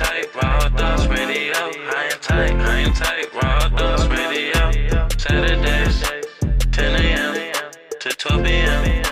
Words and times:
tight, 0.00 0.34
Raw 0.34 0.68
Thoughts 0.70 1.06
Radio. 1.06 1.52
High 1.54 2.08
and 2.12 2.22
tight, 2.22 2.56
high 2.56 2.78
and 2.78 2.94
tight, 2.96 3.34
Raw 3.34 3.68
Thoughts 3.68 4.06
Radio. 4.06 5.08
Saturdays, 5.18 6.02
10 6.72 7.04
a.m. 7.04 7.72
to 8.00 8.08
12 8.08 8.44
p.m. 8.44 9.02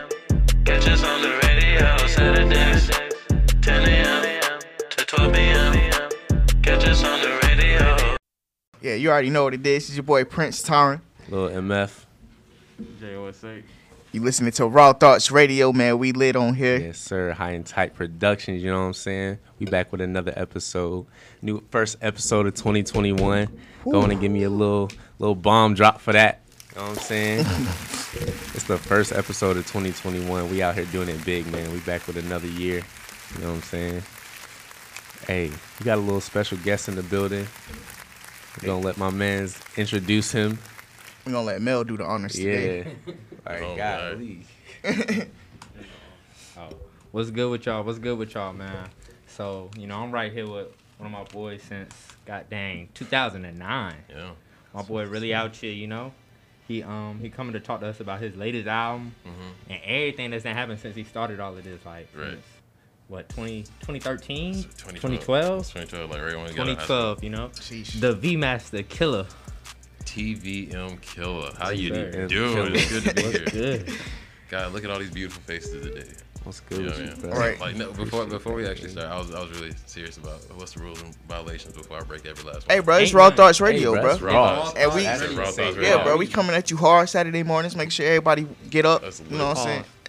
Catch 0.65 0.89
us 0.89 1.05
on 1.05 1.21
the 1.21 1.39
radio. 1.45 2.07
Saturdays, 2.07 2.89
10 3.61 3.89
a.m. 3.89 4.61
to 4.89 5.05
12 5.05 5.33
p.m. 5.35 6.11
Catch 6.63 6.87
us 6.87 7.05
on 7.05 7.21
the 7.21 7.39
radio. 7.47 8.17
Yeah, 8.81 8.95
you 8.95 9.11
already 9.11 9.29
know 9.31 9.45
what 9.45 9.55
it 9.55 9.67
is. 9.67 9.89
It's 9.89 9.97
your 9.97 10.05
boy 10.05 10.25
Prince 10.25 10.63
Torrent. 10.63 11.03
Little 11.29 11.49
MF. 11.49 12.07
JOSA. 12.99 13.63
You 14.19 14.25
listening 14.25 14.51
to 14.51 14.67
Raw 14.67 14.95
Thoughts 14.95 15.31
Radio, 15.31 15.73
man. 15.73 15.97
We 16.01 16.11
lit 16.11 16.35
on 16.35 16.55
here. 16.55 16.77
Yes, 16.77 16.99
sir. 16.99 17.31
High 17.31 17.53
and 17.53 17.65
tight 17.65 17.95
productions. 17.95 18.65
You 18.65 18.73
know 18.73 18.81
what 18.81 18.87
I'm 18.87 18.95
saying? 18.95 19.39
We 19.61 19.67
back 19.67 19.93
with 19.93 20.01
another 20.01 20.33
episode. 20.35 21.07
New 21.41 21.63
first 21.71 21.99
episode 22.03 22.49
of 22.49 22.57
2021. 22.57 23.47
Going 23.85 24.09
to 24.09 24.17
give 24.17 24.33
me 24.33 24.43
a 24.43 24.51
little 24.51 24.91
little 25.21 25.37
bomb 25.37 25.75
drop 25.75 26.01
for 26.01 26.13
that. 26.15 26.41
You 26.75 26.81
know 26.81 26.89
what 26.89 26.99
I'm 26.99 27.05
saying? 27.05 27.39
it's 27.47 28.65
the 28.65 28.77
first 28.77 29.13
episode 29.13 29.57
of 29.57 29.65
2021. 29.69 30.51
We 30.51 30.63
out 30.63 30.75
here 30.75 30.87
doing 30.87 31.09
it 31.09 31.25
big, 31.25 31.47
man. 31.53 31.71
We 31.71 31.79
back 31.79 32.05
with 32.09 32.17
another 32.17 32.49
year. 32.49 32.83
You 33.37 33.41
know 33.41 33.51
what 33.51 33.55
I'm 33.55 33.63
saying? 33.63 34.03
Hey, 35.29 35.53
we 35.79 35.85
got 35.85 35.99
a 35.99 36.01
little 36.01 36.21
special 36.21 36.59
guest 36.59 36.89
in 36.89 36.97
the 36.97 37.05
building. 37.05 37.47
We're 38.61 38.67
gonna 38.67 38.85
let 38.85 38.97
my 38.97 39.11
man's 39.11 39.61
introduce 39.77 40.33
him. 40.33 40.59
We're 41.25 41.35
gonna 41.35 41.47
let 41.47 41.63
Mel 41.63 41.85
do 41.85 41.97
the 41.97 42.05
honors 42.05 42.33
today. 42.33 42.97
All 43.49 43.55
right, 43.55 43.63
Oh, 43.63 43.77
golly. 43.77 44.41
Oh, 46.57 46.69
what's 47.13 47.31
good 47.31 47.51
with 47.51 47.65
y'all? 47.67 47.85
What's 47.85 47.99
good 48.01 48.19
with 48.19 48.35
y'all, 48.35 48.53
man? 48.53 48.89
So, 49.29 49.71
you 49.79 49.87
know, 49.87 49.97
I'm 49.99 50.11
right 50.11 50.33
here 50.33 50.47
with 50.49 50.67
one 50.99 51.07
of 51.07 51.13
my 51.13 51.23
boys 51.25 51.63
since, 51.63 51.95
god 52.27 52.47
dang, 52.51 52.89
2009. 52.95 53.95
Yeah. 54.11 54.31
My 54.75 54.83
boy 54.83 55.07
really 55.07 55.33
out 55.33 55.55
here, 55.55 55.73
you 55.73 55.87
know. 55.87 56.13
He 56.67 56.83
um 56.83 57.19
he 57.21 57.31
coming 57.31 57.53
to 57.55 57.61
talk 57.61 57.81
to 57.81 57.87
us 57.87 58.01
about 58.01 58.21
his 58.21 58.35
latest 58.37 58.67
album 58.67 59.15
Mm-hmm. 59.27 59.73
and 59.73 59.81
everything 59.85 60.31
that's 60.33 60.43
been 60.43 60.55
happened 60.57 60.81
since 60.81 60.97
he 60.97 61.05
started 61.05 61.39
all 61.41 61.57
of 61.57 61.63
this, 61.65 61.85
like 61.87 62.09
Right. 62.15 62.31
since, 62.33 62.45
what 63.07 63.29
20, 63.31 63.63
2013, 63.63 64.55
2012. 64.55 64.93
2012, 65.01 65.67
2012, 65.69 66.11
like 66.11 66.21
right 66.21 66.37
when 66.37 66.45
we 66.47 66.53
got 66.55 66.69
out 66.69 66.73
of 66.73 66.79
high 66.79 66.87
2012, 66.87 67.25
you 67.25 67.31
know. 67.31 67.49
Sheesh. 67.55 68.01
The 68.01 68.13
V 68.15 68.37
Master 68.37 68.83
Killer. 68.83 69.27
School. 70.09 70.25
TVM 70.25 71.01
Killer. 71.01 71.51
How 71.59 71.71
you 71.71 71.91
doing? 71.91 72.75
It's 72.75 72.89
good 72.91 73.05
to 73.05 73.15
be 73.15 73.23
What's 73.23 73.53
here. 73.53 73.79
good? 73.79 73.93
God, 74.51 74.73
look 74.73 74.85
at 74.85 74.91
all 74.91 74.99
these 74.99 75.11
beautiful 75.11 75.43
faces 75.43 75.83
today. 75.85 76.09
What's 76.45 76.61
good 76.61 76.79
You 76.79 76.85
know 76.87 76.91
what 76.93 77.01
I 77.01 77.03
you, 77.05 77.11
mean? 77.11 77.31
bro? 77.31 77.55
Like 77.61 77.77
no, 77.77 77.93
before 77.93 78.25
before 78.25 78.55
we 78.55 78.67
actually 78.67 78.89
start, 78.91 79.09
I 79.09 79.19
was 79.19 79.35
I 79.35 79.41
was 79.43 79.51
really 79.61 79.75
serious 79.87 80.17
about 80.17 80.41
what's 80.55 80.73
the 80.73 80.81
rules 80.81 81.03
and 81.03 81.15
violations 81.29 81.75
before 81.75 81.99
I 81.99 82.03
break 82.03 82.25
every 82.25 82.45
last 82.51 82.67
one. 82.67 82.75
Hey, 82.77 82.81
bro, 82.81 82.97
it's 82.97 83.11
Ain't 83.11 83.15
Raw 83.17 83.29
none. 83.29 83.37
Thoughts 83.37 83.59
Hey, 83.59 83.65
Radio, 83.65 83.93
bro, 83.93 84.03
bro. 84.03 84.13
it's 84.13 84.23
raw. 84.23 84.73
And 84.77 84.95
we- 84.95 85.03
That's 85.03 85.29
Raw 85.35 85.45
Thoughts 85.45 85.59
Yeah, 85.59 85.83
Radio. 85.83 86.05
bro, 86.05 86.17
we 86.17 86.27
coming 86.27 86.55
at 86.57 86.71
you 86.71 86.79
hard 86.79 87.09
Saturday 87.11 87.43
mornings. 87.43 87.77
Make 87.77 87.91
sure 87.93 88.07
everybody 88.07 88.47
get 88.71 88.87
up. 88.87 89.03
You 89.31 89.37
know 89.37 89.49
what 89.49 89.59
I'm 89.59 89.65
saying? 89.65 89.85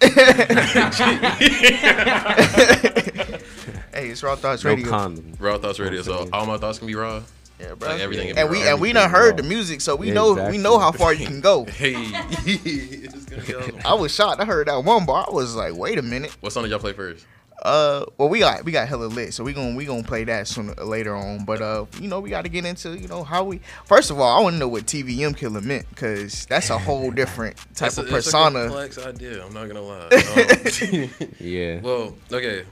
hey, 3.92 4.08
it's 4.08 4.22
Raw 4.22 4.36
Thoughts 4.36 4.64
No 4.64 4.70
Radio. 4.70 4.88
condom. 4.88 5.34
Raw 5.38 5.58
Thoughts 5.58 5.78
Radio. 5.78 6.00
So 6.02 6.28
all 6.32 6.46
my 6.46 6.56
thoughts 6.56 6.78
can 6.78 6.86
be 6.86 6.94
raw. 6.94 7.22
Yeah, 7.60 7.74
bro. 7.74 7.88
Like 7.90 8.00
everything. 8.00 8.28
can 8.28 8.38
and 8.38 8.50
we 8.50 8.62
raw. 8.64 8.70
and 8.72 8.80
we 8.80 8.92
done 8.92 9.10
heard 9.10 9.36
the 9.36 9.42
music, 9.42 9.80
so 9.80 9.96
we 9.96 10.08
Yeah, 10.08 10.14
know 10.14 10.32
exactly. 10.32 10.56
we 10.58 10.62
know 10.62 10.78
how 10.78 10.92
far 10.92 11.12
you 11.12 11.26
can 11.26 11.40
go. 11.40 11.64
Hey, 11.70 11.94
it's 11.98 13.24
gonna 13.26 13.42
be 13.44 13.54
awesome. 13.54 13.78
I 13.84 13.94
was 13.94 14.14
shocked. 14.14 14.40
I 14.40 14.44
heard 14.44 14.68
that 14.68 14.82
one 14.84 15.04
bar. 15.06 15.26
I 15.28 15.32
was 15.32 15.54
like, 15.54 15.74
wait 15.74 15.98
a 15.98 16.02
minute. 16.02 16.34
What 16.40 16.52
song 16.52 16.62
did 16.64 16.70
y'all 16.70 16.78
play 16.78 16.92
first? 16.92 17.26
Uh, 17.62 18.06
well, 18.16 18.30
we 18.30 18.38
got 18.38 18.64
we 18.64 18.72
got 18.72 18.88
hella 18.88 19.04
lit, 19.04 19.34
so 19.34 19.44
we 19.44 19.52
gonna 19.52 19.76
we 19.76 19.84
gonna 19.84 20.02
play 20.02 20.24
that 20.24 20.48
sooner 20.48 20.72
later 20.82 21.14
on. 21.14 21.44
But 21.44 21.60
uh, 21.60 21.84
you 22.00 22.08
know, 22.08 22.18
we 22.20 22.30
got 22.30 22.44
to 22.44 22.48
get 22.48 22.64
into 22.64 22.98
you 22.98 23.06
know 23.06 23.22
how 23.22 23.44
we. 23.44 23.60
First 23.84 24.10
of 24.10 24.18
all, 24.18 24.38
I 24.38 24.40
want 24.42 24.54
to 24.54 24.58
know 24.58 24.68
what 24.68 24.86
TVM 24.86 25.36
killer 25.36 25.60
meant 25.60 25.86
because 25.90 26.46
that's 26.46 26.70
a 26.70 26.78
whole 26.78 27.10
different 27.22 27.58
type 27.74 27.88
It's 27.88 27.98
a- 27.98 28.00
of 28.00 28.06
it's 28.06 28.12
a 28.28 28.30
persona. 28.30 28.60
complex 28.68 28.96
idea. 28.96 29.44
I'm 29.44 29.52
not 29.52 29.66
gonna 29.68 29.82
lie. 29.82 30.08
Um, 30.08 31.30
Yeah. 31.38 31.80
well, 31.82 32.14
okay. 32.32 32.64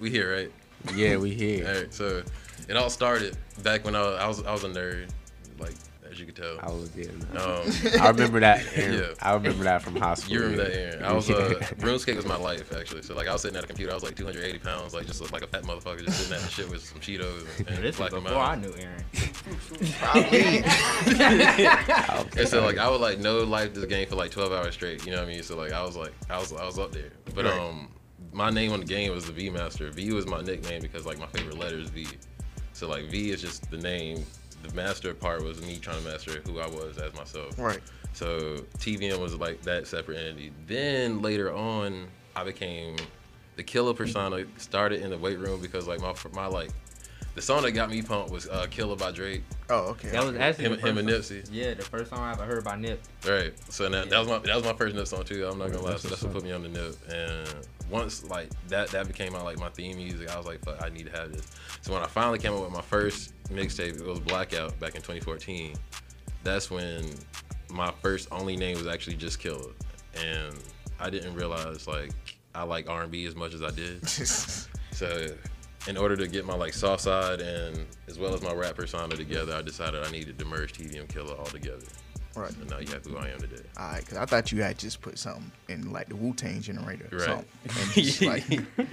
We 0.00 0.10
here, 0.10 0.32
right? 0.34 0.50
Yeah, 0.96 1.16
we 1.18 1.30
here. 1.32 1.68
All 1.68 1.74
right. 1.74 1.94
So 1.94 2.22
it 2.68 2.76
all 2.76 2.90
started 2.90 3.36
back 3.62 3.84
when 3.84 3.94
I 3.94 4.00
was 4.02 4.18
I 4.18 4.26
was, 4.28 4.42
I 4.44 4.52
was 4.52 4.64
a 4.64 4.68
nerd, 4.68 5.08
like 5.58 5.74
as 6.10 6.18
you 6.18 6.26
could 6.26 6.34
tell. 6.34 6.58
I 6.60 6.66
was 6.72 6.90
there. 6.90 7.06
man. 7.12 7.36
Um, 7.36 8.00
I 8.02 8.08
remember 8.08 8.40
that. 8.40 8.66
Aaron. 8.74 8.94
Yeah. 8.98 9.06
I 9.22 9.32
remember 9.34 9.62
that 9.62 9.80
from 9.80 9.94
high 9.94 10.14
school. 10.14 10.32
you 10.34 10.40
remember 10.40 10.64
that, 10.64 10.72
yeah. 10.74 10.80
Aaron? 10.94 11.04
I 11.04 11.12
was 11.12 11.30
uh, 11.30 11.34
RuneScape 11.78 12.16
was 12.16 12.26
my 12.26 12.36
life 12.36 12.72
actually. 12.76 13.02
So 13.02 13.14
like 13.14 13.28
I 13.28 13.32
was 13.32 13.42
sitting 13.42 13.56
at 13.56 13.62
a 13.62 13.66
computer, 13.68 13.92
I 13.92 13.94
was 13.94 14.02
like 14.02 14.16
280 14.16 14.58
pounds, 14.58 14.92
like 14.92 15.06
just 15.06 15.20
like 15.32 15.42
a 15.42 15.46
fat 15.46 15.62
motherfucker, 15.62 16.04
just 16.04 16.18
sitting 16.18 16.34
at 16.34 16.40
the 16.40 16.48
shit 16.48 16.68
with 16.68 16.82
some 16.84 16.98
Cheetos 16.98 17.46
and, 17.58 17.68
and 17.68 17.78
This 17.84 17.94
is 17.94 17.96
Black 17.98 18.10
before 18.10 18.38
I 18.38 18.56
knew 18.56 18.74
Aaron. 18.76 19.04
Probably. 20.00 20.64
And 22.40 22.48
so 22.48 22.64
like 22.64 22.78
I 22.78 22.88
would 22.90 23.00
like 23.00 23.18
no 23.18 23.44
life 23.44 23.74
this 23.74 23.84
game 23.84 24.08
for 24.08 24.16
like 24.16 24.30
12 24.30 24.52
hours 24.52 24.74
straight. 24.74 25.04
You 25.04 25.12
know 25.12 25.18
what 25.18 25.28
I 25.28 25.32
mean? 25.32 25.42
So 25.42 25.56
like 25.56 25.72
I 25.72 25.82
was 25.84 25.96
like 25.96 26.12
I 26.28 26.38
was 26.38 26.52
I 26.52 26.64
was 26.66 26.78
up 26.78 26.92
there. 26.92 27.10
But 27.34 27.44
Right. 27.44 27.54
um, 27.58 27.88
my 28.32 28.50
name 28.50 28.72
on 28.72 28.80
the 28.80 28.86
game 28.86 29.12
was 29.12 29.26
the 29.26 29.32
V 29.32 29.50
Master. 29.50 29.90
V 29.90 30.12
was 30.12 30.26
my 30.26 30.40
nickname 30.40 30.82
because 30.82 31.06
like 31.06 31.18
my 31.18 31.26
favorite 31.26 31.58
letter 31.58 31.78
is 31.78 31.90
V. 31.90 32.06
So 32.80 32.88
like 32.88 33.10
V 33.10 33.30
is 33.30 33.42
just 33.42 33.70
the 33.70 33.76
name. 33.76 34.24
The 34.62 34.72
master 34.74 35.12
part 35.12 35.44
was 35.44 35.60
me 35.60 35.76
trying 35.76 36.02
to 36.02 36.08
master 36.08 36.40
who 36.46 36.60
I 36.60 36.66
was 36.66 36.96
as 36.96 37.12
myself. 37.14 37.58
right. 37.58 37.80
So 38.14 38.64
TVM 38.78 39.20
was 39.20 39.34
like 39.34 39.60
that 39.62 39.86
separate 39.86 40.16
entity. 40.16 40.50
Then 40.66 41.20
later 41.20 41.54
on, 41.54 42.06
I 42.34 42.42
became 42.42 42.96
the 43.56 43.62
killer 43.62 43.92
persona. 43.92 44.46
Started 44.56 45.02
in 45.02 45.10
the 45.10 45.18
weight 45.18 45.38
room 45.38 45.60
because 45.60 45.86
like 45.86 46.00
my 46.00 46.14
my 46.32 46.46
like 46.46 46.70
the 47.34 47.42
song 47.42 47.64
that 47.64 47.72
got 47.72 47.90
me 47.90 48.00
pumped 48.00 48.30
was 48.30 48.48
uh, 48.48 48.66
"Killer" 48.70 48.96
by 48.96 49.10
Drake. 49.10 49.42
Oh, 49.68 49.90
okay. 49.90 50.08
That 50.08 50.24
was 50.24 50.36
actually 50.36 50.64
Him, 50.64 50.78
him 50.78 50.98
and 50.98 51.10
first 51.10 51.30
Nipsey. 51.32 51.48
Yeah, 51.52 51.74
the 51.74 51.82
first 51.82 52.08
song 52.08 52.20
I 52.20 52.32
ever 52.32 52.46
heard 52.46 52.64
by 52.64 52.76
Nip. 52.76 53.02
Right. 53.28 53.52
So 53.70 53.90
that, 53.90 54.08
that 54.08 54.18
was 54.18 54.26
my 54.26 54.38
that 54.38 54.56
was 54.56 54.64
my 54.64 54.72
first 54.72 54.96
Nip 54.96 55.06
song 55.06 55.24
too. 55.24 55.46
I'm 55.46 55.58
not 55.58 55.70
gonna 55.70 55.84
lie. 55.84 55.96
So 55.96 56.08
that's 56.08 56.22
what 56.22 56.32
put 56.32 56.44
me 56.44 56.52
on 56.52 56.62
the 56.62 56.70
Nip. 56.70 56.96
And 57.10 57.66
once 57.90 58.24
like 58.24 58.48
that 58.68 58.88
that 58.88 59.06
became 59.06 59.32
my 59.32 59.42
like 59.42 59.58
my 59.58 59.68
theme 59.70 59.96
music, 59.96 60.30
I 60.30 60.36
was 60.36 60.46
like, 60.46 60.64
fuck, 60.64 60.82
I 60.82 60.88
need 60.88 61.06
to 61.06 61.12
have 61.12 61.32
this. 61.32 61.46
So 61.82 61.92
when 61.92 62.02
I 62.02 62.06
finally 62.06 62.38
came 62.38 62.52
up 62.54 62.62
with 62.62 62.72
my 62.72 62.82
first 62.82 63.34
mixtape, 63.48 64.00
it 64.00 64.06
was 64.06 64.20
Blackout 64.20 64.78
back 64.78 64.94
in 64.94 65.02
2014. 65.02 65.74
That's 66.42 66.70
when 66.70 67.04
my 67.70 67.92
first 68.02 68.28
only 68.32 68.56
name 68.56 68.76
was 68.76 68.86
actually 68.86 69.16
just 69.16 69.38
Killer, 69.38 69.72
and 70.14 70.56
I 70.98 71.10
didn't 71.10 71.34
realize 71.34 71.86
like 71.86 72.10
I 72.54 72.62
like 72.62 72.88
R&B 72.88 73.26
as 73.26 73.36
much 73.36 73.54
as 73.54 73.62
I 73.62 73.70
did. 73.70 74.02
So 74.92 75.28
in 75.88 75.96
order 75.96 76.14
to 76.14 76.28
get 76.28 76.44
my 76.44 76.54
like 76.54 76.74
soft 76.74 77.04
side 77.04 77.40
and 77.40 77.86
as 78.06 78.18
well 78.18 78.34
as 78.34 78.42
my 78.42 78.52
rap 78.52 78.76
persona 78.76 79.16
together, 79.16 79.54
I 79.54 79.62
decided 79.62 80.04
I 80.04 80.10
needed 80.10 80.38
to 80.38 80.44
merge 80.44 80.74
TVM 80.74 81.08
Killer 81.08 81.34
all 81.34 81.46
together. 81.46 81.86
Right. 82.36 82.50
And 82.56 82.70
now 82.70 82.78
you 82.78 82.86
have 82.92 83.04
who 83.04 83.16
I 83.16 83.28
am 83.28 83.40
today. 83.40 83.62
All 83.76 83.90
right, 83.90 84.00
because 84.00 84.16
I 84.18 84.24
thought 84.24 84.52
you 84.52 84.62
had 84.62 84.78
just 84.78 85.00
put 85.00 85.18
something 85.18 85.50
in 85.68 85.92
like 85.92 86.08
the 86.08 86.16
Wu 86.16 86.32
Tang 86.34 86.60
generator 86.60 87.08
or 87.12 87.18
Right. 87.18 87.44
something. 87.64 88.28
And 88.28 88.50
like, 88.50 88.90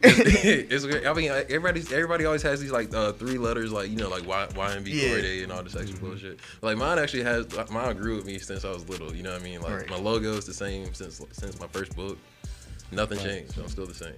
it's 0.02 0.84
great. 0.84 1.06
I 1.06 1.12
mean, 1.12 1.30
like, 1.30 1.44
everybody's 1.50 1.92
everybody 1.92 2.24
always 2.24 2.42
has 2.42 2.60
these 2.60 2.72
like 2.72 2.92
uh, 2.94 3.12
three 3.12 3.38
letters, 3.38 3.72
like 3.72 3.90
you 3.90 3.96
know, 3.96 4.08
like 4.08 4.26
Y 4.26 4.46
YMB 4.52 4.86
Yeah. 4.88 5.08
Corday 5.10 5.42
and 5.42 5.52
all 5.52 5.62
this 5.62 5.76
extra 5.76 5.98
bullshit. 5.98 6.40
Like 6.60 6.76
mine 6.76 6.98
actually 6.98 7.22
has 7.24 7.46
mine 7.70 7.96
grew 7.96 8.16
with 8.16 8.26
me 8.26 8.38
since 8.38 8.64
I 8.64 8.70
was 8.70 8.88
little. 8.88 9.14
You 9.14 9.22
know 9.22 9.32
what 9.32 9.40
I 9.40 9.44
mean? 9.44 9.60
Like 9.62 9.72
Right. 9.72 9.90
my 9.90 9.96
logo 9.98 10.32
is 10.34 10.44
the 10.46 10.54
same 10.54 10.92
since 10.94 11.20
since 11.32 11.60
my 11.60 11.66
first 11.68 11.94
book. 11.96 12.18
Nothing 12.90 13.18
changed. 13.20 13.56
I'm 13.58 13.68
still 13.68 13.86
the 13.86 13.94
same. 13.94 14.12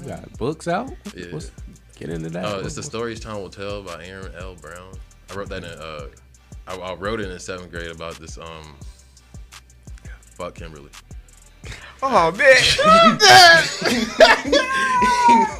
You 0.00 0.08
got 0.08 0.32
books 0.38 0.66
out? 0.66 0.90
Yeah. 1.14 1.26
What's, 1.32 1.50
get 1.96 2.08
into 2.08 2.30
that. 2.30 2.44
Uh, 2.46 2.60
it's 2.64 2.74
the 2.74 2.82
stories 2.82 3.20
time 3.20 3.36
will 3.36 3.50
tell 3.50 3.82
by 3.82 4.02
Aaron 4.06 4.32
L. 4.38 4.54
Brown. 4.54 4.94
I 5.30 5.34
wrote 5.34 5.50
that 5.50 5.64
in 5.64 5.70
uh, 5.70 6.06
I, 6.70 6.76
I 6.76 6.94
wrote 6.94 7.20
it 7.20 7.30
in 7.30 7.38
seventh 7.40 7.70
grade 7.72 7.90
about 7.90 8.14
this 8.16 8.38
um, 8.38 8.76
fuck 10.36 10.54
Kimberly. 10.54 10.90
oh 12.02 12.30
man, 12.32 12.40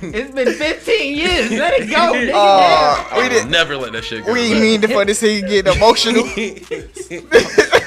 It's 0.03 0.35
been 0.35 0.55
15 0.55 1.15
years. 1.17 1.51
Let 1.51 1.75
it 1.75 1.91
go. 1.91 2.13
nigga. 2.15 2.33
uh, 2.35 3.21
we 3.21 3.29
didn't. 3.29 3.51
never 3.51 3.77
let 3.77 3.93
that 3.93 4.03
shit 4.05 4.25
go. 4.25 4.33
We 4.33 4.41
ain't 4.41 4.53
back. 4.55 4.63
mean 4.63 4.81
to 4.81 4.89
for 4.89 5.05
this 5.05 5.21
thing 5.21 5.45
get 5.47 5.67
emotional. 5.67 6.25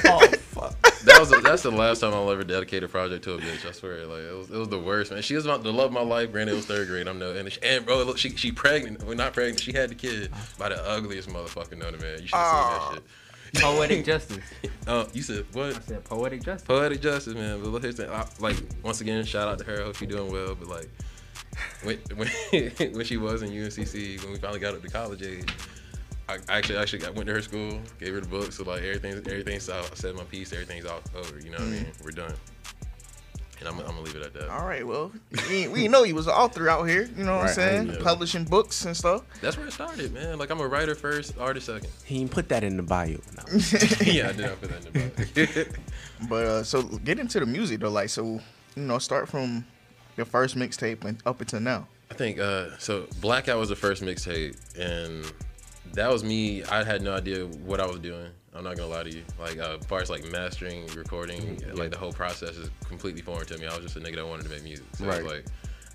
that 1.14 1.20
was 1.20 1.30
the, 1.30 1.40
that's 1.40 1.62
the 1.62 1.70
last 1.70 2.00
time 2.00 2.12
I'll 2.12 2.30
ever 2.30 2.44
dedicate 2.44 2.82
a 2.82 2.88
project 2.88 3.24
to 3.24 3.34
a 3.34 3.38
bitch. 3.38 3.66
I 3.66 3.72
swear, 3.72 4.06
like 4.06 4.22
it 4.22 4.36
was, 4.36 4.50
it 4.50 4.56
was 4.56 4.68
the 4.68 4.78
worst, 4.78 5.12
man. 5.12 5.22
She 5.22 5.34
was 5.34 5.44
about 5.44 5.62
the 5.62 5.72
love 5.72 5.86
of 5.86 5.92
my 5.92 6.02
life. 6.02 6.32
Granted, 6.32 6.52
it 6.52 6.56
was 6.56 6.66
third 6.66 6.88
grade. 6.88 7.06
I'm 7.06 7.18
no, 7.18 7.32
and, 7.32 7.50
she, 7.50 7.62
and 7.62 7.86
bro, 7.86 8.02
look, 8.02 8.18
she 8.18 8.30
she 8.30 8.52
pregnant. 8.52 9.04
Well, 9.04 9.16
not 9.16 9.32
pregnant. 9.32 9.60
She 9.60 9.72
had 9.72 9.90
the 9.90 9.94
kid 9.94 10.32
by 10.58 10.70
the 10.70 10.88
ugliest 10.88 11.28
motherfucker 11.28 11.78
known 11.78 11.92
to 11.92 11.98
man. 11.98 12.20
You 12.20 12.26
should 12.26 12.36
have 12.36 12.82
seen 12.82 12.94
that 12.94 13.02
shit. 13.54 13.62
Poetic 13.62 14.04
justice. 14.04 14.44
Uh, 14.86 15.06
you 15.14 15.22
said 15.22 15.46
what? 15.54 15.74
I 15.74 15.80
said 15.80 16.04
poetic 16.04 16.42
justice. 16.42 16.66
Poetic 16.66 17.00
justice, 17.00 17.32
man. 17.32 17.58
But 17.60 17.70
look, 17.70 17.82
here's 17.82 17.96
the, 17.96 18.12
I, 18.12 18.26
like 18.38 18.56
once 18.82 19.00
again, 19.00 19.24
shout 19.24 19.48
out 19.48 19.58
to 19.60 19.64
her. 19.64 19.80
I 19.80 19.84
hope 19.84 19.98
you're 19.98 20.10
doing 20.10 20.30
well. 20.30 20.54
But 20.54 20.68
like 20.68 20.90
when 21.82 21.98
when 22.16 22.28
when 22.92 23.04
she 23.06 23.16
was 23.16 23.40
in 23.40 23.48
UNCC, 23.48 24.22
when 24.22 24.32
we 24.32 24.38
finally 24.38 24.60
got 24.60 24.74
up 24.74 24.82
to 24.82 24.88
college 24.88 25.22
age, 25.22 25.48
I 26.28 26.38
actually 26.48 26.78
actually 26.78 27.00
got, 27.00 27.14
went 27.14 27.26
to 27.26 27.34
her 27.34 27.42
school, 27.42 27.80
gave 28.00 28.14
her 28.14 28.20
the 28.20 28.28
book. 28.28 28.52
So 28.52 28.64
like 28.64 28.82
everything's 28.82 29.18
everything's 29.26 29.68
out. 29.68 29.90
I 29.90 29.94
said 29.94 30.14
my 30.14 30.24
piece. 30.24 30.52
Everything's 30.52 30.86
all 30.86 31.00
over. 31.16 31.38
You 31.38 31.50
know 31.50 31.58
what 31.58 31.66
I 31.66 31.70
mean? 31.70 31.86
We're 32.02 32.10
done. 32.12 32.34
And 33.60 33.68
I'm, 33.68 33.78
I'm 33.80 33.86
gonna 33.86 34.00
leave 34.00 34.16
it 34.16 34.22
at 34.22 34.34
that. 34.34 34.48
All 34.48 34.66
right, 34.66 34.86
well, 34.86 35.12
we, 35.48 35.68
we 35.68 35.88
know 35.88 36.02
you 36.02 36.14
was 36.14 36.26
an 36.26 36.32
author 36.32 36.68
out 36.68 36.84
here. 36.84 37.08
You 37.16 37.24
know 37.24 37.36
what 37.36 37.46
I'm 37.46 37.54
saying? 37.54 37.86
yeah. 37.88 38.02
Publishing 38.02 38.44
books 38.44 38.84
and 38.84 38.96
stuff. 38.96 39.22
That's 39.40 39.56
where 39.56 39.66
it 39.66 39.72
started, 39.72 40.12
man. 40.12 40.38
Like 40.38 40.50
I'm 40.50 40.60
a 40.60 40.66
writer 40.66 40.94
first, 40.94 41.38
artist 41.38 41.66
second. 41.66 41.88
He 42.04 42.18
didn't 42.18 42.32
put 42.32 42.48
that 42.48 42.64
in 42.64 42.76
the 42.76 42.82
bio. 42.82 43.18
No. 43.36 43.44
yeah, 44.00 44.28
I 44.28 44.32
did 44.32 44.38
not 44.38 44.60
put 44.60 44.70
that 44.70 44.86
in 44.86 44.92
the 44.92 45.56
book. 45.66 45.78
But 46.28 46.46
uh, 46.46 46.62
so 46.62 46.82
get 46.82 47.18
into 47.18 47.40
the 47.40 47.46
music 47.46 47.80
though, 47.80 47.90
like 47.90 48.08
so, 48.08 48.40
you 48.76 48.82
know, 48.82 48.98
start 48.98 49.28
from 49.28 49.64
your 50.16 50.26
first 50.26 50.56
mixtape 50.56 51.04
and 51.04 51.18
up 51.26 51.40
until 51.40 51.60
now. 51.60 51.86
I 52.10 52.14
think 52.14 52.38
uh, 52.38 52.76
so. 52.78 53.06
Blackout 53.20 53.58
was 53.58 53.68
the 53.68 53.76
first 53.76 54.02
mixtape, 54.02 54.56
and 54.78 55.30
that 55.92 56.10
was 56.10 56.24
me. 56.24 56.64
I 56.64 56.82
had 56.84 57.02
no 57.02 57.14
idea 57.14 57.44
what 57.46 57.80
I 57.80 57.86
was 57.86 57.98
doing. 58.00 58.28
I'm 58.54 58.64
not 58.64 58.76
gonna 58.76 58.88
lie 58.88 59.02
to 59.02 59.10
you. 59.14 59.22
Like 59.38 59.58
uh, 59.58 59.76
as 59.80 59.86
far 59.86 60.00
as 60.00 60.10
like 60.10 60.24
mastering, 60.30 60.86
recording, 60.94 61.60
like 61.74 61.90
the 61.90 61.98
whole 61.98 62.12
process 62.12 62.56
is 62.56 62.70
completely 62.88 63.20
foreign 63.22 63.46
to 63.46 63.58
me. 63.58 63.66
I 63.66 63.74
was 63.74 63.84
just 63.84 63.96
a 63.96 64.00
nigga 64.00 64.16
that 64.16 64.26
wanted 64.26 64.44
to 64.44 64.48
make 64.50 64.62
music. 64.64 64.86
So 64.94 65.06
Right. 65.06 65.24
like 65.24 65.44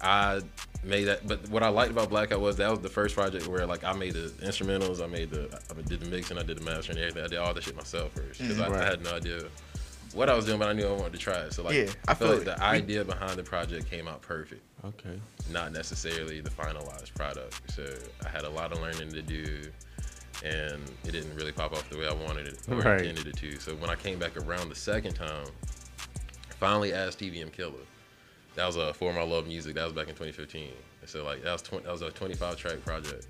I 0.01 0.41
made 0.83 1.05
that. 1.05 1.27
But 1.27 1.47
what 1.49 1.63
I 1.63 1.69
liked 1.69 1.91
about 1.91 2.09
Blackout 2.09 2.39
was 2.41 2.57
that 2.57 2.69
was 2.69 2.79
the 2.79 2.89
first 2.89 3.15
project 3.15 3.47
where 3.47 3.65
like 3.65 3.83
I 3.83 3.93
made 3.93 4.13
the 4.13 4.29
instrumentals, 4.45 5.01
I 5.03 5.07
made 5.07 5.29
the, 5.31 5.49
I 5.69 5.81
did 5.81 5.99
the 6.01 6.09
mixing, 6.09 6.37
I 6.37 6.43
did 6.43 6.57
the 6.57 6.63
mastering, 6.63 6.97
and 6.97 7.07
everything. 7.07 7.23
I 7.25 7.27
did 7.27 7.37
all 7.39 7.53
the 7.53 7.61
shit 7.61 7.75
myself 7.75 8.11
first 8.13 8.39
because 8.41 8.59
I, 8.59 8.69
Right. 8.69 8.81
I 8.81 8.85
had 8.85 9.01
no 9.03 9.15
idea 9.15 9.43
what 10.13 10.29
I 10.29 10.35
was 10.35 10.45
doing, 10.45 10.59
but 10.59 10.67
I 10.69 10.73
knew 10.73 10.87
I 10.87 10.91
wanted 10.91 11.13
to 11.13 11.19
try 11.19 11.35
it. 11.39 11.53
So 11.53 11.63
like, 11.63 11.75
Yeah, 11.75 11.89
I 12.07 12.11
I 12.11 12.13
feel 12.15 12.27
feel 12.29 12.37
like 12.37 12.41
it. 12.41 12.45
the 12.57 12.63
idea 12.63 13.03
behind 13.05 13.37
the 13.37 13.43
project 13.43 13.89
came 13.89 14.07
out 14.07 14.21
perfect 14.21 14.61
Okay. 14.85 15.19
not 15.51 15.71
necessarily 15.71 16.39
the 16.41 16.49
finalized 16.49 17.13
product. 17.15 17.59
So 17.73 17.85
I 18.25 18.29
had 18.29 18.43
a 18.43 18.49
lot 18.49 18.71
of 18.71 18.79
learning 18.79 19.11
to 19.11 19.21
do, 19.21 19.61
and 20.43 20.81
it 21.05 21.11
didn't 21.11 21.35
really 21.35 21.51
pop 21.51 21.73
off 21.73 21.89
the 21.89 21.97
way 21.97 22.07
I 22.07 22.13
wanted 22.13 22.47
it 22.47 22.59
or 22.69 22.77
Right. 22.77 23.01
intended 23.01 23.27
it 23.27 23.37
to. 23.37 23.59
So 23.59 23.75
when 23.75 23.89
I 23.89 23.95
came 23.95 24.19
back 24.19 24.37
around 24.37 24.69
the 24.69 24.75
second 24.75 25.13
time, 25.15 25.45
I 26.49 26.53
finally 26.59 26.93
asked 26.93 27.19
TVM 27.19 27.51
Killer. 27.51 27.73
That 28.55 28.65
was 28.65 28.77
uh, 28.77 28.93
for 28.93 29.13
my 29.13 29.21
love 29.23 29.47
music. 29.47 29.75
That 29.75 29.83
was 29.83 29.93
back 29.93 30.07
in 30.07 30.15
2015. 30.15 30.71
So 31.05 31.23
like 31.23 31.43
that 31.43 31.51
was 31.53 31.61
20, 31.61 31.85
that 31.85 31.91
was 31.91 32.01
a 32.01 32.09
25 32.11 32.55
track 32.57 32.83
project. 32.85 33.27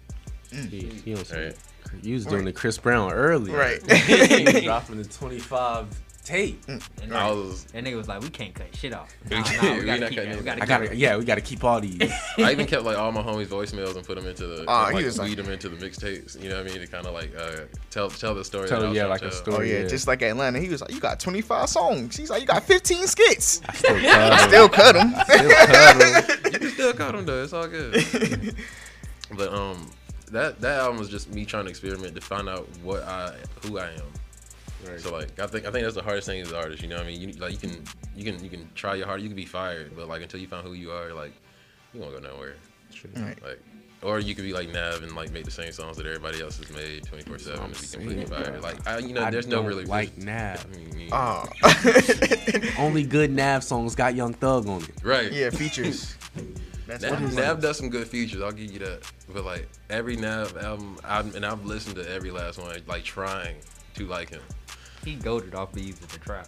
He, 0.52 0.82
he 1.06 1.16
on 1.16 1.24
some- 1.26 1.38
Right. 1.40 1.56
You 2.04 2.14
was 2.16 2.26
doing 2.26 2.46
the 2.46 2.54
Chris 2.54 2.78
Brown 2.78 3.12
early. 3.12 3.52
Right. 3.52 3.80
he 3.92 4.44
was 4.44 4.62
dropping 4.64 4.98
the 4.98 5.06
25 5.06 5.88
tape. 6.30 6.64
And 6.68 7.14
I 7.14 7.32
was 7.32 7.66
that 7.66 7.84
nigga 7.84 7.96
was 7.98 8.08
like, 8.08 8.22
we 8.22 8.30
can't 8.30 8.54
cut 8.54 8.74
shit 8.76 8.94
off. 8.94 9.14
We 9.30 9.36
Nah, 9.38 9.42
nah, 9.42 9.74
we 9.74 9.80
we 9.80 9.86
gotta 9.86 10.10
keep 10.10 10.16
that. 10.20 10.38
We 10.38 10.42
gotta 10.44 10.52
I 10.52 10.60
keep 10.60 10.68
gotta, 10.70 10.92
it. 10.92 10.98
yeah, 10.98 11.18
we 11.18 11.26
gotta 11.26 11.42
keep 11.42 11.64
all 11.64 11.82
these. 11.82 12.00
I 12.38 12.52
even 12.52 12.66
kept 12.66 12.84
like 12.84 12.98
all 12.98 13.12
my 13.12 13.22
homies' 13.22 13.48
voicemails 13.48 13.96
and 13.96 14.06
put 14.06 14.16
them 14.16 14.28
into 14.28 14.46
the 14.48 14.66
Aw, 14.68 14.90
he 14.90 14.96
like 14.96 15.06
was 15.06 15.18
like- 15.20 15.30
weed 15.30 15.36
them 15.40 15.50
into 15.50 15.70
the 15.70 15.78
mixtapes. 15.86 16.42
You 16.42 16.50
know 16.50 16.58
what 16.58 16.68
I 16.68 16.70
mean? 16.72 16.80
To 16.82 16.88
kind 16.88 17.06
of 17.08 17.14
like 17.14 17.32
uh, 17.38 17.62
tell 17.90 18.10
tell 18.10 18.36
the 18.36 18.46
story. 18.46 18.68
Tell- 18.68 18.80
that 18.82 18.86
I 18.86 18.90
was 18.90 18.96
yeah, 18.96 19.02
trying 19.04 19.10
like 19.12 19.22
to 19.22 19.28
a 19.28 19.30
tell. 19.32 19.40
story. 19.40 19.58
Oh 19.72 19.74
yeah, 19.76 19.82
yeah. 19.84 19.88
just 19.88 20.08
like 20.08 20.22
Atlanta, 20.22 20.60
he 20.60 20.70
was 20.70 20.82
like, 20.82 20.92
"You 20.94 21.00
got 21.00 21.20
25 21.20 21.68
songs." 21.70 22.16
He's 22.16 22.30
like, 22.30 22.42
"You 22.42 22.48
got 22.48 22.64
15 22.64 23.08
skits." 23.08 23.62
I 23.68 23.74
still 23.74 23.90
cut 24.00 24.32
'em. 24.36 24.50
Still 24.50 24.70
cut 24.70 24.94
them. 24.96 25.14
Still 25.26 25.50
cut 25.50 26.46
'em. 26.46 26.54
you 26.54 26.60
can 26.60 26.70
still 26.72 26.94
cut 26.94 27.12
them 27.16 27.26
though. 27.26 27.44
It's 27.44 27.54
all 27.54 27.68
good. 27.68 28.56
but 29.36 29.54
um, 29.54 29.90
that 30.32 30.60
that 30.62 30.80
album 30.82 31.00
was 31.00 31.10
just 31.10 31.30
me 31.34 31.46
trying 31.46 31.64
to 31.66 31.70
experiment 31.70 32.16
to 32.16 32.22
find 32.22 32.48
out 32.50 32.68
what 32.84 33.04
I 33.04 33.36
who 33.64 33.78
I 33.80 33.88
am. 33.92 34.02
Right. 34.88 35.00
So 35.00 35.12
like 35.12 35.40
I 35.40 35.48
think 35.48 35.66
I 35.66 35.72
think 35.72 35.84
that's 35.84 35.96
the 35.96 36.04
hardest 36.04 36.28
thing 36.28 36.42
as 36.42 36.52
an 36.52 36.58
artist. 36.58 36.82
You 36.82 36.90
know 36.90 36.98
what 36.98 37.06
I 37.06 37.10
mean? 37.10 37.22
You 37.22 37.32
like 37.34 37.52
you 37.52 37.58
can 37.58 37.84
you 38.16 38.24
can 38.24 38.44
you 38.44 38.50
can 38.50 38.70
try 38.76 38.96
your 38.96 39.06
hard. 39.08 39.22
You 39.22 39.28
can 39.28 39.36
be 39.36 39.46
fired, 39.46 39.96
but 39.96 40.08
like 40.08 40.22
until 40.22 40.40
you 40.40 40.48
find 40.48 40.66
who 40.66 40.74
you 40.74 40.92
are, 40.92 41.14
like 41.14 41.34
you 41.94 42.00
won't 42.00 42.14
go 42.14 42.20
nowhere. 42.20 42.56
Right. 43.16 43.42
Like. 43.44 43.60
Or 44.02 44.18
you 44.22 44.34
could 44.34 44.46
be 44.46 44.54
like 44.54 44.70
Nav 44.72 45.04
and 45.04 45.14
like 45.14 45.32
make 45.34 45.44
the 45.44 45.52
same 45.52 45.74
songs 45.74 45.98
that 45.98 46.06
everybody 46.06 46.42
else 46.42 46.58
has 46.58 46.72
made 46.72 47.04
24 47.04 47.38
seven 47.40 47.64
and 47.66 47.74
be 47.74 47.88
completely 47.88 48.26
fired. 48.26 48.64
Like 48.64 48.88
I, 48.88 49.00
you 49.00 49.14
know, 49.14 49.26
I 49.26 49.30
there's 49.30 49.46
no 49.46 49.58
don't 49.58 49.66
really 49.66 49.84
like 49.84 50.12
vision. 50.12 50.26
Nav. 50.28 50.66
I 50.66 50.78
mean, 50.78 50.96
me- 50.96 51.10
Oh. 51.12 51.44
Ah. 51.62 52.76
Only 52.80 53.04
good 53.04 53.30
Nav 53.30 53.62
songs 53.62 53.96
got 53.96 54.16
Young 54.16 54.34
Thug 54.34 54.70
on 54.70 54.84
it. 54.84 54.92
right. 55.04 55.30
yeah, 55.34 55.50
features. 55.50 56.16
That's 56.88 57.04
Nav, 57.04 57.20
he's 57.20 57.36
Nav 57.36 57.62
does 57.62 57.78
some 57.78 57.90
good 57.90 58.08
features. 58.08 58.42
I'll 58.42 58.54
give 58.54 58.72
you 58.72 58.80
that. 58.80 59.02
But 59.34 59.44
like 59.44 59.68
every 59.90 60.16
Nav 60.16 60.58
album, 60.58 60.98
i 61.04 61.20
and 61.20 61.46
I've 61.46 61.66
listened 61.66 61.98
to 61.98 62.10
every 62.10 62.32
last 62.32 62.58
one, 62.58 62.74
like 62.88 63.04
trying 63.04 63.58
to 63.96 64.06
like 64.08 64.30
him. 64.30 64.42
He 65.10 65.16
goaded 65.16 65.56
off 65.56 65.74
beats 65.74 66.00
with 66.00 66.12
the 66.12 66.20
trap. 66.20 66.48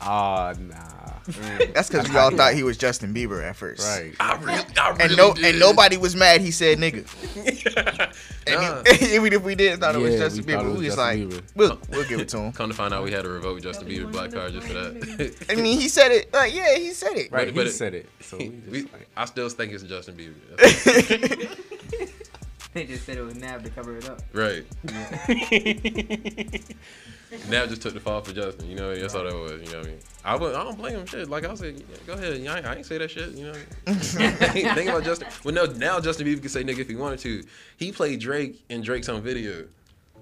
Ah, 0.00 0.54
nah. 0.58 0.76
That's 1.74 1.90
because 1.90 2.08
we 2.08 2.16
all 2.16 2.30
thought 2.30 2.54
he 2.54 2.62
was 2.62 2.78
Justin 2.78 3.12
Bieber 3.12 3.44
at 3.46 3.54
first. 3.54 3.86
Right. 3.86 4.14
I 4.18 4.36
really, 4.36 4.64
I 4.78 4.88
really 4.92 5.02
And 5.04 5.16
no, 5.18 5.34
did. 5.34 5.44
and 5.44 5.58
nobody 5.60 5.98
was 5.98 6.16
mad. 6.16 6.40
He 6.40 6.50
said 6.52 6.78
nigga. 6.78 7.04
And 8.46 8.56
Nah. 8.60 8.82
he- 8.94 9.14
even 9.16 9.34
if 9.34 9.42
we 9.42 9.54
did 9.54 9.78
thought 9.78 9.94
it 9.94 9.98
was 9.98 10.14
Justin 10.16 10.46
we 10.46 10.52
Bieber, 10.54 10.60
it 10.60 10.64
we 10.64 10.70
was 10.72 10.80
was 10.86 10.96
like, 10.96 11.18
Bieber. 11.18 11.42
we'll 11.54 11.78
we'll 11.90 12.08
give 12.08 12.20
it 12.20 12.28
to 12.30 12.38
him. 12.38 12.52
Come 12.52 12.70
to 12.70 12.74
find 12.74 12.94
out, 12.94 13.04
we 13.04 13.12
had 13.12 13.24
to 13.24 13.28
revoke 13.28 13.60
Justin 13.60 13.86
Bieber 13.86 14.10
black 14.10 14.32
card 14.32 14.54
just 14.54 14.66
for 14.66 14.72
that. 14.72 15.34
I 15.50 15.54
mean, 15.56 15.78
he 15.78 15.88
said 15.88 16.10
it. 16.12 16.32
Like, 16.32 16.54
yeah, 16.54 16.76
he 16.76 16.92
said 16.92 17.12
it. 17.16 17.30
Right, 17.30 17.40
But- 17.44 17.48
he 17.48 17.52
but 17.52 17.66
it- 17.66 17.72
said 17.72 17.92
it. 17.94 18.08
So 18.22 18.38
we 18.38 18.48
just 18.48 18.66
We- 18.70 18.82
like, 18.84 19.08
I 19.18 19.26
still 19.26 19.50
think 19.50 19.72
it's 19.74 19.82
Justin 19.82 20.16
Bieber. 20.16 21.58
They 22.74 22.86
just 22.86 23.04
said 23.04 23.18
it 23.18 23.22
was 23.22 23.34
Nav 23.34 23.64
to 23.64 23.70
cover 23.70 23.96
it 23.96 24.08
up. 24.08 24.20
right. 24.32 24.64
Nav 27.48 27.68
just 27.68 27.82
took 27.82 27.94
the 27.94 28.00
fall 28.00 28.20
for 28.22 28.32
Justin. 28.32 28.68
You 28.68 28.76
know, 28.76 28.94
that's 28.94 29.14
all 29.14 29.24
that 29.24 29.34
was. 29.34 29.52
You 29.62 29.72
know 29.72 29.78
what 29.78 29.86
I 29.86 29.90
mean? 29.90 29.98
I 30.24 30.36
would, 30.36 30.54
I 30.54 30.64
don't 30.64 30.76
blame 30.78 30.94
him. 30.96 31.06
Shit, 31.06 31.28
like 31.28 31.44
I 31.44 31.54
said, 31.54 31.78
yeah, 31.78 31.96
go 32.06 32.12
ahead. 32.14 32.32
I 32.46 32.56
ain't, 32.58 32.66
I 32.66 32.74
ain't 32.76 32.86
say 32.86 32.98
that 32.98 33.10
shit. 33.10 33.30
You 33.32 33.46
know, 33.46 33.52
think 33.92 34.88
about 34.88 35.04
Justin. 35.04 35.28
Well, 35.44 35.54
no, 35.54 35.64
now 35.66 36.00
Justin 36.00 36.26
Bieber 36.26 36.40
can 36.40 36.48
say 36.48 36.64
nigga 36.64 36.78
if 36.80 36.88
he 36.88 36.96
wanted 36.96 37.18
to. 37.20 37.42
He 37.76 37.92
played 37.92 38.20
Drake 38.20 38.62
in 38.68 38.82
Drake's 38.82 39.08
on 39.08 39.22
video. 39.22 39.66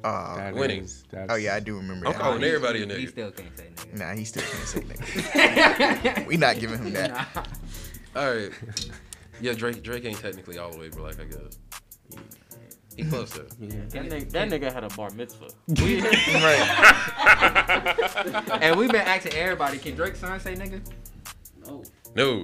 Uh, 0.05 0.51
winning. 0.55 0.85
is- 0.85 1.05
oh 1.29 1.35
yeah, 1.35 1.55
I 1.55 1.61
do 1.61 1.77
remember 1.77 2.07
I'm 2.07 2.13
that. 2.13 2.21
calling 2.21 2.45
everybody 2.45 2.83
a 2.83 2.87
nigga. 2.87 2.99
He 2.99 3.07
still 3.09 3.31
can't 3.31 3.57
say 3.59 3.65
nigga. 3.75 3.99
Nah, 3.99 4.13
he 4.15 4.25
still 4.25 4.43
can't 4.43 4.69
say 4.69 4.81
nigga. 4.81 6.27
we 6.27 6.37
not 6.37 6.59
giving 6.59 6.79
him 6.79 6.93
that. 6.93 7.49
All 8.15 8.35
right. 8.35 8.51
Yeah, 9.41 9.55
Drake. 9.55 9.83
Drake 9.83 10.05
ain't 10.05 10.19
technically 10.21 10.59
all 10.59 10.71
the 10.71 10.79
way 10.79 10.89
black, 10.89 11.17
I 11.21 11.25
guess. 11.25 11.59
He 12.99 13.05
close 13.05 13.31
though. 13.31 13.43
That 13.45 13.91
nigga, 14.11 14.31
that 14.33 14.49
nigga 14.49 14.73
had 14.73 14.83
a 14.83 14.89
bar 14.89 15.09
mitzvah. 15.11 15.51
right. 15.69 16.67
and 18.61 18.77
we've 18.77 18.91
been 18.91 19.07
asking 19.07 19.35
everybody, 19.35 19.79
can 19.79 19.95
Drake's 19.95 20.19
son 20.19 20.41
say 20.41 20.55
nigga? 20.57 20.81
No. 21.65 21.85
No. 22.17 22.43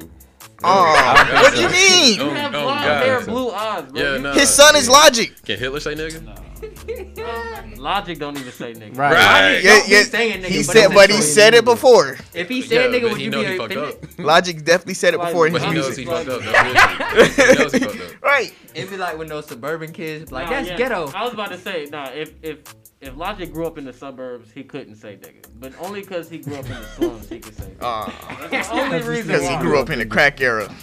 Oh, 0.62 1.24
what 1.42 1.54
do 1.54 1.60
you 1.62 1.68
mean? 1.70 2.20
Oh, 2.20 2.28
You 2.28 2.30
have 2.36 2.52
blonde 2.52 2.84
hair, 2.84 3.20
blue 3.24 3.50
eyes, 3.50 3.84
bro. 3.90 4.00
Yeah, 4.00 4.14
You- 4.14 4.22
no. 4.22 4.32
His 4.32 4.48
son 4.48 4.76
is 4.76 4.88
Logic. 4.88 5.32
Can 5.44 5.58
Hitler 5.58 5.80
say 5.80 5.94
nigga? 5.96 6.22
Logic 7.78 8.18
don't 8.18 8.38
even 8.38 8.52
say 8.52 8.72
nigga. 8.72 8.96
Right. 8.96 9.12
Right. 9.12 9.60
Yeah, 9.62 9.74
Don't 9.76 9.86
be 9.88 9.92
yeah. 9.94 10.02
saying 10.04 10.42
nigga, 10.42 10.46
he 10.46 10.58
but 10.58 10.72
said, 10.72 10.88
but 10.94 11.10
he 11.10 11.20
said 11.20 11.54
it 11.54 11.64
before. 11.64 12.16
If 12.34 12.48
he 12.48 12.62
said 12.62 12.92
Yeah, 12.92 12.98
nigga, 12.98 13.10
would 13.12 13.20
you 13.20 13.30
be 13.30 13.44
offended? 13.56 13.78
up. 13.78 14.18
Logic 14.18 14.64
definitely 14.64 14.94
said 14.94 15.14
it 15.14 15.20
before 15.20 15.46
in 15.46 15.52
But 15.52 15.62
his 15.62 15.70
he 15.70 15.76
knows 15.76 15.86
music. 15.98 16.04
he 16.06 16.10
fucked 16.10 16.28
up. 16.28 16.42
That's 16.42 17.36
the 17.36 17.44
issue. 17.46 17.52
He 17.52 17.58
knows 17.62 17.72
he 17.72 17.78
fucked 17.80 18.14
up. 18.14 18.22
Right. 18.22 18.54
It'd 18.74 18.90
be 18.90 18.96
like 18.96 19.18
when 19.18 19.26
those 19.28 19.46
suburban 19.46 19.92
kids 19.92 20.32
like 20.32 20.48
that's 20.48 20.68
ghetto. 20.78 21.10
I 21.14 21.22
was 21.24 21.32
about 21.32 21.50
to 21.50 21.58
say, 21.58 21.86
nah, 21.90 22.10
if 22.10 22.32
if 22.42 22.58
if 23.00 23.16
Logic 23.16 23.52
grew 23.52 23.66
up 23.66 23.76
in 23.78 23.84
the 23.84 23.92
suburbs, 23.92 24.50
he 24.52 24.64
couldn't 24.64 24.96
say 24.96 25.16
nigga. 25.16 25.44
But 25.60 25.74
only 25.78 26.00
because 26.00 26.28
he 26.30 26.38
grew 26.38 26.54
up 26.56 26.64
in 26.64 26.72
the 26.72 26.84
slums, 26.96 27.28
he 27.28 27.38
could 27.40 27.56
say 27.56 27.64
nigga. 27.64 27.82
Uh, 27.82 28.48
That's 28.48 28.68
the 28.68 28.74
only 28.74 29.02
reason 29.02 29.26
because 29.28 29.48
he 29.48 29.56
grew 29.58 29.78
up 29.78 29.90
in 29.90 29.98
the 29.98 30.06
crack 30.06 30.40
era. 30.40 30.74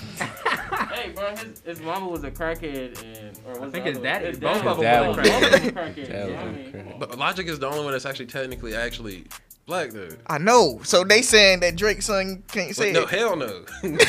Hey, 0.93 1.11
bro, 1.11 1.35
his, 1.35 1.61
his 1.65 1.81
mama 1.81 2.07
was 2.07 2.23
a 2.23 2.31
crackhead, 2.31 3.01
and 3.03 3.39
or 3.47 3.59
was 3.61 3.69
I 3.69 3.71
think 3.71 3.83
the 3.85 3.89
his 3.89 3.97
other- 3.97 4.03
daddy- 4.05 4.25
his 4.27 4.39
both 4.39 4.57
dad 4.63 4.67
of 4.67 4.79
them 4.79 5.05
both 5.07 5.15
were 5.17 5.21
of 5.21 5.27
them 5.27 5.51
crackheads. 5.51 5.65
were 5.65 5.71
crackheads, 5.71 6.07
Dad 6.07 6.27
you 6.29 6.33
was 6.35 6.43
what 6.43 6.85
crackhead. 6.85 6.99
But 6.99 7.17
Logic 7.17 7.47
is 7.47 7.59
the 7.59 7.67
only 7.67 7.83
one 7.83 7.91
that's 7.93 8.05
actually 8.05 8.25
technically 8.27 8.75
actually 8.75 9.25
black 9.71 9.91
though. 9.91 10.09
I 10.27 10.37
know. 10.37 10.81
So 10.83 11.03
they 11.05 11.21
saying 11.21 11.61
that 11.61 11.77
Drake's 11.77 12.05
son 12.07 12.43
can't 12.51 12.75
say 12.75 12.91
no, 12.91 13.03
it. 13.03 13.09
hell 13.09 13.35
no. 13.37 13.63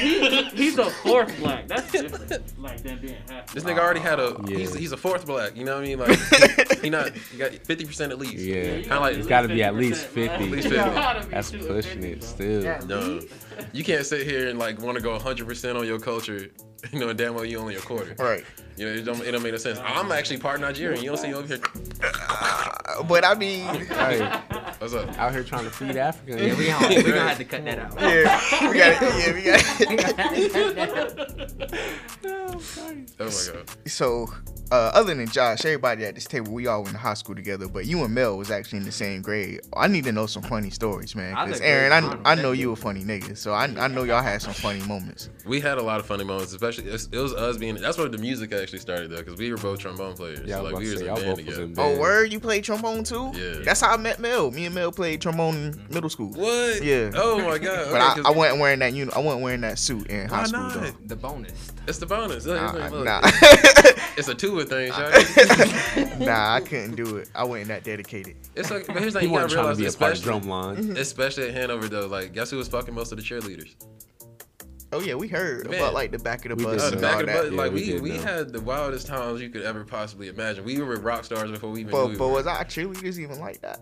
He, 0.00 0.42
he's 0.50 0.76
a 0.78 0.90
fourth 0.90 1.36
black. 1.38 1.68
That's 1.68 1.90
different. 1.90 2.58
Like 2.60 2.82
than 2.82 2.98
being 2.98 3.16
half. 3.28 3.52
this 3.54 3.64
nigga 3.64 3.78
already 3.78 4.00
had 4.00 4.18
a. 4.18 4.36
Yeah. 4.46 4.58
He's, 4.58 4.74
he's 4.74 4.92
a 4.92 4.96
fourth 4.96 5.24
black. 5.24 5.56
You 5.56 5.64
know 5.64 5.76
what 5.76 5.84
I 5.84 5.86
mean? 5.86 5.98
Like 5.98 6.80
he 6.82 6.90
not. 6.90 7.12
He 7.14 7.38
got 7.38 7.52
fifty 7.52 7.84
percent 7.84 8.12
at 8.12 8.18
least. 8.18 8.34
Yeah. 8.34 8.80
Kinda 8.80 9.00
like- 9.00 9.16
It's 9.16 9.26
gotta 9.26 9.48
be 9.48 9.62
at 9.62 9.74
least 9.76 10.04
50. 10.06 10.30
At 10.44 10.50
least 10.50 10.68
50. 10.68 11.30
That's 11.30 11.50
pushing 11.52 11.70
offended, 11.70 12.18
it 12.18 12.24
still. 12.24 12.86
No, 12.86 13.20
you 13.72 13.84
can't 13.84 14.04
sit 14.04 14.26
here 14.26 14.48
and 14.48 14.58
like 14.58 14.80
want 14.80 14.96
to 14.98 15.02
go 15.02 15.18
hundred 15.18 15.46
percent 15.46 15.78
on 15.78 15.86
your 15.86 15.98
culture. 16.00 16.48
You 16.92 17.00
know, 17.00 17.12
damn 17.12 17.34
well 17.34 17.44
you 17.44 17.58
only 17.58 17.76
a 17.76 17.80
quarter. 17.80 18.14
Right. 18.18 18.44
You 18.76 18.86
know, 18.86 18.92
it 18.92 19.02
don't, 19.04 19.20
it 19.22 19.30
don't 19.32 19.42
make 19.42 19.52
no 19.52 19.58
sense. 19.58 19.78
I'm 19.84 20.10
actually 20.12 20.38
part 20.38 20.60
Nigerian. 20.60 21.02
You 21.02 21.10
don't 21.10 21.16
see 21.18 21.28
me 21.28 21.34
over 21.34 21.46
here. 21.46 21.60
Uh, 22.02 23.02
but 23.04 23.24
I 23.24 23.34
mean, 23.34 23.66
Right. 23.88 24.42
What's 24.80 24.92
up? 24.94 25.16
Out 25.18 25.32
here 25.32 25.44
trying 25.44 25.64
to 25.64 25.70
feed 25.70 25.96
Africans. 25.96 26.40
Yeah, 26.42 26.54
we 26.58 26.66
gonna, 26.66 26.88
we 26.88 27.02
gonna 27.02 27.28
have 27.28 27.38
to 27.38 27.44
cut 27.44 27.64
that 27.64 27.78
out. 27.78 28.00
yeah, 28.00 28.68
we 28.68 28.76
got 28.78 29.02
it. 29.02 29.18
Yeah, 29.18 29.32
we 29.34 29.42
got 29.42 29.78
We 29.88 29.96
gonna 29.96 30.22
have 30.22 30.34
to 30.36 30.48
cut 30.48 30.76
that 30.76 31.68
out. 31.70 32.04
Oh 32.26 32.60
my 32.76 33.04
god. 33.52 33.70
So 33.86 34.28
uh, 34.72 34.90
other 34.94 35.14
than 35.14 35.28
Josh, 35.28 35.64
everybody 35.64 36.04
at 36.04 36.16
this 36.16 36.24
table, 36.24 36.52
we 36.52 36.66
all 36.66 36.82
went 36.82 36.94
to 36.94 36.98
high 36.98 37.14
school 37.14 37.36
together. 37.36 37.68
But 37.68 37.86
you 37.86 38.02
and 38.02 38.12
Mel 38.12 38.36
was 38.36 38.50
actually 38.50 38.78
in 38.78 38.84
the 38.84 38.92
same 38.92 39.22
grade. 39.22 39.60
I 39.76 39.86
need 39.86 40.04
to 40.04 40.12
know 40.12 40.26
some 40.26 40.42
funny 40.42 40.70
stories, 40.70 41.14
man. 41.14 41.34
Because 41.44 41.60
Aaron, 41.60 41.92
I, 41.92 42.32
I 42.32 42.34
know 42.34 42.50
you 42.52 42.72
a 42.72 42.76
funny 42.76 43.04
nigga, 43.04 43.36
so 43.36 43.52
I, 43.52 43.64
I 43.64 43.86
know 43.86 44.02
y'all 44.02 44.22
had 44.22 44.42
some 44.42 44.54
funny 44.54 44.80
moments. 44.82 45.30
We 45.46 45.60
had 45.60 45.78
a 45.78 45.82
lot 45.82 46.00
of 46.00 46.06
funny 46.06 46.24
moments, 46.24 46.52
especially 46.52 46.73
it's- 46.78 47.08
it 47.12 47.18
was 47.18 47.32
us 47.34 47.56
being. 47.56 47.76
That's 47.76 47.96
where 47.98 48.08
the 48.08 48.18
music 48.18 48.52
actually 48.52 48.78
started 48.80 49.10
though, 49.10 49.18
because 49.18 49.36
we 49.38 49.50
were 49.50 49.56
both 49.56 49.78
trombone 49.78 50.14
players. 50.14 50.40
Yeah, 50.46 50.56
so 50.58 50.62
like 50.64 50.74
we 50.76 50.92
about 50.92 50.92
was 50.92 51.00
in 51.02 51.08
a 51.08 51.14
band 51.14 51.36
together. 51.38 51.62
in 51.62 51.72
Oh, 51.72 51.74
band. 51.74 52.00
word, 52.00 52.32
you 52.32 52.40
played 52.40 52.64
trombone 52.64 53.04
too? 53.04 53.32
Yeah. 53.34 53.60
That's 53.64 53.80
how 53.80 53.92
I 53.92 53.96
met 53.96 54.18
Mel. 54.20 54.50
Me 54.50 54.66
and 54.66 54.74
Mel 54.74 54.92
played 54.92 55.20
trombone 55.20 55.54
in 55.56 55.72
mm. 55.74 55.92
middle 55.94 56.10
school. 56.10 56.28
What? 56.30 56.82
Yeah. 56.82 57.10
Oh 57.14 57.38
my 57.38 57.58
god. 57.58 57.88
But 57.90 58.00
Okay, 58.00 58.00
I, 58.00 58.14
'cause- 58.14 58.24
I 58.26 58.30
wasn't 58.30 58.60
wearing 58.60 58.78
that. 58.80 58.92
You, 58.92 59.06
know, 59.06 59.12
I 59.14 59.18
wasn't 59.20 59.42
wearing 59.42 59.60
that 59.62 59.78
suit 59.78 60.06
in 60.08 60.28
high 60.28 60.38
Why 60.38 60.44
school 60.44 60.60
not? 60.60 60.74
though. 60.74 60.90
The 61.06 61.16
bonus. 61.16 61.72
It's 61.86 61.98
the 61.98 62.06
bonus. 62.06 62.46
Look, 62.46 62.56
Nah, 62.60 62.72
look, 62.72 62.90
look. 62.92 63.04
nah. 63.04 63.20
It's 64.16 64.28
a 64.28 64.34
two 64.34 64.62
thing, 64.64 64.92
Shaq. 64.92 66.18
nah, 66.20 66.54
I 66.54 66.60
couldn't 66.60 66.94
do 66.94 67.16
it. 67.16 67.28
I 67.34 67.44
wasn't 67.44 67.68
that 67.68 67.84
dedicated. 67.84 68.36
It's 68.54 68.70
like, 68.70 68.86
but 68.86 68.96
here's 68.98 69.12
the 69.12 69.20
He 69.20 69.26
thing, 69.26 69.34
you 69.34 69.40
wasn't 69.40 69.52
gotta 69.52 69.74
trying 69.74 69.76
to 69.76 69.82
realize, 69.82 69.96
be 69.96 69.96
a 69.96 69.98
part 69.98 70.12
of 70.12 70.18
especially, 70.18 70.40
drum 70.40 70.48
line. 70.48 70.76
Mm-hmm. 70.76 70.96
especially 70.96 71.48
at 71.48 71.54
Hanover 71.54 71.88
though. 71.88 72.06
Like, 72.06 72.32
guess 72.32 72.50
who 72.50 72.56
was 72.56 72.68
fucking 72.68 72.94
most 72.94 73.12
of 73.12 73.18
the 73.18 73.24
cheerleaders? 73.24 73.74
Oh 74.94 75.00
yeah, 75.00 75.14
we 75.14 75.26
heard 75.26 75.68
Man. 75.68 75.80
about 75.80 75.92
like 75.92 76.12
the 76.12 76.20
back 76.20 76.44
of 76.44 76.56
the 76.56 76.64
bus 76.64 76.80
did 76.80 76.80
Uh, 76.82 76.92
and 76.92 77.00
back 77.00 77.14
all 77.14 77.20
in 77.20 77.26
that. 77.26 77.42
the, 77.46 77.50
Yeah, 77.50 77.56
like 77.62 77.72
we 77.72 77.94
we 77.94 78.00
we 78.12 78.16
had 78.16 78.52
the 78.52 78.60
wildest 78.60 79.08
times 79.08 79.40
you 79.42 79.50
could 79.50 79.62
ever 79.62 79.84
possibly 79.84 80.28
imagine. 80.28 80.64
We 80.64 80.80
were 80.80 80.96
rock 80.96 81.24
stars 81.24 81.50
before 81.50 81.70
we 81.70 81.80
even 81.80 81.90
knew 81.90 81.98
But, 82.00 82.08
we 82.10 82.16
but 82.16 82.28
were. 82.28 82.34
was 82.34 82.46
our 82.46 82.64
cheerleaders 82.64 83.18
even 83.18 83.40
like 83.40 83.60
that? 83.62 83.80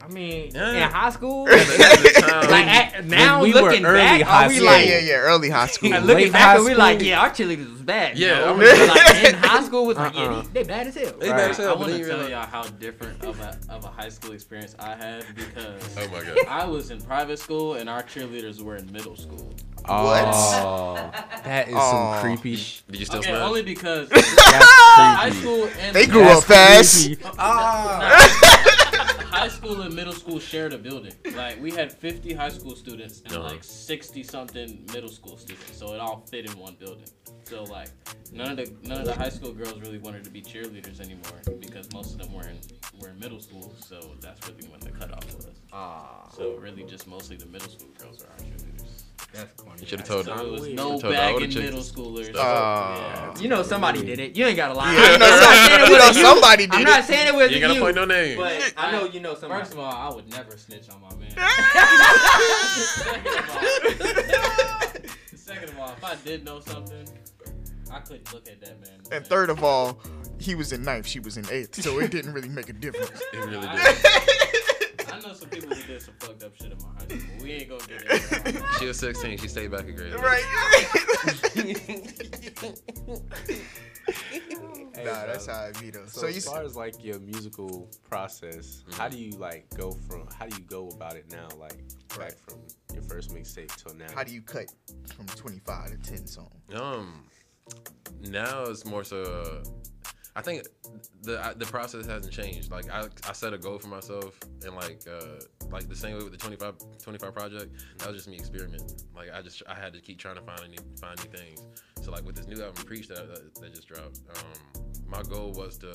I 0.00 0.08
mean, 0.08 0.50
Yeah. 0.54 0.70
in 0.86 0.90
high 0.90 1.10
school, 1.10 1.48
At 1.50 1.66
the- 1.66 1.84
at 1.84 1.98
the 2.14 2.20
time, 2.20 2.50
like 2.50 2.66
at, 2.66 3.04
now 3.06 3.42
we 3.42 3.52
were 3.52 3.62
looking 3.62 3.84
early 3.84 3.98
back, 3.98 4.22
high 4.22 4.44
are 4.44 4.48
we 4.48 4.54
school. 4.56 4.64
Yeah, 4.66 4.72
like, 4.72 4.86
yeah, 4.88 4.98
yeah. 5.00 5.14
Early 5.14 5.50
high 5.50 5.66
school. 5.66 5.92
and 5.94 6.06
looking 6.06 6.32
back, 6.32 6.42
high 6.42 6.56
are 6.56 6.64
we 6.64 6.74
like, 6.74 7.02
yeah, 7.02 7.20
our 7.20 7.30
cheerleaders 7.30 7.70
was 7.72 7.82
bad. 7.82 8.16
Yeah, 8.18 8.28
you 8.28 8.34
know? 8.34 8.42
Oh, 8.44 8.48
I'm- 8.48 8.58
But, 8.58 8.88
like 8.88 9.24
in 9.24 9.34
high 9.34 9.62
school 9.64 9.86
was 9.86 9.96
like, 9.96 10.14
yeah, 10.14 10.22
Uh-uh. 10.22 10.42
they, 10.52 10.62
they 10.62 10.68
bad 10.68 10.86
as 10.88 10.94
hell. 10.94 11.12
They 11.18 11.30
Right. 11.30 11.36
bad 11.36 11.50
as 11.50 11.56
hell, 11.56 11.70
I 11.70 11.74
want 11.78 11.92
to 11.92 11.98
you 11.98 12.06
tell 12.06 12.28
y'all 12.28 12.46
how 12.46 12.62
different 12.62 13.22
of 13.24 13.40
a 13.40 13.58
of 13.68 13.84
a 13.84 13.88
high 13.88 14.08
school 14.08 14.32
experience 14.32 14.74
I 14.78 14.94
had 14.94 15.24
because 15.34 15.82
Oh 15.98 16.08
my 16.08 16.22
god. 16.24 16.38
I 16.48 16.64
was 16.66 16.90
in 16.90 17.00
private 17.00 17.38
school 17.38 17.74
and 17.74 17.88
our 17.88 18.02
cheerleaders 18.02 18.60
were 18.62 18.76
in 18.76 18.90
middle 18.92 19.16
school. 19.16 19.52
Oh, 19.88 20.12
that 21.44 21.68
is 21.68 21.74
Aw. 21.74 22.20
some 22.20 22.22
creepy. 22.36 22.56
sh- 22.56 22.82
Did 22.90 23.00
you 23.00 23.06
still 23.06 23.18
Okay, 23.18 23.30
smash? 23.30 23.42
only 23.48 23.62
because 23.62 24.08
high 24.12 25.30
school 25.30 25.68
and 25.80 25.94
They 25.94 26.06
grew 26.06 26.22
up 26.24 26.44
fast. 26.44 27.08
Ah. 27.38 28.28
creepy. 28.62 28.81
High 29.32 29.48
school 29.48 29.80
and 29.82 29.94
middle 29.94 30.12
school 30.12 30.38
shared 30.38 30.72
a 30.72 30.78
building. 30.78 31.14
Like 31.34 31.60
we 31.60 31.70
had 31.70 31.92
50 31.92 32.34
high 32.34 32.50
school 32.50 32.76
students 32.76 33.22
and 33.24 33.32
Uh-huh. 33.34 33.48
like 33.54 33.64
60 33.64 34.22
something 34.22 34.84
middle 34.92 35.08
school 35.08 35.36
students, 35.36 35.76
so 35.76 35.94
it 35.94 36.00
all 36.00 36.20
fit 36.30 36.44
in 36.50 36.58
one 36.58 36.76
building. 36.78 37.08
So 37.44 37.64
like 37.64 37.88
none 38.32 38.50
of 38.52 38.56
the 38.58 38.88
none 38.88 39.00
of 39.00 39.06
the 39.06 39.14
high 39.14 39.28
school 39.30 39.52
girls 39.52 39.80
really 39.80 39.98
wanted 39.98 40.24
to 40.24 40.30
be 40.30 40.42
cheerleaders 40.42 41.00
anymore 41.00 41.38
because 41.60 41.90
most 41.92 42.12
of 42.14 42.18
them 42.20 42.32
were 42.32 42.48
in 42.52 42.58
were 43.00 43.08
in 43.08 43.18
middle 43.18 43.40
school. 43.40 43.74
So 43.80 43.98
that's 44.20 44.40
really 44.48 44.68
when 44.68 44.80
the 44.80 44.90
cutoff 44.90 45.24
was. 45.34 45.48
Ah, 45.72 46.28
So 46.36 46.56
really, 46.56 46.84
just 46.84 47.06
mostly 47.06 47.36
the 47.36 47.46
middle 47.46 47.68
school 47.68 47.88
girls 47.98 48.22
are 48.22 48.28
our 48.30 48.38
cheerleaders. 48.38 48.71
That's 49.32 49.52
corny. 49.60 49.80
You 49.80 49.86
should 49.86 50.00
have 50.00 50.08
told 50.08 50.24
So 50.26 50.36
them. 50.36 50.46
it 50.46 50.50
was 50.52 50.60
weird. 50.62 50.76
no 50.76 50.88
Told 50.90 51.02
the 51.02 51.08
bagging 51.10 51.54
middle 51.54 51.82
to 51.82 51.92
schoolers. 51.92 52.24
stop. 52.26 52.36
Oh, 52.36 53.32
yeah. 53.36 53.40
You 53.42 53.48
know 53.48 53.62
somebody 53.62 54.02
did 54.04 54.18
it. 54.20 54.36
You 54.36 54.44
ain't 54.46 54.56
gotta 54.56 54.74
lie. 54.74 54.92
Yeah, 54.92 55.00
I'm 55.00 55.12
you 55.12 55.18
know 55.18 55.26
not 55.26 55.42
some- 55.42 55.54
saying 55.54 55.80
it 55.80 55.88
you 55.88 55.98
know 55.98 56.12
somebody 56.12 56.66
did 56.66 56.74
I'm 56.74 56.84
not 56.84 57.04
saying 57.04 57.28
it 57.28 57.34
was 57.34 57.50
You 57.50 57.56
ain't 57.56 57.66
gotta 57.66 57.80
point 57.80 57.96
no 57.96 58.04
names. 58.04 58.36
But 58.36 58.74
I 58.76 58.92
know 58.92 59.04
you 59.06 59.20
know 59.20 59.34
somebody. 59.34 59.62
First 59.62 59.72
of 59.72 59.78
all, 59.80 59.92
I 59.92 60.08
would 60.14 60.28
never 60.30 60.56
snitch 60.56 60.88
on 60.90 61.00
my 61.00 61.08
man. 61.16 61.32
Second 65.34 65.70
of 65.70 65.78
all, 65.78 65.90
if 65.90 66.04
I 66.04 66.14
did 66.24 66.44
know 66.44 66.60
something, 66.60 67.08
I 67.90 67.98
couldn't 68.00 68.32
look 68.32 68.48
at 68.48 68.60
that 68.60 68.80
man. 68.80 68.90
And 69.10 69.26
third 69.26 69.50
of 69.50 69.62
all, 69.64 69.98
he 70.38 70.54
was 70.54 70.72
in 70.72 70.82
ninth, 70.82 71.06
she 71.06 71.20
was 71.20 71.36
in 71.36 71.46
eighth, 71.50 71.82
so 71.82 71.98
it 72.00 72.10
didn't 72.10 72.32
really 72.32 72.48
make 72.48 72.68
a 72.68 72.72
difference. 72.72 73.20
It 73.32 73.38
really 73.46 73.66
did. 73.68 73.96
I 75.12 75.20
know 75.20 75.34
some 75.34 75.48
people 75.50 75.74
who 75.74 75.82
did 75.86 76.02
some 76.02 76.14
fucked 76.18 76.42
up 76.42 76.56
shit 76.56 76.72
in 76.72 76.78
my 76.78 76.88
high 76.94 77.06
school. 77.06 77.18
but 77.36 77.42
We 77.42 77.52
ain't 77.52 77.68
gonna 77.68 77.86
get 77.86 78.02
into 78.02 78.52
that. 78.52 78.74
She 78.78 78.86
was 78.86 78.98
16. 78.98 79.38
She 79.38 79.48
stayed 79.48 79.70
back 79.70 79.86
a 79.88 79.92
grade. 79.92 80.14
right? 80.14 80.44
Hey, 84.94 85.04
nah, 85.04 85.26
that's 85.26 85.46
how 85.46 85.54
I 85.54 85.72
be 85.80 85.90
though. 85.90 86.04
So, 86.06 86.22
So 86.22 86.26
as 86.26 86.44
far 86.44 86.62
as 86.62 86.76
like 86.76 87.02
your 87.02 87.18
musical 87.20 87.88
process, 88.08 88.84
how 88.92 89.08
do 89.08 89.18
you 89.18 89.32
like 89.38 89.66
go 89.76 89.92
from 89.92 90.26
how 90.38 90.46
do 90.46 90.56
you 90.56 90.64
go 90.64 90.88
about 90.88 91.16
it 91.16 91.30
now? 91.30 91.48
Like 91.58 91.78
back 92.10 92.18
Right. 92.18 92.34
from 92.46 92.58
your 92.92 93.02
first 93.02 93.30
mixtape 93.34 93.74
till 93.82 93.94
now. 93.94 94.06
how 94.14 94.22
do 94.24 94.32
you 94.32 94.42
cut 94.42 94.66
from 95.16 95.26
25 95.28 96.02
to 96.02 96.10
10 96.10 96.26
songs? 96.26 96.50
Um, 96.74 97.24
now 98.20 98.64
it's 98.64 98.84
more 98.84 99.04
so. 99.04 99.22
Uh, 99.22 99.64
I 100.34 100.40
think 100.40 100.62
the 101.22 101.54
the 101.56 101.66
process 101.66 102.06
hasn't 102.06 102.32
changed. 102.32 102.70
Like 102.70 102.90
I, 102.90 103.06
I 103.28 103.32
set 103.32 103.52
a 103.52 103.58
goal 103.58 103.78
for 103.78 103.88
myself, 103.88 104.38
and 104.64 104.74
like 104.74 105.02
uh, 105.06 105.40
like 105.70 105.88
the 105.88 105.96
same 105.96 106.16
way 106.16 106.22
with 106.22 106.32
the 106.32 106.38
25, 106.38 106.74
25 107.02 107.34
project, 107.34 107.84
that 107.98 108.08
was 108.08 108.16
just 108.16 108.28
me 108.28 108.36
experimenting. 108.36 108.96
Like 109.14 109.28
I 109.32 109.42
just 109.42 109.62
I 109.68 109.74
had 109.74 109.92
to 109.92 110.00
keep 110.00 110.18
trying 110.18 110.36
to 110.36 110.42
find 110.42 110.70
new 110.70 110.78
find 110.98 111.18
new 111.18 111.38
things. 111.38 111.62
So 112.00 112.10
like 112.10 112.24
with 112.24 112.36
this 112.36 112.46
new 112.46 112.62
album, 112.62 112.84
Preach, 112.84 113.08
that 113.08 113.28
that, 113.28 113.54
that 113.56 113.74
just 113.74 113.88
dropped. 113.88 114.20
Um, 114.36 114.82
my 115.06 115.22
goal 115.22 115.52
was 115.52 115.76
to 115.78 115.92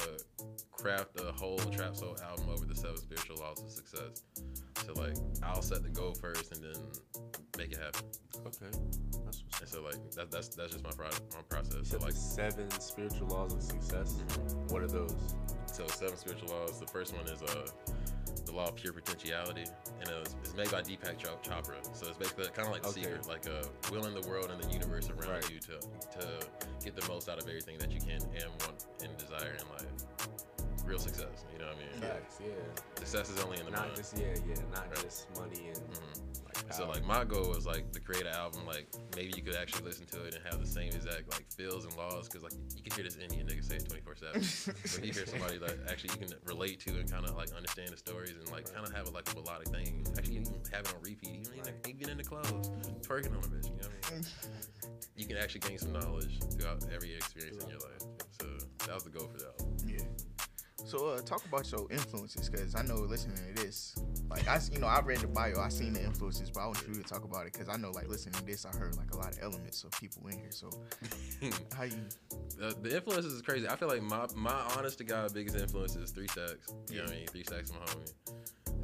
craft 0.71 1.19
a 1.19 1.31
whole 1.31 1.57
trap 1.57 1.95
soul 1.95 2.15
album 2.23 2.49
over 2.49 2.65
the 2.65 2.75
seven 2.75 2.97
spiritual 2.97 3.37
laws 3.37 3.59
of 3.63 3.71
success. 3.71 4.23
So 4.85 4.93
like 4.93 5.17
I'll 5.41 5.63
set 5.63 5.81
the 5.81 5.89
goal 5.89 6.13
first, 6.13 6.51
and 6.51 6.63
then 6.63 6.81
make 7.57 7.71
it 7.71 7.79
happen. 7.79 8.05
Okay, 8.45 8.77
that's 9.27 9.43
what's 9.43 9.61
And 9.61 9.69
so 9.69 9.81
like 9.83 10.11
that, 10.15 10.31
that's 10.31 10.47
that's 10.49 10.71
just 10.71 10.83
my 10.83 10.91
pro- 10.91 11.07
my 11.35 11.43
process. 11.49 11.89
So 11.89 11.97
like 11.99 12.13
seven 12.13 12.69
spiritual 12.79 13.27
laws 13.27 13.53
of 13.53 13.61
success. 13.63 14.15
What 14.69 14.81
are 14.81 14.87
those? 14.87 15.15
so 15.71 15.85
seven 15.87 16.17
spiritual 16.17 16.49
laws. 16.49 16.79
The 16.79 16.87
first 16.87 17.13
one 17.15 17.27
is 17.27 17.41
uh 17.43 17.67
the 18.45 18.51
law 18.53 18.69
of 18.69 18.75
pure 18.75 18.93
potentiality, 18.93 19.65
and 19.99 20.09
it 20.09 20.17
was, 20.19 20.33
it's 20.41 20.55
made 20.55 20.71
by 20.71 20.81
Deepak 20.81 21.19
Chopra. 21.19 21.75
So 21.93 22.07
it's 22.07 22.17
basically 22.17 22.45
kind 22.55 22.67
of 22.67 22.73
like 22.73 22.81
the 22.83 22.87
Okay. 22.89 23.03
secret, 23.03 23.27
like 23.27 23.45
uh 23.47 23.67
willing 23.91 24.13
the 24.19 24.25
world 24.27 24.49
and 24.49 24.63
the 24.63 24.69
universe 24.71 25.09
around 25.09 25.29
Right. 25.43 25.51
you 25.51 25.59
to 25.59 25.75
to 26.19 26.25
get 26.83 26.95
the 26.95 27.05
most 27.09 27.27
out 27.29 27.37
of 27.41 27.47
everything 27.47 27.77
that 27.79 27.91
you 27.91 27.99
can 27.99 28.21
and 28.23 28.49
want 28.63 28.85
and 29.03 29.15
desire 29.17 29.55
in 29.59 29.67
life. 29.69 29.91
Real 30.85 30.97
success, 30.99 31.43
you 31.51 31.59
know 31.59 31.67
what 31.67 31.75
I 31.75 31.79
mean? 31.79 32.01
Facts, 32.01 32.37
yeah. 32.41 32.47
Success 32.99 33.29
is 33.29 33.43
only 33.43 33.59
in 33.59 33.65
the 33.65 33.71
Not 33.71 33.87
mind. 33.87 33.97
just 33.97 34.17
yeah, 34.17 34.27
yeah, 34.47 34.55
not 34.73 34.87
Right. 34.87 35.03
just 35.03 35.27
money 35.37 35.67
and 35.67 35.77
Mhm. 35.91 36.46
Like 36.67 36.73
So 36.75 36.87
like 36.87 37.05
my 37.05 37.23
goal 37.23 37.49
was 37.49 37.65
like 37.65 37.91
to 37.93 37.99
create 37.99 38.25
an 38.25 38.33
album 38.33 38.65
like 38.65 38.87
maybe 39.15 39.33
you 39.35 39.41
could 39.41 39.55
actually 39.55 39.85
listen 39.85 40.05
to 40.07 40.23
it 40.25 40.35
and 40.35 40.43
have 40.43 40.59
the 40.59 40.67
same 40.67 40.91
exact 40.91 41.31
like 41.31 41.49
feels 41.51 41.85
and 41.85 41.95
laws 41.95 42.27
because 42.27 42.43
like 42.43 42.53
you 42.75 42.83
can 42.83 42.91
hear 42.93 43.03
this 43.03 43.15
Indian 43.17 43.47
nigga 43.47 43.63
say 43.63 43.75
it 43.77 43.87
24 43.87 44.15
seven. 44.15 44.41
But 44.97 45.05
you 45.05 45.13
hear 45.13 45.25
somebody 45.25 45.57
that 45.59 45.75
actually 45.89 46.11
you 46.19 46.27
can 46.27 46.37
relate 46.45 46.79
to 46.81 46.91
and 46.99 47.09
kind 47.09 47.25
of 47.25 47.35
like 47.35 47.51
understand 47.55 47.89
the 47.89 47.97
stories 47.97 48.35
and 48.39 48.49
like 48.51 48.71
kind 48.73 48.85
of 48.85 48.93
have 48.93 49.07
it 49.07 49.13
like 49.13 49.31
a 49.31 49.35
melodic 49.35 49.69
thing. 49.69 50.05
Actually, 50.17 50.35
you 50.35 50.41
can 50.43 50.53
even 50.55 50.71
have 50.73 50.85
it 50.85 50.93
on 50.95 51.01
repeat, 51.03 51.47
even 51.47 51.59
in 51.59 51.63
the, 51.63 51.89
even 51.89 52.09
in 52.09 52.17
the 52.17 52.23
clothes, 52.23 52.69
twerking 53.01 53.31
on 53.31 53.43
a 53.43 53.47
bitch. 53.47 53.65
You 53.65 53.77
know 53.81 53.87
what 53.87 54.11
I 54.11 54.13
mean? 54.13 54.25
You 55.15 55.25
can 55.25 55.37
actually 55.37 55.61
gain 55.61 55.77
some 55.77 55.93
knowledge 55.93 56.39
throughout 56.53 56.83
every 56.93 57.15
experience 57.15 57.63
in 57.63 57.69
your 57.69 57.79
life. 57.79 58.03
So 58.39 58.45
that 58.85 58.93
was 58.93 59.03
the 59.03 59.09
goal 59.09 59.27
for 59.27 59.37
that. 59.39 59.53
album. 59.59 59.76
Yeah. 60.79 60.85
So 60.85 61.07
uh, 61.07 61.21
talk 61.21 61.43
about 61.45 61.71
your 61.71 61.87
influences, 61.91 62.49
cause 62.49 62.75
I 62.75 62.83
know 62.83 62.95
listening 62.95 63.37
to 63.37 63.63
this, 63.63 63.95
like 64.29 64.47
I, 64.47 64.59
you 64.71 64.79
know, 64.79 64.87
I 64.87 65.01
read 65.01 65.19
the 65.19 65.27
bio, 65.27 65.59
I 65.59 65.69
seen 65.69 65.93
the 65.93 66.03
influences, 66.03 66.49
but 66.49 66.61
I 66.61 66.65
want 66.67 66.83
you 66.87 66.93
to 66.93 67.03
talk 67.03 67.23
about 67.23 67.45
it, 67.45 67.53
cause 67.53 67.67
I 67.69 67.77
know 67.77 67.91
like 67.91 68.07
listening 68.07 68.35
to 68.35 68.45
this, 68.45 68.65
I 68.65 68.75
heard 68.77 68.95
like 68.97 69.11
a 69.13 69.17
lot 69.17 69.33
of 69.33 69.39
elements 69.41 69.83
of 69.83 69.91
people 69.91 70.27
in 70.27 70.39
here. 70.39 70.51
So 70.51 70.69
how 71.75 71.83
you? 71.83 72.03
the, 72.57 72.75
the 72.81 72.95
influences 72.95 73.33
is 73.33 73.41
crazy. 73.41 73.67
I 73.67 73.75
feel 73.75 73.87
like 73.89 74.01
my 74.01 74.27
my 74.35 74.61
honest 74.77 74.97
to 74.99 75.03
God 75.03 75.33
biggest 75.33 75.55
influence 75.55 75.95
is 75.95 76.11
Three 76.11 76.27
Stacks. 76.27 76.73
You 76.89 76.97
know 76.97 77.03
what 77.03 77.13
I 77.13 77.15
mean? 77.17 77.27
Three 77.27 77.43
Stacks, 77.43 77.71
my 77.71 77.79
homie. 77.79 78.13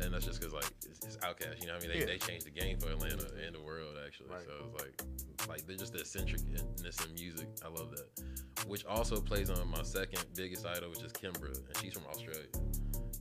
And 0.02 0.14
that's 0.14 0.26
just 0.26 0.40
because 0.40 0.54
like 0.54 0.66
it's, 0.86 1.00
it's 1.06 1.18
OutKast. 1.18 1.62
You 1.62 1.68
know 1.68 1.74
what 1.74 1.84
I 1.84 1.88
mean? 1.88 1.94
They, 1.98 2.00
Yeah. 2.02 2.06
they 2.06 2.18
changed 2.18 2.46
the 2.46 2.52
game 2.52 2.78
for 2.80 2.90
Atlanta 2.90 3.28
and 3.46 3.56
the 3.56 3.62
world 3.62 3.96
actually. 4.06 4.30
Right. 4.30 4.44
So 4.46 4.66
it's 4.66 4.84
like 4.84 5.48
like 5.50 5.68
they're 5.68 5.76
just 5.78 5.94
the 5.94 6.00
eccentricness 6.00 7.06
in 7.06 7.14
music. 7.16 7.48
I 7.64 7.68
love 7.70 7.92
that. 7.92 8.68
Which 8.68 8.86
also 8.86 9.20
plays 9.22 9.50
on 9.50 9.68
my 9.70 9.84
second 9.84 10.24
biggest 10.36 10.66
idol, 10.66 10.90
which 10.90 11.02
is 11.04 11.12
Kimbra, 11.12 11.54
and 11.56 11.78
she's 11.82 11.94
from 11.94 12.04
Australia. 12.10 12.48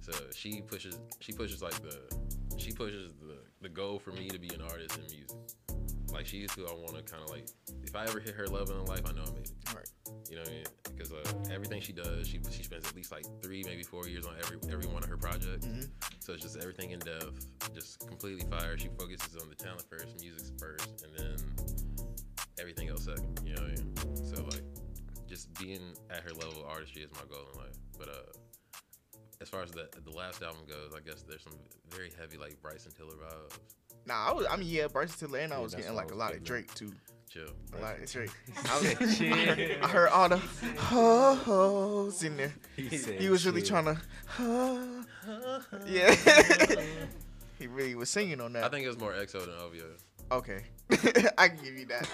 So 0.00 0.12
she 0.34 0.60
pushes 0.60 0.98
she 1.20 1.32
pushes 1.32 1.62
like 1.62 1.74
the 1.82 1.98
she 2.56 2.72
pushes 2.72 3.10
the 3.20 3.38
the 3.60 3.68
goal 3.68 3.98
for 3.98 4.10
me 4.12 4.28
to 4.28 4.38
be 4.38 4.48
an 4.54 4.60
artist 4.62 4.96
in 4.98 5.04
music. 5.04 5.36
Like 6.12 6.26
she's 6.26 6.52
who 6.52 6.66
I 6.66 6.72
want 6.72 6.94
to 6.96 7.02
kind 7.02 7.22
of 7.22 7.30
like. 7.30 7.48
If 7.82 7.96
I 7.96 8.04
ever 8.04 8.20
hit 8.20 8.34
her 8.34 8.46
level 8.46 8.78
in 8.80 8.84
life, 8.86 9.02
I 9.06 9.12
know 9.12 9.22
I 9.26 9.30
made 9.32 9.46
it. 9.48 9.52
Right. 9.74 9.88
You 10.30 10.36
know 10.36 10.42
what 10.42 10.50
I 10.50 10.54
mean? 10.54 10.64
Because 10.94 11.12
uh, 11.12 11.52
everything 11.52 11.80
she 11.80 11.92
does, 11.92 12.28
she 12.28 12.40
she 12.50 12.62
spends 12.62 12.86
at 12.86 12.94
least 12.94 13.12
like 13.12 13.24
three, 13.42 13.62
maybe 13.64 13.82
four 13.82 14.06
years 14.08 14.26
on 14.26 14.34
every 14.44 14.58
every 14.70 14.86
one 14.86 15.02
of 15.02 15.08
her 15.08 15.16
projects. 15.16 15.66
Mhm. 15.66 15.88
So 16.20 16.32
it's 16.34 16.42
just 16.42 16.56
everything 16.58 16.90
in 16.92 17.00
depth, 17.00 17.46
just 17.74 18.06
completely 18.06 18.44
fire. 18.48 18.76
She 18.78 18.88
focuses 18.98 19.36
on 19.36 19.48
the 19.48 19.54
talent 19.56 19.84
first, 19.90 20.20
music 20.20 20.46
first, 20.58 21.04
and 21.04 21.12
then 21.18 21.36
everything 22.60 22.88
else 22.88 23.04
second. 23.04 23.40
You 23.44 23.54
know 23.54 23.62
what 23.62 23.70
I 23.72 23.82
mean? 23.82 24.16
So 24.24 24.44
like, 24.44 24.62
just 25.28 25.52
being 25.58 25.94
at 26.10 26.20
her 26.20 26.30
level 26.30 26.62
of 26.62 26.68
artistry 26.70 27.02
is 27.02 27.10
my 27.14 27.26
goal 27.28 27.46
in 27.54 27.58
life. 27.60 27.76
But 27.98 28.08
uh, 28.08 28.32
as 29.40 29.48
far 29.48 29.62
as 29.62 29.70
the 29.70 29.88
the 30.04 30.10
last 30.16 30.42
album 30.42 30.62
goes, 30.68 30.92
I 30.96 31.00
guess 31.00 31.22
there's 31.22 31.42
some 31.42 31.58
very 31.90 32.10
heavy 32.18 32.38
like 32.38 32.60
Bryson 32.62 32.92
Tiller 32.92 33.16
vibes. 33.16 33.58
Nah, 34.06 34.30
I 34.30 34.32
was, 34.32 34.46
I 34.50 34.56
mean, 34.56 34.68
yeah, 34.68 34.86
Bryson 34.88 35.28
Tiller, 35.28 35.38
and 35.40 35.52
I 35.52 35.56
Yeah, 35.56 35.62
was 35.62 35.72
that's 35.72 35.84
getting 35.84 35.96
what 35.96 36.02
I 36.02 36.04
like 36.06 36.12
a 36.12 36.16
lot 36.16 36.30
of 36.34 36.44
getting 36.44 36.44
Drake 36.44 36.70
at. 36.70 36.76
too. 36.76 36.92
chill. 37.30 37.48
A 37.76 37.80
lot 37.80 37.98
of 38.00 38.10
Drake. 38.10 38.30
I, 38.70 38.78
was, 38.78 39.20
I, 39.20 39.24
heard, 39.24 39.78
I 39.82 39.88
heard 39.88 40.08
all 40.10 40.28
the 40.28 40.36
ho 40.38 41.34
ho's 41.34 42.22
in 42.24 42.36
there. 42.36 42.52
He 42.76 43.28
was 43.28 43.46
really 43.46 43.62
trying 43.62 43.84
to. 43.86 43.96
Huh. 44.26 44.76
Yeah. 45.86 46.14
he 47.58 47.66
really 47.68 47.94
was 47.94 48.10
singing 48.10 48.40
on 48.40 48.52
that. 48.54 48.64
I 48.64 48.68
think 48.68 48.84
it 48.84 48.88
was 48.88 48.98
more 48.98 49.12
XO 49.12 49.40
than 49.46 49.54
OVO. 49.60 50.38
okay. 50.38 50.64
I 51.38 51.48
can 51.48 51.58
give 51.64 51.74
you 51.78 51.86
that. 51.86 52.08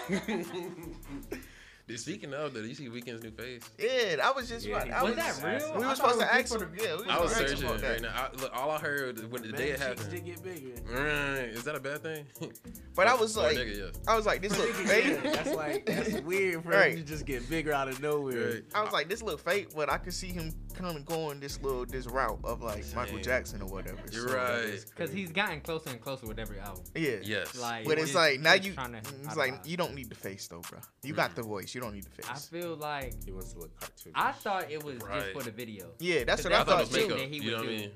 Dude, 1.89 1.99
speaking 1.99 2.35
of, 2.35 2.53
did 2.53 2.67
you 2.67 2.75
see 2.75 2.87
Weeknd's 2.91 3.23
new 3.23 3.31
face? 3.31 3.63
Yeah, 3.79 4.17
I 4.23 4.31
was 4.33 4.47
just. 4.47 4.67
Yeah, 4.67 4.77
about- 4.83 4.91
I 4.91 5.03
Was 5.05 5.17
was, 5.17 5.41
that 5.41 5.59
real? 5.63 5.79
We 5.81 5.87
were 5.87 5.95
supposed 5.95 6.21
to 6.21 6.27
was 6.27 6.29
ask 6.31 6.53
him. 6.55 6.61
for 6.61 6.67
the- 6.67 6.83
Yeah, 6.85 6.97
we 6.97 7.05
I 7.09 7.19
was 7.19 7.33
supposed 7.33 7.49
searching 7.51 7.65
him 7.67 7.77
about 7.77 7.83
right 7.83 8.03
that. 8.03 8.03
now. 8.03 8.31
I, 8.31 8.43
look, 8.43 8.51
all 8.55 8.71
I 8.71 8.79
heard 8.79 9.33
when 9.33 9.41
the 9.43 9.53
day 9.53 9.71
it 9.71 9.79
happened. 9.81 10.11
did 10.11 10.25
get 10.27 10.43
bigger. 10.43 10.75
Right, 10.87 11.49
is 11.49 11.65
that 11.65 11.75
a 11.77 11.81
bad 11.81 12.03
thing? 12.03 12.27
But 12.95 13.07
I 13.07 13.15
was 13.15 13.37
like, 13.37 13.57
nigga, 13.57 13.77
yes. 13.79 13.95
I 14.09 14.17
was 14.17 14.27
like, 14.27 14.43
this 14.43 14.59
look 14.59 14.71
fake. 14.75 15.23
that's 15.23 15.55
like 15.55 15.87
that's 15.87 16.21
weird 16.25 16.65
for 16.65 16.71
Right. 16.71 16.91
him 16.95 16.99
to 16.99 17.05
just 17.05 17.25
get 17.25 17.49
bigger 17.49 17.73
out 17.73 17.87
of 17.89 18.03
nowhere. 18.03 18.55
Right. 18.55 18.63
I 18.75 18.83
was 18.83 18.93
like, 18.93 19.09
this 19.09 19.23
look 19.23 19.39
fake, 19.41 19.69
but 19.75 19.89
I 19.91 19.99
could 19.99 20.13
see 20.13 20.27
him 20.29 20.53
kind 20.79 20.97
of 20.97 21.05
going 21.05 21.41
this 21.41 21.61
little 21.63 21.85
this 21.85 22.07
route 22.07 22.39
of 22.45 22.63
like 22.63 22.85
Michael 22.95 23.15
Same. 23.17 23.23
Jackson 23.23 23.63
or 23.63 23.69
whatever. 23.69 23.99
You're 24.13 24.29
So, 24.29 24.37
right. 24.37 24.85
Because 24.89 25.13
he's 25.13 25.31
gotten 25.31 25.61
closer 25.61 25.91
and 25.91 26.01
closer 26.01 26.27
with 26.27 26.39
every 26.39 26.59
album. 26.61 26.85
Yeah. 26.95 27.17
Yes. 27.23 27.57
Like, 27.59 27.85
But 27.85 27.95
it's 27.99 28.09
just- 28.09 28.15
like 28.15 28.41
now 28.41 28.55
just 28.57 28.67
you, 28.69 28.75
trying 28.75 28.93
to 28.93 28.99
it's 28.99 29.37
like 29.37 29.55
you 29.65 29.77
don't 29.77 29.95
need 29.95 30.09
the 30.09 30.15
face 30.15 30.47
though, 30.49 30.63
bro. 30.71 30.79
You 31.03 31.13
got 31.15 31.35
the 31.35 31.43
voice, 31.43 31.75
you 31.75 31.81
don't 31.81 31.95
need 31.95 32.05
the 32.05 32.11
face. 32.11 32.27
I 32.31 32.35
feel 32.37 32.77
like 32.77 33.15
He 33.25 33.33
wants 33.33 33.53
to 33.53 33.59
look 33.61 33.79
cartoonish. 33.81 34.13
I 34.15 34.33
thought 34.33 34.71
it 34.71 34.83
was 34.83 34.97
Right. 34.99 35.21
just 35.21 35.33
for 35.33 35.43
the 35.43 35.51
video. 35.51 35.91
Yeah, 35.99 36.25
that's 36.25 36.45
what 36.45 36.53
I 36.53 36.61
I 36.61 36.65
thought 36.65 36.81
was 36.81 36.89
thought 36.91 36.97
too. 36.99 37.03
makeup. 37.09 37.19
that 37.19 37.29
he 37.29 37.37
You 37.45 37.51
know 37.51 37.57
what 37.59 37.67
I 37.67 37.71
mean? 37.71 37.91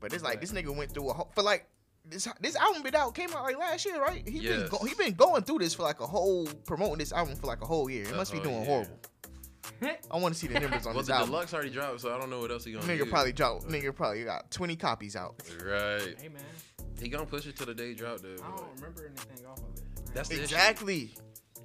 But 0.00 0.12
it's 0.12 0.24
like 0.24 0.40
this 0.40 0.52
nigga 0.52 0.74
went 0.74 0.92
through 0.92 1.10
a 1.10 1.12
whole 1.12 1.30
for 1.34 1.42
like 1.42 1.66
this 2.06 2.26
this 2.40 2.56
album 2.56 2.82
been 2.82 2.94
out 2.94 3.14
came 3.14 3.28
out 3.34 3.42
like 3.44 3.58
last 3.58 3.84
year, 3.84 4.00
right? 4.00 4.26
He 4.26 4.40
been 4.40 4.66
go, 4.68 4.78
he 4.78 4.94
been 4.94 5.12
going 5.12 5.42
through 5.42 5.58
this 5.58 5.74
for 5.74 5.82
like 5.82 6.00
a 6.00 6.06
whole 6.06 6.46
promoting 6.66 6.96
this 6.98 7.12
album 7.12 7.36
for 7.36 7.46
like 7.46 7.60
a 7.60 7.66
whole 7.66 7.90
year. 7.90 8.04
It 8.04 8.16
must 8.16 8.32
be 8.32 8.40
doing 8.40 8.56
year. 8.56 8.64
horrible. 8.64 8.98
I 10.10 10.16
want 10.18 10.34
to 10.34 10.40
see 10.40 10.46
the 10.46 10.58
numbers 10.60 10.86
on 10.86 10.94
Well, 10.94 11.02
this 11.02 11.08
the 11.08 11.14
album. 11.14 11.30
deluxe 11.30 11.54
already 11.54 11.70
dropped, 11.70 12.00
so 12.00 12.14
I 12.14 12.18
don't 12.18 12.30
know 12.30 12.40
what 12.40 12.50
else 12.50 12.64
he 12.64 12.72
gonna 12.72 12.84
Nigga 12.86 13.04
do. 13.04 13.10
probably 13.10 13.32
dropped. 13.32 13.64
Uh, 13.64 13.68
nigga 13.68 13.94
probably 13.94 14.24
got 14.24 14.50
20 14.50 14.76
copies 14.76 15.16
out. 15.16 15.36
Right. 15.64 16.16
Hey 16.20 16.28
man, 16.28 16.42
He 17.00 17.08
gonna 17.08 17.26
push 17.26 17.46
it 17.46 17.56
till 17.56 17.66
the 17.66 17.74
day 17.74 17.94
drop, 17.94 18.20
though. 18.20 18.34
I 18.42 18.56
don't 18.56 18.66
remember 18.76 19.06
anything 19.06 19.46
off 19.46 19.58
of 19.58 19.64
it. 19.76 19.82
That's 20.14 20.28
the 20.28 20.34
issue. 20.36 20.42
Exactly. 20.44 21.14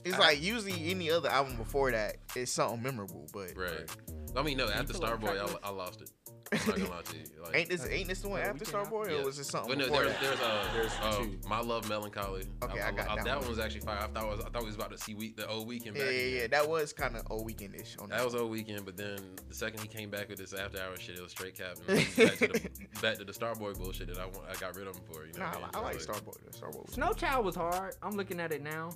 It's 0.04 0.16
I- 0.16 0.20
like 0.20 0.42
usually 0.42 0.92
any 0.92 1.10
other 1.10 1.30
album 1.30 1.56
before 1.58 1.92
that 1.92 2.18
is 2.36 2.52
something 2.52 2.82
memorable, 2.82 3.28
but 3.34 3.56
Right. 3.58 3.90
I 4.36 4.44
mean, 4.44 4.58
no. 4.58 4.68
After 4.70 4.94
pull 4.94 5.06
up 5.06 5.20
Starboy, 5.22 5.58
I, 5.64 5.68
I 5.68 5.72
lost 5.72 6.02
it. 6.02 6.12
I'm 6.52 6.60
not 6.68 6.78
gonna 6.78 6.90
lie 6.90 7.02
to 7.02 7.18
you. 7.18 7.24
Like, 7.44 7.56
ain't 7.56 7.70
this 7.70 7.88
ain't 7.90 8.08
this 8.08 8.22
the 8.22 8.30
one 8.30 8.42
No, 8.42 8.46
after 8.50 8.60
we 8.66 8.72
cannot- 8.72 8.92
Starboy 8.92 9.20
or 9.22 9.26
was 9.26 9.40
it 9.40 9.46
something 9.46 9.70
But 9.70 9.78
no, 9.80 9.86
before 9.86 10.04
there's 10.04 10.14
that? 10.14 10.22
there's 10.22 10.40
uh, 10.42 10.68
There's 10.74 10.92
uh 11.02 11.18
two. 11.24 11.40
my 11.48 11.60
love 11.60 11.88
melancholy. 11.90 12.46
Okay, 12.64 12.82
I 12.82 12.92
got 12.92 13.16
that 13.16 13.26
that 13.26 13.40
one. 13.40 13.50
was 13.50 13.60
actually 13.60 13.82
fire. 13.82 13.98
I 14.00 14.08
thought 14.08 14.24
it 14.32 14.38
was 14.38 14.46
I 14.46 14.50
thought 14.50 14.62
we 14.62 14.68
was 14.68 14.76
about 14.76 14.92
to 14.92 14.98
see 14.98 15.14
week 15.16 15.38
the 15.38 15.48
old 15.48 15.68
Weeknd. 15.68 15.86
Yeah, 15.88 15.92
back 15.94 16.02
yeah, 16.02 16.08
again. 16.10 16.40
yeah. 16.42 16.48
That 16.48 16.70
was 16.70 16.94
kind 16.94 17.16
of 17.16 17.24
old 17.32 17.48
weekendish 17.50 18.02
on 18.02 18.10
That 18.10 18.18
that. 18.20 18.26
was 18.26 18.36
old 18.36 18.52
Weeknd, 18.52 18.86
but 18.86 18.96
then 18.98 19.18
the 19.48 19.56
second 19.56 19.80
he 19.82 19.88
came 19.88 20.10
back 20.10 20.30
with 20.30 20.38
this 20.38 20.54
after 20.54 20.80
hour 20.82 20.96
shit, 20.98 21.18
it 21.18 21.22
was 21.24 21.32
straight 21.32 21.56
cap. 21.58 21.76
Back, 21.88 21.98
to 22.38 22.48
the, 22.48 22.70
back 23.02 23.18
to 23.18 23.24
the 23.26 23.34
Starboy 23.34 23.78
bullshit 23.78 24.08
that 24.08 24.18
I 24.20 24.26
want, 24.26 24.44
I 24.50 24.54
got 24.60 24.76
rid 24.76 24.88
of 24.88 24.96
him 24.96 25.04
for. 25.12 25.26
You 25.26 25.34
know, 25.34 25.40
Nah, 25.40 25.50
I, 25.52 25.56
mean? 25.56 25.66
I, 25.74 25.80
I 25.80 25.82
like 25.82 26.02
So, 26.02 26.14
Starboy. 26.14 26.36
Starboy. 26.58 26.86
Was 26.86 26.94
Snow 26.96 27.14
Child 27.14 27.46
was 27.46 27.56
hard. 27.56 27.96
I'm 28.04 28.16
looking 28.16 28.40
at 28.40 28.52
it 28.52 28.62
now. 28.64 28.90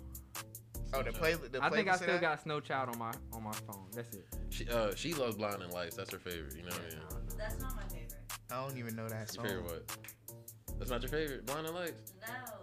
oh, 0.93 1.03
the 1.03 1.11
play. 1.11 1.33
The 1.35 1.63
I 1.63 1.69
think 1.69 1.87
I 1.89 1.95
still 1.95 2.19
got 2.19 2.41
Snow 2.41 2.59
Child 2.59 2.89
on 2.89 2.99
my 2.99 3.11
on 3.33 3.43
my 3.43 3.51
phone. 3.67 3.85
That's 3.93 4.15
it. 4.15 4.25
She 4.49 4.67
uh 4.69 4.93
she 4.95 5.13
loves 5.13 5.35
blinding 5.35 5.69
lights. 5.71 5.95
That's 5.95 6.11
her 6.11 6.19
favorite. 6.19 6.55
You 6.55 6.63
know 6.63 6.69
what 6.69 6.79
I 6.79 6.89
mean? 6.89 6.99
That's 7.39 7.59
not 7.59 7.75
my 7.75 7.83
favorite. 7.83 8.13
I 8.51 8.55
don't 8.67 8.77
even 8.77 8.95
know 8.95 9.07
that 9.09 9.19
Your 9.19 9.27
song. 9.27 9.45
favorite 9.45 9.63
what? 9.65 9.97
That's 10.77 10.91
not 10.91 11.01
your 11.01 11.09
favorite. 11.09 11.45
Blinding 11.45 11.73
lights. 11.73 12.13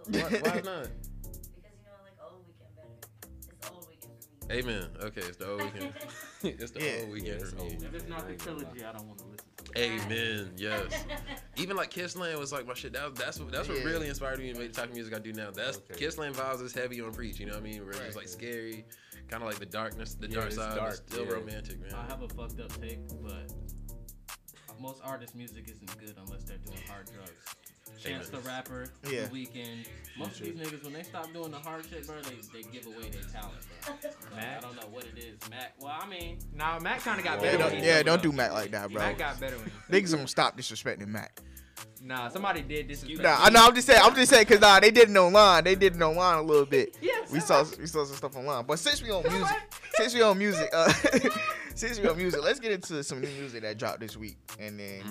No. 0.09 0.19
Why, 0.21 0.29
why 0.29 0.29
not? 0.63 0.87
because 0.87 1.73
you 1.75 1.83
know 1.83 1.93
I 1.93 2.03
like 2.03 2.17
old 2.23 2.45
Weeknd 2.47 2.75
better. 2.75 2.97
It's 3.49 3.69
old 3.69 3.87
Weeknd 3.89 4.39
for 4.39 4.47
me. 4.47 4.59
Amen. 4.59 4.87
Okay, 5.01 5.21
it's 5.21 5.37
the 5.37 5.49
old 5.51 5.61
Weeknd. 5.61 5.93
it's 6.43 6.71
the 6.71 6.79
Yeah. 6.83 6.91
old 7.01 7.09
Weeknd 7.09 7.25
Yeah, 7.27 7.33
it's 7.33 7.49
for 7.51 7.55
me. 7.57 7.61
old. 7.63 7.83
If 7.83 7.93
it's 7.93 8.07
not 8.09 8.23
I 8.23 8.27
the 8.27 8.33
trilogy. 8.35 8.83
I 8.85 8.91
don't 8.93 9.07
want 9.07 9.19
to 9.19 9.25
listen 9.25 9.45
to 9.65 9.71
it. 9.71 9.77
Amen. 9.77 10.51
Yes. 10.57 11.05
Even 11.57 11.75
like 11.77 11.89
Kiss 11.91 12.15
Land 12.15 12.39
was 12.39 12.51
like 12.51 12.65
my 12.65 12.73
shit. 12.73 12.93
That 12.93 13.15
that's 13.15 13.39
what 13.39 13.51
that's 13.51 13.67
what 13.67 13.77
Yeah. 13.79 13.83
really 13.83 14.07
inspired 14.07 14.39
me 14.39 14.51
to 14.53 14.59
make 14.59 14.73
the 14.73 14.81
type 14.81 14.89
of 14.89 14.95
music 14.95 15.13
I 15.15 15.19
do 15.19 15.33
now. 15.33 15.51
That's 15.51 15.77
Okay. 15.77 15.95
Kiss 15.95 16.17
Land 16.17 16.35
vibes 16.35 16.61
is 16.63 16.73
heavy 16.73 17.01
on 17.01 17.13
preach. 17.13 17.39
You 17.39 17.45
know 17.47 17.53
what 17.53 17.59
I 17.61 17.63
mean? 17.63 17.81
Where 17.81 17.91
it's 17.91 17.99
just 17.99 18.17
like 18.17 18.27
scary, 18.29 18.85
kind 19.27 19.43
of 19.43 19.49
like 19.49 19.59
the 19.59 19.65
darkness, 19.65 20.15
the 20.15 20.27
Yeah, 20.27 20.39
dark 20.39 20.51
side, 20.53 20.75
dark, 20.75 20.89
but 21.05 21.11
still 21.11 21.25
yeah. 21.25 21.31
romantic, 21.33 21.79
man. 21.81 21.93
I 21.93 22.05
have 22.09 22.21
a 22.23 22.29
fucked 22.29 22.59
up 22.59 22.71
take, 22.81 22.99
but 23.21 23.51
most 24.79 25.01
artists' 25.03 25.35
music 25.35 25.65
isn't 25.69 25.97
good 25.99 26.15
unless 26.23 26.43
they're 26.43 26.57
doing 26.57 26.77
hard 26.87 27.07
drugs. 27.13 27.31
Chance 27.99 28.29
the 28.29 28.39
Rapper, 28.39 28.89
Yeah. 29.09 29.25
The 29.25 29.29
Weeknd. 29.29 29.87
Most 30.19 30.39
of 30.39 30.45
these 30.45 30.55
niggas, 30.55 30.83
when 30.83 30.93
they 30.93 31.03
stop 31.03 31.31
doing 31.33 31.51
the 31.51 31.57
hard 31.57 31.85
shit, 31.89 32.05
bro, 32.05 32.17
they, 32.21 32.35
they 32.61 32.69
give 32.69 32.85
away 32.85 33.09
their 33.09 33.23
talent, 33.23 33.57
bro. 33.85 33.95
Like, 34.35 34.43
I 34.45 34.59
don't 34.61 34.75
know 34.75 34.87
what 34.91 35.05
it 35.05 35.17
is. 35.17 35.49
Mac, 35.49 35.73
well, 35.79 35.97
I 35.99 36.07
mean, 36.07 36.37
Nah, 36.53 36.79
Mac 36.79 36.99
kind 36.99 37.17
of 37.17 37.25
got 37.25 37.39
better. 37.41 37.57
Yeah, 37.57 37.69
don't, 37.69 37.83
yeah, 37.83 38.03
don't 38.03 38.19
it. 38.19 38.23
do 38.23 38.31
Mac 38.31 38.51
like 38.53 38.71
that, 38.71 38.91
bro. 38.91 39.01
Mac 39.01 39.17
got 39.17 39.39
better. 39.39 39.57
Niggas 39.89 40.13
gonna 40.13 40.27
stop 40.27 40.57
disrespecting 40.57 41.07
Mac. 41.07 41.41
Nah, 42.01 42.29
somebody 42.29 42.61
did 42.61 42.87
disrespect. 42.87 43.21
Nah, 43.23 43.37
I 43.39 43.49
know. 43.49 43.65
I'm 43.65 43.73
just 43.73 43.87
saying. 43.87 44.01
I'm 44.03 44.13
just 44.15 44.29
saying 44.31 44.45
because 44.47 44.61
nah, 44.61 44.79
they 44.79 44.91
did 44.91 45.09
it 45.09 45.17
online. 45.17 45.63
They 45.63 45.75
did 45.75 45.95
it 45.95 46.01
online 46.01 46.37
a 46.37 46.41
little 46.41 46.65
bit. 46.65 46.95
Yeah, 47.01 47.13
We 47.31 47.39
saw 47.39 47.63
we 47.79 47.87
saw 47.87 48.05
some 48.05 48.15
stuff 48.15 48.35
online. 48.35 48.65
But 48.65 48.79
since 48.79 49.01
we 49.01 49.09
on 49.11 49.23
music, 49.23 49.57
since 49.95 50.13
we 50.13 50.21
on 50.21 50.37
music, 50.37 50.69
uh, 50.73 50.93
since 51.77 51.99
we 51.99 52.07
on 52.07 52.17
music, 52.17 52.41
let's 52.43 52.59
get 52.59 52.71
into 52.71 53.03
some 53.03 53.21
new 53.21 53.29
music 53.39 53.61
that 53.61 53.77
dropped 53.77 53.99
this 53.99 54.17
week, 54.17 54.37
and 54.59 54.79
then 54.79 55.03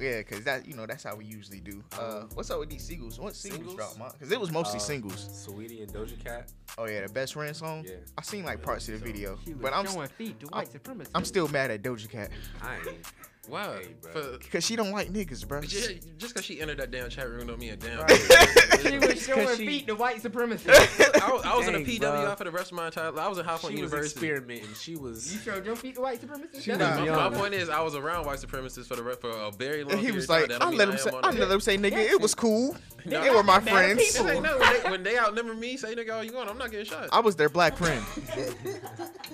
yeah, 0.00 0.22
cause 0.22 0.42
that 0.44 0.66
you 0.66 0.74
know 0.74 0.86
that's 0.86 1.04
how 1.04 1.14
we 1.14 1.24
usually 1.24 1.60
do. 1.60 1.82
Uh, 1.98 2.22
what's 2.34 2.50
up 2.50 2.58
with 2.60 2.70
these 2.70 2.82
singles? 2.82 3.20
What 3.20 3.36
singles, 3.36 3.58
Singles? 3.60 3.76
dropped, 3.76 3.98
man? 3.98 4.10
Cause 4.18 4.32
it 4.32 4.40
was 4.40 4.50
mostly 4.50 4.78
Uh, 4.78 4.82
singles. 4.82 5.46
Saweetie 5.46 5.82
and 5.82 5.92
Doja 5.92 6.22
Cat. 6.24 6.50
Oh 6.78 6.86
yeah, 6.86 7.06
the 7.06 7.12
best 7.12 7.34
friend 7.34 7.54
song. 7.54 7.84
Yeah. 7.86 7.96
I 8.18 8.22
seen 8.22 8.44
like 8.44 8.62
parts 8.62 8.88
of 8.88 8.98
the 8.98 9.04
video, 9.04 9.38
but 9.60 9.72
I'm 9.72 9.86
feet 10.08 10.40
to 10.40 10.46
white 10.46 10.72
supremacy. 10.72 11.10
I'm 11.14 11.24
still 11.24 11.46
mad 11.48 11.70
at 11.70 11.82
Doja 11.82 12.08
Cat 12.08 12.30
I 12.62 12.76
ain't. 12.78 13.12
Wow. 13.48 13.72
Hey, 13.72 13.88
bro. 14.00 14.38
Because 14.38 14.64
she 14.64 14.76
don't 14.76 14.92
like 14.92 15.08
niggas, 15.12 15.46
bro. 15.46 15.60
yeah, 15.62 15.98
just 16.16 16.32
because 16.32 16.44
she 16.44 16.60
entered 16.60 16.78
that 16.78 16.92
damn 16.92 17.10
chat 17.10 17.28
room 17.28 17.48
don't 17.48 17.58
mean 17.58 17.70
a 17.72 17.76
damn. 17.76 17.98
Right. 17.98 18.10
she 18.82 18.98
was 18.98 19.20
showing 19.26 19.46
Cause 19.48 19.56
she- 19.56 19.66
feet 19.66 19.86
to 19.88 19.96
white 19.96 20.22
supremacy. 20.22 20.70
I 20.70 21.28
was, 21.32 21.42
I 21.44 21.56
was 21.56 21.66
in 21.66 21.74
a 21.74 21.78
Dang, 21.78 21.86
PWI 21.86 22.00
bro. 22.24 22.34
for 22.36 22.44
the 22.44 22.52
rest 22.52 22.70
of 22.70 22.76
my 22.76 22.86
entire. 22.86 23.18
I 23.18 23.26
was 23.26 23.38
in 23.38 23.44
High 23.44 23.56
Point 23.56 23.74
She 23.76 23.82
was 23.82 23.90
University. 23.90 24.26
experimenting. 24.28 24.74
She 24.74 24.94
was. 24.94 25.34
you 25.34 25.40
showed 25.40 25.66
your 25.66 25.74
feet 25.74 25.96
to 25.96 26.02
white 26.02 26.20
supremacy. 26.20 26.60
She 26.60 26.70
was 26.70 26.78
My, 26.78 27.04
young. 27.04 27.16
my 27.32 27.36
point 27.36 27.54
is, 27.54 27.68
I 27.68 27.80
was 27.82 27.96
around 27.96 28.26
white 28.26 28.38
supremacists 28.38 28.86
for 28.86 28.94
the 28.94 29.02
re- 29.02 29.16
for 29.20 29.30
a 29.30 29.50
very 29.50 29.82
long. 29.82 29.94
And 29.94 30.00
he 30.00 30.06
period 30.06 30.14
was 30.16 30.24
of 30.30 30.48
time. 30.48 30.60
like, 30.60 30.62
I 30.62 30.70
let 30.70 30.88
him 30.88 30.98
say, 30.98 31.10
I 31.10 31.30
let 31.32 31.50
him 31.50 31.60
say, 31.60 31.76
nigga, 31.78 31.96
it 31.98 32.20
was 32.20 32.36
cool. 32.36 32.76
No, 33.04 33.20
They 33.22 33.30
were 33.30 33.42
my 33.42 33.60
friends. 33.60 34.00
It's 34.00 34.20
like, 34.20 34.40
no, 34.42 34.58
when 34.58 34.82
they, 34.82 34.90
when 34.90 35.02
they 35.02 35.18
outnumber 35.18 35.54
me, 35.54 35.76
say 35.76 35.94
nigga 35.94 36.14
all 36.14 36.22
you 36.24 36.32
want. 36.32 36.48
I'm 36.48 36.58
not 36.58 36.70
getting 36.70 36.86
shot. 36.86 37.08
I 37.12 37.20
was 37.20 37.36
their 37.36 37.48
black 37.48 37.76
friend. 37.76 38.04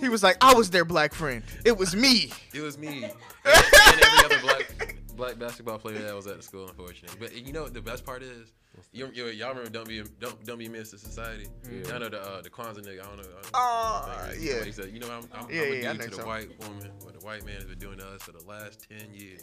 he 0.00 0.08
was 0.08 0.22
like, 0.22 0.36
I 0.40 0.54
was 0.54 0.70
their 0.70 0.84
black 0.84 1.12
friend. 1.14 1.42
It 1.64 1.76
was 1.76 1.94
me. 1.94 2.32
It 2.54 2.60
was 2.60 2.78
me 2.78 3.04
and 3.04 3.12
every 3.44 4.24
other 4.24 4.40
black 4.40 4.96
black 5.16 5.38
basketball 5.38 5.78
player 5.78 5.98
that 5.98 6.14
was 6.14 6.26
at 6.26 6.36
the 6.36 6.42
school, 6.42 6.68
unfortunately. 6.68 7.16
But 7.20 7.34
you 7.46 7.52
know 7.52 7.62
what 7.64 7.74
the 7.74 7.82
best 7.82 8.04
part 8.04 8.22
is? 8.22 8.52
You, 8.92 9.10
you, 9.12 9.26
y'all 9.26 9.48
remember 9.48 9.70
"Don't 9.70 9.88
Be 9.88 10.02
Don't 10.20 10.44
Don't 10.46 10.58
Be 10.58 10.68
Missed 10.68 10.92
to 10.92 10.98
Society"? 10.98 11.48
Yeah. 11.68 11.88
Y'all 11.88 12.00
know 12.00 12.08
the 12.08 12.20
uh, 12.22 12.40
the 12.42 12.48
Kwanzaa 12.50 12.78
nigga. 12.86 13.00
I 13.00 13.06
don't 13.06 13.16
know. 13.16 13.22
I 13.22 13.42
don't 13.42 13.50
Oh, 13.54 14.12
know. 14.28 14.32
yeah. 14.38 14.62
He 14.64 14.70
said, 14.70 14.90
"You 14.92 15.00
know, 15.00 15.08
I'm, 15.10 15.24
I'm, 15.34 15.50
Yeah, 15.50 15.62
I'm 15.62 15.72
yeah, 15.74 15.92
dude 15.92 15.98
know 15.98 16.04
to 16.04 16.10
the 16.10 16.16
so. 16.16 16.26
white 16.26 16.48
woman 16.60 16.90
what 17.02 17.18
the 17.18 17.26
white 17.26 17.44
man 17.44 17.56
has 17.56 17.64
been 17.64 17.78
doing 17.80 17.98
to 17.98 18.06
us 18.06 18.22
for 18.22 18.30
the 18.32 18.44
last 18.46 18.86
ten 18.88 19.12
years. 19.12 19.42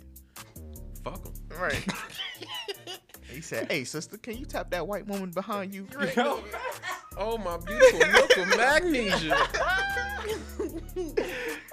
Fuck 1.03 1.25
him." 1.25 1.33
Right. 1.59 1.85
he 3.31 3.41
said, 3.41 3.71
Hey, 3.71 3.83
sister, 3.83 4.17
can 4.17 4.37
you 4.37 4.45
tap 4.45 4.69
that 4.71 4.87
white 4.87 5.05
woman 5.07 5.31
behind 5.31 5.73
you? 5.73 5.87
Oh 7.17 7.37
my 7.37 7.55
beautiful 7.55 7.99
milk 8.11 8.37
of 8.37 8.47
magnesia. 8.57 9.37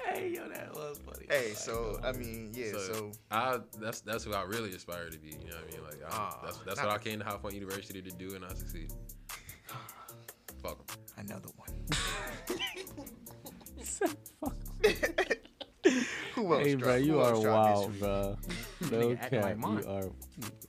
Hey, 0.07 0.29
yo, 0.37 0.49
that 0.49 0.71
was 0.73 1.01
funny. 1.05 1.27
Hey, 1.29 1.51
so, 1.55 1.99
I 2.05 2.13
mean, 2.13 2.53
yeah, 2.55 2.71
so. 2.79 3.11
I 3.29 3.59
that's 3.81 4.03
that's 4.03 4.23
who 4.23 4.35
I 4.35 4.43
really 4.43 4.71
aspire 4.71 5.11
to 5.11 5.19
be. 5.19 5.31
You 5.31 5.51
know 5.51 5.57
what 5.57 5.65
I 5.69 5.77
mean? 5.77 5.83
Like 5.85 6.01
I, 6.05 6.09
Ah, 6.13 6.39
that's 6.45 6.59
that's 6.59 6.77
not- 6.77 6.87
what 6.87 6.95
I 6.95 6.99
came 7.03 7.19
to 7.19 7.25
High 7.25 7.39
Point 7.39 7.55
University 7.57 8.01
to 8.03 8.11
do, 8.13 8.37
and 8.37 8.45
I 8.45 8.51
succeeded. 8.55 8.93
Fuck 10.63 10.79
'em. 10.79 11.27
Another 11.27 11.49
one. 11.57 11.73
Who 16.35 16.55
else? 16.55 16.67
Hey, 16.67 16.75
bro, 16.77 16.97
you 16.97 17.21
are 17.21 17.39
wild, 17.39 17.99
bro. 17.99 18.37
No 18.91 19.15
cap, 19.17 19.33
you 19.33 19.89
are. 19.89 20.11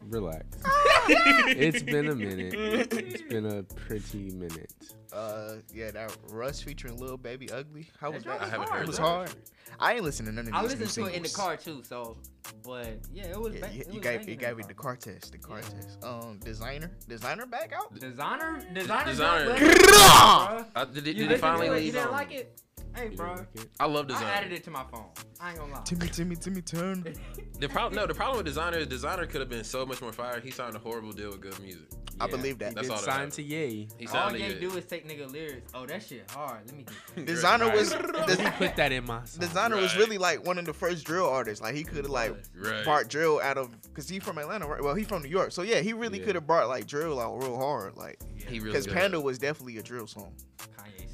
Relax. 0.07 0.45
it's 1.07 1.81
been 1.81 2.09
a 2.09 2.15
minute. 2.15 2.53
It's 2.53 3.21
been 3.29 3.45
a 3.45 3.63
pretty 3.63 4.29
minute. 4.31 4.71
Uh, 5.11 5.55
yeah, 5.73 5.89
that 5.91 6.15
Russ 6.29 6.61
featuring 6.61 6.97
Lil 6.97 7.17
Baby 7.17 7.49
Ugly. 7.51 7.87
How 7.99 8.11
was 8.11 8.23
That 8.23 8.39
that? 8.39 8.47
I 8.47 8.49
haven't 8.51 8.67
hard, 8.67 8.79
heard 8.79 8.83
It 8.83 8.87
was 8.87 8.97
hard. 8.97 9.31
I 9.79 9.93
ain't 9.93 10.03
listening 10.03 10.35
to 10.35 10.43
none 10.43 10.47
of 10.47 10.53
I 10.53 10.61
these 10.67 10.75
new 10.75 10.85
listened 10.85 11.05
to 11.07 11.11
it 11.13 11.17
in 11.17 11.23
the 11.23 11.29
car 11.29 11.57
too, 11.57 11.81
so 11.83 12.17
but 12.63 12.99
yeah, 13.11 13.25
it 13.25 13.39
was. 13.39 13.55
Yeah, 13.55 13.61
ba- 13.61 13.73
you, 13.73 13.81
it 13.81 13.87
you 13.87 13.93
was 13.93 14.01
gave 14.03 14.19
banging 14.19 14.29
you 14.29 14.35
gave 14.35 14.57
me 14.57 14.63
the 14.67 14.73
car 14.75 14.95
test. 14.95 15.31
The 15.31 15.37
car 15.39 15.57
Yeah. 15.59 15.69
test. 15.81 16.03
Um, 16.03 16.39
Desiigner, 16.43 16.89
Desiigner 17.09 17.49
back 17.49 17.73
out. 17.75 17.93
Desiigner, 17.95 18.73
Desiigner, 18.75 19.03
Desiigner. 19.05 19.57
Desiigner. 19.57 20.65
I, 20.75 20.85
did, 20.85 20.97
it- 20.97 21.01
did 21.03 21.15
he 21.17 21.23
listened 21.23 21.39
finally 21.41 21.67
to 21.69 21.73
it? 21.73 21.79
You 21.79 21.83
leave? 21.85 21.93
didn't 21.93 22.11
like 22.11 22.31
it? 22.31 22.61
Hey, 22.95 23.09
bro. 23.09 23.33
like? 23.35 23.47
I 23.79 23.85
love 23.85 24.07
Desiigner. 24.07 24.23
I 24.25 24.33
added 24.33 24.51
it 24.53 24.63
to 24.65 24.71
my 24.71 24.83
phone. 24.91 25.05
I 25.39 25.49
ain't 25.51 25.59
gonna 25.59 25.73
lie. 25.73 25.81
Timmy, 25.83 26.07
Timmy, 26.07 26.35
Timmy, 26.35 26.61
turn. 26.61 27.03
The 27.59 27.69
problem, 27.69 27.95
no, 27.95 28.05
the 28.05 28.13
problem 28.13 28.43
with 28.43 28.53
Desiigner 28.53 28.77
is 28.77 28.87
Desiigner 28.87 29.29
could 29.29 29.39
have 29.39 29.47
been 29.49 29.63
so 29.63 29.85
much 29.85 30.01
more 30.01 30.11
fire. 30.11 30.41
He 30.41 30.51
signed 30.51 30.75
a 30.75 30.79
horrible 30.79 31.13
deal 31.13 31.29
with 31.29 31.39
good 31.39 31.57
music. 31.61 31.87
I 32.19 32.27
believe 32.27 32.57
that. 32.59 32.75
That's 32.75 32.87
Did 32.87 32.91
all 32.93 32.97
that 32.97 33.05
sign 33.05 33.13
happened. 33.15 33.33
to 33.33 33.41
Ye. 33.43 33.87
He 33.97 34.05
All 34.07 34.11
sounded 34.11 34.41
they 34.41 34.59
do 34.59 34.75
is 34.75 34.85
take 34.85 35.07
nigga 35.07 35.31
lyrics. 35.31 35.71
Oh, 35.73 35.85
that 35.85 36.03
shit 36.03 36.29
hard. 36.31 36.65
Let 36.65 36.75
me 36.75 36.83
get 37.15 37.25
that. 37.25 37.25
Desiigner 37.33 37.67
Right. 37.67 37.75
was 37.75 37.93
Let 38.27 38.39
me 38.39 38.49
put 38.57 38.75
that 38.75 38.91
in 38.91 39.05
my 39.05 39.23
song. 39.23 39.47
Desiigner 39.47 39.79
was 39.81 39.95
really 39.95 40.17
like 40.17 40.45
one 40.45 40.57
of 40.57 40.65
the 40.65 40.73
first 40.73 41.05
drill 41.05 41.29
artists. 41.29 41.61
Like 41.61 41.73
he 41.75 41.83
could 41.85 41.97
have 42.03 42.09
like 42.09 42.35
Right. 42.53 42.83
brought 42.83 43.07
drill 43.07 43.39
out 43.41 43.57
of 43.57 43.69
because 43.83 44.09
he 44.09 44.19
from 44.19 44.37
Atlanta, 44.39 44.67
right? 44.67 44.83
Well, 44.83 44.95
he 44.95 45.03
from 45.05 45.21
New 45.23 45.29
York, 45.29 45.53
so 45.53 45.61
yeah, 45.61 45.79
he 45.79 45.93
really 45.93 46.19
Yeah. 46.19 46.25
could 46.25 46.35
have 46.35 46.45
brought 46.47 46.67
like 46.67 46.85
drill 46.85 47.17
out 47.19 47.41
real 47.41 47.55
hard, 47.55 47.95
like 47.95 48.19
He 48.35 48.59
really 48.59 48.73
because. 48.73 48.87
Panda 48.87 49.21
was 49.21 49.37
definitely 49.39 49.77
a 49.77 49.83
drill 49.83 50.07
song. 50.07 50.33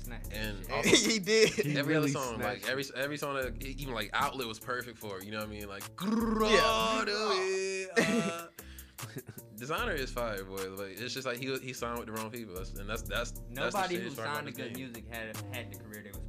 Kanye 0.09 0.25
snatched. 0.29 0.33
And 0.33 0.65
that 0.65 0.75
And 0.75 0.85
shit. 0.85 0.95
Also- 0.95 1.09
he 1.11 1.19
did. 1.19 1.49
He 1.49 1.77
every 1.77 1.93
really 1.95 2.13
other 2.15 2.19
song, 2.25 2.39
like 2.39 2.59
snatched 2.63 2.69
every 2.71 2.83
every 2.95 3.17
song 3.17 3.35
that 3.35 3.61
even 3.63 3.93
like 3.93 4.09
Outlet 4.13 4.47
was 4.47 4.59
perfect 4.59 4.97
for. 4.97 5.17
it, 5.19 5.25
You 5.25 5.31
know 5.31 5.39
what 5.39 5.47
I 5.47 5.51
mean? 5.51 5.67
Like 5.67 5.83
uh, 6.01 7.05
Desiigner 9.57 9.97
is 9.97 10.09
fire, 10.11 10.43
boy. 10.43 10.69
Like 10.77 10.99
it's 10.99 11.13
just 11.13 11.25
like 11.27 11.37
he 11.37 11.55
he 11.59 11.73
signed 11.73 11.97
with 11.97 12.07
the 12.07 12.13
wrong 12.13 12.29
people, 12.29 12.53
That's- 12.53 12.73
and 12.77 12.89
that's 12.89 13.01
that's 13.01 13.31
that's 13.31 13.73
the 13.73 13.79
Nobody 13.81 13.95
shit 13.95 14.03
who 14.03 14.09
signed 14.11 14.47
to 14.47 14.53
the 14.53 14.61
good 14.63 14.73
game. 14.73 14.83
music 14.85 15.03
had 15.09 15.35
had 15.53 15.71
the 15.71 15.77
career 15.79 16.01
they 16.03 16.09
were 16.09 16.13
supposed 16.15 16.21
to 16.21 16.28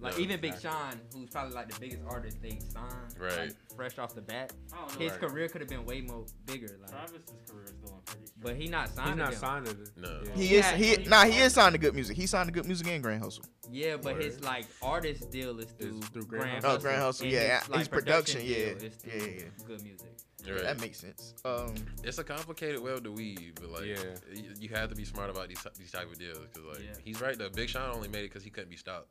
Like 0.00 0.14
No, 0.14 0.20
even 0.20 0.40
Big 0.40 0.52
exactly. 0.54 0.70
Sean, 0.70 1.00
who's 1.12 1.30
probably 1.30 1.54
like 1.54 1.68
the 1.72 1.80
biggest 1.80 2.02
artist 2.06 2.40
they 2.40 2.58
signed, 2.68 3.18
Right. 3.18 3.36
like, 3.38 3.56
fresh 3.74 3.98
off 3.98 4.14
the 4.14 4.20
bat. 4.20 4.52
I 4.72 4.76
don't 4.76 4.92
know. 4.94 4.98
His 5.00 5.10
Right. 5.12 5.20
career 5.22 5.48
could 5.48 5.60
have 5.60 5.68
been 5.68 5.84
way 5.84 6.02
more 6.02 6.24
bigger. 6.46 6.78
Like, 6.80 6.90
Travis's 6.90 7.20
career 7.50 7.64
is 7.64 7.72
going 7.72 8.00
pretty. 8.06 8.26
but 8.40 8.54
he 8.56 8.68
not 8.68 8.88
signed. 8.90 9.08
He's 9.08 9.12
to 9.16 9.22
not 9.22 9.30
them. 9.32 9.40
signed 9.40 9.94
to. 9.96 10.00
No. 10.00 10.22
Yeah. 10.24 10.32
He 10.36 10.44
is 10.54 10.64
Yeah, 10.66 10.76
he 10.76 10.84
he- 10.96 11.04
nah 11.08 11.24
he 11.24 11.38
is 11.40 11.52
signed 11.54 11.72
to 11.72 11.78
good 11.78 11.94
music. 11.94 12.16
He 12.16 12.26
signed 12.28 12.46
to 12.46 12.52
good 12.52 12.66
music 12.66 12.86
and 12.86 13.02
Grand 13.02 13.22
Hustle. 13.24 13.44
Yeah, 13.72 13.96
but 13.96 14.16
his 14.22 14.40
like 14.44 14.66
artist 14.80 15.30
deal 15.30 15.58
is 15.58 15.66
through, 15.72 16.00
through 16.00 16.26
Grand 16.26 16.42
Grand 16.44 16.64
Hustle. 16.64 16.70
Oh, 16.70 16.78
Grand 16.80 17.02
Hustle, 17.02 17.24
and 17.24 17.32
yeah, 17.34 17.60
his, 17.66 17.76
his 17.76 17.88
production, 17.88 18.40
deal 18.40 18.50
yeah, 18.50 18.66
is 18.86 18.94
through 18.94 19.12
yeah, 19.20 19.26
yeah. 19.26 19.42
good 19.66 19.82
music. 19.82 20.06
Right. 20.48 20.62
That 20.62 20.80
makes 20.80 20.98
sense. 21.00 21.34
Um, 21.44 21.74
it's 22.04 22.16
a 22.18 22.24
complicated 22.24 22.80
web 22.80 23.04
to 23.04 23.12
weave, 23.12 23.56
but 23.56 23.68
like 23.70 23.84
Yeah. 23.86 23.96
you, 24.32 24.44
you 24.60 24.68
have 24.70 24.88
to 24.88 24.94
be 24.94 25.04
smart 25.04 25.28
about 25.28 25.48
these 25.48 25.58
these 25.76 25.90
type 25.90 26.10
of 26.10 26.18
deals 26.18 26.38
because 26.38 26.64
like 26.64 26.84
Yeah. 26.84 26.94
he's 27.04 27.20
right. 27.20 27.36
though. 27.36 27.50
Big 27.50 27.68
Sean 27.68 27.90
only 27.94 28.08
made 28.08 28.20
it 28.20 28.28
because 28.30 28.44
he 28.44 28.50
couldn't 28.50 28.70
be 28.70 28.76
stopped. 28.76 29.08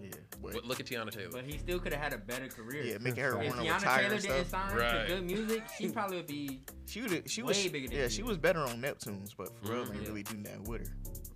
Yeah, 0.00 0.10
But 0.42 0.52
but, 0.52 0.64
look 0.64 0.80
at 0.80 0.86
Teyana 0.86 1.10
Taylor. 1.10 1.30
But 1.32 1.44
he 1.44 1.58
still 1.58 1.78
could 1.78 1.92
have 1.92 2.02
had 2.02 2.12
a 2.12 2.18
better 2.18 2.46
career. 2.48 2.84
yeah, 2.84 2.98
making 2.98 3.22
her 3.22 3.30
if 3.40 3.48
want 3.48 3.60
to 3.60 3.66
Teyana 3.66 3.74
retire 3.78 4.02
Taylor 4.02 4.14
and 4.14 4.22
didn't 4.22 4.46
sign 4.48 4.76
Right. 4.76 5.06
to 5.08 5.14
good 5.14 5.24
music, 5.24 5.62
she 5.76 5.88
probably 5.88 6.16
would 6.18 6.26
be. 6.26 6.60
She 6.86 7.02
would 7.02 7.30
she 7.30 7.42
way 7.42 7.48
was 7.48 7.68
bigger 7.68 7.88
than 7.88 7.96
yeah 7.96 8.08
she 8.08 8.16
she 8.16 8.22
was 8.22 8.36
better 8.38 8.60
on 8.60 8.80
Neptunes, 8.80 9.34
but 9.36 9.48
Pharrell 9.62 9.86
Mhm. 9.86 9.94
ain't 9.94 10.02
Yeah. 10.02 10.08
really 10.08 10.22
do 10.22 10.36
nothing 10.36 10.64
with 10.64 10.88
her. 10.88 10.94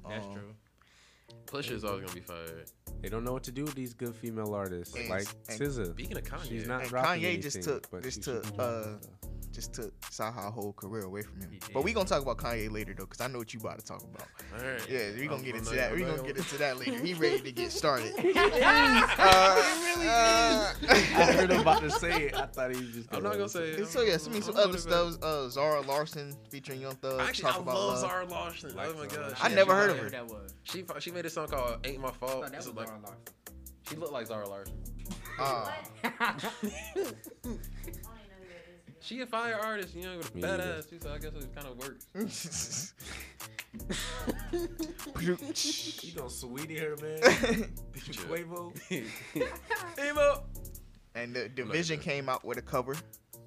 That's 0.08 0.26
Um, 0.26 0.32
true. 0.34 0.54
Push 1.46 1.70
is 1.70 1.84
always 1.84 2.02
gonna 2.02 2.14
be 2.14 2.20
fired. 2.20 2.70
They 3.00 3.08
don't 3.08 3.24
know 3.24 3.32
what 3.32 3.42
to 3.44 3.52
do 3.52 3.64
with 3.64 3.74
these 3.74 3.94
good 3.94 4.14
female 4.14 4.54
artists 4.54 4.94
And- 4.94 5.08
like 5.08 5.26
and- 5.48 5.58
SZA. 5.60 5.86
Speaking 5.92 6.16
of 6.16 6.22
Kanye, 6.24 6.48
She's 6.48 6.66
not 6.68 6.82
And 6.82 6.90
dropping 6.90 7.22
Kanye 7.22 7.42
just 7.42 7.56
anything, 7.56 7.74
took- 7.74 7.90
but 7.90 8.02
just 8.04 8.22
took, 8.22 8.44
should 8.44 8.52
be 8.52 8.56
dropping 8.58 8.74
uh, 8.92 9.00
stuff. 9.00 9.21
Just 9.52 9.74
took 9.74 9.92
Saha 10.00 10.50
whole 10.50 10.72
career 10.72 11.02
away 11.04 11.20
from 11.22 11.40
him. 11.42 11.50
But 11.74 11.84
we 11.84 11.90
did. 11.90 11.96
gonna 11.96 12.08
talk 12.08 12.22
about 12.22 12.38
Kanye 12.38 12.70
later 12.72 12.94
though, 12.96 13.04
cause 13.06 13.20
I 13.20 13.26
know 13.28 13.38
what 13.38 13.52
you 13.52 13.60
about 13.60 13.78
to 13.78 13.84
talk 13.84 14.02
about. 14.02 14.26
all 14.58 14.64
right. 14.66 14.80
Yeah, 14.90 15.10
we 15.18 15.26
gonna 15.26 15.42
get 15.42 15.56
into 15.56 15.74
that. 15.74 15.92
We 15.94 16.00
not 16.00 16.06
gonna 16.06 16.16
gonna- 16.22 16.28
get 16.28 16.36
into 16.38 16.56
that 16.58 16.78
later. 16.78 16.98
He 17.04 17.12
ready 17.22 17.40
to 17.40 17.52
get 17.52 17.70
started. 17.70 18.12
I 18.18 18.22
heard 21.36 21.50
him 21.50 21.60
about 21.60 21.82
to 21.82 21.90
say 21.90 22.24
it. 22.28 22.34
I 22.34 22.46
thought 22.46 22.74
he 22.74 22.80
was 22.80 22.90
just. 22.94 23.14
I'm 23.14 23.22
not 23.22 23.32
gonna 23.34 23.48
say 23.48 23.70
it. 23.70 23.86
So 23.88 24.02
yeah, 24.02 24.16
some, 24.16 24.40
some 24.40 24.56
other 24.56 24.66
gonna 24.68 24.78
stuff. 24.78 25.22
Uh, 25.22 25.48
Zara 25.48 25.80
Larsson 25.82 26.34
featuring 26.50 26.80
Young 26.80 26.94
Thug. 26.96 27.20
Actually, 27.20 27.44
talk 27.50 27.58
I 27.58 27.62
about 27.62 27.74
love 27.74 27.88
love. 27.88 27.98
Zara 28.00 28.26
Larsson. 28.26 28.74
Like 28.74 28.88
oh 28.88 28.94
my 28.98 29.08
Zara. 29.08 29.28
gosh. 29.30 29.38
I 29.42 29.48
never 29.48 29.74
heard 29.74 29.90
of 29.90 29.98
her. 29.98 30.10
That 30.10 30.26
was. 30.26 30.54
She 30.64 30.84
she 30.98 31.10
made 31.10 31.26
a 31.26 31.30
song 31.30 31.48
called 31.48 31.78
"Ain't 31.86 32.00
My 32.00 32.10
Fault." 32.10 32.50
that 32.50 32.56
was 32.56 32.66
like 32.74 32.86
Zara 32.86 32.98
Larsson. 33.00 33.18
she 33.88 33.96
looked 33.96 34.12
like 34.12 34.26
Zara 34.26 34.48
Larsson. 34.48 34.74
Uh, 35.38 35.70
She 39.02 39.20
a 39.20 39.26
fire 39.26 39.58
artist, 39.60 39.94
you 39.96 40.02
know, 40.04 40.16
with 40.16 40.32
a 40.32 40.36
Me 40.36 40.42
badass 40.42 40.58
neither. 40.58 40.82
too. 40.82 40.98
So 41.00 41.12
I 41.12 41.18
guess 41.18 41.32
it 41.34 41.54
kind 41.54 41.66
of 41.66 41.76
works. 41.78 42.94
You 45.20 45.36
know, 46.16 46.24
Saweetie 46.28 46.78
her 46.80 46.96
man. 47.02 47.18
Chill. 48.12 48.24
Quavo. 48.24 48.72
Emo. 49.98 50.44
and 51.14 51.34
the 51.34 51.48
dvsn 51.48 51.88
that. 51.88 52.00
came 52.00 52.28
out 52.28 52.44
with 52.44 52.58
a 52.58 52.62
cover. 52.62 52.94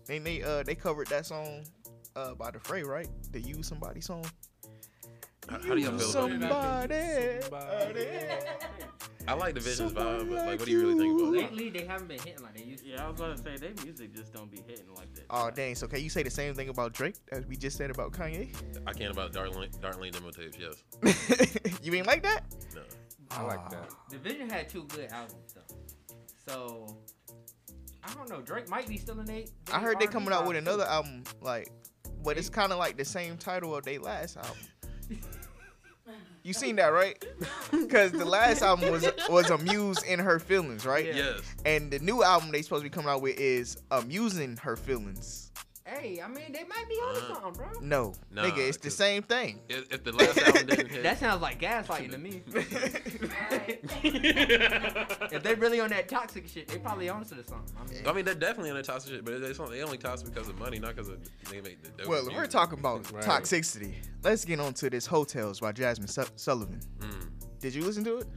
They 0.07 0.19
they 0.19 0.41
uh 0.43 0.63
they 0.63 0.75
covered 0.75 1.07
that 1.07 1.25
song 1.25 1.63
uh 2.15 2.33
by 2.35 2.51
the 2.51 2.59
Fray, 2.59 2.83
right? 2.83 3.07
The 3.31 3.39
"You 3.41 3.61
Somebody" 3.63 4.01
song. 4.01 4.25
How, 5.49 5.59
how 5.59 5.75
do 5.75 5.81
y'all 5.81 5.97
feel 5.97 6.35
about 6.35 6.91
it? 6.91 7.43
Somebody. 7.43 8.07
I 9.27 9.33
like 9.33 9.55
the 9.55 9.59
dvsn's 9.59 9.93
vibe, 9.93 10.29
but 10.29 10.45
like, 10.45 10.59
what 10.59 10.65
do 10.65 10.71
you 10.71 10.81
really 10.81 10.99
think 10.99 11.19
about 11.19 11.33
it? 11.33 11.41
Lately, 11.41 11.69
they 11.69 11.85
haven't 11.85 12.07
been 12.07 12.19
hitting 12.19 12.43
like 12.43 12.55
they 12.55 12.63
used 12.63 12.83
to. 12.83 12.89
Yeah, 12.89 13.05
I 13.05 13.09
was 13.09 13.19
gonna 13.19 13.37
say 13.37 13.57
their 13.57 13.73
music 13.83 14.13
just 14.13 14.31
don't 14.33 14.51
be 14.51 14.61
hitting 14.67 14.85
like 14.95 15.13
that. 15.15 15.25
Oh 15.31 15.49
dang! 15.49 15.73
So 15.73 15.87
can 15.87 16.01
you 16.01 16.09
say 16.09 16.21
the 16.21 16.29
same 16.29 16.53
thing 16.53 16.69
about 16.69 16.93
Drake 16.93 17.15
as 17.31 17.45
we 17.47 17.55
just 17.55 17.75
said 17.75 17.89
about 17.89 18.11
Kanye? 18.11 18.55
I 18.85 18.93
can 18.93 19.09
about 19.11 19.33
Darlene, 19.33 19.79
Dark 19.81 19.99
Lane 19.99 20.11
Demo 20.11 20.29
Tapes. 20.29 20.57
Yes. 20.59 21.57
you 21.81 21.93
ain't 21.93 22.05
like 22.05 22.21
that? 22.21 22.41
No. 22.75 22.81
I 23.31 23.41
like 23.41 23.69
that. 23.71 23.89
Division 24.09 24.49
had 24.49 24.69
two 24.69 24.83
good 24.85 25.09
albums 25.11 25.55
though. 25.55 25.75
So 26.47 26.97
I 28.03 28.13
don't 28.13 28.29
know. 28.29 28.41
Drake 28.41 28.69
might 28.69 28.87
be 28.87 28.97
still 28.97 29.19
in 29.19 29.29
eight. 29.31 29.51
I 29.73 29.79
heard 29.79 29.99
they 29.99 30.07
coming 30.07 30.33
out 30.33 30.45
with 30.45 30.57
another 30.57 30.85
album, 30.85 31.23
like, 31.41 31.71
but 32.23 32.37
it's 32.37 32.49
kind 32.49 32.71
of 32.71 32.77
like 32.77 32.97
the 32.97 33.05
same 33.05 33.37
title 33.37 33.75
of 33.75 33.83
their 33.83 33.99
last 33.99 34.37
album. 34.37 34.57
You 36.45 36.53
seen 36.53 36.75
that, 36.75 36.93
right? 36.93 37.21
Because 37.71 38.11
the 38.11 38.23
last 38.23 38.61
album 38.61 38.91
was 38.91 39.09
was 39.29 39.49
A 39.49 39.57
Muse 39.57 40.03
In 40.03 40.19
Her 40.19 40.37
Feelings, 40.37 40.85
right? 40.85 41.07
Yeah. 41.07 41.15
Yes. 41.15 41.41
And 41.65 41.89
the 41.89 41.97
new 41.97 42.23
album 42.23 42.51
they 42.51 42.61
supposed 42.61 42.83
to 42.83 42.89
be 42.89 42.93
coming 42.93 43.09
out 43.09 43.23
with 43.23 43.37
is 43.39 43.77
Amusing 43.89 44.57
her 44.57 44.75
feelings. 44.75 45.44
Hey, 45.87 46.19
I 46.19 46.27
mean 46.27 46.51
they 46.51 46.63
might 46.63 46.85
be 46.89 46.95
on 46.95 47.13
to 47.13 47.21
Uh, 47.21 47.27
something, 47.43 47.53
bro. 47.63 47.79
No, 47.79 48.13
Nah, 48.31 48.45
nigga, 48.45 48.67
it's 48.69 48.77
the 48.77 48.89
same 48.89 49.21
thing. 49.21 49.59
If, 49.69 49.93
if 49.93 50.03
the 50.03 50.13
last 50.13 50.35
album 50.39 50.65
didn't 50.65 50.87
hit, 50.89 51.03
That 51.03 51.19
sounds 51.19 51.43
like 51.43 51.61
gaslighting 51.61 52.09
to 52.11 52.17
me. 52.17 52.41
if 55.31 55.43
they 55.43 55.53
really 55.55 55.79
on 55.79 55.91
that 55.91 56.09
toxic 56.09 56.47
shit, 56.47 56.67
they 56.69 56.79
probably 56.79 57.07
on 57.09 57.23
to 57.25 57.35
the 57.35 57.43
something. 57.43 57.71
I 57.79 57.83
mean, 57.93 58.07
I 58.07 58.13
mean, 58.13 58.25
they're 58.25 58.33
definitely 58.33 58.71
on 58.71 58.77
the 58.77 58.83
toxic 58.83 59.11
shit, 59.13 59.23
but 59.25 59.35
it's 59.35 59.59
only, 59.59 59.77
they 59.77 59.83
only 59.83 59.99
toxic 59.99 60.33
because 60.33 60.49
of 60.49 60.57
money, 60.57 60.79
not 60.79 60.95
because 60.95 61.09
of 61.09 61.19
they 61.51 61.61
make 61.61 61.83
the 61.83 61.89
dope 61.89 62.07
Well, 62.07 62.27
if 62.27 62.33
we're 62.35 62.47
talking 62.47 62.79
about 62.79 63.11
Right. 63.11 63.23
toxicity, 63.23 63.93
let's 64.23 64.43
get 64.43 64.59
on 64.59 64.73
to 64.75 64.89
this 64.89 65.05
Heaux 65.05 65.23
Tales 65.25 65.59
by 65.59 65.71
Jazmine 65.71 66.09
Su- 66.09 66.25
Sullivan. 66.35 66.79
Mm, 66.99 67.27
Did 67.59 67.75
you 67.75 67.83
listen 67.83 68.03
to 68.05 68.17
it? 68.19 68.27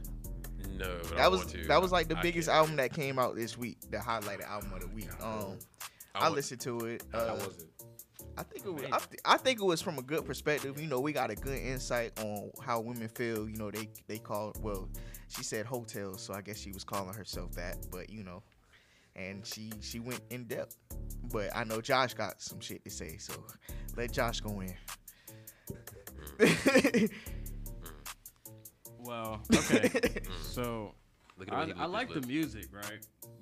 no, 0.77 0.99
but 1.03 1.13
I 1.13 1.15
That 1.17 1.31
was 1.31 1.39
want 1.39 1.49
to. 1.51 1.63
that 1.67 1.81
was 1.81 1.91
like 1.91 2.09
the 2.09 2.17
I 2.17 2.21
biggest 2.21 2.47
can't. 2.47 2.57
album 2.59 2.75
that 2.75 2.93
came 2.93 3.17
out 3.17 3.35
this 3.35 3.57
week, 3.57 3.79
the 3.89 3.97
highlighted 3.97 4.47
album 4.47 4.71
of 4.73 4.81
the 4.81 4.87
week. 4.87 5.09
Um, 5.21 5.57
I, 6.19 6.23
want- 6.23 6.35
listened 6.35 6.61
to 6.61 6.79
it. 6.85 7.03
How 7.11 7.19
Uh, 7.19 7.33
was 7.35 7.57
it? 7.57 7.65
I 8.37 8.43
think 8.43 8.65
it 8.65 8.73
was. 8.73 8.83
I, 8.85 8.97
th- 8.99 9.21
I 9.25 9.37
think 9.37 9.59
it 9.61 9.65
was 9.65 9.81
from 9.81 9.97
a 9.97 10.01
good 10.01 10.25
perspective. 10.25 10.79
You 10.79 10.87
know, 10.87 10.99
we 11.01 11.11
got 11.11 11.29
a 11.29 11.35
good 11.35 11.57
insight 11.57 12.17
on 12.19 12.51
how 12.63 12.79
women 12.79 13.09
feel. 13.09 13.49
You 13.49 13.57
know, 13.57 13.69
they 13.71 13.89
they 14.07 14.17
call 14.17 14.53
well, 14.61 14.87
she 15.27 15.43
said 15.43 15.65
Heaux 15.65 15.83
Tales, 15.83 16.21
so 16.21 16.33
I 16.33 16.41
guess 16.41 16.57
she 16.57 16.71
was 16.71 16.83
calling 16.85 17.13
herself 17.13 17.51
that. 17.55 17.77
But 17.91 18.09
you 18.09 18.23
know, 18.23 18.41
and 19.15 19.45
she 19.45 19.71
she 19.81 19.99
went 19.99 20.21
in 20.29 20.45
depth. 20.45 20.77
But 21.33 21.49
I 21.55 21.65
know 21.65 21.81
Josh 21.81 22.13
got 22.13 22.41
some 22.41 22.61
shit 22.61 22.83
to 22.85 22.89
say, 22.89 23.17
so 23.17 23.33
let 23.97 24.11
Josh 24.13 24.39
go 24.39 24.61
in. 24.61 24.73
Well, 29.01 29.41
okay. 29.55 29.89
so 30.43 30.93
Look 31.37 31.51
at 31.51 31.67
the 31.67 31.73
way 31.73 31.79
I, 31.79 31.83
I 31.83 31.85
like 31.87 32.13
the 32.13 32.21
music, 32.27 32.65
right? 32.73 32.99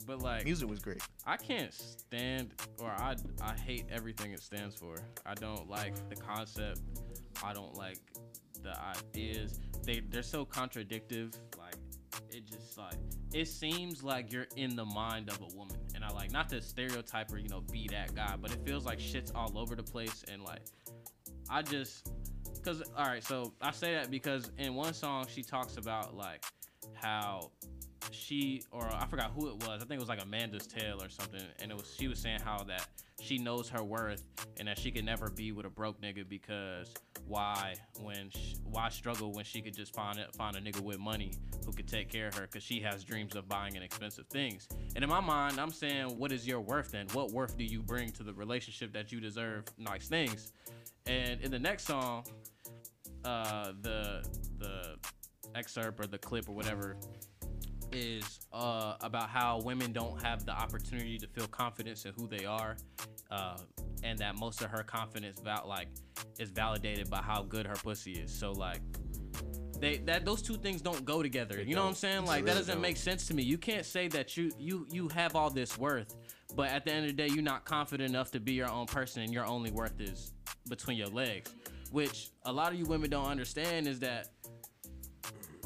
But 0.08 0.22
like, 0.22 0.46
Music 0.46 0.70
was 0.70 0.80
great. 0.80 1.04
I 1.26 1.36
can't 1.36 1.74
stand 1.74 2.54
or 2.80 2.89
I 2.89 3.15
I 3.41 3.54
hate 3.54 3.86
everything 3.91 4.32
it 4.32 4.41
stands 4.41 4.74
for. 4.74 4.96
I 5.26 5.34
don't 5.34 5.70
like 5.70 5.93
the 6.10 6.15
concept. 6.15 6.80
I 7.43 7.52
don't 7.52 7.76
like 7.76 7.98
the 8.63 8.74
ideas. 8.80 9.60
They 9.84 10.00
they're 10.10 10.24
so 10.24 10.46
contradictive. 10.46 11.34
Like 11.58 11.76
it 12.32 12.48
just 12.48 12.78
like 12.78 12.96
it 13.34 13.50
seems 13.50 14.02
like 14.02 14.32
you're 14.32 14.48
in 14.56 14.78
the 14.78 14.86
mind 14.86 15.30
of 15.30 15.41
a 15.41 15.56
woman. 15.58 15.76
And 15.93 16.06
I 16.06 16.10
like 16.10 16.32
not 16.32 16.48
to 16.50 16.62
stereotype 16.62 17.34
or 17.34 17.38
you 17.38 17.50
know 17.50 17.62
be 17.70 17.89
that 17.91 18.15
guy, 18.15 18.36
but 18.41 18.52
it 18.52 18.60
feels 18.65 18.86
like 18.86 19.02
shit's 19.02 19.32
all 19.36 19.58
over 19.58 19.76
the 19.76 19.84
place 19.84 20.24
and 20.32 20.41
like 20.41 20.62
I 21.50 21.63
just 21.63 22.10
cuz 22.63 22.82
all 22.96 23.06
right, 23.06 23.24
so 23.24 23.54
I 23.62 23.72
say 23.72 23.93
that 23.96 24.10
because 24.10 24.52
in 24.58 24.74
one 24.74 24.93
song 24.93 25.26
she 25.28 25.43
talks 25.43 25.76
about 25.76 26.15
like 26.15 26.46
how 26.93 27.52
she 28.12 28.64
or 28.72 28.88
I 28.92 29.06
forgot 29.08 29.32
who 29.36 29.48
it 29.50 29.56
was. 29.56 29.82
I 29.82 29.86
think 29.86 29.94
it 29.94 30.00
was 30.00 30.10
like 30.10 30.22
Amanda's 30.22 30.68
Tale 30.68 31.02
or 31.02 31.10
something. 31.10 31.42
And 31.60 31.72
it 31.72 31.78
was 31.78 31.94
she 31.98 32.08
was 32.08 32.20
saying 32.20 32.40
how 32.44 32.64
that 32.64 32.88
she 33.22 33.38
knows 33.38 33.68
her 33.70 33.84
worth 33.84 34.24
and 34.58 34.68
that 34.68 34.78
she 34.78 34.92
could 34.92 35.06
never 35.06 35.30
be 35.30 35.52
with 35.52 35.66
a 35.66 35.70
broke 35.70 36.00
nigga 36.02 36.28
because 36.28 36.94
why 37.28 37.76
when 38.02 38.30
sh 38.30 38.56
why 38.64 38.90
struggle 38.90 39.32
when 39.34 39.44
she 39.44 39.62
could 39.62 39.76
just 39.76 39.94
find 39.94 40.18
it 40.18 40.34
find 40.36 40.56
a 40.56 40.62
nigga 40.62 40.80
with 40.82 41.00
money 41.00 41.34
who 41.66 41.72
could 41.72 41.88
take 41.88 42.10
care 42.10 42.28
of 42.28 42.36
her 42.36 42.44
because 42.44 42.64
she 42.64 42.80
has 42.80 43.04
dreams 43.04 43.36
of 43.36 43.48
buying 43.50 43.76
expensive 43.76 44.28
things. 44.28 44.68
And 44.96 45.04
in 45.04 45.10
my 45.10 45.20
mind, 45.20 45.60
I'm 45.60 45.72
saying, 45.72 46.18
what 46.18 46.32
is 46.32 46.48
your 46.48 46.62
worth 46.62 46.92
then? 46.92 47.08
What 47.14 47.32
worth 47.32 47.58
do 47.58 47.64
you 47.64 47.82
bring 47.82 48.12
to 48.12 48.24
the 48.24 48.34
relationship 48.34 48.94
that 48.94 49.12
you 49.12 49.20
deserve 49.20 49.66
nice 49.78 50.08
things? 50.08 50.54
And 51.06 51.42
in 51.42 51.52
the 51.52 51.60
next 51.60 51.86
song, 51.86 52.26
uh, 53.26 53.74
the 53.82 54.26
the 54.60 54.96
excerpt 55.56 56.00
or 56.00 56.08
the 56.08 56.18
clip 56.18 56.48
or 56.48 56.54
whatever 56.54 56.98
is 57.91 58.39
uh, 58.54 58.95
about 59.02 59.30
how 59.30 59.60
women 59.63 59.93
don't 59.93 60.21
have 60.21 60.45
the 60.45 60.52
opportunity 60.52 61.17
to 61.17 61.28
feel 61.28 61.47
confidence 61.47 62.06
in 62.06 62.13
who 62.13 62.28
they 62.28 62.45
are, 62.45 62.78
uh, 63.32 63.58
and 64.04 64.17
that 64.19 64.38
most 64.38 64.62
of 64.62 64.69
her 64.69 64.84
confidence 64.84 65.39
val- 65.39 65.65
like 65.67 65.88
is 66.39 66.50
validated 66.52 67.10
by 67.10 67.21
how 67.21 67.43
good 67.43 67.65
her 67.65 67.76
pussy 67.76 68.13
is. 68.13 68.32
So 68.32 68.52
like. 68.52 68.82
They, 69.80 69.97
that 70.08 70.26
those 70.26 70.41
two 70.41 70.56
things 70.56 70.82
don't 70.82 71.06
go 71.06 71.21
together. 71.21 71.62
You 71.62 71.76
know 71.76 71.84
what 71.84 71.89
I'm 71.89 71.93
saying? 71.93 72.21
They 72.21 72.28
Like 72.28 72.45
that 72.45 72.56
doesn't 72.56 72.76
don't. 72.76 72.82
make 72.82 72.97
sense 72.97 73.28
to 73.28 73.36
me. 73.36 73.43
You 73.43 73.60
can't 73.60 73.86
say 73.86 74.08
that 74.08 74.36
you 74.36 74.52
you 74.58 74.88
you 74.89 75.08
have 75.10 75.36
all 75.36 75.52
this 75.52 75.78
worth, 75.78 76.15
but 76.56 76.69
at 76.69 76.84
the 76.84 76.91
end 76.91 77.06
of 77.06 77.12
the 77.12 77.15
day, 77.15 77.28
you're 77.32 77.43
not 77.43 77.63
confident 77.63 78.10
enough 78.10 78.32
to 78.32 78.39
be 78.39 78.54
your 78.54 78.71
own 78.71 78.88
person, 78.88 79.21
and 79.21 79.32
your 79.32 79.45
only 79.45 79.69
worth 79.69 80.02
is 80.02 80.34
between 80.67 80.97
your 80.97 81.10
legs. 81.10 81.54
Which 81.91 82.32
a 82.43 82.52
lot 82.52 82.73
of 82.73 82.80
you 82.80 82.86
women 82.86 83.12
don't 83.12 83.28
understand 83.28 83.88
is 83.88 84.00
that 84.00 84.30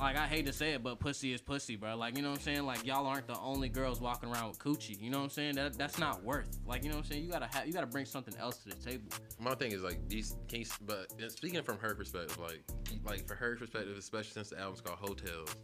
like 0.02 0.18
I 0.18 0.28
hate 0.28 0.46
to 0.48 0.54
say 0.54 0.72
it, 0.72 0.84
but 0.84 1.00
pussy 1.00 1.34
is 1.34 1.42
pussy, 1.42 1.76
bro. 1.76 1.96
Like 1.96 2.18
you 2.18 2.24
know 2.24 2.32
what 2.32 2.40
I'm 2.40 2.44
saying? 2.44 2.66
Like 2.66 2.86
y'all 2.86 3.06
aren't 3.06 3.28
the 3.28 3.38
only 3.40 3.70
girls 3.70 4.02
walking 4.02 4.30
around 4.30 4.50
with 4.50 4.60
coochie. 4.60 5.00
You 5.00 5.10
know 5.10 5.20
what 5.20 5.26
I'm 5.26 5.30
saying? 5.30 5.56
That 5.56 5.78
that's 5.78 6.00
not 6.00 6.24
worth. 6.24 6.60
Like 6.66 6.84
you 6.84 6.90
know 6.90 6.98
what 6.98 7.06
I'm 7.06 7.12
saying? 7.12 7.24
You 7.24 7.32
gotta 7.32 7.48
have 7.54 7.68
you 7.68 7.74
gotta 7.74 7.88
bring 7.88 8.06
something 8.06 8.36
else 8.38 8.58
to 8.64 8.70
the 8.70 8.76
table. 8.76 9.12
My 9.40 9.54
thing 9.56 9.72
is 9.72 9.84
like 9.84 10.08
these 10.08 10.36
can 10.48 10.62
you, 10.62 10.66
but 10.86 11.08
uh, 11.24 11.30
speaking 11.30 11.62
from 11.64 11.78
her 11.78 11.94
perspective, 11.94 12.38
like 12.40 12.64
like 13.04 13.28
for 13.28 13.36
her 13.36 13.56
perspective, 13.56 13.96
especially 13.98 14.32
since 14.32 14.50
the 14.50 14.60
album's 14.60 14.82
called 14.82 14.98
Heaux 15.00 15.14
Tales, 15.14 15.56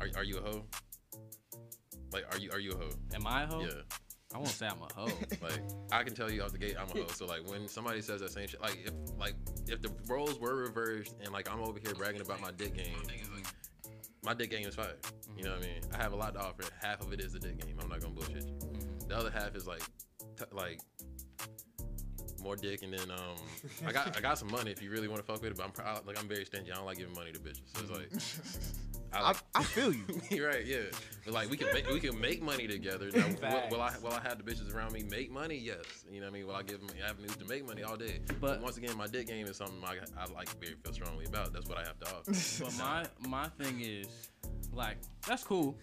are 0.00 0.08
are 0.16 0.24
you 0.24 0.38
a 0.38 0.42
hoe? 0.42 0.64
Like 2.12 2.24
are 2.32 2.38
you 2.38 2.50
are 2.52 2.60
you 2.60 2.72
a 2.72 2.76
hoe? 2.76 2.90
Am 3.14 3.26
I 3.26 3.42
a 3.42 3.46
hoe? 3.46 3.60
Yeah. 3.60 3.82
I 4.34 4.38
won't 4.38 4.48
say 4.50 4.66
I'm 4.66 4.76
a 4.82 4.92
hoe. 4.94 5.08
Like 5.42 5.60
I 5.90 6.02
can 6.02 6.14
tell 6.14 6.30
you 6.30 6.42
off 6.42 6.52
the 6.52 6.58
gate, 6.58 6.76
I'm 6.78 6.88
a 6.88 7.02
hoe. 7.02 7.06
So 7.14 7.26
like 7.26 7.48
when 7.48 7.68
somebody 7.68 8.02
says 8.02 8.20
that 8.20 8.30
same 8.32 8.46
shit, 8.46 8.60
like 8.60 8.78
if 8.84 8.92
like 9.18 9.34
if 9.66 9.80
the 9.80 9.90
roles 10.06 10.38
were 10.38 10.56
reversed 10.56 11.14
and 11.22 11.32
like 11.32 11.50
I'm 11.50 11.60
over 11.60 11.78
here 11.78 11.94
bragging 11.94 12.20
about 12.20 12.40
my 12.40 12.50
dick 12.50 12.74
game, 12.74 12.96
my 14.22 14.34
dick 14.34 14.50
game 14.50 14.66
is 14.66 14.74
fire. 14.74 14.96
You 15.36 15.44
know 15.44 15.50
what 15.50 15.60
I 15.64 15.66
mean? 15.66 15.80
I 15.94 16.02
have 16.02 16.12
a 16.12 16.16
lot 16.16 16.34
to 16.34 16.40
offer. 16.40 16.64
Half 16.80 17.00
of 17.02 17.12
it 17.12 17.20
is 17.20 17.32
the 17.32 17.38
dick 17.38 17.64
game. 17.64 17.76
I'm 17.80 17.88
not 17.88 18.00
gonna 18.00 18.14
bullshit 18.14 18.44
you. 18.46 18.58
The 19.08 19.16
other 19.16 19.30
half 19.30 19.54
is 19.56 19.66
like 19.66 19.82
t- 20.36 20.44
like 20.52 20.80
more 22.42 22.56
dick, 22.56 22.82
and 22.82 22.92
then 22.92 23.10
um 23.10 23.36
I 23.86 23.92
got 23.92 24.16
I 24.16 24.20
got 24.20 24.38
some 24.38 24.50
money 24.50 24.70
if 24.70 24.82
you 24.82 24.90
really 24.90 25.08
want 25.08 25.20
to 25.20 25.26
fuck 25.26 25.40
with 25.40 25.52
it. 25.52 25.56
But 25.56 25.64
I'm 25.64 25.72
proud, 25.72 26.06
like 26.06 26.18
I'm 26.18 26.28
very 26.28 26.44
stingy. 26.44 26.70
I 26.70 26.76
don't 26.76 26.84
like 26.86 26.98
giving 26.98 27.14
money 27.14 27.32
to 27.32 27.38
bitches. 27.38 27.62
So 27.74 27.82
it's 27.82 27.90
like 27.90 28.10
I 29.12 29.18
I, 29.18 29.22
like 29.28 29.36
I 29.54 29.62
feel 29.62 29.92
you. 29.92 30.04
You're 30.30 30.48
right, 30.48 30.64
yeah. 30.66 30.78
But 31.24 31.34
like 31.34 31.50
we 31.50 31.56
can 31.56 31.72
make 31.72 31.88
we 31.88 32.00
can 32.00 32.20
make 32.20 32.42
money 32.42 32.66
together. 32.66 33.10
Now, 33.14 33.26
will, 33.42 33.68
will 33.70 33.82
I 33.82 33.94
will 34.02 34.12
I 34.12 34.20
have 34.20 34.38
the 34.38 34.44
bitches 34.44 34.74
around 34.74 34.92
me 34.92 35.02
make 35.10 35.30
money? 35.30 35.56
Yes. 35.56 35.84
You 36.10 36.20
know 36.20 36.26
what 36.26 36.30
I 36.30 36.34
mean? 36.38 36.46
Will 36.46 36.54
I 36.54 36.62
give 36.62 36.80
them 36.80 36.90
avenues 37.06 37.36
to 37.36 37.44
make 37.46 37.66
money 37.66 37.82
all 37.82 37.96
day? 37.96 38.20
But, 38.26 38.40
But- 38.40 38.62
once 38.62 38.76
again, 38.76 38.96
my 38.96 39.06
dick 39.06 39.26
game 39.26 39.46
is 39.46 39.56
something 39.56 39.82
I, 39.84 39.96
I 40.20 40.26
like 40.32 40.48
very 40.60 40.74
feel 40.82 40.92
strongly 40.92 41.24
about. 41.26 41.52
That's 41.52 41.68
what 41.68 41.78
I 41.78 41.84
have 41.84 41.98
to 42.00 42.06
offer. 42.06 42.32
But 42.64 42.78
my 42.78 43.06
my 43.28 43.48
thing 43.62 43.80
is, 43.80 44.30
like, 44.72 44.96
that's 45.26 45.44
cool. 45.44 45.76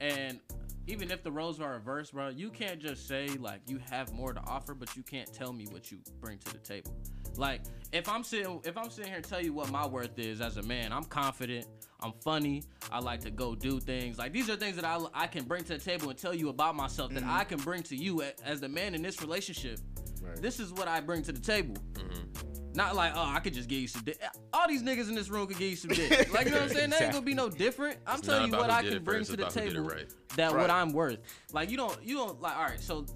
And 0.00 0.40
even 0.86 1.10
if 1.10 1.22
the 1.22 1.30
roles 1.32 1.60
are 1.60 1.72
reversed, 1.72 2.12
bro, 2.12 2.28
you 2.28 2.50
can't 2.50 2.80
just 2.80 3.08
say 3.08 3.28
like 3.40 3.60
you 3.66 3.78
have 3.90 4.12
more 4.12 4.32
to 4.32 4.40
offer, 4.46 4.74
but 4.74 4.94
you 4.96 5.02
can't 5.02 5.32
tell 5.32 5.52
me 5.52 5.66
what 5.70 5.90
you 5.90 5.98
bring 6.20 6.38
to 6.38 6.52
the 6.52 6.58
table. 6.58 6.94
Like, 7.36 7.62
if 7.92 8.08
I'm 8.08 8.22
sitting 8.24 8.60
if 8.64 8.76
I'm 8.78 8.90
sitting 8.90 9.08
here 9.10 9.16
and 9.16 9.24
tell 9.28 9.42
you 9.42 9.52
what 9.52 9.70
my 9.70 9.86
worth 9.86 10.18
is 10.18 10.40
as 10.40 10.56
a 10.58 10.62
man, 10.62 10.92
I'm 10.92 11.04
confident, 11.04 11.66
I'm 12.06 12.12
funny, 12.22 12.62
I 12.92 13.00
like 13.00 13.20
to 13.20 13.30
go 13.30 13.54
do 13.54 13.80
things. 13.80 14.18
Like 14.18 14.32
these 14.32 14.48
are 14.48 14.56
things 14.56 14.76
that 14.76 14.84
I 14.84 14.98
I 15.12 15.26
can 15.26 15.44
bring 15.44 15.64
to 15.64 15.74
the 15.74 15.78
table 15.78 16.10
and 16.10 16.18
tell 16.18 16.34
you 16.34 16.48
about 16.48 16.76
myself 16.76 17.12
that 17.14 17.22
mm-hmm. 17.22 17.36
I 17.36 17.44
can 17.44 17.58
bring 17.58 17.82
to 17.84 17.96
you 17.96 18.22
as 18.44 18.60
the 18.60 18.68
man 18.68 18.94
in 18.94 19.02
this 19.02 19.20
relationship. 19.20 19.80
Right. 20.22 20.40
This 20.40 20.60
is 20.60 20.72
what 20.72 20.88
I 20.88 21.00
bring 21.00 21.22
to 21.24 21.32
the 21.32 21.40
table. 21.40 21.74
Mm-hmm. 21.94 22.74
Not 22.74 22.94
like, 22.94 23.12
oh, 23.16 23.24
I 23.24 23.40
could 23.40 23.54
just 23.54 23.68
give 23.68 23.80
you 23.80 23.88
some 23.88 24.02
dick. 24.02 24.20
All 24.52 24.68
these 24.68 24.82
niggas 24.82 25.08
in 25.08 25.14
this 25.14 25.30
room 25.30 25.46
could 25.46 25.56
give 25.56 25.70
you 25.70 25.76
some 25.76 25.90
dick. 25.90 26.30
Like, 26.32 26.44
you 26.44 26.52
know 26.52 26.58
what 26.58 26.70
I'm 26.70 26.76
saying? 26.76 26.90
That 26.90 27.02
ain't 27.02 27.12
gonna 27.12 27.24
be 27.24 27.34
no 27.34 27.48
different. 27.48 27.98
I'm 28.06 28.18
It's 28.18 28.26
telling 28.26 28.52
you 28.52 28.58
what 28.58 28.70
I 28.70 28.82
can 28.82 29.02
bring 29.02 29.20
first, 29.20 29.30
to 29.30 29.36
the 29.38 29.46
it's 29.46 29.56
about 29.56 29.64
who 29.64 29.70
did 29.70 29.78
it 29.78 29.82
table 29.82 29.88
right. 29.88 30.36
that 30.36 30.54
what 30.54 30.70
I'm 30.70 30.92
worth. 30.92 31.18
Like, 31.52 31.70
you 31.70 31.78
don't, 31.78 31.98
you 32.04 32.16
don't, 32.16 32.40
like, 32.40 32.54
all 32.54 32.64
right, 32.64 32.80
so 32.80 33.06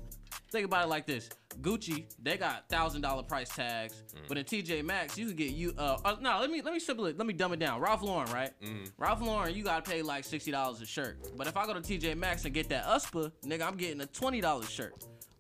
think 0.50 0.64
about 0.66 0.84
it 0.84 0.88
like 0.88 1.06
this. 1.06 1.28
Gucci, 1.60 2.06
they 2.22 2.36
got 2.36 2.68
thousand 2.68 3.02
dollar 3.02 3.22
price 3.22 3.48
tags, 3.48 4.02
Mm. 4.14 4.28
but 4.28 4.38
in 4.38 4.44
TJ 4.44 4.82
Maxx, 4.84 5.18
you 5.18 5.26
can 5.26 5.36
get 5.36 5.50
you. 5.52 5.74
Uh, 5.76 5.98
uh, 6.04 6.16
no, 6.20 6.38
let 6.40 6.50
me 6.50 6.62
let 6.62 6.72
me 6.72 6.80
simple 6.80 7.06
it. 7.06 7.18
Let 7.18 7.26
me 7.26 7.32
dumb 7.32 7.52
it 7.52 7.58
down. 7.58 7.80
Ralph 7.80 8.02
Lauren, 8.02 8.30
right? 8.32 8.50
Mm. 8.62 8.90
Ralph 8.98 9.20
Lauren, 9.20 9.54
you 9.54 9.64
gotta 9.64 9.88
pay 9.88 10.02
like 10.02 10.24
sixty 10.24 10.50
dollars 10.50 10.80
a 10.80 10.86
shirt. 10.86 11.18
But 11.36 11.46
if 11.46 11.56
I 11.56 11.66
go 11.66 11.74
to 11.74 11.80
TJ 11.80 12.16
Maxx 12.16 12.44
and 12.44 12.54
get 12.54 12.68
that 12.70 12.84
USPA, 12.86 13.32
nigga, 13.44 13.66
I'm 13.66 13.76
getting 13.76 14.00
a 14.00 14.06
twenty 14.06 14.40
dollars 14.40 14.70
shirt. 14.70 14.94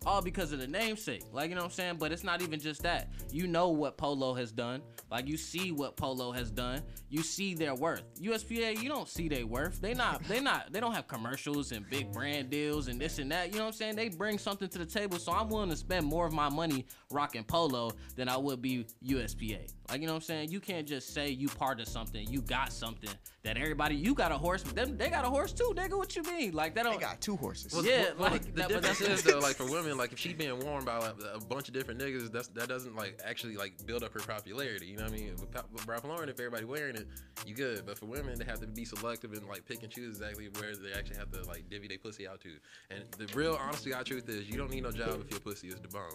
All 0.06 0.22
because 0.22 0.52
of 0.52 0.60
the 0.60 0.66
namesake. 0.66 1.24
Like, 1.30 1.50
you 1.50 1.54
know 1.54 1.60
what 1.60 1.66
I'm 1.66 1.72
saying? 1.72 1.96
But 1.98 2.10
it's 2.10 2.24
not 2.24 2.40
even 2.40 2.58
just 2.58 2.82
that. 2.84 3.10
You 3.30 3.46
know 3.46 3.68
what 3.68 3.98
Polo 3.98 4.32
has 4.32 4.50
done. 4.50 4.80
Like, 5.10 5.28
you 5.28 5.36
see 5.36 5.72
what 5.72 5.96
Polo 5.96 6.32
has 6.32 6.50
done. 6.50 6.82
You 7.10 7.22
see 7.22 7.54
their 7.54 7.74
worth. 7.74 8.02
USPA, 8.18 8.82
you 8.82 8.88
don't 8.88 9.08
see 9.08 9.28
their 9.28 9.46
worth. 9.46 9.82
They 9.82 9.92
not, 9.92 10.22
they 10.24 10.40
not, 10.40 10.72
they 10.72 10.80
don't 10.80 10.94
have 10.94 11.06
commercials 11.06 11.72
and 11.72 11.88
big 11.90 12.12
brand 12.12 12.48
deals 12.48 12.88
and 12.88 12.98
this 12.98 13.18
and 13.18 13.30
that. 13.30 13.48
You 13.48 13.58
know 13.58 13.64
what 13.64 13.68
I'm 13.68 13.72
saying? 13.74 13.96
They 13.96 14.08
bring 14.08 14.38
something 14.38 14.68
to 14.68 14.78
the 14.78 14.86
table. 14.86 15.18
So 15.18 15.32
I'm 15.32 15.50
willing 15.50 15.68
to 15.68 15.76
spend 15.76 16.06
more 16.06 16.24
of 16.24 16.32
my 16.32 16.48
money 16.48 16.86
rocking 17.10 17.44
Polo 17.44 17.90
than 18.16 18.30
I 18.30 18.38
would 18.38 18.62
be 18.62 18.86
USPA. 19.04 19.70
Like, 19.90 20.00
you 20.00 20.06
know 20.06 20.12
what 20.12 20.18
I'm 20.18 20.22
saying? 20.22 20.50
You 20.50 20.60
can't 20.60 20.86
just 20.86 21.12
say 21.12 21.30
you 21.30 21.48
part 21.48 21.80
of 21.80 21.88
something. 21.88 22.26
You 22.28 22.42
got 22.42 22.72
something 22.72 23.10
that 23.42 23.56
everybody, 23.56 23.96
you 23.96 24.14
got 24.14 24.30
a 24.30 24.38
horse, 24.38 24.62
but 24.62 24.76
them, 24.76 24.96
they 24.96 25.08
got 25.08 25.24
a 25.24 25.28
horse 25.28 25.52
too, 25.52 25.72
nigga. 25.74 25.96
What 25.96 26.14
you 26.14 26.22
mean? 26.22 26.52
Like, 26.52 26.74
that 26.74 26.84
They 26.84 26.90
don't, 26.90 27.00
got 27.00 27.20
two 27.20 27.36
horses. 27.36 27.72
Well, 27.72 27.84
yeah, 27.84 28.10
Well, 28.16 28.30
like, 28.30 28.42
the 28.42 28.52
that, 28.52 28.68
difference 28.68 28.98
that's 29.00 29.10
is 29.10 29.22
though, 29.24 29.38
like 29.40 29.56
for 29.56 29.68
women, 29.68 29.96
like 29.96 30.12
if 30.12 30.18
she 30.18 30.32
being 30.32 30.58
worn 30.60 30.84
by 30.84 30.98
like, 30.98 31.14
a 31.34 31.40
bunch 31.44 31.68
of 31.68 31.74
different 31.74 32.00
niggas, 32.00 32.30
that's 32.30 32.48
that 32.48 32.68
doesn't 32.68 32.94
like 32.94 33.20
actually 33.24 33.56
like 33.56 33.84
build 33.86 34.04
up 34.04 34.12
her 34.12 34.20
popularity. 34.20 34.86
You 34.86 34.96
know 34.96 35.04
what 35.04 35.12
I 35.12 35.16
mean? 35.16 35.32
With, 35.40 35.50
Pa- 35.50 35.64
with 35.72 35.86
Ralph 35.86 36.04
Lauren, 36.04 36.28
if 36.28 36.38
everybody 36.38 36.64
wearing 36.64 36.94
it, 36.94 37.08
you 37.46 37.54
good. 37.54 37.84
But 37.84 37.98
for 37.98 38.06
women, 38.06 38.38
they 38.38 38.44
have 38.44 38.60
to 38.60 38.66
be 38.66 38.84
selective 38.84 39.32
and 39.32 39.46
like 39.48 39.64
pick 39.66 39.82
and 39.82 39.90
choose 39.90 40.18
exactly 40.18 40.48
where 40.60 40.76
they 40.76 40.92
actually 40.92 41.16
have 41.16 41.32
to 41.32 41.42
like 41.48 41.68
divvy 41.68 41.88
their 41.88 41.98
pussy 41.98 42.28
out 42.28 42.40
to. 42.42 42.50
And 42.90 43.04
the 43.18 43.26
real 43.34 43.58
honest 43.60 43.84
to 43.84 43.90
God 43.90 44.06
truth 44.06 44.28
is, 44.28 44.48
you 44.48 44.56
don't 44.56 44.70
need 44.70 44.82
no 44.82 44.92
job 44.92 45.20
if 45.24 45.30
your 45.30 45.40
pussy 45.40 45.68
is 45.68 45.76
the 45.76 45.88
bomb. 45.88 46.10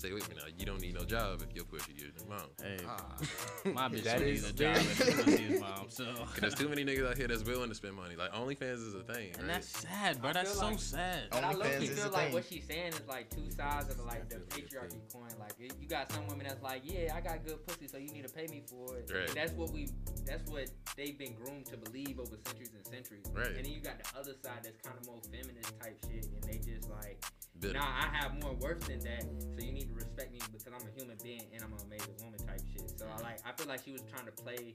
Say 0.00 0.12
with 0.14 0.26
me 0.30 0.36
now, 0.36 0.44
you 0.58 0.64
don't 0.64 0.80
need 0.80 0.94
no 0.94 1.04
job 1.04 1.42
if 1.46 1.54
your 1.54 1.66
pussy 1.66 1.92
is 1.92 2.14
the 2.16 2.24
bomb. 2.24 2.40
Hey, 2.62 2.78
Ah. 2.88 3.04
my 3.66 3.86
bitch 3.88 4.02
That 4.04 4.20
don't 4.20 4.28
need 4.28 4.42
a 4.44 4.52
job 4.54 4.76
if 4.76 4.96
the 4.98 5.22
pussy 5.24 5.44
is 5.44 5.60
mom. 5.66 5.84
So, 5.90 6.06
there's 6.40 6.54
too 6.54 6.70
many 6.70 6.86
niggas 6.86 7.06
out 7.10 7.18
here 7.18 7.28
that's 7.28 7.44
willing 7.44 7.68
to 7.68 7.74
spend 7.74 7.96
money. 7.96 8.16
Like 8.16 8.32
OnlyFans 8.32 8.86
is 8.88 8.94
a 8.94 9.02
thing, 9.02 9.32
and 9.34 9.42
right? 9.42 9.46
that's 9.54 9.66
sad, 9.68 10.22
bro. 10.22 10.32
That's 10.32 10.54
so 10.54 10.68
like- 10.68 10.78
sad. 10.78 11.24
But 11.30 11.44
I 11.44 11.52
OnlyFans 11.52 11.58
low 11.58 11.66
is 11.66 11.90
feel 12.02 12.12
like 12.12 12.24
thing. 12.24 12.32
what 12.32 12.44
she's 12.48 12.64
saying 12.64 12.94
is 12.94 13.02
like 13.06 13.28
two 13.28 13.50
sides 13.50 13.90
of 13.90 14.00
like 14.06 14.26
the 14.30 14.36
patriarchy 14.36 14.96
coin. 15.12 15.28
Like 15.38 15.52
you 15.58 15.86
got 15.86 16.10
some 16.12 16.26
women 16.28 16.46
that's 16.48 16.62
like, 16.62 16.80
yeah, 16.84 17.12
I 17.14 17.20
got 17.20 17.44
good 17.44 17.66
pussy, 17.66 17.86
so 17.86 17.98
you 17.98 18.08
need 18.10 18.26
to 18.26 18.32
pay 18.32 18.46
me 18.46 18.62
for 18.66 18.96
it. 18.96 19.10
Right. 19.12 19.28
And 19.28 19.36
that's 19.36 19.52
what 19.52 19.70
we, 19.70 19.90
that's 20.24 20.48
what 20.50 20.70
they've 20.96 21.18
been 21.18 21.34
groomed 21.34 21.66
to 21.66 21.76
believe 21.76 22.18
over 22.18 22.36
centuries 22.46 22.70
and 22.74 22.86
centuries. 22.86 23.24
Right. 23.34 23.48
And 23.48 23.66
then 23.66 23.72
you 23.72 23.80
got 23.80 24.02
the 24.02 24.18
other 24.18 24.32
side 24.42 24.60
that's 24.62 24.80
kind 24.82 24.96
of 24.98 25.06
more 25.06 25.20
feminist 25.30 25.78
type 25.78 25.98
shit, 26.10 26.24
and 26.24 26.42
they 26.44 26.56
just 26.56 26.88
like, 26.88 27.22
Bitter. 27.58 27.74
nah, 27.74 27.84
I 27.84 28.08
have 28.16 28.40
more 28.42 28.54
worth 28.54 28.86
than 28.88 29.00
that, 29.00 29.22
so 29.54 29.60
you 29.62 29.72
need 29.72 29.89
to 29.90 29.96
respect 29.98 30.32
me 30.32 30.38
because 30.52 30.72
I'm 30.72 30.86
a 30.86 30.92
human 30.94 31.18
being 31.22 31.42
and 31.52 31.62
I'm 31.62 31.72
an 31.74 31.82
amazing 31.86 32.14
woman 32.22 32.38
type 32.46 32.62
shit. 32.70 32.86
So 32.98 33.06
I 33.06 33.10
mm-hmm. 33.10 33.24
like, 33.24 33.38
I 33.44 33.52
feel 33.52 33.66
like 33.66 33.84
she 33.84 33.92
was 33.92 34.02
trying 34.06 34.26
to 34.26 34.32
play 34.32 34.74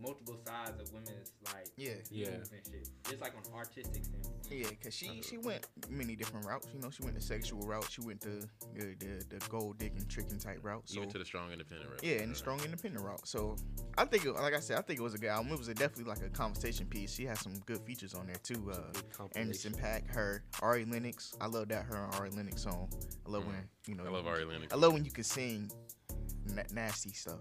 multiple 0.00 0.36
sides 0.46 0.80
of 0.80 0.92
women's 0.92 1.32
like 1.52 1.68
Yeah. 1.76 1.92
Yeah. 2.10 2.30
views 2.30 2.50
and 2.52 2.60
shit, 2.66 2.88
just 3.08 3.20
like 3.20 3.32
on 3.36 3.42
an 3.50 3.56
artistic 3.58 4.04
standpoint. 4.04 4.36
Yeah, 4.50 4.66
cause 4.82 4.94
she 4.94 5.22
she 5.22 5.38
went 5.38 5.66
many 5.88 6.16
different 6.16 6.46
routes. 6.46 6.66
You 6.74 6.80
know, 6.80 6.90
she 6.90 7.02
went 7.02 7.14
the 7.14 7.20
sexual 7.22 7.60
route. 7.60 7.86
She 7.90 8.00
went 8.00 8.20
the 8.20 8.48
the, 8.74 8.94
the, 8.98 9.24
the 9.38 9.48
gold 9.48 9.78
digging, 9.78 10.04
tricking 10.08 10.38
type 10.38 10.58
route. 10.62 10.82
So 10.86 10.98
Even 10.98 11.10
to 11.10 11.18
the 11.18 11.24
strong 11.24 11.52
independent, 11.52 11.90
right? 11.90 12.02
yeah, 12.02 12.16
and 12.22 12.32
the 12.32 12.36
strong 12.36 12.60
independent 12.64 13.04
route. 13.04 13.26
So 13.26 13.56
I 13.98 14.04
think, 14.04 14.24
it, 14.24 14.32
like 14.32 14.54
I 14.54 14.60
said, 14.60 14.78
I 14.78 14.82
think 14.82 14.98
it 14.98 15.02
was 15.02 15.14
a 15.14 15.18
good 15.18 15.28
album. 15.30 15.52
It 15.52 15.58
was 15.58 15.68
a, 15.68 15.74
definitely 15.74 16.04
like 16.04 16.22
a 16.22 16.30
conversation 16.30 16.86
piece. 16.86 17.12
She 17.14 17.24
has 17.26 17.38
some 17.40 17.58
good 17.66 17.80
features 17.86 18.14
on 18.14 18.26
there 18.26 18.36
too. 18.42 18.70
Uh, 18.72 18.76
good 18.92 19.10
compilation. 19.10 19.40
Anderson 19.40 19.72
.Paak, 19.74 20.10
her 20.14 20.42
Ari 20.62 20.84
Lennox. 20.84 21.34
I 21.40 21.46
love 21.46 21.68
that 21.68 21.84
her 21.84 22.04
and 22.04 22.14
Ari 22.16 22.30
Lennox 22.30 22.62
song. 22.62 22.88
I 23.26 23.30
love 23.30 23.46
when 23.46 23.56
you 23.86 23.94
know. 23.94 24.04
I 24.06 24.10
love 24.10 24.26
Ari 24.26 24.44
Lennox. 24.44 24.72
I 24.72 24.76
love 24.76 24.92
when 24.92 25.04
you 25.04 25.10
can 25.10 25.24
sing 25.24 25.70
na- 26.46 26.62
nasty 26.72 27.10
stuff. 27.10 27.40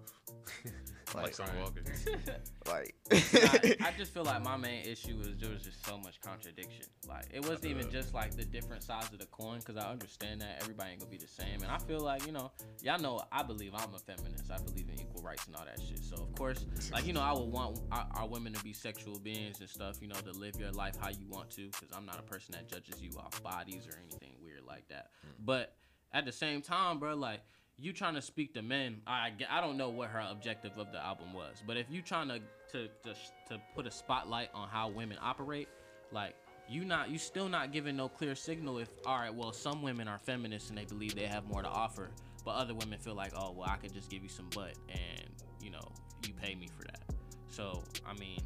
like 1.15 1.23
like, 1.23 1.33
Summer 1.33 1.51
Walker. 1.59 1.81
like. 2.67 2.95
I, 3.11 3.75
I 3.87 3.91
just 3.97 4.13
feel 4.13 4.23
like 4.23 4.43
my 4.43 4.57
main 4.57 4.85
issue 4.85 5.19
is 5.21 5.37
there 5.39 5.49
was 5.49 5.63
just 5.63 5.85
so 5.85 5.97
much 5.97 6.21
contradiction. 6.21 6.85
Like 7.07 7.25
it 7.33 7.41
wasn't 7.41 7.65
even 7.65 7.87
uh. 7.87 7.91
just 7.91 8.13
like 8.13 8.35
the 8.35 8.45
different 8.45 8.83
sides 8.83 9.11
of 9.11 9.19
the 9.19 9.25
coin, 9.27 9.59
because 9.59 9.77
I 9.77 9.89
understand 9.89 10.41
that 10.41 10.59
everybody 10.61 10.91
ain't 10.91 10.99
gonna 10.99 11.11
be 11.11 11.17
the 11.17 11.27
same. 11.27 11.61
And 11.61 11.71
I 11.71 11.77
feel 11.77 11.99
like 11.99 12.25
you 12.25 12.31
know, 12.31 12.51
y'all 12.81 12.99
know 12.99 13.21
I 13.31 13.43
believe 13.43 13.73
I'm 13.73 13.93
a 13.93 13.99
feminist. 13.99 14.51
I 14.51 14.57
believe 14.57 14.87
in 14.89 14.99
equal 14.99 15.21
rights 15.21 15.47
and 15.47 15.55
all 15.55 15.65
that 15.65 15.79
shit. 15.81 15.99
So 15.99 16.15
of 16.15 16.33
course, 16.35 16.65
like 16.91 17.05
you 17.05 17.13
know, 17.13 17.21
I 17.21 17.33
would 17.33 17.49
want 17.49 17.79
our, 17.91 18.07
our 18.15 18.27
women 18.27 18.53
to 18.53 18.63
be 18.63 18.73
sexual 18.73 19.19
beings 19.19 19.59
and 19.59 19.69
stuff. 19.69 19.97
You 20.01 20.07
know, 20.07 20.15
to 20.15 20.31
live 20.31 20.59
your 20.59 20.71
life 20.71 20.95
how 20.99 21.09
you 21.09 21.27
want 21.29 21.49
to, 21.51 21.67
because 21.67 21.89
I'm 21.95 22.05
not 22.05 22.19
a 22.19 22.23
person 22.23 22.53
that 22.53 22.67
judges 22.67 23.01
you 23.01 23.11
off 23.17 23.41
bodies 23.43 23.87
or 23.87 23.97
anything 24.05 24.35
weird 24.43 24.61
like 24.67 24.87
that. 24.89 25.11
Hmm. 25.21 25.45
But 25.45 25.75
at 26.11 26.25
the 26.25 26.31
same 26.31 26.61
time, 26.61 26.99
bro, 26.99 27.15
like 27.15 27.41
you 27.81 27.93
trying 27.93 28.15
to 28.15 28.21
speak 28.21 28.53
to 28.53 28.61
men, 28.61 29.01
I 29.07 29.31
I 29.49 29.61
don't 29.61 29.77
know 29.77 29.89
what 29.89 30.09
her 30.09 30.23
objective 30.29 30.77
of 30.77 30.91
the 30.91 31.03
album 31.03 31.33
was, 31.33 31.63
but 31.65 31.77
if 31.77 31.87
you 31.89 32.01
trying 32.01 32.27
to 32.27 32.39
to 32.71 32.87
to, 33.03 33.13
to 33.49 33.61
put 33.75 33.87
a 33.87 33.91
spotlight 33.91 34.49
on 34.53 34.67
how 34.67 34.89
women 34.89 35.17
operate, 35.21 35.67
like 36.11 36.35
you 36.67 36.85
not 36.85 37.09
you 37.09 37.17
still 37.17 37.47
not 37.47 37.71
giving 37.71 37.95
no 37.95 38.09
clear 38.09 38.35
signal. 38.35 38.77
If 38.79 38.89
all 39.05 39.17
right, 39.17 39.33
well 39.33 39.51
some 39.51 39.81
women 39.81 40.07
are 40.07 40.19
feminists 40.19 40.69
and 40.69 40.77
they 40.77 40.85
believe 40.85 41.15
they 41.15 41.27
have 41.27 41.45
more 41.45 41.61
to 41.61 41.69
offer, 41.69 42.11
but 42.43 42.51
other 42.51 42.73
women 42.73 42.99
feel 42.99 43.15
like 43.15 43.31
oh 43.35 43.51
well 43.51 43.69
I 43.69 43.77
could 43.77 43.93
just 43.93 44.09
give 44.09 44.23
you 44.23 44.29
some 44.29 44.49
butt 44.53 44.75
and 44.89 45.29
you 45.61 45.71
know 45.71 45.91
you 46.27 46.33
pay 46.33 46.55
me 46.55 46.67
for 46.67 46.83
that. 46.83 47.03
So 47.47 47.81
I 48.05 48.13
mean 48.19 48.39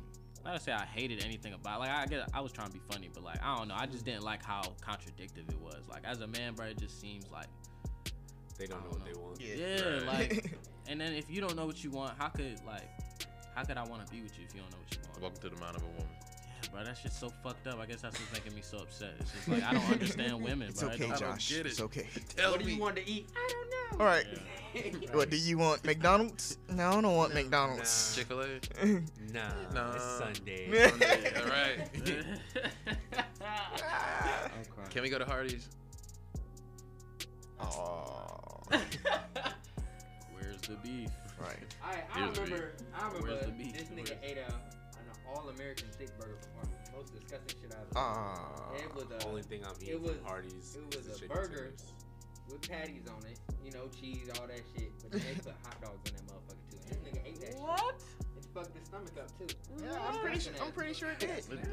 not 0.45 0.55
to 0.55 0.59
say 0.59 0.73
I 0.73 0.85
hated 0.85 1.23
anything 1.23 1.53
about. 1.53 1.79
Like 1.79 1.89
I 1.89 2.05
get, 2.05 2.27
I 2.33 2.41
was 2.41 2.51
trying 2.51 2.67
to 2.67 2.73
be 2.73 2.81
funny, 2.91 3.09
but 3.13 3.23
like 3.23 3.41
I 3.41 3.57
don't 3.57 3.67
know. 3.67 3.75
I 3.77 3.85
just 3.85 4.05
didn't 4.05 4.23
like 4.23 4.43
how 4.43 4.61
contradictive 4.81 5.49
it 5.49 5.59
was. 5.59 5.87
Like 5.89 6.03
as 6.05 6.19
a 6.19 6.27
man, 6.27 6.53
bro, 6.53 6.67
it 6.67 6.77
just 6.77 6.99
seems 6.99 7.31
like 7.31 7.47
They 8.57 8.65
don't 8.67 8.79
I 8.79 8.83
know 8.83 8.89
don't 8.91 8.99
what 9.01 9.05
they 9.05 9.19
want. 9.19 9.41
yeah, 9.41 10.05
Right. 10.17 10.31
like. 10.33 10.57
And 10.89 10.99
then 10.99 11.13
if 11.13 11.29
you 11.29 11.39
don't 11.39 11.55
know 11.55 11.65
what 11.65 11.81
you 11.81 11.91
want, 11.91 12.13
how 12.19 12.27
could 12.27 12.59
like, 12.67 12.83
how 13.55 13.63
could 13.63 13.77
I 13.77 13.83
want 13.85 14.05
to 14.05 14.11
be 14.13 14.21
with 14.21 14.37
you 14.37 14.43
if 14.47 14.53
you 14.53 14.59
don't 14.61 14.69
know 14.71 14.77
what 14.83 14.91
you 14.93 14.99
want? 15.09 15.21
Welcome 15.21 15.39
to 15.41 15.49
the 15.55 15.61
mind 15.61 15.77
of 15.77 15.81
a 15.83 15.85
woman. 15.85 16.07
Yeah, 16.61 16.69
bro, 16.73 16.83
that's 16.83 17.01
just 17.01 17.19
so 17.21 17.31
fucked 17.41 17.65
up. 17.67 17.79
I 17.79 17.85
guess 17.85 18.01
that's 18.01 18.19
what's 18.19 18.33
making 18.33 18.53
me 18.53 18.61
so 18.61 18.79
upset. 18.79 19.11
It's 19.21 19.31
just 19.31 19.47
like 19.47 19.63
I 19.63 19.73
don't 19.73 19.89
understand 19.89 20.43
women, 20.43 20.67
It's 20.67 20.81
bro. 20.81 20.89
I 20.89 20.93
okay, 20.95 21.07
don't- 21.07 21.19
Josh. 21.19 21.49
get 21.49 21.59
it. 21.61 21.65
It's 21.67 21.81
okay. 21.81 22.05
Tell 22.35 22.51
What 22.51 22.61
do 22.63 22.69
you 22.69 22.79
want 22.81 22.97
to 22.97 23.09
eat? 23.09 23.29
I 23.33 23.49
don't 23.49 23.69
know. 23.99 24.03
All 24.03 24.11
right. 24.11 24.25
Yeah. 24.75 25.15
What 25.15 25.29
do 25.29 25.37
you 25.37 25.57
want? 25.57 25.85
McDonald's? 25.85 26.57
No, 26.69 26.89
I 26.89 27.01
don't 27.01 27.15
want 27.15 27.33
McDonald's. 27.33 28.15
Chick 28.17 28.27
Fil 28.27 28.41
A. 28.41 28.59
Nah, 29.31 29.49
Nah. 29.73 29.93
it's 29.95 30.03
Sunday. 30.03 30.67
All 31.41 31.47
right. 31.47 31.89
Can 34.89 35.01
we 35.01 35.09
go 35.09 35.17
to 35.17 35.25
Hardee's? 35.25 35.69
Oh, 37.61 38.37
Where's 40.33 40.61
the 40.61 40.75
beef? 40.83 41.09
right. 41.39 41.57
I, 41.83 42.03
I 42.13 42.19
Here's 42.23 42.35
the 42.37 42.41
remember, 42.43 42.71
I 42.95 43.07
Where's 43.09 43.23
remember 43.23 43.45
the 43.45 43.51
beef? 43.51 43.73
this 43.73 43.87
nigga 43.89 44.09
Where's- 44.09 44.23
ate 44.23 44.37
a, 44.37 44.47
an 44.47 45.05
all-American 45.35 45.87
thick 45.97 46.17
burger 46.19 46.37
from 46.39 46.69
Hardee's. 46.69 46.91
Most 46.95 47.13
disgusting 47.13 47.57
shit 47.61 47.71
I've 47.73 47.79
ever. 47.81 47.89
Ah. 47.95 48.71
it 48.75 48.93
was 48.95 49.05
a, 49.11 49.27
Only 49.27 49.41
thing 49.41 49.61
I'm 49.65 49.71
it 49.75 49.83
eating 49.83 50.01
was- 50.03 50.11
from 50.17 50.25
Hardee's 50.25 50.77
it 50.77 50.95
is 50.95 51.07
was 51.07 51.19
the 51.19 51.25
a 51.25 51.27
burger. 51.29 51.73
tenders. 51.73 51.93
with 52.49 52.69
patties 52.69 53.07
on 53.09 53.25
it, 53.29 53.39
you 53.65 53.71
know, 53.71 53.87
cheese, 53.99 54.29
all 54.39 54.47
that 54.47 54.61
shit. 54.75 54.91
But 55.01 55.11
then 55.11 55.21
they 55.33 55.41
put 55.41 55.55
hot 55.65 55.81
dogs 55.81 56.09
in 56.09 56.15
that 56.17 56.25
motherfucker 56.27 56.63
too. 56.69 56.77
And 56.91 57.03
this 57.05 57.13
nigga 57.13 57.27
ate 57.27 57.39
that 57.41 57.53
shit. 57.53 57.61
What? 57.61 58.03
It 58.37 58.45
fucked 58.53 58.77
his 58.77 58.85
stomach 58.87 59.11
up 59.19 59.29
too. 59.39 59.47
Yeah, 59.83 59.97
I'm 60.07 60.19
pretty 60.19 60.39
sure. 60.39 60.53
I'm 60.61 60.71
pretty 60.71 60.93
sure 60.93 61.09
it 61.09 61.19
did. 61.19 61.29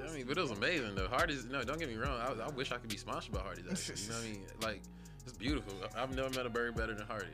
I 0.08 0.14
mean, 0.14 0.24
but 0.26 0.38
it 0.38 0.40
was 0.40 0.50
amazing 0.52 0.94
though. 0.94 1.08
Hardee's, 1.08 1.44
no, 1.44 1.62
don't 1.62 1.78
get 1.78 1.88
me 1.90 1.96
wrong. 1.96 2.18
I, 2.20 2.46
I 2.46 2.48
wish 2.50 2.72
I 2.72 2.78
could 2.78 2.88
be 2.90 2.96
sponsored 2.96 3.34
by 3.34 3.40
Hardee's. 3.40 3.66
Actually, 3.70 4.00
you 4.02 4.08
know 4.08 4.14
what 4.16 4.24
I 4.24 4.28
mean? 4.30 4.42
Like, 4.62 4.82
it's 5.31 5.38
beautiful. 5.38 5.73
I- 5.97 6.03
I've 6.03 6.14
never 6.14 6.31
met 6.31 6.47
a 6.47 6.51
burger 6.51 6.73
better 6.73 6.95
than 6.95 7.07
Hardee's. 7.07 7.29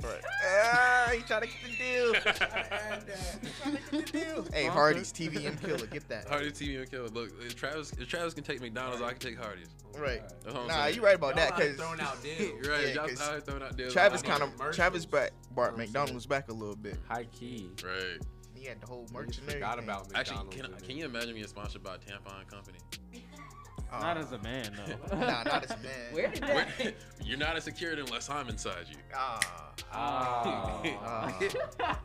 Right. 0.00 0.20
Ah, 0.46 1.10
he 1.12 1.22
trying 1.22 1.40
to 1.40 1.46
get 1.48 1.56
the 1.64 1.76
deal. 1.76 2.14
He 2.14 2.20
trying 2.20 3.00
to 3.00 3.90
get 3.90 3.90
the 3.90 4.02
deal. 4.12 4.46
Hey, 4.52 4.66
Hardee's 4.66 5.12
TVM 5.12 5.60
killer, 5.60 5.86
get 5.86 6.08
that. 6.08 6.28
Hardee's 6.28 6.52
TV 6.52 6.78
and 6.80 6.88
killer. 6.88 7.08
Look, 7.08 7.30
if 7.44 7.56
Travis, 7.56 7.92
if 7.98 8.06
Travis 8.06 8.32
can 8.32 8.44
take 8.44 8.60
McDonald's, 8.60 9.02
I 9.02 9.10
can 9.10 9.18
take 9.18 9.36
Hardee's. 9.38 9.66
Right. 9.96 10.22
That's 10.44 10.54
what 10.54 10.68
Nah, 10.68 10.84
saying. 10.84 10.94
you 10.94 11.02
right 11.04 11.16
about 11.16 11.34
that 11.34 11.48
Y'all 11.48 11.52
out 11.54 11.58
because 11.58 11.76
throwing 11.76 12.00
out 12.00 12.22
deals. 12.22 12.38
You're 12.38 12.72
right. 12.72 12.86
Yeah, 12.88 12.94
Y'all 12.94 13.08
'cause 13.08 13.20
out 13.20 13.30
here 13.32 13.40
throwing 13.40 13.62
out 13.64 13.76
deals. 13.76 13.92
Travis 13.92 14.22
I 14.22 14.26
kind 14.28 14.42
of. 14.44 14.70
Travis 14.72 15.04
back 15.04 15.32
brought 15.52 15.72
You 15.72 15.78
know 15.78 15.84
McDonald's 15.84 16.26
back 16.26 16.48
a 16.48 16.52
little 16.54 16.76
bit. 16.76 16.96
High 17.08 17.24
key. 17.32 17.68
Right. 17.84 18.20
He 18.54 18.66
had 18.66 18.80
the 18.80 18.86
whole 18.86 19.06
Niggas 19.06 19.12
merch 19.12 19.38
and 19.38 19.50
forgot 19.50 19.72
everything. 19.78 19.84
about 19.90 20.06
Actually, 20.14 20.44
McDonald's. 20.44 20.76
can, 20.82 20.86
can 20.90 20.96
you 20.96 21.04
imagine 21.06 21.34
being 21.34 21.46
sponsored 21.48 21.82
by 21.82 21.96
a 21.96 21.98
tampon 21.98 22.46
company? 22.48 22.78
Ah. 23.90 24.00
Not 24.00 24.18
as 24.18 24.32
a 24.32 24.38
man, 24.38 24.72
though. 24.76 25.16
Nah, 25.16 25.42
not 25.44 25.64
as 25.64 25.70
a 25.70 25.76
man. 25.78 25.92
Where 26.12 26.28
did 26.28 26.42
that? 26.42 26.68
Where- 26.78 26.92
You're 27.24 27.38
not 27.38 27.56
as 27.56 27.64
secure 27.64 27.92
unless 27.92 28.28
I'm 28.28 28.48
inside 28.48 28.86
you. 28.90 28.96
Ah. 29.14 29.40
Ah. 29.92 30.82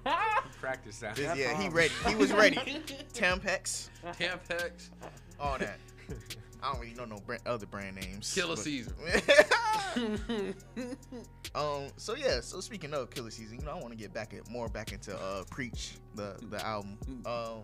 Ah. 0.06 0.44
practice 0.60 1.00
that. 1.00 1.16
This- 1.16 1.38
yeah, 1.38 1.60
he 1.62 1.70
ready. 1.70 1.92
He 2.08 2.16
was 2.16 2.32
ready. 2.32 2.56
Tampex, 3.14 3.90
Tampex, 4.14 4.90
all 5.40 5.58
that. 5.58 5.78
I 6.62 6.72
don't 6.72 6.80
really 6.82 6.94
know 6.94 7.04
no 7.06 7.18
brand, 7.18 7.42
other 7.46 7.66
brand 7.66 7.98
names. 7.98 8.34
Killer 8.34 8.56
but- 8.56 8.64
Season. 8.64 8.94
um. 11.56 11.88
So 11.98 12.16
yeah. 12.16 12.40
So 12.42 12.60
speaking 12.62 12.94
of 12.94 13.10
Killer 13.10 13.32
Season, 13.32 13.60
you 13.60 13.66
know, 13.66 13.72
I 13.72 13.76
want 13.76 13.90
to 13.92 13.98
get 13.98 14.14
back 14.14 14.34
at 14.34 14.50
more 14.50 14.70
back 14.70 14.92
into 14.94 15.16
uh 15.18 15.44
Preach 15.52 15.96
the 16.16 16.38
the 16.50 16.66
album. 16.66 16.98
Um. 17.26 17.64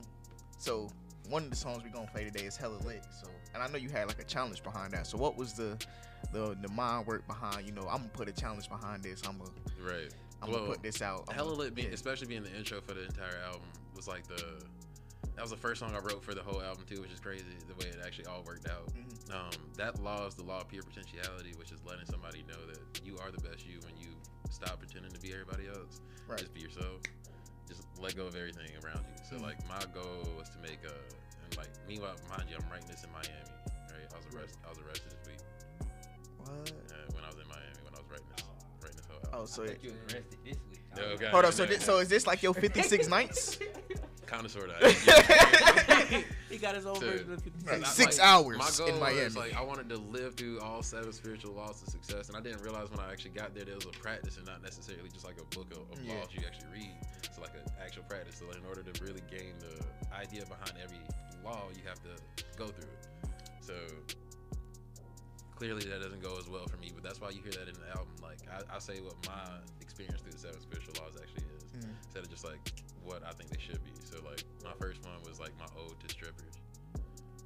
So 0.58 0.90
one 1.30 1.44
of 1.46 1.50
the 1.50 1.56
songs 1.56 1.84
we're 1.84 1.92
gonna 1.92 2.10
play 2.12 2.26
today 2.26 2.44
is 2.46 2.58
Hella 2.58 2.78
Lit. 2.86 3.06
So 3.22 3.30
and 3.54 3.62
I 3.64 3.68
know 3.68 3.78
you 3.78 3.90
had 3.90 4.08
like 4.08 4.20
a 4.20 4.24
challenge 4.26 4.64
behind 4.64 4.94
that. 4.94 5.08
So 5.08 5.18
what 5.18 5.38
was 5.38 5.54
the 5.54 5.78
the 6.34 6.56
the 6.62 6.70
mind 6.70 7.08
work 7.08 7.26
behind? 7.28 7.66
You 7.66 7.72
know, 7.74 7.84
I'm 7.84 7.98
gonna 8.00 8.10
put 8.10 8.28
a 8.30 8.34
challenge 8.34 8.70
behind 8.70 9.04
this. 9.04 9.22
I'm 9.28 9.38
gonna 9.38 9.52
Right. 9.82 10.14
I'm 10.42 10.50
Well, 10.52 10.60
gonna 10.62 10.72
put 10.74 10.84
this 10.84 11.02
out. 11.02 11.26
I'm 11.30 11.36
Hella 11.36 11.50
gonna- 11.52 11.64
Lit, 11.64 11.76
being, 11.76 11.88
yeah. 11.90 11.94
especially 11.94 12.28
being 12.28 12.44
the 12.44 12.56
intro 12.56 12.80
for 12.82 12.94
the 12.94 13.04
entire 13.06 13.38
album, 13.46 13.68
was 13.96 14.08
like 14.08 14.26
the. 14.28 14.64
That 15.36 15.42
was 15.44 15.52
the 15.52 15.58
first 15.58 15.80
song 15.80 15.96
I 15.96 16.00
wrote 16.00 16.22
for 16.24 16.34
the 16.34 16.44
whole 16.44 16.62
album 16.62 16.84
too, 16.90 17.00
which 17.02 17.12
is 17.12 17.20
crazy 17.22 17.46
the 17.68 17.76
way 17.76 17.90
it 17.90 18.00
actually 18.06 18.26
all 18.26 18.44
worked 18.44 18.68
out. 18.68 18.88
Mhm. 18.94 19.34
Um, 19.34 19.52
that 19.78 20.00
law 20.02 20.26
is 20.28 20.36
the 20.36 20.44
law 20.44 20.60
of 20.62 20.68
pure 20.68 20.84
potentiality, 20.84 21.54
which 21.56 21.72
is 21.72 21.80
letting 21.86 22.06
somebody 22.08 22.44
know 22.44 22.60
that 22.68 23.06
you 23.06 23.18
are 23.20 23.32
the 23.32 23.38
best 23.40 23.66
you 23.66 23.80
when 23.86 23.96
you 23.96 24.10
stop 24.50 24.80
pretending 24.80 25.12
to 25.14 25.20
be 25.22 25.32
everybody 25.32 25.68
else. 25.70 26.02
Right. 26.28 26.40
Just 26.40 26.54
be 26.54 26.60
yourself. 26.60 27.02
Just 27.70 27.84
let 28.00 28.16
go 28.18 28.26
of 28.26 28.36
everything 28.36 28.70
around 28.84 29.06
you. 29.08 29.24
So 29.30 29.38
Mhm. 29.38 29.42
like 29.44 29.66
my 29.70 29.80
goal 29.94 30.28
was 30.38 30.50
to 30.50 30.58
make 30.58 30.84
a 30.84 30.96
like 31.60 31.70
meanwhile, 31.88 32.16
mind 32.30 32.48
you, 32.50 32.56
I'm 32.56 32.70
writing 32.72 32.88
this 32.88 33.04
in 33.04 33.12
Miami. 33.12 33.30
Right. 33.92 34.08
I 34.14 34.18
was 34.18 34.26
arrested. 34.36 34.58
I 34.66 34.70
was 34.70 34.80
arrested 34.80 35.12
this 35.12 35.28
week 35.28 35.42
What? 36.40 36.72
uh, 36.72 36.96
when 37.14 37.24
I 37.24 37.28
was 37.28 37.36
in 37.36 37.48
Miami 37.48 37.78
when 37.84 37.94
I 37.94 38.00
was 38.00 38.08
writing 38.10 38.26
this 38.36 38.46
writing 38.82 38.98
this 38.98 39.06
whole 39.08 39.22
album. 39.26 39.40
Oh, 39.42 39.46
so 39.46 39.64
I 39.64 39.68
thought 39.68 39.84
you 39.84 39.92
was 39.92 40.00
arrested 40.14 40.40
this 40.46 40.58
week. 40.70 40.80
No, 40.98 41.04
okay. 41.20 41.26
hold 41.28 41.46
on. 41.46 41.52
So 41.52 41.66
this, 41.66 41.84
so 41.86 42.00
is 42.00 42.08
this 42.10 42.26
like 42.26 42.42
your 42.42 42.54
56 42.54 43.08
nights? 43.18 43.60
kind 44.26 44.46
of 44.46 44.52
sort 44.52 44.70
of. 44.70 44.78
he 46.50 46.58
got 46.58 46.76
his 46.76 46.86
own 46.86 46.96
So- 46.96 47.02
version 47.02 47.34
of 47.34 47.42
50 47.42 47.66
Like, 47.66 47.86
Six 47.88 48.20
hours 48.20 48.58
My 48.58 48.70
goal 48.78 48.88
in 48.96 49.00
Miami. 49.00 49.24
was 49.26 49.36
like 49.38 49.56
I 49.56 49.62
wanted 49.62 49.90
to 49.90 49.98
live 49.98 50.36
through 50.36 50.60
all 50.62 50.84
seven 50.84 51.12
spiritual 51.14 51.54
laws 51.56 51.82
of 51.82 51.90
success, 51.90 52.28
and 52.30 52.38
I 52.38 52.42
didn't 52.42 52.62
realize 52.62 52.90
when 52.92 53.00
I 53.00 53.12
actually 53.12 53.32
got 53.32 53.54
there 53.56 53.66
there 53.66 53.76
was 53.76 53.86
a 53.86 53.90
practice 53.90 54.38
and 54.38 54.46
not 54.46 54.62
necessarily 54.62 55.10
just 55.10 55.26
like 55.26 55.38
a 55.42 55.46
book 55.56 55.72
of, 55.72 55.80
of 55.98 56.04
Yeah. 56.04 56.14
laws 56.20 56.28
you 56.32 56.42
actually 56.46 56.68
read. 56.74 56.92
It's 57.24 57.40
like 57.40 57.54
an 57.56 57.72
actual 57.84 58.04
practice. 58.04 58.36
So 58.40 58.46
in 58.58 58.64
order 58.68 58.84
to 58.84 59.04
really 59.04 59.22
gain 59.32 59.54
the 59.60 60.16
idea 60.16 60.46
behind 60.46 60.74
every 60.84 61.00
law, 61.44 61.68
you 61.76 61.82
have 61.88 62.00
to 62.04 62.14
go 62.58 62.68
through 62.68 62.90
it. 62.90 63.08
So 63.62 63.74
clearly 65.56 65.84
that 65.86 66.02
doesn't 66.02 66.22
go 66.24 66.38
as 66.40 66.48
well 66.48 66.66
for 66.68 66.78
me, 66.78 66.92
but 66.94 67.04
that's 67.04 67.20
why 67.20 67.30
you 67.32 67.42
hear 67.44 67.52
that 67.54 67.68
in 67.68 67.76
the 67.76 67.90
album. 67.92 68.16
Like 68.22 68.40
I, 68.48 68.76
I 68.76 68.80
say 68.80 69.00
what 69.02 69.16
my 69.28 69.60
experience 69.82 70.22
through 70.22 70.32
the 70.34 70.40
seven 70.40 70.62
spiritual 70.62 70.94
laws 71.04 71.16
actually 71.20 71.46
is, 71.58 71.64
Mhm. 71.84 71.92
instead 72.06 72.24
of 72.24 72.30
just 72.30 72.44
like 72.46 72.60
what 73.04 73.24
I 73.26 73.32
think 73.32 73.50
they 73.52 73.60
should 73.62 73.84
be. 73.84 73.92
So 74.06 74.22
like 74.24 74.44
my 74.64 74.74
first 74.80 75.04
one 75.06 75.20
was 75.28 75.40
like 75.40 75.52
my 75.60 75.68
ode 75.78 76.00
to 76.00 76.08
strippers. 76.10 76.56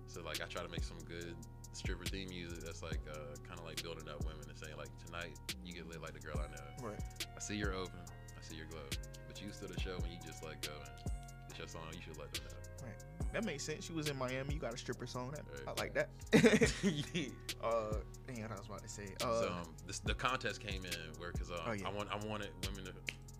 So 0.07 0.21
like 0.21 0.41
I 0.41 0.45
try 0.45 0.61
to 0.61 0.69
make 0.69 0.83
some 0.83 0.99
good 1.09 1.35
stripper 1.73 2.05
theme 2.05 2.29
music 2.29 2.61
that's 2.63 2.83
like 2.83 3.01
uh, 3.09 3.33
kind 3.47 3.57
of 3.59 3.65
like 3.65 3.81
building 3.81 4.07
up 4.07 4.23
women 4.25 4.45
and 4.47 4.57
saying 4.57 4.77
like 4.77 4.93
tonight 5.05 5.33
you 5.65 5.73
get 5.73 5.87
lit 5.89 6.01
like 6.01 6.13
the 6.13 6.19
girl 6.21 6.37
I 6.37 6.47
know. 6.53 6.87
Right. 6.93 7.01
I 7.35 7.39
see 7.39 7.55
you're 7.57 7.73
open, 7.73 7.97
I 8.37 8.41
see 8.45 8.55
your 8.55 8.67
glow, 8.67 8.85
but 9.27 9.41
you 9.41 9.51
still 9.51 9.69
the 9.69 9.79
show 9.81 9.97
when 9.99 10.11
you 10.11 10.19
just 10.23 10.43
let 10.43 10.61
go. 10.61 10.77
And 10.77 11.49
it's 11.49 11.57
your 11.57 11.67
song, 11.67 11.89
you 11.93 12.01
should 12.05 12.17
let 12.17 12.31
them 12.31 12.45
know. 12.45 12.87
That 13.33 13.43
makes 13.45 13.63
sense. 13.63 13.83
She 13.85 13.93
was 13.93 14.09
in 14.09 14.17
Miami. 14.17 14.53
You 14.53 14.59
got 14.59 14.73
a 14.73 14.77
stripper 14.77 15.07
song. 15.07 15.31
That. 15.31 15.43
I 15.67 15.79
like 15.81 15.93
that. 15.95 16.09
uh, 17.63 17.95
dang, 18.27 18.41
what 18.43 18.51
I 18.51 18.55
was 18.55 18.67
about 18.67 18.83
to 18.83 18.89
say. 18.89 19.07
Uh, 19.23 19.41
so 19.41 19.47
um, 19.47 19.73
this, 19.87 19.99
the 19.99 20.13
contest 20.13 20.61
came 20.61 20.85
in 20.85 20.91
where 21.19 21.31
because 21.31 21.49
um, 21.49 21.57
Oh, 21.65 21.71
yeah. 21.71 21.87
I 21.87 21.91
want 21.91 22.09
I 22.11 22.15
wanted 22.27 22.49
women 22.67 22.85
to 22.85 22.93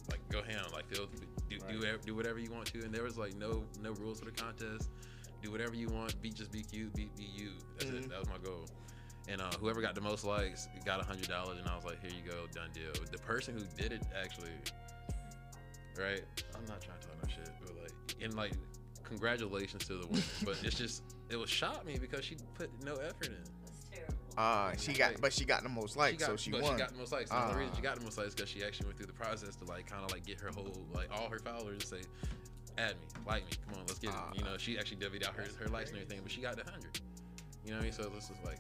like 0.10 0.19
go 0.29 0.41
ham, 0.41 0.65
like 0.73 0.88
feel 0.89 1.06
do 1.49 1.58
do, 1.60 1.79
Right. 1.79 1.93
ev- 1.93 2.06
do 2.06 2.15
whatever 2.15 2.39
you 2.39 2.51
want 2.51 2.65
to, 2.73 2.79
and 2.84 2.93
there 2.93 3.03
was 3.03 3.17
like 3.17 3.36
no 3.36 3.63
no 3.82 3.91
rules 3.93 4.19
for 4.19 4.25
the 4.25 4.32
contest. 4.32 4.89
Do 5.43 5.51
whatever 5.51 5.75
you 5.75 5.89
want. 5.89 6.19
Be 6.21 6.29
just 6.32 6.51
be 6.51 6.63
cute. 6.63 6.93
Be 6.95 7.10
be 7.15 7.25
you. 7.36 7.51
That's 7.77 7.91
Mhm. 7.91 8.06
it. 8.06 8.10
That 8.10 8.19
was 8.19 8.29
my 8.29 8.39
goal. 8.43 8.65
And 9.29 9.39
uh, 9.39 9.51
whoever 9.60 9.79
got 9.79 9.93
the 9.95 10.01
most 10.01 10.25
likes 10.25 10.67
got 10.84 10.99
a 11.01 11.03
hundred 11.06 11.27
dollars, 11.29 11.58
and 11.60 11.67
I 11.69 11.75
was 11.75 11.86
like, 11.86 12.01
here 12.01 12.12
you 12.12 12.29
go, 12.29 12.45
done 12.53 12.71
deal. 12.73 12.91
The 13.10 13.17
person 13.19 13.53
who 13.58 13.63
did 13.82 13.93
it 13.93 14.01
actually, 14.21 14.49
right? 15.97 16.21
I'm 16.56 16.65
not 16.65 16.82
trying 16.82 16.99
to 16.99 17.08
talk 17.08 17.15
no 17.23 17.29
shit, 17.29 17.49
but 17.62 17.71
like, 17.82 17.91
and 18.21 18.34
like, 18.34 18.51
congratulations 19.17 19.86
to 19.88 19.93
the 19.97 20.08
winner. 20.08 20.23
but 20.43 20.58
it's 20.63 20.78
just 20.78 21.04
it 21.30 21.38
was 21.38 21.49
shocked 21.49 21.86
me 21.86 21.97
because 21.99 22.26
she 22.26 22.36
put 22.56 22.69
no 22.84 22.95
effort 22.95 23.28
in. 23.28 23.38
That's 23.63 23.86
terrible. 23.91 24.13
uh, 24.38 24.76
she 24.78 24.93
got, 24.93 25.21
but 25.21 25.32
she 25.34 25.45
got 25.45 25.63
the 25.63 25.69
most 25.69 25.95
likes, 25.97 26.26
so 26.26 26.36
she 26.36 26.52
but 26.52 26.62
won. 26.62 26.73
She 26.73 26.78
got 26.80 26.91
the 26.91 26.97
most 26.97 27.12
likes. 27.12 27.32
And 27.32 27.52
the 27.52 27.56
reason 27.56 27.71
Ah. 27.73 27.76
she 27.78 27.82
got 27.82 27.95
the 27.97 28.04
most 28.04 28.17
likes 28.17 28.34
because 28.34 28.49
she 28.49 28.63
actually 28.63 28.88
went 28.88 28.97
through 28.97 29.08
the 29.08 29.13
process 29.13 29.56
to 29.58 29.65
like 29.65 29.88
kind 29.88 30.04
of 30.04 30.12
like 30.12 30.26
get 30.26 30.39
her 30.41 30.49
whole 30.54 30.73
like 30.93 31.10
all 31.12 31.30
her 31.30 31.39
followers 31.39 31.80
to 31.82 31.88
say, 31.88 32.02
add 32.78 32.91
me, 32.95 33.06
like 33.28 33.43
me, 33.45 33.52
come 33.65 33.76
on, 33.80 33.86
let's 33.88 33.99
get 33.99 34.12
Ah. 34.13 34.32
it. 34.32 34.39
You 34.39 34.43
know, 34.45 34.58
she 34.58 34.78
actually 34.78 34.97
divvied 34.97 35.26
out 35.28 35.36
her 35.36 35.45
her 35.60 35.67
likes 35.69 35.91
and 35.91 35.99
everything, 35.99 36.21
but 36.23 36.32
she 36.32 36.41
got 36.41 36.56
the 36.58 36.69
hundred. 36.69 36.99
You 37.65 37.71
know 37.71 37.78
what 37.78 37.84
I 37.84 37.86
mean? 37.86 37.93
So 37.93 38.04
this 38.10 38.26
is 38.26 38.38
like, 38.43 38.60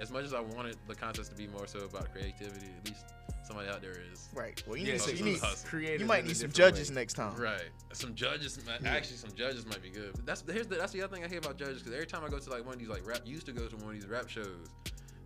as 0.00 0.10
much 0.10 0.24
as 0.24 0.32
I 0.32 0.40
wanted 0.40 0.76
the 0.88 0.94
contest 0.94 1.30
to 1.30 1.36
be 1.36 1.46
more 1.48 1.66
so 1.66 1.80
about 1.80 2.10
creativity, 2.12 2.66
at 2.78 2.88
least 2.88 3.04
somebody 3.50 3.68
out 3.68 3.82
there 3.82 3.96
is. 4.12 4.28
right. 4.34 4.62
Well, 4.66 4.76
you 4.76 4.86
Yeah, 4.86 4.92
need, 4.92 5.00
so 5.00 5.10
you 5.10 5.16
you, 5.18 5.24
need 5.24 5.42
need, 5.42 5.56
creative 5.64 6.00
you 6.00 6.06
might 6.06 6.24
need 6.24 6.36
some 6.36 6.52
judges 6.52 6.88
way. 6.90 6.94
next 6.96 7.14
time. 7.14 7.34
Right, 7.36 7.68
some 7.92 8.14
judges. 8.14 8.58
might- 8.66 8.84
Actually, 8.86 9.16
some 9.16 9.32
judges 9.34 9.66
might 9.66 9.82
be 9.82 9.90
good. 9.90 10.12
But 10.14 10.26
that's 10.26 10.44
here's 10.50 10.66
the, 10.68 10.76
that's 10.76 10.92
the 10.92 11.02
other 11.02 11.14
thing 11.14 11.24
I 11.24 11.28
hear 11.28 11.38
about 11.38 11.56
judges 11.58 11.78
because 11.78 11.92
every 11.94 12.06
time 12.06 12.22
I 12.24 12.28
go 12.28 12.38
to 12.38 12.50
like 12.50 12.64
one 12.64 12.74
of 12.74 12.80
these 12.80 12.88
like 12.88 13.06
rap, 13.06 13.20
used 13.24 13.46
to 13.46 13.52
go 13.52 13.66
to 13.66 13.76
one 13.76 13.86
of 13.88 14.00
these 14.00 14.06
rap 14.06 14.28
shows, 14.28 14.68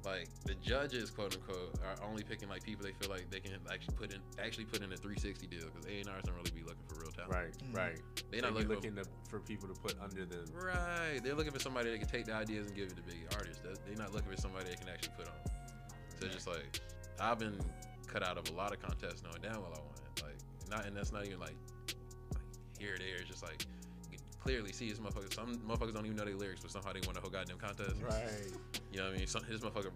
like 0.05 0.29
the 0.45 0.55
judges, 0.57 1.11
quote 1.11 1.35
unquote, 1.35 1.75
are 1.85 1.97
only 2.09 2.23
picking 2.23 2.49
like 2.49 2.63
people 2.63 2.85
they 2.85 2.93
feel 2.93 3.11
like 3.11 3.31
they 3.31 3.41
can 3.41 3.53
actually 3.71 3.95
put 3.97 4.13
in 4.13 4.21
actually 4.43 4.65
put 4.65 4.81
in 4.83 4.93
a 4.93 4.97
360 4.97 5.47
deal 5.47 5.67
because 5.73 5.87
A 5.91 6.01
and 6.01 6.09
R's 6.09 6.23
don't 6.25 6.35
really 6.37 6.51
be 6.51 6.63
looking 6.63 6.85
for 6.89 7.01
real 7.01 7.11
talent. 7.13 7.33
Right, 7.33 7.53
Mm. 7.71 7.77
right. 7.77 7.99
They're 8.31 8.43
not 8.43 8.53
be 8.57 8.65
looking, 8.65 8.95
looking 8.95 8.97
to, 8.97 9.05
for 9.29 9.41
people 9.41 9.69
to 9.69 9.75
put 9.81 9.95
under 10.03 10.25
them. 10.25 10.45
right. 10.55 11.21
They're 11.23 11.35
looking 11.35 11.53
for 11.53 11.61
somebody 11.61 11.91
that 11.91 11.99
can 12.01 12.09
take 12.09 12.25
the 12.27 12.35
ideas 12.35 12.67
and 12.69 12.75
give 12.77 12.89
it 12.91 12.97
to 12.97 13.03
big 13.03 13.27
artists. 13.37 13.61
They're 13.63 13.97
not 13.97 14.13
looking 14.15 14.31
for 14.31 14.41
somebody 14.41 14.71
they 14.71 14.77
can 14.77 14.89
actually 14.89 15.13
put 15.17 15.29
on. 15.29 15.35
So 16.21 16.27
it's 16.27 16.35
just 16.35 16.47
like 16.49 16.81
I've 17.21 17.39
been 17.39 17.59
cut 18.15 18.23
out 18.23 18.39
of 18.39 18.49
a 18.49 18.53
lot 18.57 18.73
of 18.73 18.81
contests 18.81 19.23
knowing 19.25 19.43
damn 19.43 19.61
well 19.61 19.75
I 19.75 19.81
want 19.81 19.99
it. 20.17 20.23
Like 20.23 20.71
not 20.71 20.87
and 20.87 20.97
that's 20.97 21.11
not 21.13 21.27
even 21.27 21.41
like 21.41 21.57
like 22.33 22.43
here 22.79 22.95
there. 22.97 23.17
It's 23.19 23.29
just 23.29 23.43
like 23.43 23.67
clearly 24.41 24.73
see 24.73 24.89
this 24.89 25.01
motherfucker. 25.01 25.35
Some 25.35 25.59
motherfuckers 25.67 25.95
don't 25.95 26.07
even 26.07 26.17
know 26.17 26.25
their 26.25 26.37
lyrics, 26.37 26.61
but 26.61 26.71
somehow 26.71 26.93
they 26.93 27.01
won 27.05 27.15
the 27.15 27.21
whole 27.21 27.31
goddamn 27.31 27.59
contest. 27.59 27.97
Right. 28.01 28.23
You 28.93 28.99
know 28.99 29.07
what 29.07 29.15
I 29.15 29.19
mean? 29.19 29.27
Some, 29.27 29.43
his 29.45 29.61
motherfucker 29.61 29.91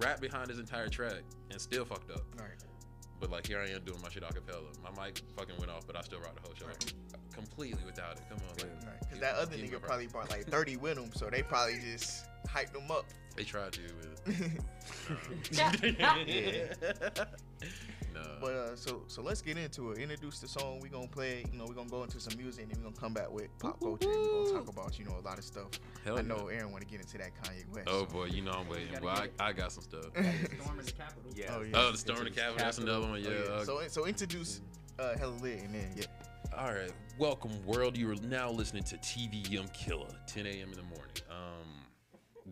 rap 0.00 0.20
behind 0.20 0.48
his 0.48 0.58
entire 0.58 0.88
track 0.88 1.22
and 1.50 1.60
still 1.60 1.84
fucked 1.84 2.10
up. 2.10 2.24
Right. 2.36 2.58
But 3.20 3.30
like 3.30 3.46
here 3.46 3.60
I 3.60 3.70
am 3.70 3.84
doing 3.84 4.00
my 4.02 4.08
shit 4.08 4.24
a 4.28 4.32
cappella. 4.32 4.64
My 4.82 5.04
mic 5.04 5.22
fucking 5.36 5.54
went 5.58 5.70
off, 5.70 5.86
but 5.86 5.96
I 5.96 6.00
still 6.00 6.18
rocked 6.20 6.36
the 6.36 6.42
whole 6.42 6.54
show 6.54 6.66
completely 7.32 7.82
without 7.86 8.16
it. 8.16 8.22
Come 8.28 8.38
on, 8.50 8.56
like, 8.56 8.66
Right. 8.84 8.98
Because 9.00 9.12
give- 9.12 9.20
that 9.20 9.34
other 9.36 9.56
nigga 9.56 9.80
probably 9.80 10.08
brought 10.08 10.28
like 10.30 10.46
30 10.46 10.76
with 10.78 10.98
him, 10.98 11.10
so 11.14 11.28
they 11.30 11.42
probably 11.42 11.78
just 11.78 12.24
hyped 12.54 12.72
them 12.72 12.90
up. 12.90 13.06
They 13.36 13.44
tried 13.44 13.72
to, 13.74 13.80
Yeah. 15.52 15.72
but 15.80 17.28
no. 18.12 18.20
But 18.40 18.52
uh, 18.52 18.76
so 18.76 19.02
so 19.06 19.22
let's 19.22 19.40
get 19.40 19.56
into 19.56 19.92
it. 19.92 19.98
Introduce 19.98 20.40
the 20.40 20.48
song. 20.48 20.80
We're 20.82 20.88
gonna 20.90 21.06
play. 21.06 21.44
You 21.50 21.58
know, 21.58 21.64
we're 21.66 21.74
gonna 21.74 21.88
go 21.88 22.02
into 22.02 22.18
some 22.20 22.36
music, 22.36 22.64
and 22.64 22.72
then 22.72 22.78
we 22.80 22.84
gonna 22.90 23.00
come 23.00 23.14
back 23.14 23.30
with 23.30 23.46
pop 23.58 23.80
culture. 23.80 24.10
And 24.10 24.20
we 24.20 24.26
gonna 24.28 24.52
talk 24.52 24.68
about 24.68 24.98
you 24.98 25.04
know 25.04 25.16
a 25.18 25.24
lot 25.24 25.38
of 25.38 25.44
stuff. 25.44 25.68
Hell 26.04 26.18
I 26.18 26.22
know 26.22 26.48
yeah. 26.50 26.56
Aaron 26.58 26.72
want 26.72 26.82
to 26.82 26.88
get 26.90 27.00
into 27.00 27.18
that 27.18 27.30
Kanye 27.42 27.64
West. 27.72 27.88
Oh 27.88 28.00
so- 28.00 28.06
boy, 28.06 28.24
you 28.26 28.42
know 28.42 28.50
I'm 28.52 28.68
waiting. 28.68 28.92
gotta 28.92 29.04
Well, 29.04 29.16
I, 29.38 29.48
I 29.48 29.52
got 29.52 29.70
some 29.72 29.84
stuff. 29.84 30.04
Storm 30.12 30.80
in 30.80 30.84
the 30.86 30.92
Capitol. 30.92 31.30
Yeah. 31.34 31.54
Oh, 31.56 31.62
yeah. 31.62 31.70
Oh, 31.74 31.92
the 31.92 31.98
Storm 31.98 32.18
of 32.18 32.24
the 32.24 32.30
Capitol. 32.30 32.56
That's 32.58 32.78
another 32.78 33.06
one. 33.08 33.22
Yeah. 33.22 33.30
Oh, 33.48 33.54
uh, 33.54 33.64
So 33.64 33.80
so 33.88 34.06
introduce 34.06 34.60
uh, 34.98 35.16
Hella 35.16 35.34
Lit, 35.40 35.62
and 35.62 35.74
then 35.74 35.90
yeah. 35.96 36.04
All 36.58 36.72
right, 36.72 36.90
welcome 37.16 37.52
world. 37.64 37.96
You 37.96 38.10
are 38.10 38.16
now 38.26 38.50
listening 38.50 38.82
to 38.84 38.96
TVM 38.96 39.72
Killer, 39.72 40.08
10 40.26 40.46
a.m. 40.46 40.68
in 40.70 40.74
the 40.74 40.82
morning. 40.82 41.14
Um, 41.30 41.79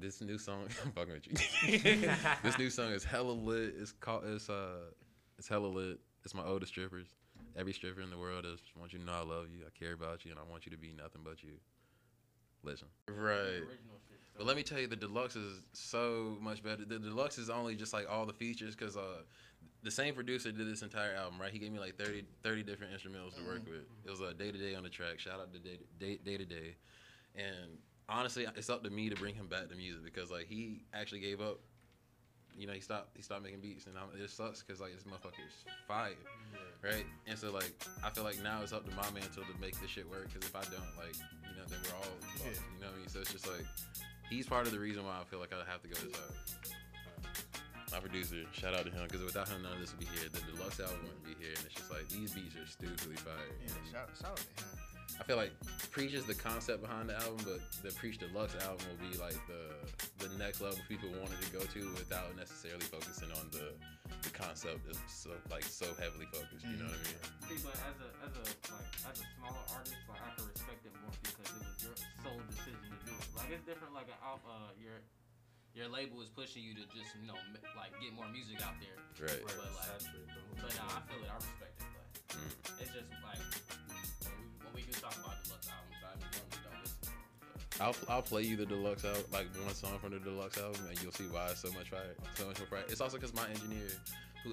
this 0.00 0.20
new 0.20 0.38
song, 0.38 0.66
I'm 0.84 0.92
fucking 0.92 1.14
with 1.14 1.26
you. 1.26 2.10
this 2.42 2.58
new 2.58 2.70
song 2.70 2.92
is 2.92 3.04
hella 3.04 3.32
lit. 3.32 3.74
It's 3.78 3.92
called 3.92 4.24
it's 4.26 4.48
uh, 4.48 4.90
it's 5.38 5.48
hella 5.48 5.66
lit. 5.66 5.98
It's 6.24 6.34
my 6.34 6.44
oldest 6.44 6.72
strippers. 6.72 7.06
Every 7.56 7.72
stripper 7.72 8.00
in 8.00 8.10
the 8.10 8.18
world 8.18 8.44
is 8.46 8.60
want 8.78 8.92
you 8.92 8.98
to 8.98 9.04
know 9.04 9.12
I 9.12 9.24
love 9.24 9.46
you, 9.50 9.64
I 9.66 9.78
care 9.78 9.92
about 9.94 10.24
you, 10.24 10.30
and 10.30 10.40
I 10.40 10.42
want 10.50 10.66
you 10.66 10.72
to 10.72 10.78
be 10.78 10.92
nothing 10.96 11.22
but 11.24 11.42
you. 11.42 11.54
Listen, 12.62 12.88
right. 13.08 13.62
But 14.36 14.46
let 14.46 14.56
me 14.56 14.62
tell 14.62 14.78
you, 14.78 14.86
the 14.86 14.96
deluxe 14.96 15.34
is 15.34 15.62
so 15.72 16.36
much 16.40 16.62
better. 16.62 16.84
The 16.84 16.98
deluxe 16.98 17.38
is 17.38 17.50
only 17.50 17.74
just 17.74 17.92
like 17.92 18.06
all 18.08 18.24
the 18.24 18.32
features 18.32 18.76
because 18.76 18.96
uh, 18.96 19.22
the 19.82 19.90
same 19.90 20.14
producer 20.14 20.52
did 20.52 20.70
this 20.70 20.82
entire 20.82 21.14
album, 21.14 21.40
right? 21.40 21.52
He 21.52 21.58
gave 21.58 21.72
me 21.72 21.78
like 21.78 21.96
30, 21.96 22.24
30 22.42 22.62
different 22.62 22.92
instrumentals 22.92 23.36
to 23.36 23.44
work 23.44 23.64
with. 23.66 23.84
It 24.04 24.10
was 24.10 24.20
a 24.20 24.34
day 24.34 24.52
to 24.52 24.58
day 24.58 24.74
on 24.74 24.82
the 24.82 24.88
track. 24.88 25.18
Shout 25.18 25.40
out 25.40 25.52
to 25.52 25.58
day 25.58 25.78
day 25.98 26.18
day 26.24 26.36
to 26.36 26.44
day. 26.44 26.76
And 27.34 27.78
honestly, 28.08 28.46
it's 28.56 28.70
up 28.70 28.82
to 28.84 28.90
me 28.90 29.08
to 29.08 29.16
bring 29.16 29.34
him 29.34 29.46
back 29.46 29.68
to 29.68 29.76
music 29.76 30.04
because 30.04 30.30
like 30.30 30.46
he 30.46 30.82
actually 30.94 31.20
gave 31.20 31.40
up. 31.40 31.60
You 32.56 32.66
know, 32.66 32.72
he 32.72 32.80
stopped. 32.80 33.14
He 33.14 33.22
stopped 33.22 33.44
making 33.44 33.60
beats, 33.60 33.86
and 33.86 33.94
I'm, 33.96 34.10
it 34.20 34.28
sucks 34.30 34.64
because 34.64 34.80
like 34.80 34.92
this 34.92 35.04
motherfucker 35.04 35.46
is 35.46 35.54
fire, 35.86 36.18
right? 36.82 37.06
And 37.28 37.38
so 37.38 37.52
like 37.52 37.70
I 38.02 38.10
feel 38.10 38.24
like 38.24 38.42
now 38.42 38.62
it's 38.62 38.72
up 38.72 38.84
to 38.84 38.90
my 38.96 39.08
mantle 39.14 39.44
to 39.46 39.60
make 39.60 39.78
this 39.80 39.90
shit 39.90 40.10
work. 40.10 40.26
Because 40.26 40.48
if 40.48 40.56
I 40.56 40.62
don't, 40.66 40.90
like, 40.98 41.14
you 41.46 41.54
know, 41.54 41.62
then 41.70 41.78
we're 41.86 41.94
all 41.94 42.02
lost. 42.18 42.42
Yeah. 42.42 42.50
You 42.74 42.80
know 42.82 42.90
what 42.90 42.96
I 42.96 42.98
mean? 42.98 43.08
So 43.08 43.20
it's 43.20 43.30
just 43.30 43.46
like 43.46 43.62
he's 44.28 44.48
part 44.48 44.66
of 44.66 44.72
the 44.72 44.80
reason 44.80 45.04
why 45.04 45.20
I 45.20 45.24
feel 45.30 45.38
like 45.38 45.52
I 45.52 45.62
have 45.70 45.82
to 45.82 45.88
go 45.88 45.94
this 46.02 46.18
hard. 46.18 46.34
My 47.92 48.00
producer, 48.00 48.42
shout 48.52 48.74
out 48.74 48.84
to 48.84 48.90
him, 48.90 49.06
because 49.06 49.22
without 49.24 49.48
him, 49.48 49.62
none 49.62 49.72
of 49.72 49.80
this 49.80 49.92
would 49.92 50.00
be 50.00 50.10
here. 50.12 50.28
The 50.28 50.42
deluxe 50.52 50.80
album 50.80 50.98
wouldn't 51.04 51.24
be 51.24 51.38
here, 51.38 51.54
and 51.56 51.64
it's 51.64 51.78
just 51.78 51.90
like 51.90 52.08
these 52.10 52.34
beats 52.34 52.56
are 52.58 52.66
stupidly 52.66 53.16
fire. 53.16 53.38
Yeah, 53.62 53.72
shout, 53.90 54.10
shout 54.18 54.32
out 54.32 54.36
to 54.36 54.64
him. 54.66 54.87
I 55.20 55.24
feel 55.24 55.36
like 55.36 55.52
Preach 55.90 56.14
is 56.14 56.24
the 56.24 56.34
concept 56.34 56.80
behind 56.80 57.08
the 57.10 57.16
album, 57.18 57.42
but 57.44 57.60
the 57.82 57.90
Preach 57.98 58.18
Deluxe 58.18 58.54
album 58.64 58.86
will 58.88 59.02
be 59.10 59.16
like 59.18 59.36
the 59.50 59.74
the 60.22 60.30
next 60.38 60.60
level 60.60 60.78
people 60.88 61.08
wanted 61.20 61.40
to 61.42 61.50
go 61.52 61.60
to 61.60 61.80
without 61.98 62.34
necessarily 62.36 62.86
focusing 62.86 63.28
on 63.34 63.50
the 63.50 63.74
the 64.22 64.30
concept 64.30 64.86
is 64.88 64.98
so 65.10 65.30
like 65.50 65.64
so 65.64 65.86
heavily 65.98 66.26
focused. 66.32 66.64
You 66.64 66.78
know 66.78 66.86
what 66.88 66.96
I 66.96 67.06
mean? 67.06 67.20
See, 67.50 67.58
but 67.66 67.76
as 67.82 67.96
a 67.98 68.08
as 68.24 68.32
a 68.38 68.44
like 68.72 68.90
as 69.10 69.16
a 69.20 69.26
smaller 69.36 69.64
artist, 69.74 69.98
like 70.08 70.22
I 70.22 70.30
can 70.38 70.46
respect 70.48 70.80
it 70.86 70.94
more 71.02 71.14
because 71.20 71.50
it 71.50 71.62
was 71.66 71.76
your 71.82 71.96
sole 72.22 72.42
decision 72.48 72.86
to 72.94 72.98
do 73.04 73.12
it. 73.18 73.26
Like 73.36 73.50
it's 73.52 73.66
different. 73.66 73.92
Like 73.98 74.08
an 74.08 74.18
uh, 74.22 74.70
your 74.78 75.02
Your 75.74 75.88
label 75.90 76.22
is 76.22 76.30
pushing 76.30 76.62
you 76.62 76.72
to 76.78 76.84
just 76.94 77.10
you 77.18 77.26
know 77.26 77.36
like 77.76 77.90
get 78.00 78.14
more 78.14 78.30
music 78.30 78.62
out 78.62 78.78
there. 78.80 78.96
Right. 79.18 79.42
But 79.44 79.54
like, 79.76 79.98
but 80.62 80.72
nah, 80.78 80.94
I 80.94 81.00
feel 81.10 81.20
it. 81.26 81.30
I 81.30 81.36
respect 81.42 81.74
it. 81.82 81.86
But 81.90 82.06
Mm. 82.28 82.52
it's 82.84 82.92
just 82.92 83.08
like 83.24 83.40
when 84.28 84.47
we, 84.78 84.92
do 84.92 85.00
talk 85.00 85.16
about 85.18 85.42
deluxe 85.42 85.66
albums, 85.66 85.98
I 86.06 86.14
normally 86.22 86.62
don't 86.62 86.78
listen. 86.86 87.10
I'll, 87.80 87.96
I'll 88.08 88.22
play 88.22 88.42
you 88.42 88.56
the 88.56 88.66
deluxe 88.66 89.04
album, 89.04 89.24
like 89.32 89.46
one 89.64 89.74
song 89.74 89.98
from 89.98 90.12
the 90.12 90.20
deluxe 90.20 90.58
album, 90.58 90.80
and 90.88 91.02
you'll 91.02 91.12
see 91.12 91.24
why 91.24 91.50
it's 91.50 91.62
so 91.62 91.70
much 91.72 91.90
fire, 91.90 92.14
so 92.34 92.46
much 92.46 92.58
more 92.58 92.68
fire. 92.68 92.84
It's 92.88 93.00
also 93.00 93.16
because 93.16 93.34
my 93.34 93.48
engineer, 93.50 93.90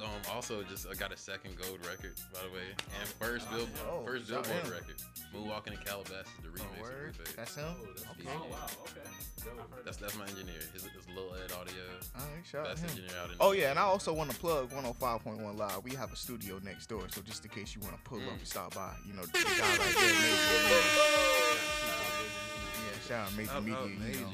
um 0.03 0.21
also 0.33 0.63
just 0.63 0.87
uh, 0.87 0.93
got 0.93 1.11
a 1.13 1.17
second 1.17 1.55
gold 1.57 1.79
record, 1.85 2.13
by 2.33 2.39
the 2.47 2.53
way, 2.53 2.67
and 2.99 3.07
first 3.09 3.49
bill 3.51 3.67
Oh, 3.89 4.03
first 4.05 4.29
shout 4.29 4.43
Billboard 4.43 4.65
him. 4.65 4.71
record, 4.71 4.95
Moonwalking 5.33 5.71
in 5.73 5.77
Calabasas, 5.85 6.27
the 6.41 6.49
remix. 6.49 6.65
Oh, 6.71 6.75
of 6.75 6.81
word. 6.81 7.13
Blueface. 7.17 7.35
That's 7.35 7.55
him. 7.55 7.65
Okay. 8.19 8.29
oh 8.29 8.45
wow, 8.51 8.67
okay. 8.89 9.09
That's 9.83 9.97
that's 9.97 10.17
my 10.17 10.25
engineer. 10.25 10.55
His, 10.73 10.83
his 10.83 11.07
Lil 11.15 11.35
Ed 11.35 11.51
Audio, 11.53 11.75
All 12.15 12.21
right, 12.21 12.45
shout 12.45 12.61
out 12.67 12.75
best 12.75 12.83
to 12.85 12.89
engineer 12.91 13.11
out 13.21 13.29
in. 13.29 13.35
Oh 13.39 13.51
yeah, 13.51 13.69
and 13.69 13.77
I 13.79 13.83
also 13.83 14.11
want 14.13 14.31
to 14.31 14.37
plug 14.37 14.71
105.1 14.71 15.57
Live. 15.57 15.83
We 15.83 15.91
have 15.91 16.11
a 16.11 16.15
studio 16.15 16.59
next 16.63 16.87
door, 16.87 17.03
so 17.09 17.21
just 17.21 17.43
in 17.45 17.51
case 17.51 17.75
you 17.75 17.81
want 17.81 17.95
to 17.95 18.01
pull 18.03 18.19
up 18.19 18.29
and 18.37 18.47
stop 18.47 18.73
by, 18.73 18.91
you 19.07 19.13
know, 19.13 19.21
the 19.23 19.37
guy 19.37 19.77
right 19.77 19.95
there, 19.95 20.13
Major. 20.13 21.45
Yeah, 22.75 23.07
shout 23.07 23.27
out 23.27 23.37
Major 23.37 23.51
Oh, 23.55 23.61
Media. 23.61 23.77
oh, 23.79 23.85
you 23.87 24.21
know. 24.21 24.27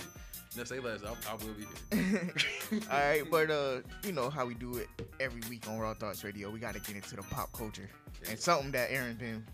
No, 0.58 0.66
say 0.66 0.80
less. 0.80 1.00
I, 1.04 1.14
I 1.32 1.36
will 1.36 1.54
be 1.54 1.66
here. 1.96 2.34
All 2.92 3.00
right, 3.00 3.24
but 3.32 3.50
uh, 3.50 3.78
you 4.04 4.12
know 4.12 4.30
how 4.30 4.46
we 4.46 4.54
do 4.54 4.76
it 4.78 4.90
every 5.22 5.42
week 5.50 5.66
on 5.70 5.80
Raw 5.80 5.94
Thoughts 5.94 6.26
Radio. 6.26 6.50
We 6.50 6.60
got 6.60 6.74
to 6.74 6.82
get 6.82 6.96
into 6.96 7.16
the 7.16 7.22
pop 7.24 7.54
culture 7.54 7.90
and 8.30 8.38
something 8.38 8.72
that 8.72 8.92
Aaron 8.92 9.16
been 9.16 9.46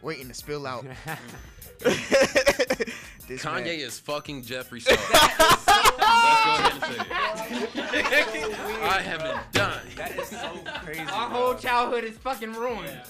waiting 0.00 0.28
to 0.28 0.34
spill 0.34 0.64
out. 0.66 0.84
this 1.80 3.42
Kanye 3.42 3.64
man- 3.64 3.66
is 3.66 3.98
fucking 3.98 4.42
Jeffree 4.44 4.80
Star. 4.80 4.96
Let's 5.34 5.64
go 5.64 6.52
ahead 6.52 6.72
and 6.72 6.82
say 6.84 8.50
it. 8.52 8.58
I 8.82 9.02
have 9.02 9.20
been 9.20 9.40
done. 9.52 9.80
That 9.96 10.18
is 10.18 10.28
so 10.28 10.52
crazy. 10.84 11.00
Our 11.00 11.30
whole 11.30 11.54
childhood 11.56 12.04
is 12.04 12.16
fucking 12.18 12.52
ruined. 12.52 13.00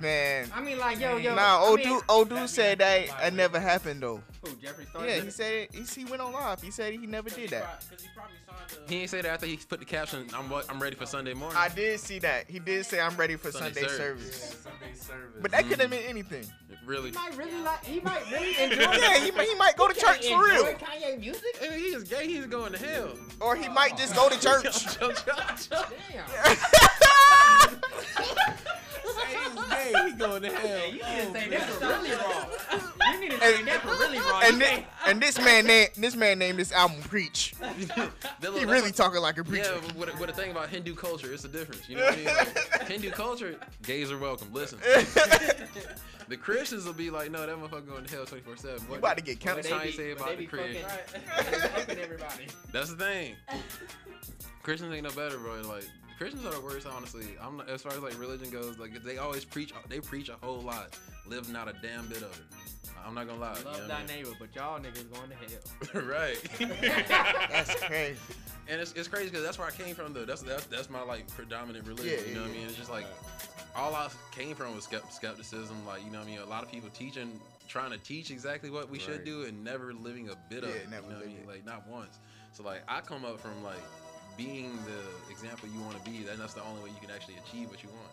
man. 0.00 0.50
I 0.54 0.62
mean, 0.62 0.78
like, 0.78 0.98
yo, 1.00 1.18
yo. 1.18 1.34
Nah, 1.34 1.58
I 1.58 1.60
old 1.66 1.80
mean, 1.80 1.88
dude, 1.88 2.02
old 2.08 2.30
dude 2.30 2.48
said 2.48 2.78
that 2.78 3.08
that 3.08 3.34
never 3.34 3.60
happened 3.60 4.00
though. 4.02 4.22
Who, 4.44 4.56
Jeffree 4.56 4.88
Star? 4.88 5.06
Yeah, 5.06 5.20
he 5.20 5.30
said 5.30 5.68
he, 5.72 5.82
he 5.82 6.04
went 6.04 6.20
on 6.22 6.32
live. 6.32 6.60
He 6.60 6.70
said 6.70 6.92
he 6.92 7.06
never 7.06 7.30
did 7.30 7.50
that. 7.50 7.84
Because 7.88 8.04
he 8.04 8.10
probably 8.14 8.36
signed 8.46 8.86
a. 8.86 8.90
He 8.90 9.00
ain't 9.00 9.10
say 9.10 9.22
that 9.22 9.30
after 9.30 9.46
he 9.46 9.56
put 9.56 9.78
the 9.78 9.84
caption. 9.84 10.26
I'm 10.34 10.52
I'm 10.68 10.80
ready 10.80 10.96
for 10.96 11.06
Sunday 11.06 11.34
morning. 11.34 11.56
I 11.58 11.68
did 11.68 12.00
see 12.00 12.18
that. 12.20 12.48
He 12.48 12.58
did 12.58 12.84
say 12.86 13.00
I'm 13.00 13.16
ready 13.16 13.36
for 13.36 13.50
Sunday 13.50 13.82
Sunday, 13.82 13.88
service. 13.88 14.34
service. 14.34 14.62
Sunday 14.62 14.94
service. 14.94 15.40
But 15.40 15.50
that 15.52 15.62
could 15.68 15.80
have 15.80 15.90
mm-hmm. 15.90 16.00
been 16.00 16.10
anything. 16.10 16.46
really. 16.84 17.10
He 17.10 17.16
might 17.16 17.36
really 17.36 17.60
like. 17.60 17.84
He 17.84 18.00
might 18.00 18.30
really 18.30 18.56
enjoy. 18.62 18.82
Yeah, 18.82 19.18
he, 19.18 19.30
might- 19.30 19.48
he 19.48 19.54
might 19.54 19.76
go 19.76 19.88
to 19.88 19.94
church 19.94 20.26
for 20.28 20.48
enjoy 20.48 20.64
real, 20.64 20.64
Kanye 20.74 21.18
music. 21.18 21.56
Hey, 21.58 21.78
he 21.78 21.86
is 21.86 22.04
gay. 22.04 22.26
He's 22.26 22.46
going 22.46 22.72
to 22.72 22.78
hell. 22.78 23.10
or 23.40 23.56
he 23.56 23.68
might 23.68 23.96
just 23.96 24.14
go 24.14 24.28
to 24.28 24.40
church. 24.40 24.98
Damn. 24.98 25.14
Say 29.14 29.92
he's 30.04 30.12
he 30.12 30.18
going 30.18 30.42
to 30.42 30.50
hell. 30.50 30.80
Oh, 30.82 30.86
you 30.86 30.92
need 30.92 31.00
to 31.00 31.32
say 31.32 31.48
that 31.50 31.62
for 31.70 31.86
really 31.86 32.10
wrong. 32.10 32.46
You 33.12 33.20
need 33.20 33.30
to 33.32 33.38
say 33.40 33.62
that 33.62 33.80
for 33.82 33.88
really 33.88 34.18
wrong. 34.18 34.42
And 34.44 34.52
You 34.54 34.58
this, 34.60 34.80
and 35.06 35.22
this 35.22 35.38
man 35.38 35.66
named 35.66 35.90
this 35.96 36.16
man 36.16 36.38
named 36.38 36.58
this 36.58 36.72
album 36.72 37.00
Preach. 37.02 37.54
He 38.54 38.64
really 38.64 38.92
talking 38.92 39.20
like 39.20 39.38
a 39.38 39.44
preacher. 39.44 39.72
Yeah, 39.74 39.80
but 39.86 39.96
what, 39.96 40.18
what 40.20 40.26
the 40.28 40.34
thing 40.34 40.50
about 40.50 40.68
Hindu 40.68 40.94
culture, 40.94 41.32
it's 41.32 41.44
a 41.44 41.48
difference. 41.48 41.88
You 41.88 41.96
know 41.96 42.04
what 42.04 42.12
I 42.14 42.16
mean? 42.16 42.24
Like, 42.26 42.82
Hindu 42.88 43.10
culture, 43.10 43.58
gays 43.82 44.10
are 44.12 44.18
welcome. 44.18 44.48
Listen, 44.52 44.78
the 46.28 46.36
Christians 46.36 46.84
will 46.84 46.92
be 46.92 47.10
like, 47.10 47.30
no, 47.30 47.46
that 47.46 47.56
motherfucker 47.56 47.86
going 47.88 48.04
to 48.04 48.14
hell 48.14 48.24
24 48.26 48.56
seven. 48.56 48.80
What 48.88 48.98
about 49.00 49.16
to 49.18 49.22
get 49.24 49.36
What 49.44 49.62
counted. 49.62 49.62
did 49.62 49.72
They 49.72 49.76
Kanye 49.76 49.84
be- 49.86 49.92
say 49.92 50.04
they 50.04 50.10
about 50.12 50.28
be 50.38 50.44
the 50.44 50.46
Christians? 50.46 50.84
fucking- 50.86 51.22
they 51.44 51.50
be 51.50 51.68
fucking 51.68 51.98
everybody. 51.98 52.46
That's 52.72 52.90
the 52.90 52.96
thing. 52.96 53.34
Christians 54.62 54.92
ain't 54.94 55.04
no 55.04 55.10
better, 55.10 55.38
bro. 55.38 55.60
Like 55.62 55.84
Christians 56.18 56.44
are 56.46 56.52
the 56.52 56.60
worst, 56.60 56.86
honestly. 56.86 57.26
I'm 57.42 57.56
not, 57.58 57.68
as 57.68 57.82
far 57.82 57.92
as 57.92 57.98
like 58.00 58.18
religion 58.20 58.50
goes. 58.50 58.78
Like 58.78 59.02
they 59.02 59.18
always 59.18 59.44
preach, 59.44 59.72
they 59.88 60.00
preach 60.00 60.28
a 60.28 60.36
whole 60.40 60.60
lot, 60.60 60.96
live 61.26 61.50
not 61.52 61.68
a 61.68 61.74
damn 61.82 62.06
bit 62.08 62.18
of 62.22 62.32
it. 62.38 62.90
I'm 63.06 63.14
not 63.14 63.26
gonna 63.26 63.40
lie. 63.40 63.58
you 63.58 63.64
know 63.64 63.70
Love 63.72 63.80
what 63.80 63.88
thy 63.88 63.94
I 63.96 63.98
mean? 63.98 64.06
neighbor, 64.06 64.30
but 64.38 64.54
y'all 64.54 64.78
niggas 64.80 65.12
going 65.12 65.28
to 65.30 65.36
hell. 65.36 66.02
right. 66.08 66.38
That's 67.50 67.74
crazy. 67.84 68.18
And 68.66 68.80
it's, 68.80 68.92
it's 68.92 69.08
crazy 69.08 69.28
because 69.28 69.44
that's 69.44 69.58
where 69.58 69.68
I 69.68 69.72
came 69.72 69.94
from 69.94 70.14
though. 70.14 70.24
That's 70.24 70.40
that's 70.40 70.64
that's 70.66 70.88
my 70.88 71.02
like 71.02 71.28
predominant 71.28 71.86
religion. 71.86 72.14
Yeah, 72.18 72.28
you 72.28 72.34
know 72.34 72.40
yeah, 72.40 72.46
what 72.46 72.54
I 72.54 72.58
mean? 72.58 72.66
It's 72.66 72.76
just 72.76 72.90
like 72.90 73.04
all 73.76 73.94
I 73.94 74.08
came 74.30 74.54
from 74.54 74.74
was 74.74 74.84
skepticism. 75.10 75.84
Like 75.86 76.02
you 76.02 76.10
know 76.10 76.18
what 76.20 76.28
I 76.28 76.30
mean? 76.30 76.38
A 76.40 76.46
lot 76.46 76.62
of 76.62 76.70
people 76.70 76.88
teaching, 76.94 77.38
trying 77.68 77.90
to 77.90 77.98
teach 77.98 78.30
exactly 78.30 78.70
what 78.70 78.88
we 78.88 78.98
should 78.98 79.22
do, 79.24 79.42
and 79.42 79.62
never 79.62 79.92
living 79.92 80.30
a 80.30 80.36
bit 80.48 80.64
of 80.64 80.70
Yeah, 80.70 80.76
it. 80.76 80.90
never 80.90 81.02
you 81.08 81.12
know 81.12 81.16
what 81.18 81.24
I 81.24 81.28
mean? 81.28 81.36
it. 81.42 81.46
Like 81.48 81.66
not 81.66 81.86
once. 81.86 82.18
So 82.52 82.62
like 82.62 82.82
I 82.88 83.02
come 83.02 83.26
up 83.26 83.38
from 83.38 83.62
like 83.62 83.76
being 84.36 84.76
the 84.86 85.30
example 85.30 85.68
you 85.68 85.80
want 85.80 86.02
to 86.02 86.10
be. 86.10 86.26
And 86.28 86.40
that's 86.40 86.54
the 86.54 86.62
only 86.62 86.82
way 86.82 86.90
you 86.90 87.00
can 87.00 87.10
actually 87.14 87.36
achieve 87.46 87.70
what 87.70 87.82
you 87.82 87.88
want. 87.90 88.10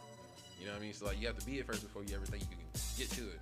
You 0.60 0.68
know 0.68 0.74
what 0.74 0.80
I 0.80 0.86
mean? 0.86 0.94
So 0.94 1.06
like 1.06 1.20
you 1.20 1.28
have 1.28 1.38
to 1.40 1.46
be 1.46 1.60
it 1.60 1.66
first 1.66 1.82
before 1.82 2.04
you 2.04 2.16
ever 2.16 2.26
think 2.26 2.44
you 2.44 2.56
can 2.56 2.66
get 2.98 3.10
to 3.18 3.24
it. 3.24 3.40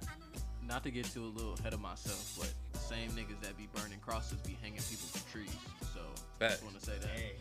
Not 0.65 0.83
to 0.83 0.91
get 0.91 1.05
too 1.05 1.23
a 1.25 1.33
little 1.33 1.55
ahead 1.59 1.73
of 1.73 1.81
myself, 1.81 2.37
but 2.37 2.53
the 2.73 2.79
same 2.79 3.09
niggas 3.11 3.41
that 3.41 3.57
be 3.57 3.67
burning 3.75 3.99
crosses 3.99 4.39
be 4.41 4.55
hanging 4.61 4.79
people 4.87 5.07
from 5.09 5.23
trees. 5.31 5.51
So 5.93 5.99
Facts. 6.37 6.61
just 6.61 6.63
want 6.63 6.79
to 6.79 6.85
say 6.85 6.97
that. 6.99 7.09
Hey, 7.09 7.33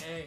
hey. 0.00 0.26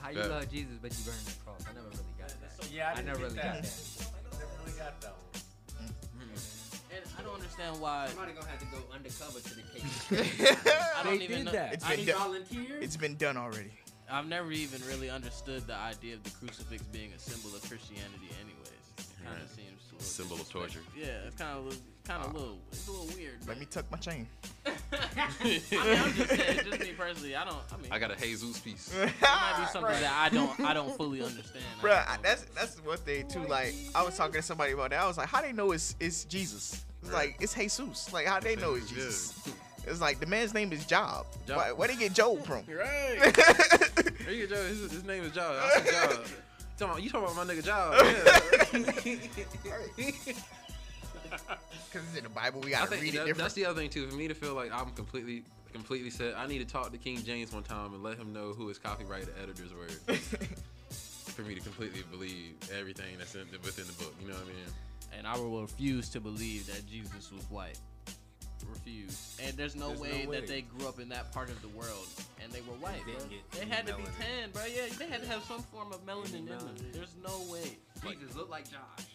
How 0.00 0.10
you 0.10 0.18
Yeah. 0.20 0.26
love 0.26 0.50
Jesus, 0.50 0.74
but 0.80 0.90
you 0.96 1.04
burn 1.04 1.14
the 1.24 1.32
cross? 1.44 1.60
I 1.68 1.72
never 1.74 1.88
really 1.88 2.14
got 2.18 2.28
that. 2.40 2.72
Yeah, 2.72 2.92
I 2.96 3.02
never 3.02 3.20
really 3.20 3.36
got 3.36 3.62
that. 3.62 3.62
Never 3.62 4.46
really 4.64 4.78
got 4.78 5.00
that 5.00 5.12
one. 5.12 5.45
And 6.96 7.04
I 7.18 7.22
don't 7.22 7.34
understand 7.34 7.46
understand 7.56 7.80
why. 7.82 8.06
Somebody 8.08 8.32
gonna 8.32 8.46
have 8.48 8.60
to 8.60 8.66
go 8.66 8.78
undercover 8.94 9.40
to 9.40 9.54
the 9.54 9.62
case. 9.62 10.56
I 10.96 11.02
don't 11.04 11.18
They 11.18 11.24
even 11.24 11.36
did 11.38 11.44
know. 11.46 11.52
that. 11.52 11.72
It's 11.74 11.84
I, 11.84 11.90
been 11.90 11.98
Any 12.00 12.06
done. 12.12 12.18
volunteers? 12.20 12.82
It's 12.84 12.96
been 12.96 13.16
done 13.16 13.36
already. 13.36 13.70
I've 14.10 14.26
never 14.28 14.52
even 14.52 14.80
really 14.86 15.10
understood 15.10 15.66
the 15.66 15.74
idea 15.74 16.14
of 16.14 16.22
the 16.22 16.30
crucifix 16.30 16.82
being 16.84 17.12
a 17.12 17.18
symbol 17.18 17.54
of 17.56 17.62
Christianity. 17.68 18.28
Anyways, 18.40 18.86
it 18.98 19.04
kind 19.24 19.36
of 19.36 19.42
Right. 19.42 19.56
seems 19.56 19.80
a 19.98 20.02
Symbol 20.02 20.36
of 20.36 20.48
torture. 20.48 20.80
Yeah, 20.96 21.26
it's 21.26 21.36
kind 21.36 21.58
of 21.58 21.76
kind 22.06 22.22
of 22.24 22.34
a 22.34 22.36
ah. 22.36 22.40
little. 22.40 22.58
It's 22.70 22.88
a 22.88 22.90
little 22.90 23.06
weird. 23.16 23.34
Let 23.46 23.58
me 23.58 23.66
tuck 23.66 23.90
my 23.90 23.98
chain. 23.98 24.26
I 24.66 24.70
mean, 25.44 25.60
I'm 25.72 26.12
just 26.12 26.28
saying, 26.30 26.60
just 26.64 26.80
me 26.80 26.92
personally. 26.96 27.36
I 27.36 27.44
don't. 27.44 27.58
I 27.72 27.76
mean, 27.76 27.92
I 27.92 27.98
got 27.98 28.10
a 28.10 28.16
Jesus 28.16 28.58
piece. 28.60 28.92
it 28.94 29.12
might 29.22 29.56
be 29.58 29.66
something 29.72 29.92
that 29.92 30.12
I 30.12 30.28
don't. 30.28 30.60
I 30.60 30.74
don't 30.74 30.96
fully 30.96 31.22
understand. 31.22 31.64
I 31.80 31.84
Bruh, 31.84 31.88
don't 31.90 32.10
I- 32.10 32.16
know. 32.16 32.22
that's 32.22 32.42
that's 32.54 32.76
one 32.84 32.98
thing 32.98 33.28
too. 33.28 33.46
Like 33.46 33.74
I 33.94 34.02
was 34.02 34.16
talking 34.16 34.34
to 34.34 34.42
somebody 34.42 34.72
about 34.72 34.90
that. 34.90 35.00
I 35.00 35.06
was 35.06 35.18
like, 35.18 35.28
how 35.28 35.42
they 35.42 35.52
know 35.52 35.72
it's 35.72 35.96
it's 36.00 36.24
Jesus? 36.24 36.84
It's 37.02 37.10
Right. 37.10 37.28
like 37.28 37.36
it's 37.40 37.54
Jesus. 37.54 38.12
Like 38.12 38.26
how 38.26 38.40
they 38.40 38.56
know 38.56 38.74
it's 38.74 38.90
Yeah. 38.90 38.98
Jesus? 38.98 39.48
It's 39.86 40.00
like 40.00 40.18
the 40.18 40.26
man's 40.26 40.52
name 40.52 40.72
is 40.72 40.84
Job. 40.84 41.26
Job. 41.46 41.56
Why, 41.58 41.72
where 41.72 41.86
they 41.86 41.94
get 41.94 42.12
Job 42.12 42.44
from? 42.44 42.64
Right. 42.66 43.32
there 44.24 44.32
you 44.32 44.48
go. 44.48 44.56
His, 44.66 44.90
his 44.90 45.04
name 45.04 45.22
is 45.22 45.30
Job. 45.32 45.54
I 45.62 45.80
see 45.80 45.90
Job. 45.92 46.26
Talking 46.76 46.90
about, 46.90 47.02
you 47.02 47.10
talking 47.10 47.36
about 47.36 47.46
my 47.46 47.54
nigga 47.54 47.64
Job? 47.64 47.94
Yeah. 49.96 50.34
Because 51.92 52.06
it's 52.08 52.16
in 52.18 52.24
the 52.24 52.30
Bible. 52.30 52.60
We 52.60 52.74
I 52.74 52.78
gotta 52.80 52.90
think 52.90 53.02
read 53.02 53.08
it 53.14 53.18
that- 53.18 53.26
different. 53.26 53.38
that's 53.38 53.54
the 53.54 53.64
other 53.66 53.80
thing 53.80 53.90
too. 53.90 54.06
For 54.08 54.16
me 54.16 54.28
to 54.28 54.34
feel 54.34 54.54
like 54.54 54.72
I'm 54.72 54.90
completely, 54.90 55.44
completely 55.72 56.10
set. 56.10 56.36
I 56.36 56.46
need 56.46 56.58
to 56.58 56.64
talk 56.64 56.90
to 56.92 56.98
King 56.98 57.22
James 57.22 57.52
one 57.52 57.62
time 57.62 57.94
and 57.94 58.02
let 58.02 58.18
him 58.18 58.32
know 58.32 58.52
who 58.52 58.68
his 58.68 58.78
copyright 58.78 59.26
editors 59.42 59.72
were. 59.72 60.14
for 60.90 61.42
me 61.42 61.54
to 61.54 61.60
completely 61.60 62.02
believe 62.10 62.54
everything 62.78 63.18
that's 63.18 63.34
in, 63.34 63.46
within 63.62 63.86
the 63.86 63.92
book. 63.94 64.14
You 64.20 64.28
know 64.28 64.34
what 64.34 64.44
I 64.44 64.48
mean? 64.48 64.56
and 65.16 65.26
I 65.26 65.36
will 65.38 65.62
refuse 65.62 66.08
to 66.10 66.20
believe 66.20 66.66
that 66.66 66.86
Jesus 66.86 67.30
was 67.32 67.42
white. 67.50 67.78
Refuse. 68.68 69.36
And 69.42 69.56
there's 69.56 69.76
no, 69.76 69.88
There's 69.88 70.00
no 70.00 70.02
way, 70.02 70.26
way. 70.26 70.40
that 70.40 70.48
they 70.48 70.62
grew 70.62 70.88
up 70.88 70.98
in 70.98 71.08
that 71.10 71.32
part 71.32 71.50
of 71.50 71.60
the 71.62 71.68
world 71.68 72.08
and 72.42 72.50
they 72.52 72.60
were 72.62 72.74
white. 72.74 73.00
They 73.06 73.12
bro. 73.12 73.22
They 73.52 73.60
any 73.60 73.70
had 73.70 73.86
to 73.86 73.94
be 73.94 74.02
tan, 74.18 74.50
bro. 74.52 74.62
Yeah, 74.64 74.92
they 74.98 75.06
had 75.06 75.22
to 75.22 75.28
have 75.28 75.44
some 75.44 75.62
form 75.62 75.92
of 75.92 76.04
melanin 76.04 76.34
in 76.40 76.46
them. 76.46 76.74
There's 76.92 77.14
no 77.24 77.40
way. 77.52 77.76
Jesus 78.02 78.34
looked 78.34 78.50
like 78.50 78.64
Josh. 78.70 79.06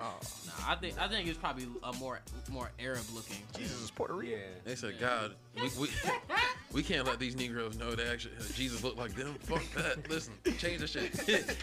Oh, 0.00 0.14
Nah, 0.46 0.72
I 0.72 0.74
think 0.76 1.00
I 1.00 1.08
think 1.08 1.28
it's 1.28 1.38
probably 1.38 1.66
a 1.82 1.92
more 1.94 2.20
more 2.50 2.70
Arab 2.78 3.04
looking. 3.14 3.36
Jesus 3.56 3.82
is 3.82 3.90
Puerto 3.90 4.14
Rican. 4.14 4.38
Yeah. 4.38 4.46
They 4.64 4.74
said, 4.74 4.98
God, 4.98 5.34
we, 5.56 5.68
we, 5.80 5.88
we 6.72 6.82
can't 6.82 7.06
let 7.06 7.18
these 7.18 7.36
Negroes 7.36 7.76
know 7.76 7.94
that 7.94 8.06
actually 8.06 8.34
uh, 8.38 8.44
Jesus 8.54 8.82
looked 8.82 8.98
like 8.98 9.14
them. 9.14 9.34
Fuck 9.42 9.62
that. 9.74 10.08
Listen, 10.10 10.34
change 10.58 10.80
the 10.80 10.86
shit. 10.86 11.12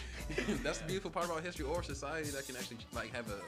That's 0.62 0.78
the 0.78 0.84
beautiful 0.86 1.10
part 1.10 1.26
about 1.26 1.42
history 1.42 1.64
or 1.66 1.82
society 1.82 2.30
that 2.30 2.46
can 2.46 2.56
actually 2.56 2.78
like 2.92 3.14
have 3.14 3.28
a 3.30 3.40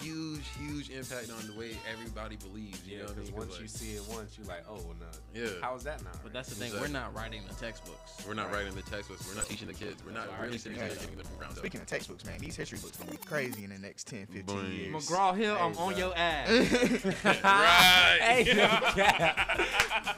huge, 0.00 0.42
huge 0.58 0.90
impact 0.90 1.30
on 1.30 1.46
the 1.46 1.52
way 1.58 1.76
everybody 1.92 2.36
believes. 2.36 2.80
You 2.86 2.96
Yeah, 2.96 2.98
know 3.02 3.04
what 3.04 3.12
I 3.12 3.14
because 3.14 3.30
mean? 3.30 3.38
'Cause, 3.40 3.48
once 3.48 3.56
you 3.58 3.64
like, 3.66 3.70
see 3.70 3.94
it 3.96 4.02
once, 4.16 4.38
you're 4.38 4.46
like, 4.46 4.64
oh 4.68 4.76
no. 4.98 5.06
Yeah. 5.34 5.48
How 5.60 5.74
is 5.76 5.84
that 5.84 6.02
not? 6.02 6.22
But 6.22 6.32
that's 6.32 6.48
the 6.48 6.54
thing. 6.56 6.66
Exactly. 6.68 6.88
We're 6.88 6.92
not 6.98 7.14
writing 7.14 7.42
the 7.48 7.54
textbooks. 7.54 8.26
We're 8.26 8.34
not 8.34 8.52
writing 8.52 8.74
the 8.74 8.82
textbooks. 8.82 9.26
We're 9.28 9.34
not 9.36 9.46
teaching 9.46 9.68
the 9.68 9.74
kids. 9.74 10.02
We're 10.04 10.12
not 10.12 10.26
That's 10.28 10.40
really 10.40 10.52
right. 10.52 10.60
seriously 10.60 10.88
Yeah. 10.88 10.94
getting 10.94 11.16
them 11.16 11.26
from 11.26 11.36
ground 11.36 11.52
up. 11.52 11.58
Speaking 11.58 11.80
of 11.80 11.86
textbooks, 11.86 12.24
man, 12.24 12.38
these 12.40 12.56
history 12.56 12.78
books 12.78 12.96
gonna 12.96 13.10
be 13.12 13.16
crazy 13.18 13.64
in 13.64 13.70
the 13.70 13.78
next 13.78 14.06
10, 14.08 14.26
15 14.26 14.44
Boy. 14.44 14.62
years. 14.68 14.94
McGraw 15.08 15.36
Hill, 15.36 15.56
I'm 15.56 15.74
Hey, 15.74 15.80
on 15.80 15.96
your 15.98 16.16
ass. 16.16 16.48
right. 17.44 18.18
Hey, 18.22 18.54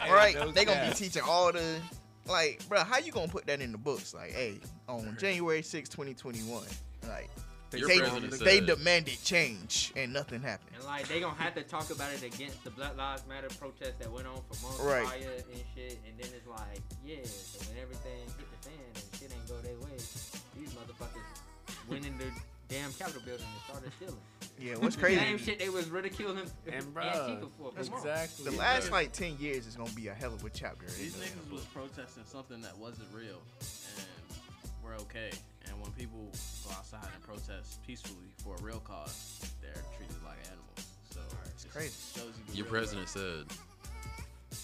no 0.08 0.14
right? 0.14 0.34
no 0.34 0.50
they 0.52 0.64
gonna 0.64 0.88
be 0.88 0.94
teaching 0.94 1.22
all 1.26 1.52
the 1.52 1.80
like, 2.26 2.62
bro. 2.68 2.82
How 2.84 2.98
you 2.98 3.12
gonna 3.12 3.28
put 3.28 3.46
that 3.46 3.60
in 3.60 3.70
the 3.72 3.78
books? 3.78 4.14
Like, 4.14 4.32
hey, 4.32 4.58
on 4.88 5.16
January 5.18 5.62
6, 5.62 5.88
2021, 5.90 6.62
like 7.08 7.28
Your 7.36 7.53
they 7.80 7.98
they 8.44 8.60
demanded 8.60 9.18
change 9.24 9.92
and 9.96 10.12
nothing 10.12 10.40
happened. 10.42 10.70
And 10.76 10.84
like 10.84 11.08
they 11.08 11.20
gonna 11.20 11.34
have 11.40 11.54
to 11.54 11.62
talk 11.62 11.90
about 11.90 12.12
it 12.12 12.22
against 12.22 12.62
the 12.64 12.70
Black 12.70 12.96
Lives 12.96 13.22
Matter 13.28 13.48
protest 13.58 13.98
that 14.00 14.10
went 14.10 14.26
on 14.26 14.36
for 14.50 14.62
months 14.66 14.80
Right. 14.80 15.04
prior 15.06 15.30
and 15.52 15.62
shit. 15.74 15.98
And 16.08 16.18
then 16.18 16.30
it's 16.36 16.46
like, 16.46 16.80
yeah, 17.04 17.16
so 17.24 17.58
when 17.70 17.82
everything 17.82 18.18
hit 18.38 18.46
the 18.50 18.68
fan 18.68 18.78
and 18.94 19.04
shit 19.20 19.32
ain't 19.32 19.48
go 19.48 19.56
their 19.60 19.76
way, 19.78 19.96
these 19.96 20.72
motherfuckers 20.74 21.88
went 21.88 22.06
in 22.06 22.16
the 22.18 22.24
damn 22.68 22.92
Capitol 22.94 23.22
building 23.26 23.46
and 23.46 23.62
started 23.68 23.92
stealing. 23.96 24.20
Yeah, 24.58 24.74
what's 24.76 24.94
Same 24.94 25.02
crazy? 25.02 25.38
shit 25.44 25.58
they 25.58 25.68
was 25.68 25.90
ridiculing 25.90 26.46
And 26.72 26.94
bro, 26.94 27.02
Antifa 27.04 27.48
for. 27.58 27.72
for 27.72 27.78
exactly. 27.80 28.44
The 28.44 28.56
last 28.56 28.90
like 28.92 29.12
10 29.12 29.36
years 29.38 29.66
is 29.66 29.74
gonna 29.76 29.90
be 29.90 30.08
a 30.08 30.14
hell 30.14 30.32
of 30.32 30.44
a 30.44 30.50
chapter. 30.50 30.86
in 30.86 30.92
These 30.96 31.14
niggas 31.16 31.50
was 31.52 31.64
protesting 31.64 32.22
something 32.24 32.60
that 32.62 32.76
wasn't 32.78 33.08
real, 33.12 33.42
and 33.60 34.38
we're 34.84 34.94
okay. 35.02 35.30
And 35.74 35.82
when 35.82 35.92
people 35.92 36.30
go 36.64 36.70
outside 36.70 37.08
and 37.12 37.22
protest 37.22 37.84
peacefully 37.84 38.30
for 38.42 38.54
a 38.54 38.62
real 38.62 38.78
cause, 38.78 39.40
they're 39.60 39.72
treated 39.96 40.16
like 40.24 40.38
animals. 40.46 40.86
So 41.10 41.20
it's 41.46 41.64
crazy. 41.64 41.92
Shows 42.14 42.32
you 42.38 42.44
the 42.48 42.56
Your 42.56 42.64
real 42.66 42.74
president 42.74 43.08
said, 43.08 43.44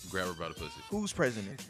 grab 0.09 0.29
her 0.29 0.35
by 0.35 0.49
the 0.49 0.55
pussy. 0.55 0.81
Who's 0.89 1.13
president? 1.13 1.67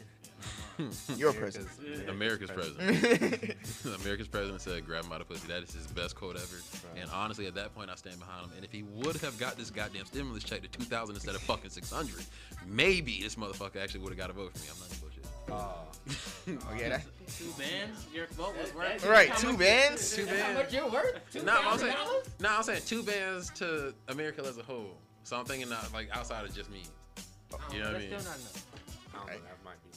Your 1.17 1.33
president. 1.33 1.69
America's 2.07 2.51
president. 2.51 3.55
America's 4.01 4.27
president 4.27 4.61
said, 4.61 4.85
"Grab 4.85 5.03
him 5.03 5.09
by 5.09 5.19
the 5.19 5.25
pussy." 5.25 5.47
That 5.47 5.61
is 5.61 5.73
his 5.73 5.85
best 5.87 6.15
quote 6.15 6.35
ever. 6.35 6.61
And 6.99 7.09
honestly, 7.11 7.45
at 7.45 7.53
that 7.55 7.75
point, 7.75 7.91
I 7.91 7.95
stand 7.95 8.19
behind 8.19 8.45
him. 8.45 8.51
And 8.55 8.65
if 8.65 8.71
he 8.71 8.81
would 8.83 9.17
have 9.17 9.37
got 9.37 9.57
this 9.57 9.69
goddamn 9.69 10.05
stimulus 10.05 10.43
check 10.43 10.61
to 10.63 10.67
2,000 10.67 11.15
instead 11.15 11.35
of 11.35 11.41
fucking 11.41 11.69
600, 11.69 12.25
maybe 12.65 13.21
this 13.21 13.35
motherfucker 13.35 13.77
actually 13.77 13.99
would 14.01 14.09
have 14.09 14.17
got 14.17 14.29
a 14.29 14.33
vote 14.33 14.53
for 14.53 14.59
me. 14.59 14.65
I'm 14.71 14.79
not 14.79 14.87
even 14.87 14.99
bullshit. 15.01 15.10
Oh, 15.51 15.75
Oh 16.47 16.73
yeah, 16.77 16.89
that, 16.89 17.01
two 17.37 17.45
bands. 17.57 18.07
Your 18.13 18.25
vote 18.27 18.55
was 18.59 18.73
worth. 18.73 19.05
right. 19.05 19.35
Two 19.37 19.55
bands. 19.57 20.15
Two 20.15 20.25
How 20.25 20.33
bands. 20.33 20.57
much 20.59 20.73
you 20.73 20.87
worth? 20.91 21.19
Two 21.31 21.43
No, 21.43 21.57
I'm 21.61 21.77
saying, 21.77 21.93
dollars? 21.93 22.29
no, 22.39 22.49
I'm 22.49 22.63
saying 22.63 22.81
two 22.85 23.03
bands 23.03 23.49
to 23.59 23.93
America 24.07 24.41
as 24.47 24.57
a 24.57 24.63
whole. 24.63 24.97
So 25.23 25.37
I'm 25.37 25.45
thinking 25.45 25.69
not 25.69 25.93
like 25.93 26.09
outside 26.15 26.43
of 26.45 26.53
just 26.55 26.69
me. 26.71 26.83
Oh, 27.53 27.57
you 27.71 27.79
know 27.79 27.87
what 27.87 27.95
I 27.95 27.99
mean? 27.99 28.07
still 28.07 28.19
not 28.31 28.39
enough. 28.39 28.65
I 29.13 29.17
don't 29.17 29.27
know. 29.27 29.33
That 29.33 29.63
might 29.65 29.83
be. 29.83 29.89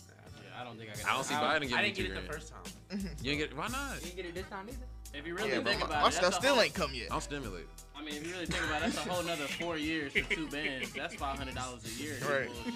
I 0.57 0.63
don't 0.63 0.79
think 0.79 0.91
I 0.91 0.97
got. 1.03 1.11
I 1.11 1.15
don't 1.15 1.25
see 1.25 1.35
I, 1.35 1.39
Biden 1.41 1.73
I 1.73 1.83
didn't 1.83 1.97
get 1.97 2.07
it 2.07 2.15
the 2.15 2.33
first 2.33 2.53
time. 2.53 2.63
You 3.23 3.31
didn't 3.31 3.39
get 3.39 3.51
it? 3.51 3.57
why 3.57 3.69
not? 3.69 3.95
You 3.97 4.01
didn't 4.03 4.17
get 4.17 4.27
it 4.27 4.35
this 4.35 4.47
time 4.49 4.67
either. 4.69 4.79
If 5.19 5.27
you 5.27 5.35
really 5.35 5.49
Yeah, 5.51 5.63
think 5.63 5.81
my, 5.81 5.87
about 5.87 6.03
my 6.03 6.09
it, 6.09 6.13
stuff 6.13 6.23
that's 6.25 6.37
a 6.37 6.41
still 6.41 6.55
whole- 6.55 6.63
ain't 6.63 6.75
come 6.75 6.93
yet. 6.95 7.09
I'm 7.11 7.21
stimulated. 7.21 7.69
I 7.97 8.03
mean, 8.03 8.15
if 8.17 8.27
you 8.27 8.33
really 8.35 8.47
think 8.47 8.63
about 8.65 8.83
it, 8.83 8.93
that's 8.93 9.07
a 9.07 9.11
whole 9.11 9.23
nother 9.23 9.45
four 9.47 9.77
years 9.79 10.13
for 10.13 10.21
two 10.35 10.47
bands. 10.49 10.93
That's 10.93 11.15
five 11.15 11.39
hundred 11.39 11.55
dollars 11.55 11.83
a 11.87 12.03
year. 12.03 12.15
Right. 12.23 12.47
Bullshit. 12.47 12.75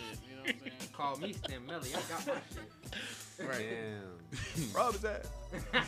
You 0.48 0.54
know 0.54 0.60
what 0.60 0.72
I'm 0.72 0.78
saying? 0.80 0.92
Call 0.94 1.16
me 1.18 1.32
Stem 1.34 1.66
Melly. 1.66 1.90
I 1.90 2.00
got 2.10 2.26
my 2.26 2.32
shit. 2.34 3.48
Right. 3.48 3.66
Damn. 3.70 4.72
Rob 4.72 4.94
is 4.94 5.00
that? 5.02 5.26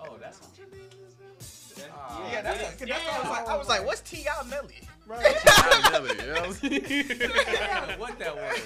Oh, 0.00 0.16
that's 0.20 0.38
what 0.40 0.56
your 0.56 0.68
name 0.68 0.86
is. 0.86 1.76
now? 1.76 1.84
Yeah, 1.84 1.92
Ah, 1.92 2.30
Yeah, 2.32 2.40
that's, 2.42 2.76
that's 2.76 2.90
what 2.90 3.14
I 3.14 3.18
was 3.18 3.28
like. 3.28 3.48
I 3.48 3.56
was 3.56 3.68
like, 3.68 3.84
what's 3.86 4.00
Ti 4.02 4.24
Melly? 4.48 4.76
Stimulated, 5.08 6.24
you 6.24 6.32
know? 6.34 6.54
yeah, 7.52 7.96
what 7.98 8.18
that 8.18 8.36
was. 8.36 8.58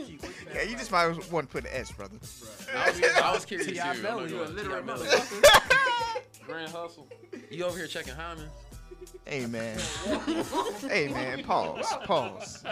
Yeah, 0.54 0.62
you 0.62 0.76
just 0.76 0.90
might 0.92 1.08
want 1.32 1.48
to 1.48 1.52
put 1.52 1.64
an 1.64 1.70
S, 1.72 1.90
brother. 1.92 2.16
I 2.74 2.90
was, 2.90 3.02
I 3.22 3.32
was 3.32 3.44
curious 3.44 3.66
too. 3.68 3.74
T.I. 3.74 3.94
Melly, 3.98 4.02
gonna 4.02 4.28
you 4.30 4.42
a 4.42 4.44
lie. 4.44 4.50
literate 4.50 4.86
motherfucker. 4.86 6.44
Grand 6.46 6.70
hustle. 6.72 7.08
You 7.50 7.64
over 7.64 7.76
here 7.78 7.86
checking 7.86 8.14
hymen? 8.14 8.46
Hey 9.24 9.46
man. 9.46 9.78
hey 10.88 11.08
man. 11.08 11.42
Pause. 11.44 11.96
Pause. 12.04 12.64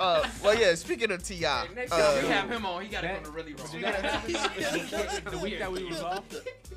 Uh, 0.00 0.26
well, 0.42 0.58
yeah. 0.58 0.74
Speaking 0.74 1.10
of 1.10 1.22
T.I., 1.22 1.68
Next 1.74 1.90
time 1.90 2.22
we 2.22 2.28
uh, 2.28 2.32
have 2.32 2.50
him 2.50 2.64
on, 2.64 2.82
he 2.82 2.88
gotta 2.88 3.08
go 3.08 3.20
to 3.20 3.30
really 3.30 3.52
wrong. 3.52 3.68
the 3.70 5.40
week 5.42 5.58
that 5.58 5.70
we 5.70 5.84
was 5.84 6.00
off. 6.00 6.24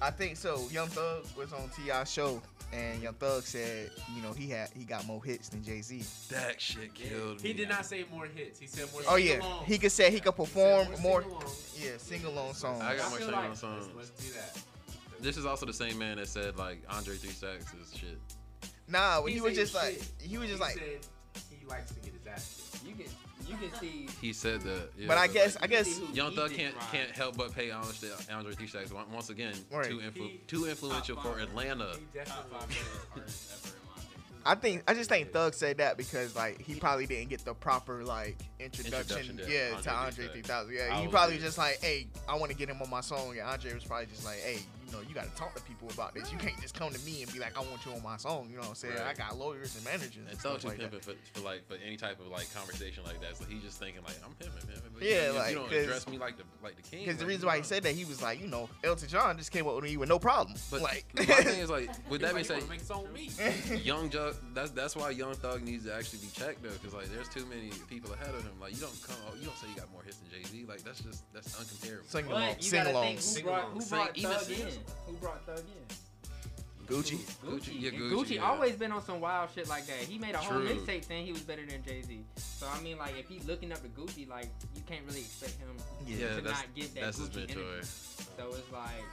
I 0.02 0.12
think 0.12 0.36
so. 0.36 0.68
Young 0.70 0.90
Thug 0.90 1.26
was 1.38 1.54
on 1.54 1.70
T.I. 1.70 2.04
show, 2.04 2.42
and 2.74 3.02
Young 3.02 3.14
Thug 3.14 3.44
said, 3.44 3.92
you 4.14 4.22
know, 4.22 4.34
he 4.34 4.50
had 4.50 4.70
he 4.76 4.84
got 4.84 5.06
more 5.06 5.24
hits 5.24 5.48
than 5.48 5.64
Jay 5.64 5.82
Z. 5.82 6.04
That 6.32 6.60
shit 6.60 6.94
killed 6.94 7.42
me. 7.42 7.50
He 7.50 7.54
did 7.54 7.70
not 7.70 7.86
say 7.86 8.06
more 8.12 8.26
hits. 8.26 8.60
He 8.60 8.68
said 8.68 8.92
more. 8.92 9.02
Oh 9.08 9.16
yeah, 9.16 9.40
sing-alongs. 9.40 9.64
he 9.66 9.78
could 9.78 9.92
say 9.92 10.12
he 10.12 10.20
could 10.20 10.36
perform 10.36 10.88
said 10.88 11.02
more. 11.02 11.22
sing-alongs. 11.22 11.84
Yeah, 11.84 11.92
sing 11.98 12.26
along 12.26 12.56
songs. 12.56 12.82
I 12.82 12.98
got 12.98 13.10
more 13.10 13.20
sing-along 13.20 13.56
songs. 13.56 13.90
Let's, 13.96 14.12
let's 14.12 14.22
do 14.22 14.34
that. 14.34 14.62
This 15.24 15.38
is 15.38 15.46
also 15.46 15.66
the 15.66 15.74
same 15.74 15.98
man 15.98 16.18
that 16.18 16.28
said 16.28 16.58
like 16.58 16.84
Andre 16.90 17.16
Three 17.16 17.30
Stacks 17.32 17.74
is 17.82 17.98
shit. 17.98 18.18
Nah, 18.88 19.22
when 19.22 19.32
he, 19.34 19.40
was 19.42 19.56
said 19.56 19.62
just 19.62 19.74
like, 19.76 19.94
shit. 19.94 20.12
he 20.22 20.38
was 20.38 20.50
just 20.50 20.60
like, 20.60 20.74
said 20.74 20.84
he 21.50 21.66
likes 21.66 21.92
to 21.94 22.00
get 22.02 22.14
his 22.14 22.28
ass 22.28 22.70
kicked. 22.74 22.86
You 22.86 22.94
can 22.96 23.12
you 23.48 23.58
can 23.70 23.80
see. 23.80 24.08
He 24.22 24.34
said 24.34 24.62
that. 24.62 24.90
Yeah, 24.98 25.08
but 25.08 25.18
I 25.18 25.28
guess, 25.28 25.56
like, 25.56 25.64
I 25.64 25.68
guess, 25.68 25.98
who 25.98 26.14
Young 26.14 26.36
Thug 26.36 26.52
can't 26.52 26.76
ride. 26.76 26.86
can't 26.92 27.12
help 27.12 27.38
but 27.38 27.56
pay 27.56 27.72
homage 27.72 28.00
to 28.02 28.08
Andre 28.34 28.54
Three 28.54 28.68
Stacks 28.68 28.92
Once- 28.92 29.10
once 29.12 29.30
again. 29.30 29.54
Right. 29.72 29.86
Too 29.86 30.00
influ- 30.00 30.14
He- 30.32 30.42
too 30.48 30.66
influential 30.68 31.16
for 31.18 31.34
five. 31.34 31.44
Atlanta. 31.44 31.94
He 31.98 32.06
definitely. 32.14 32.56
Artist 32.56 33.52
ever, 33.54 33.76
in 33.76 33.90
my 33.90 33.96
opinion. 34.02 34.14
I 34.46 34.56
think, 34.56 34.84
I 34.90 34.94
just 34.94 35.10
think 35.10 35.32
Thug 35.32 35.54
said 35.54 35.78
that 35.78 35.96
because 35.98 36.36
like 36.36 36.62
he 36.62 36.76
probably 36.76 37.06
didn't 37.06 37.30
get 37.30 37.46
the 37.46 37.54
proper 37.54 38.04
like 38.04 38.38
introduction, 38.60 39.20
Introduction 39.30 39.38
to 39.38 39.52
yeah, 39.52 39.70
to 39.82 39.90
Andre 39.94 40.26
Andre 40.26 40.42
3000. 40.42 40.68
3000. 40.70 40.74
Yeah, 40.74 41.02
he 41.02 41.08
probably 41.08 41.36
agree. 41.36 41.46
just 41.46 41.58
like, 41.58 41.82
hey, 41.82 42.08
I 42.28 42.36
want 42.36 42.52
to 42.52 42.58
get 42.58 42.70
him 42.70 42.82
on 42.82 42.90
my 42.90 43.02
song, 43.02 43.32
and 43.32 43.42
Andre 43.42 43.74
was 43.74 43.84
probably 43.86 44.08
just 44.08 44.26
like, 44.26 44.40
hey, 44.40 44.60
you 44.83 44.83
know, 44.94 45.00
you 45.08 45.14
got 45.14 45.26
to 45.26 45.36
talk 45.36 45.54
to 45.56 45.62
people 45.64 45.90
about 45.94 46.14
this. 46.14 46.32
You 46.32 46.38
can't 46.38 46.60
just 46.62 46.74
come 46.74 46.92
to 46.94 47.00
me 47.06 47.24
and 47.24 47.32
be 47.34 47.40
like, 47.40 47.58
I 47.58 47.62
want 47.62 47.86
you 47.86 47.92
on 47.94 48.02
my 48.04 48.18
song. 48.18 48.48
You 48.50 48.56
know 48.56 48.62
what 48.62 48.70
I'm 48.70 48.76
saying? 48.76 48.94
Right. 48.96 49.08
I 49.08 49.14
got 49.14 49.38
lawyers 49.38 49.76
and 49.76 49.84
managers 49.84 50.18
and, 50.18 50.30
And 50.30 50.40
stuff 50.40 50.54
Thug's 50.62 50.66
like 50.66 50.80
pimping 50.80 51.00
that. 51.00 51.06
for, 51.34 51.40
for 51.40 51.46
like 51.46 51.68
for 51.68 51.76
any 51.86 51.98
type 51.98 52.20
of 52.20 52.28
like 52.28 52.54
conversation 52.54 53.04
like 53.04 53.20
that. 53.22 53.36
So 53.38 53.46
he's 53.50 53.62
just 53.64 53.80
thinking 53.80 54.02
like 54.04 54.16
I'm 54.26 54.34
pimping, 54.36 54.62
pimping. 54.68 54.92
But 54.94 55.04
Yeah, 55.04 55.28
you, 55.28 55.34
like, 55.34 55.50
you 55.52 55.56
don't 55.58 55.74
address 55.74 56.08
me 56.08 56.18
like 56.18 56.38
the 56.38 56.44
like 56.64 56.76
the 56.78 56.82
king. 56.84 57.06
Because 57.06 57.18
the 57.18 57.26
reason 57.26 57.42
you 57.42 57.48
why 57.48 57.58
he 57.58 57.64
said 57.64 57.84
that, 57.84 57.94
he 57.96 58.06
was 58.06 58.22
like, 58.22 58.40
you 58.40 58.48
know, 58.48 58.70
Elton 58.84 59.10
John 59.10 59.38
just 59.38 59.52
came 59.52 59.68
up 59.68 59.76
with 59.76 59.84
me 59.84 59.98
with 59.98 60.10
no 60.10 60.20
problem. 60.20 60.56
But 60.72 60.82
like, 60.82 61.06
my 61.18 61.24
thing 61.26 61.60
is 61.60 61.70
like, 61.70 61.90
with 62.10 62.22
that 62.22 62.34
being 62.34 62.38
He's 62.46 62.50
like, 62.50 62.62
said, 62.62 62.62
"You 62.62 62.62
wanna 62.62 62.70
make 62.70 62.82
a 62.82 62.86
song 62.86 63.04
with 63.04 63.74
me. 63.76 63.78
Young 63.84 64.10
Jug, 64.10 64.36
that's 64.54 64.72
that's 64.72 64.96
why 64.96 65.10
Young 65.10 65.34
Thug 65.36 65.64
needs 65.64 65.86
to 65.86 65.94
actually 65.96 66.20
be 66.20 66.28
checked 66.34 66.62
though, 66.64 66.70
because 66.70 66.94
like 66.94 67.06
there's 67.14 67.30
too 67.30 67.46
many 67.48 67.72
people 67.90 68.14
ahead 68.14 68.30
of 68.36 68.44
him. 68.44 68.54
Like 68.62 68.74
you 68.76 68.82
don't 68.82 69.02
come, 69.06 69.16
oh, 69.28 69.34
you 69.40 69.46
don't 69.46 69.58
say 69.58 69.68
you 69.70 69.76
got 69.76 69.92
more 69.92 70.04
hits 70.04 70.18
than 70.18 70.30
Jay 70.30 70.44
Z. 70.48 70.66
Like 70.68 70.84
that's 70.84 71.02
just 71.02 71.24
that's 71.34 71.56
uncomparable. 71.56 72.08
sing 72.10 72.26
along, 72.28 72.42
But 72.50 72.64
you 72.64 72.70
sing 72.70 72.86
along. 72.88 73.14
who 73.16 73.20
Sing 73.22 73.44
brought, 73.46 73.64
along. 73.64 73.80
who 73.82 73.86
brought 73.88 74.18
even 74.18 74.32
Thug 74.32 74.42
sing- 74.42 74.60
in? 74.68 74.74
Who 75.08 75.14
brought 75.14 75.46
Thug 75.46 75.60
in? 75.60 75.96
Gucci. 76.88 77.18
Gucci. 77.46 77.80
yeah, 77.80 77.92
Gucci, 77.92 78.12
Gucci, 78.12 78.30
yeah. 78.36 78.42
always 78.44 78.76
been 78.76 78.92
on 78.92 79.02
some 79.02 79.22
wild 79.22 79.50
shit 79.56 79.70
like 79.70 79.86
that. 79.88 79.96
He 80.00 80.18
made 80.20 80.36
a 80.36 80.38
whole 80.38 80.60
True. 80.60 80.76
mixtape 80.76 81.06
saying 81.06 81.26
he 81.26 81.32
was 81.32 81.42
better 81.42 81.66
than 81.66 81.82
Jay 81.84 82.02
Z. 82.02 82.26
So 82.36 82.68
I 82.72 82.82
mean, 82.82 82.98
like, 82.98 83.18
if 83.18 83.28
he's 83.30 83.46
looking 83.46 83.72
up 83.72 83.82
to 83.84 83.88
Gucci, 83.90 84.28
like, 84.28 84.50
you 84.76 84.82
can't 84.86 85.02
really 85.08 85.22
expect 85.22 85.58
him 85.60 85.70
Yeah. 86.06 86.18
Yeah, 86.18 86.36
to 86.36 86.42
that's 86.42 86.58
not 86.60 86.76
get 86.76 86.94
that 86.96 87.02
that's 87.02 87.18
his 87.20 87.30
Gucci 87.30 87.48
mentor. 87.56 87.82
So 87.84 88.48
it's 88.50 88.72
like, 88.72 89.06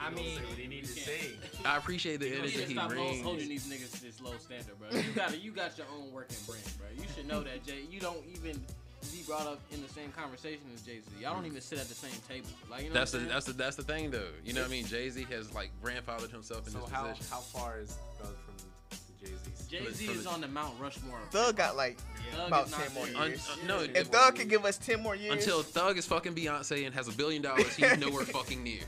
I 0.00 0.08
He 0.08 0.14
mean, 0.14 0.38
say 0.38 0.44
what 0.44 0.58
he 0.58 0.66
need 0.68 0.84
to 0.84 0.90
say. 0.92 1.20
I 1.66 1.76
appreciate 1.76 2.20
the 2.20 2.28
You 2.28 2.34
energy 2.36 2.56
need 2.56 2.62
to 2.62 2.66
he 2.68 2.74
stop 2.74 2.92
holding 2.92 3.48
these 3.48 3.66
niggas 3.66 3.92
to 3.92 4.02
this 4.02 4.20
low 4.22 4.32
standard, 4.38 4.78
bro. 4.78 4.88
You 4.98 5.12
got 5.14 5.42
you 5.42 5.52
got 5.52 5.76
your 5.76 5.88
own 5.94 6.12
working 6.12 6.38
brand, 6.46 6.64
bro. 6.78 6.86
You 6.96 7.04
should 7.14 7.28
know 7.28 7.42
that, 7.42 7.64
Jay. 7.66 7.82
You 7.90 8.00
don't 8.00 8.24
even 8.34 8.64
be 9.10 9.22
brought 9.26 9.46
up 9.46 9.60
in 9.72 9.82
the 9.82 9.88
same 9.88 10.10
conversation 10.12 10.60
as 10.74 10.82
Jay 10.82 10.98
Z. 11.00 11.06
Y'all 11.20 11.34
don't 11.34 11.46
even 11.46 11.60
sit 11.60 11.78
at 11.78 11.88
the 11.88 11.94
same 11.94 12.12
table. 12.28 12.48
Like 12.70 12.82
you 12.84 12.88
know. 12.88 12.94
That's 12.94 13.12
the 13.12 13.18
that's 13.18 13.46
the 13.46 13.52
that's 13.52 13.76
the 13.76 13.82
thing 13.82 14.10
though. 14.10 14.28
You 14.44 14.52
know 14.52 14.60
what 14.62 14.68
I 14.68 14.70
mean? 14.72 14.86
Jay 14.86 15.08
Z 15.10 15.26
has 15.30 15.52
like 15.54 15.70
grandfathered 15.82 16.30
himself 16.30 16.66
in 16.66 16.72
So 16.72 16.80
this 16.80 16.90
how 16.90 17.02
position. 17.04 17.26
how 17.30 17.38
far 17.40 17.78
is 17.80 17.96
Thug 18.20 18.34
from 18.44 18.54
the 18.58 19.26
Jay 19.26 19.32
Z? 19.32 19.50
Jay 19.70 19.92
Z 19.92 20.06
is 20.06 20.26
on 20.26 20.40
the 20.40 20.48
Mount 20.48 20.74
Rushmore. 20.80 21.18
Thug 21.30 21.56
got 21.56 21.76
like 21.76 21.98
Thug 22.36 22.48
about 22.48 22.68
10 22.70 22.94
more 22.94 23.06
there. 23.06 23.16
Un- 23.16 23.28
years. 23.30 23.48
uh, 23.50 23.66
no, 23.66 23.80
If 23.80 24.08
Thug 24.08 24.36
could 24.36 24.48
give 24.48 24.64
us 24.64 24.76
10 24.78 25.02
more 25.02 25.14
years. 25.16 25.32
until 25.34 25.62
Thug 25.62 25.96
is 25.98 26.06
fucking 26.06 26.34
Beyonce 26.34 26.84
and 26.86 26.94
has 26.94 27.08
a 27.08 27.12
billion 27.12 27.42
dollars, 27.42 27.74
he's 27.74 27.96
nowhere 27.98 28.24
fucking 28.24 28.62
near. 28.62 28.80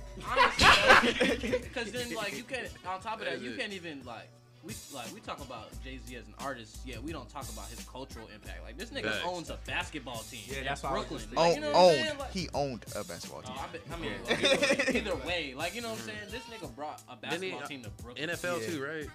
Because 1.62 1.90
then, 1.92 2.14
like, 2.14 2.36
you 2.36 2.42
can't. 2.44 2.68
On 2.86 3.00
top 3.00 3.14
of 3.14 3.20
that, 3.20 3.30
That's 3.32 3.42
you 3.42 3.52
it. 3.52 3.58
can't 3.60 3.72
even 3.72 4.02
like. 4.04 4.28
We 4.64 4.72
like 4.94 5.12
we 5.12 5.20
talk 5.20 5.40
about 5.40 5.68
Jay 5.84 5.98
Z 6.06 6.16
as 6.16 6.26
an 6.26 6.34
artist, 6.38 6.78
yeah. 6.86 6.96
We 6.98 7.12
don't 7.12 7.28
talk 7.28 7.46
about 7.52 7.68
his 7.68 7.80
cultural 7.86 8.26
impact. 8.34 8.62
Like 8.64 8.78
this 8.78 8.88
nigga 8.90 9.12
Facts. 9.12 9.18
owns 9.26 9.50
a 9.50 9.58
basketball 9.66 10.22
team. 10.30 10.40
Yeah, 10.46 10.62
that's 10.64 10.82
why 10.82 10.90
Brooklyn. 10.92 11.20
just 11.20 11.32
Like, 11.34 11.54
you 11.56 11.60
know 11.60 11.72
what 11.72 11.76
I'm 12.00 12.08
owned. 12.08 12.18
Like- 12.18 12.30
he 12.32 12.48
owned 12.54 12.84
a 12.96 13.04
basketball 13.04 13.42
Oh, 13.44 13.48
team. 13.48 13.56
I, 13.58 13.66
bet, 13.72 13.80
I 13.92 13.96
mean, 13.98 14.12
Yeah. 14.26 14.92
either, 14.94 14.98
either 15.12 15.16
way, 15.26 15.54
like 15.54 15.74
you 15.74 15.82
know 15.82 15.90
what 15.90 15.98
I'm 16.00 16.06
saying. 16.06 16.18
This 16.30 16.42
nigga 16.44 16.74
brought 16.74 17.02
a 17.10 17.16
Didn't 17.28 17.42
he, 17.42 17.50
basketball 17.50 17.64
uh, 17.64 17.66
team 17.68 17.82
to 17.82 17.90
Brooklyn. 18.02 18.28
NFL 18.30 18.60
Yeah. 18.62 18.66
too, 18.66 18.82
right? 18.82 19.08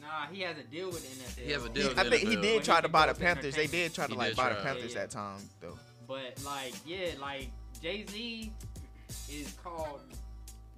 nah, 0.00 0.26
he 0.32 0.40
has 0.42 0.56
a 0.58 0.62
deal 0.64 0.88
with 0.88 1.04
NFL. 1.04 1.44
He 1.44 1.52
has 1.52 1.64
a 1.64 1.68
He- 1.68 1.72
deal 1.74 1.88
with 1.90 1.98
I 1.98 2.10
think 2.10 2.28
he 2.28 2.36
did 2.36 2.64
try 2.64 2.80
to 2.80 2.88
buy 2.88 3.06
the 3.06 3.14
Panthers. 3.14 3.54
They 3.54 3.66
did 3.68 3.94
try 3.94 4.06
to 4.08 4.14
like 4.14 4.34
buy 4.34 4.48
the. 4.50 4.56
Panthers 4.56 4.92
Yeah, 4.92 5.00
yeah. 5.00 5.06
that 5.06 5.10
time 5.10 5.48
though. 5.60 5.78
But 6.08 6.42
like, 6.44 6.74
yeah, 6.84 7.10
like 7.20 7.50
Jay 7.80 8.04
Z 8.06 8.52
is 9.30 9.52
called 9.62 10.00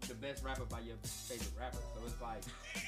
the 0.08 0.14
best 0.14 0.44
rapper 0.44 0.64
by 0.64 0.80
your 0.80 0.96
favorite 1.04 1.52
rapper. 1.58 1.78
So 1.94 2.02
it's 2.06 2.20
like, 2.20 2.42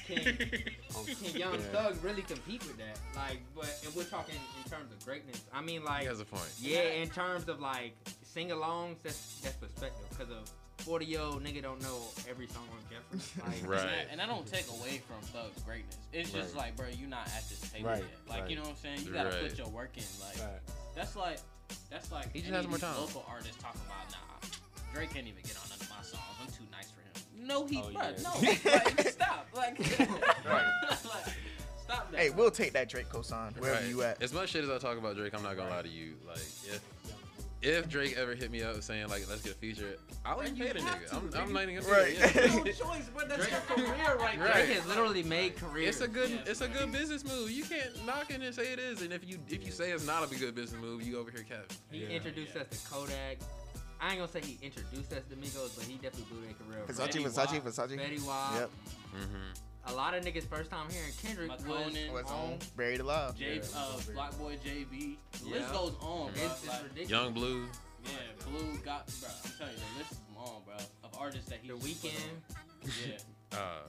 can, 0.07 0.49
oh, 0.95 1.05
can 1.05 1.35
Young 1.39 1.53
Yeah. 1.53 1.59
Thug 1.71 2.03
really 2.03 2.21
compete 2.23 2.61
with 2.67 2.77
that? 2.77 2.97
Like, 3.15 3.39
but 3.55 3.69
and 3.85 3.95
we're 3.95 4.03
talking 4.03 4.35
in 4.63 4.69
terms 4.69 4.91
of 4.91 5.03
greatness. 5.05 5.43
I 5.53 5.61
mean, 5.61 5.83
like, 5.83 6.01
He 6.01 6.07
has 6.07 6.19
a 6.19 6.25
point. 6.25 6.49
yeah, 6.59 6.79
in 7.01 7.09
terms 7.09 7.47
of 7.47 7.59
like 7.59 7.95
sing-alongs, 8.23 8.97
that's 9.03 9.39
that's 9.41 9.55
perspective. 9.57 10.05
Because 10.09 10.29
a 10.31 10.41
40 10.83 11.05
year 11.05 11.21
old 11.21 11.43
nigga 11.43 11.61
don't 11.61 11.81
know 11.81 12.01
every 12.29 12.47
song 12.47 12.67
on 12.71 12.79
Jefferson. 12.91 13.41
Like, 13.47 13.69
Right. 13.69 13.79
And 13.79 13.89
I, 13.89 14.11
and 14.13 14.21
I 14.21 14.25
don't 14.25 14.45
take 14.45 14.67
away 14.69 15.01
from 15.07 15.21
Thug's 15.31 15.63
greatness. 15.63 15.97
It's 16.11 16.31
just 16.31 16.53
Right. 16.53 16.65
like, 16.65 16.75
bro, 16.75 16.87
you 16.89 17.07
not 17.07 17.27
at 17.27 17.47
this 17.49 17.61
table 17.71 17.89
Right, 17.89 17.99
yet. 18.03 18.07
Like, 18.29 18.41
right. 18.41 18.49
you 18.49 18.55
know 18.57 18.63
what 18.63 18.71
I'm 18.71 18.75
saying? 18.77 18.99
You 19.05 19.13
gotta 19.13 19.29
Right. 19.29 19.41
put 19.49 19.57
your 19.57 19.69
work 19.69 19.95
in. 19.97 20.03
Like, 20.21 20.37
Right. 20.39 20.59
that's 20.93 21.15
like, 21.15 21.39
that's 21.89 22.11
like 22.11 22.31
He 22.33 22.39
just 22.39 22.47
any 22.49 22.57
has 22.57 22.65
of 22.65 22.71
more 22.71 22.77
these 22.77 22.87
time. 22.89 22.99
local 22.99 23.25
artists 23.29 23.57
talking 23.63 23.81
about, 23.87 24.11
nah, 24.11 24.47
Drake 24.93 25.11
can't 25.13 25.27
even 25.27 25.41
get 25.43 25.57
on 25.57 25.67
none 25.69 25.79
of 25.79 25.89
my 25.89 26.01
songs. 26.03 26.34
No, 27.45 27.65
he, 27.67 27.77
Oh, 27.77 27.91
bro, 27.91 28.01
yeah. 28.01 28.11
no, 28.23 28.31
like, 28.71 28.99
stop, 29.09 29.47
like, 29.55 29.79
like, 29.79 30.65
stop 31.83 32.11
that. 32.11 32.19
Hey, 32.19 32.29
we'll 32.31 32.49
take 32.51 32.73
that 32.73 32.89
Drake 32.89 33.09
cosign 33.09 33.55
wherever 33.59 33.79
Right. 33.79 33.89
you 33.89 34.01
at. 34.03 34.21
As 34.21 34.33
much 34.33 34.49
shit 34.49 34.63
as 34.63 34.69
I 34.69 34.77
talk 34.79 34.97
about 34.97 35.15
Drake, 35.15 35.33
I'm 35.35 35.43
not 35.43 35.55
gonna 35.55 35.69
lie 35.69 35.81
to 35.83 35.89
you. 35.89 36.15
Like, 36.27 36.37
if 36.37 36.81
if 37.61 37.89
Drake 37.89 38.15
ever 38.17 38.35
hit 38.35 38.51
me 38.51 38.61
up 38.61 38.81
saying 38.83 39.07
like, 39.09 39.27
let's 39.29 39.41
get 39.41 39.53
a 39.53 39.55
feature, 39.55 39.95
I'll 40.25 40.41
even 40.43 40.55
you 40.55 40.65
pay 40.65 40.73
the 40.73 40.81
have 40.83 40.99
nigga. 40.99 41.09
to, 41.09 41.15
I'm, 41.15 41.29
nigga. 41.29 41.41
I'm 41.41 41.53
not 41.53 41.63
even 41.63 41.75
gonna 41.83 41.87
Right. 41.93 42.17
pay 42.17 42.39
it. 42.45 42.51
no 42.51 42.63
choice, 42.63 43.09
but 43.15 43.29
that's 43.29 43.49
your 43.49 43.59
career 43.61 44.15
right 44.19 44.37
there. 44.39 44.51
Drake 44.53 44.69
has 44.69 44.85
literally 44.87 45.23
made 45.23 45.55
careers. 45.55 45.95
It's 45.95 46.01
a 46.01 46.07
good, 46.07 46.29
Yeah, 46.29 46.37
it's 46.45 46.61
a 46.61 46.67
good 46.67 46.91
business 46.91 47.23
move. 47.23 47.49
You 47.51 47.63
can't 47.63 48.05
knock 48.05 48.29
it 48.31 48.41
and 48.41 48.53
say 48.53 48.71
it 48.73 48.79
is. 48.79 49.01
And 49.01 49.11
if 49.13 49.27
you 49.27 49.39
if 49.49 49.65
you 49.65 49.71
say 49.71 49.91
it's 49.91 50.05
not 50.05 50.29
a 50.31 50.35
good 50.35 50.53
business 50.55 50.79
move, 50.81 51.01
you 51.03 51.17
over 51.19 51.31
here 51.31 51.43
Kevin. 51.47 51.65
He 51.91 51.99
Yeah. 52.03 52.09
introduced 52.09 52.55
us 52.55 52.67
to 52.69 52.89
Kodak. 52.89 53.37
I 54.01 54.09
ain't 54.09 54.17
gonna 54.19 54.27
say 54.31 54.41
he 54.41 54.57
introduced 54.61 55.11
us 55.13 55.23
to 55.29 55.35
Migos, 55.35 55.75
but 55.75 55.85
he 55.85 55.95
definitely 55.95 56.25
blew 56.29 56.41
their 56.45 56.53
career. 56.53 56.85
Versace, 56.87 57.23
Versace, 57.23 57.61
Versace. 57.61 57.97
Fetty 57.99 58.25
Wap. 58.25 58.53
Yep. 58.55 58.69
Mm-hmm. 59.15 59.87
A 59.87 59.93
lot 59.93 60.13
of 60.15 60.25
niggas 60.25 60.43
first 60.47 60.71
time 60.71 60.87
hearing 60.89 61.11
Kendrick 61.21 61.51
was 61.51 61.61
McConan. 61.61 62.11
What's 62.11 62.31
on. 62.31 62.53
on? 62.53 62.59
Buried 62.75 62.99
alive. 63.01 63.37
J, 63.37 63.55
Yeah, 63.55 63.61
uh, 63.75 63.97
Black 64.13 64.37
Boy 64.39 64.57
JB. 64.65 64.89
The 65.43 65.45
Yeah. 65.49 65.55
list 65.59 65.71
goes 65.73 65.93
on, 66.01 66.33
bro. 66.33 66.43
It's, 66.43 66.53
it's 66.59 66.67
Like, 66.67 66.83
ridiculous. 66.83 67.09
Young 67.09 67.33
Blue. 67.33 67.67
yeah, 68.03 68.09
Blue 68.49 68.77
got, 68.83 69.05
bro. 69.21 69.29
I'm 69.43 69.51
telling 69.57 69.73
you, 69.73 69.79
the 69.93 69.99
list 69.99 70.11
is 70.13 70.17
long, 70.35 70.61
bro. 70.65 70.75
Of 71.03 71.17
artists 71.17 71.49
that 71.49 71.59
he 71.61 71.67
The 71.69 71.77
just 71.77 72.01
put 72.01 72.11
Weeknd. 72.11 73.07
Yeah. 73.07 73.17
Uh, 73.57 73.87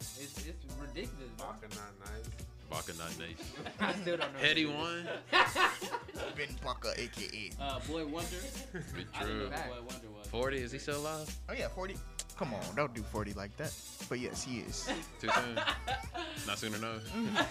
It's, 0.00 0.46
it's 0.46 0.64
ridiculous. 0.80 1.30
Bro. 1.38 1.46
Baka 1.46 1.68
not 1.74 1.92
nice. 2.12 2.28
Baka 2.72 2.92
not 2.98 3.18
nice. 3.18 3.52
I 3.80 3.92
still 4.00 4.16
don't 4.16 4.32
know. 4.32 4.40
Headie 4.40 4.66
One. 4.66 5.06
Ben 6.36 6.48
Baka, 6.64 6.92
aka. 6.98 7.50
Uh, 7.60 7.78
Boi-1da. 7.86 8.94
Be 8.96 9.06
I 9.14 9.20
didn't 9.24 9.38
know 9.38 9.46
true. 9.46 9.50
who 9.50 9.82
Boi-1da 9.82 10.18
was. 10.18 10.26
Forty. 10.28 10.58
Is 10.58 10.72
he 10.72 10.78
still 10.78 10.98
alive? 11.00 11.34
Oh 11.48 11.52
yeah, 11.52 11.68
40. 11.68 11.96
Come 12.38 12.54
on, 12.54 12.60
don't 12.74 12.94
do 12.94 13.02
40 13.02 13.34
like 13.34 13.54
that. 13.58 13.72
But 14.08 14.18
yes, 14.20 14.42
he 14.42 14.60
is. 14.60 14.88
Too 15.20 15.28
soon. 15.28 15.54
not 16.46 16.58
soon 16.58 16.74
enough. 16.74 17.02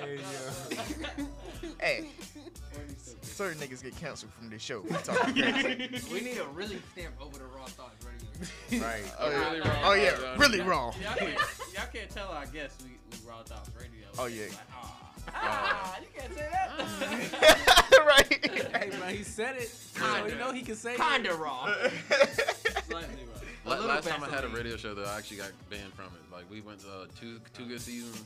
Hey, 0.00 0.16
yo. 0.16 1.26
hey, 1.78 2.08
certain 3.22 3.58
niggas 3.60 3.82
get 3.82 3.96
canceled 3.96 4.32
from 4.32 4.48
this 4.50 4.62
show. 4.62 4.80
We 4.80 4.90
talking 4.90 5.34
crazy. 5.34 6.12
We 6.12 6.20
need 6.22 6.38
a 6.38 6.44
really 6.48 6.80
stamp 6.92 7.14
over 7.20 7.38
the 7.38 7.44
Raw 7.44 7.66
Thoughts 7.66 8.04
radio. 8.04 8.19
Right. 8.72 9.02
Oh, 9.18 9.30
yeah. 9.30 9.50
really 9.50 9.60
wrong. 9.60 9.78
Oh 9.84 9.92
yeah, 9.94 10.36
really 10.38 10.60
wrong. 10.60 10.94
Y'all 11.02 11.14
can't, 11.16 11.34
y'all 11.74 11.86
can't 11.92 12.10
tell 12.10 12.28
our 12.28 12.46
guests 12.46 12.82
we, 12.82 12.90
we 13.10 13.28
raw 13.28 13.42
thoughts 13.42 13.70
radio. 13.76 14.06
Oh, 14.18 14.26
yeah. 14.26 14.44
Like, 14.44 14.54
ah, 14.72 14.96
ah, 15.34 15.98
you 16.00 16.06
can't 16.18 16.34
say 16.34 16.48
that. 16.50 18.04
right. 18.06 18.50
Hey, 18.76 18.90
man, 18.98 19.14
he 19.14 19.22
said 19.22 19.56
it. 19.56 19.68
So 19.68 20.26
you 20.26 20.36
know 20.36 20.52
he 20.52 20.62
can 20.62 20.76
say 20.76 20.96
Kinda 20.96 21.34
raw. 21.34 21.66
Slightly 22.88 22.88
raw. 22.88 23.40
La- 23.66 23.72
little 23.74 23.86
last 23.88 24.08
time 24.08 24.24
I 24.24 24.28
had 24.28 24.44
a 24.44 24.48
radio 24.48 24.76
show 24.76 24.94
though, 24.94 25.04
I 25.04 25.18
actually 25.18 25.38
got 25.38 25.50
banned 25.68 25.92
from 25.92 26.06
it. 26.06 26.32
Like 26.32 26.50
we 26.50 26.60
went 26.62 26.80
uh, 26.84 27.06
two 27.20 27.40
two 27.52 27.66
good 27.66 27.80
seasons. 27.80 28.22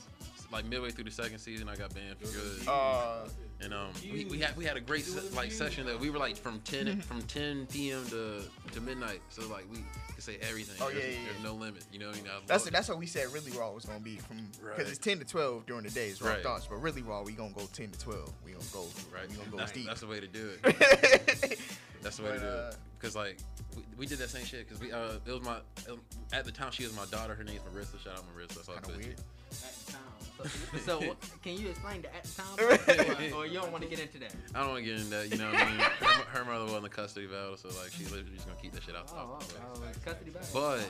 Like 0.52 0.66
midway 0.66 0.90
through 0.90 1.04
the 1.04 1.10
second 1.10 1.38
season, 1.38 1.68
I 1.68 1.74
got 1.74 1.92
banned 1.94 2.16
for 2.18 2.26
good. 2.28 2.68
Uh, 2.68 3.26
And 3.62 3.72
um, 3.72 3.88
we, 4.02 4.24
we 4.26 4.38
had 4.38 4.56
we 4.56 4.64
had 4.64 4.76
a 4.76 4.80
great 4.80 5.04
se- 5.06 5.34
like 5.34 5.50
session 5.52 5.86
that 5.86 5.98
we 5.98 6.10
were 6.10 6.18
like 6.18 6.36
from 6.36 6.60
10 6.64 7.00
from 7.00 7.22
10 7.22 7.66
p.m. 7.66 8.04
to 8.10 8.42
to 8.72 8.80
midnight. 8.80 9.20
So 9.30 9.46
like 9.48 9.64
we 9.70 9.78
could 10.14 10.22
say 10.24 10.38
everything. 10.42 10.74
Oh, 10.80 10.88
yeah, 10.88 10.94
there's, 11.00 11.14
yeah, 11.14 11.20
there's 11.32 11.44
no 11.44 11.54
limit. 11.54 11.84
You 11.92 12.00
know 12.00 12.08
what 12.08 12.16
I 12.16 12.20
mean? 12.22 12.30
That's 12.46 12.64
love 12.64 12.72
that's 12.72 12.88
what 12.88 12.98
we 12.98 13.06
said. 13.06 13.32
Really 13.32 13.52
raw 13.52 13.70
was 13.70 13.84
gonna 13.86 14.00
be 14.00 14.16
from 14.16 14.38
because 14.52 14.60
Right. 14.78 14.88
it's 14.88 14.98
10 14.98 15.20
to 15.20 15.24
12 15.24 15.66
during 15.66 15.84
the 15.84 15.90
days. 15.90 16.20
Raw 16.20 16.32
Right. 16.32 16.42
thoughts, 16.42 16.66
but 16.66 16.76
really 16.82 17.02
raw 17.02 17.22
we 17.22 17.32
gonna 17.32 17.52
go 17.54 17.66
10 17.72 17.90
to 17.90 17.98
12. 17.98 18.32
We 18.44 18.52
gonna 18.52 18.64
go 18.72 18.86
right. 19.14 19.28
We 19.30 19.36
gonna 19.36 19.48
go 19.50 19.56
That's, 19.56 19.72
deep. 19.72 19.86
that's 19.86 20.00
the 20.00 20.08
way 20.08 20.20
to 20.20 20.26
do 20.26 20.50
it. 20.62 21.58
That's 22.02 22.18
the 22.18 22.24
way 22.24 22.30
But, 22.32 22.38
to 22.40 22.40
do 22.40 22.46
uh, 22.48 22.68
it. 22.70 22.76
Because 23.00 23.16
like 23.16 23.38
we, 23.76 23.82
we 23.96 24.06
did 24.06 24.18
that 24.18 24.28
same 24.28 24.44
shit. 24.44 24.68
Because 24.68 24.78
we 24.82 24.92
uh 24.92 25.12
it 25.24 25.30
was 25.32 25.40
my 25.42 25.58
at 26.34 26.44
the 26.44 26.52
time 26.52 26.70
she 26.70 26.82
was 26.84 26.94
my 26.94 27.06
daughter. 27.06 27.34
Her 27.34 27.44
name's 27.44 27.60
Marissa. 27.62 27.98
Shout 28.02 28.18
out 28.18 28.24
Marissa. 28.36 28.48
That's 28.56 28.68
all 28.68 28.74
Kind 28.74 28.90
of 28.90 28.96
weird. 28.96 29.14
At 29.18 29.86
the 29.86 29.92
time. 29.92 30.00
So, 30.84 30.98
can 31.42 31.56
you 31.56 31.68
explain 31.68 32.02
the 32.02 32.14
at 32.14 32.24
the 32.24 32.42
time? 32.42 33.32
or, 33.34 33.38
or 33.38 33.46
you 33.46 33.54
don't 33.60 33.70
want 33.72 33.82
to 33.84 33.88
get 33.88 34.00
into 34.00 34.18
that? 34.18 34.34
I 34.54 34.60
don't 34.60 34.70
want 34.70 34.84
to 34.84 34.90
get 34.90 34.98
into 34.98 35.10
that. 35.10 35.30
You 35.30 35.38
know 35.38 35.50
what 35.50 35.62
I 35.62 35.70
mean? 35.70 35.80
Her, 36.00 36.38
her 36.40 36.44
mother 36.44 36.64
was 36.64 36.72
in 36.74 36.82
the 36.82 36.88
custody 36.88 37.26
battle, 37.26 37.56
so 37.56 37.68
like 37.80 37.92
she's 37.92 38.10
literally 38.10 38.34
just 38.34 38.46
gonna 38.46 38.58
keep 38.60 38.72
that 38.72 38.82
shit 38.82 38.96
out. 38.96 39.10
Oh, 39.14 39.38
the 39.40 39.54
oh, 39.60 39.74
oh, 39.76 39.80
custody 40.04 40.30
battle. 40.30 40.48
But 40.52 40.80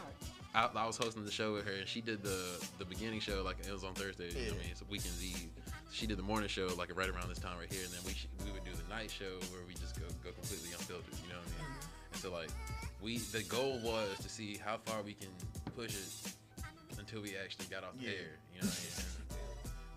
I, 0.54 0.70
I 0.74 0.86
was 0.86 0.96
hosting 0.96 1.24
the 1.24 1.30
show 1.30 1.52
with 1.52 1.66
her, 1.66 1.72
and 1.72 1.86
she 1.86 2.00
did 2.00 2.22
the 2.22 2.64
the 2.78 2.84
beginning 2.84 3.20
show 3.20 3.42
like 3.42 3.56
it 3.66 3.72
was 3.72 3.84
on 3.84 3.94
Thursday. 3.94 4.28
You 4.28 4.34
know 4.34 4.40
what 4.40 4.54
I 4.54 4.58
mean? 4.62 4.68
It's 4.70 4.80
a 4.82 4.84
weekend's 4.90 5.22
eve. 5.24 5.48
She 5.92 6.06
did 6.06 6.18
the 6.18 6.22
morning 6.22 6.48
show 6.48 6.68
like 6.78 6.96
right 6.96 7.08
around 7.08 7.28
this 7.28 7.38
time 7.38 7.58
right 7.58 7.72
here, 7.72 7.84
and 7.84 7.92
then 7.92 8.00
we 8.06 8.12
sh- 8.12 8.26
we 8.44 8.50
would 8.50 8.64
do 8.64 8.72
the 8.72 8.88
night 8.92 9.10
show 9.10 9.38
where 9.52 9.62
we 9.68 9.74
just 9.74 9.94
go 10.00 10.06
go 10.24 10.32
completely 10.32 10.70
unfiltered. 10.72 11.14
You 11.22 11.32
know 11.34 11.38
what 11.38 11.46
I 11.46 11.62
mean? 11.62 11.70
Mm-hmm. 11.70 12.12
And 12.14 12.22
so 12.22 12.32
like 12.32 12.50
we 13.02 13.18
the 13.18 13.42
goal 13.44 13.78
was 13.84 14.18
to 14.22 14.28
see 14.28 14.58
how 14.64 14.78
far 14.84 15.02
we 15.02 15.12
can 15.14 15.28
push 15.76 15.92
it 15.94 16.32
until 16.98 17.20
we 17.20 17.36
actually 17.36 17.66
got 17.66 17.84
off 17.84 17.96
the 17.98 18.04
Yeah. 18.06 18.10
air. 18.18 18.38
You 18.54 18.62
know 18.62 18.68
what 18.68 18.80
I 18.80 19.02
mean? 19.02 19.13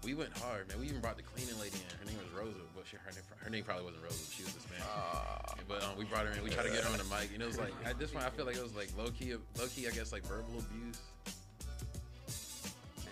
And 0.07 0.15
we 0.15 0.23
went 0.23 0.37
hard, 0.37 0.69
man. 0.69 0.79
We 0.79 0.85
even 0.85 1.01
brought 1.01 1.17
the 1.17 1.23
cleaning 1.23 1.59
lady 1.59 1.75
in. 1.75 1.99
Her 1.99 2.05
name 2.05 2.15
was 2.15 2.31
Rosa, 2.31 2.63
but 2.73 2.85
she, 2.87 2.95
her, 2.95 3.11
name, 3.11 3.23
her 3.43 3.49
name 3.49 3.63
probably 3.65 3.83
wasn't 3.83 4.03
Rosa. 4.03 4.31
She 4.31 4.43
was 4.43 4.53
Hispanic. 4.53 4.85
Uh, 4.87 5.51
but 5.67 5.83
um, 5.83 5.97
we 5.97 6.05
brought 6.05 6.25
her 6.25 6.31
in. 6.31 6.41
We 6.43 6.49
tried 6.49 6.63
to 6.63 6.71
get 6.71 6.85
her 6.85 6.91
on 6.91 6.97
the 6.97 7.03
mic, 7.11 7.31
and 7.33 7.43
it 7.43 7.45
was 7.45 7.59
like 7.59 7.73
at 7.83 7.99
this 7.99 8.11
point, 8.11 8.23
I 8.23 8.29
feel 8.29 8.45
like 8.45 8.55
it 8.55 8.63
was 8.63 8.73
like 8.73 8.87
low 8.97 9.11
key, 9.11 9.33
low 9.59 9.67
key. 9.67 9.85
I 9.85 9.91
guess 9.91 10.13
like 10.13 10.23
verbal 10.23 10.63
abuse. 10.63 11.01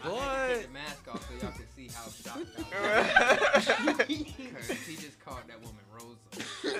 I 0.03 0.07
had 0.07 0.47
to 0.47 0.55
take 0.55 0.67
the 0.67 0.73
mask 0.73 1.07
off 1.11 1.27
so 1.27 1.33
y'all 1.41 1.51
could 1.51 1.71
see 1.75 1.89
how 1.91 2.07
shocked 2.07 2.47
I 2.63 3.55
was. 3.57 3.65
Cause 4.67 4.87
he 4.87 4.95
just 4.95 5.19
called 5.19 5.43
that 5.49 5.59
woman 5.59 5.83
Rosa. 5.91 6.79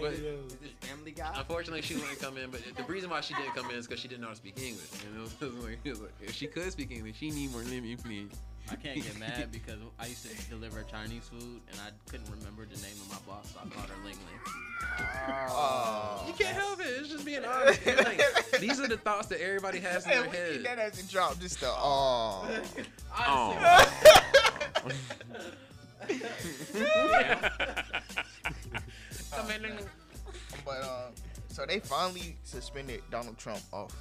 But 0.00 0.12
Is 0.14 0.20
this 0.56 0.70
Family 0.80 1.10
Guy? 1.10 1.30
unfortunately, 1.36 1.82
she 1.82 1.96
wouldn't 1.96 2.20
come 2.20 2.38
in. 2.38 2.50
But 2.50 2.62
the 2.74 2.84
reason 2.84 3.10
why 3.10 3.20
she 3.20 3.34
didn't 3.34 3.54
come 3.54 3.68
in 3.68 3.76
is 3.76 3.86
because 3.86 4.00
she 4.00 4.08
didn't 4.08 4.22
know 4.22 4.28
how 4.28 4.32
to 4.32 4.38
speak 4.38 4.56
English. 4.56 4.88
And 5.04 5.18
it 5.18 5.20
was, 5.20 5.34
it 5.42 5.54
was 5.54 5.64
like, 5.64 5.78
it 5.84 5.90
was 5.90 6.00
like, 6.00 6.12
if 6.22 6.34
she 6.34 6.46
could 6.46 6.72
speak 6.72 6.90
English, 6.90 7.18
she 7.18 7.30
need 7.30 7.52
more 7.52 7.60
lemon, 7.62 7.98
please. 7.98 8.30
I 8.70 8.76
can't 8.76 9.02
get 9.02 9.18
mad 9.18 9.48
because 9.52 9.78
I 9.98 10.06
used 10.06 10.26
to 10.26 10.50
deliver 10.50 10.82
Chinese 10.84 11.24
food 11.24 11.60
and 11.70 11.80
I 11.80 11.90
couldn't 12.10 12.30
remember 12.30 12.64
the 12.64 12.80
name 12.80 12.94
of 13.00 13.10
my 13.10 13.32
boss, 13.32 13.52
so 13.52 13.60
I 13.64 13.68
called 13.68 13.88
her 13.88 13.96
Ling 14.04 14.14
Ling. 14.14 14.54
Oh. 15.28 16.24
You 16.26 16.32
can't 16.34 16.56
help 16.56 16.80
it. 16.80 16.86
It's 16.86 17.08
just 17.08 17.24
being 17.24 17.44
honest. 17.44 17.80
Like, 18.02 18.60
these 18.60 18.80
are 18.80 18.88
the 18.88 18.96
thoughts 18.96 19.28
that 19.28 19.40
everybody 19.40 19.78
has 19.80 20.04
in 20.04 20.10
their 20.10 20.24
head. 20.24 20.64
that 20.64 20.78
head. 20.78 20.92
as 20.92 21.04
a 21.04 21.10
drop. 21.10 21.38
Just 21.40 21.60
the 21.60 21.68
oh. 21.68 22.48
But 30.64 30.82
um, 30.82 31.12
so 31.48 31.64
they 31.66 31.80
finally 31.80 32.36
suspended 32.44 33.02
Donald 33.10 33.38
Trump 33.38 33.60
off 33.72 33.94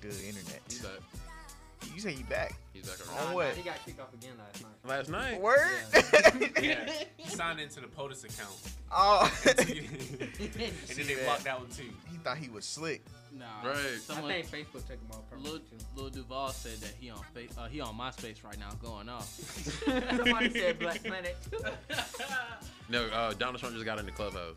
the 0.00 0.08
internet. 0.08 0.60
He's 1.94 1.94
back. 1.94 1.94
You 1.94 2.00
say 2.00 2.12
he 2.16 2.22
back? 2.24 2.54
He's 2.72 2.86
back 2.88 2.98
Oh, 3.08 3.16
around. 3.16 3.28
Nah, 3.28 3.34
what? 3.34 3.48
nah, 3.48 3.54
he 3.54 3.62
got 3.62 3.84
kicked 3.84 4.00
off 4.00 4.14
again 4.14 4.32
last 4.38 4.62
night. 4.62 4.72
Last 4.84 5.08
night. 5.10 5.40
Word? 5.40 5.70
Yeah, 6.62 6.90
he 7.16 7.28
signed 7.28 7.60
into 7.60 7.80
the 7.80 7.86
POTUS 7.86 8.24
account, 8.24 8.54
oh. 8.92 9.32
and 9.48 9.58
then 9.58 11.06
they 11.06 11.24
blocked 11.24 11.44
that 11.44 11.58
one 11.58 11.68
too. 11.70 11.84
he 12.10 12.16
thought 12.18 12.36
he 12.38 12.48
was 12.48 12.64
slick. 12.64 13.02
Nah, 13.38 13.68
Right. 13.68 13.76
Someone, 14.00 14.30
I 14.30 14.42
think 14.42 14.66
Facebook 14.68 14.86
took 14.86 14.98
him 15.00 15.10
off 15.10 15.20
Lil, 15.32 15.58
permanently 15.58 15.78
too. 15.78 15.84
Lil 15.94 16.10
Duval 16.10 16.48
said 16.50 16.76
that 16.78 16.92
he 16.98 17.10
on 17.10 17.18
fa- 17.34 17.60
uh, 17.60 17.66
he 17.68 17.80
on 17.80 17.94
MySpace 17.96 18.42
right 18.44 18.58
now, 18.58 18.70
going 18.82 19.08
off. 19.08 19.28
Somebody 19.84 20.50
said 20.50 20.78
Black 20.78 21.02
Planet. 21.04 21.36
No, 22.88 23.04
uh, 23.06 23.34
Donald 23.34 23.58
Trump 23.58 23.74
just 23.74 23.84
got 23.84 23.98
in 23.98 24.06
the 24.06 24.12
clubhouse. 24.12 24.54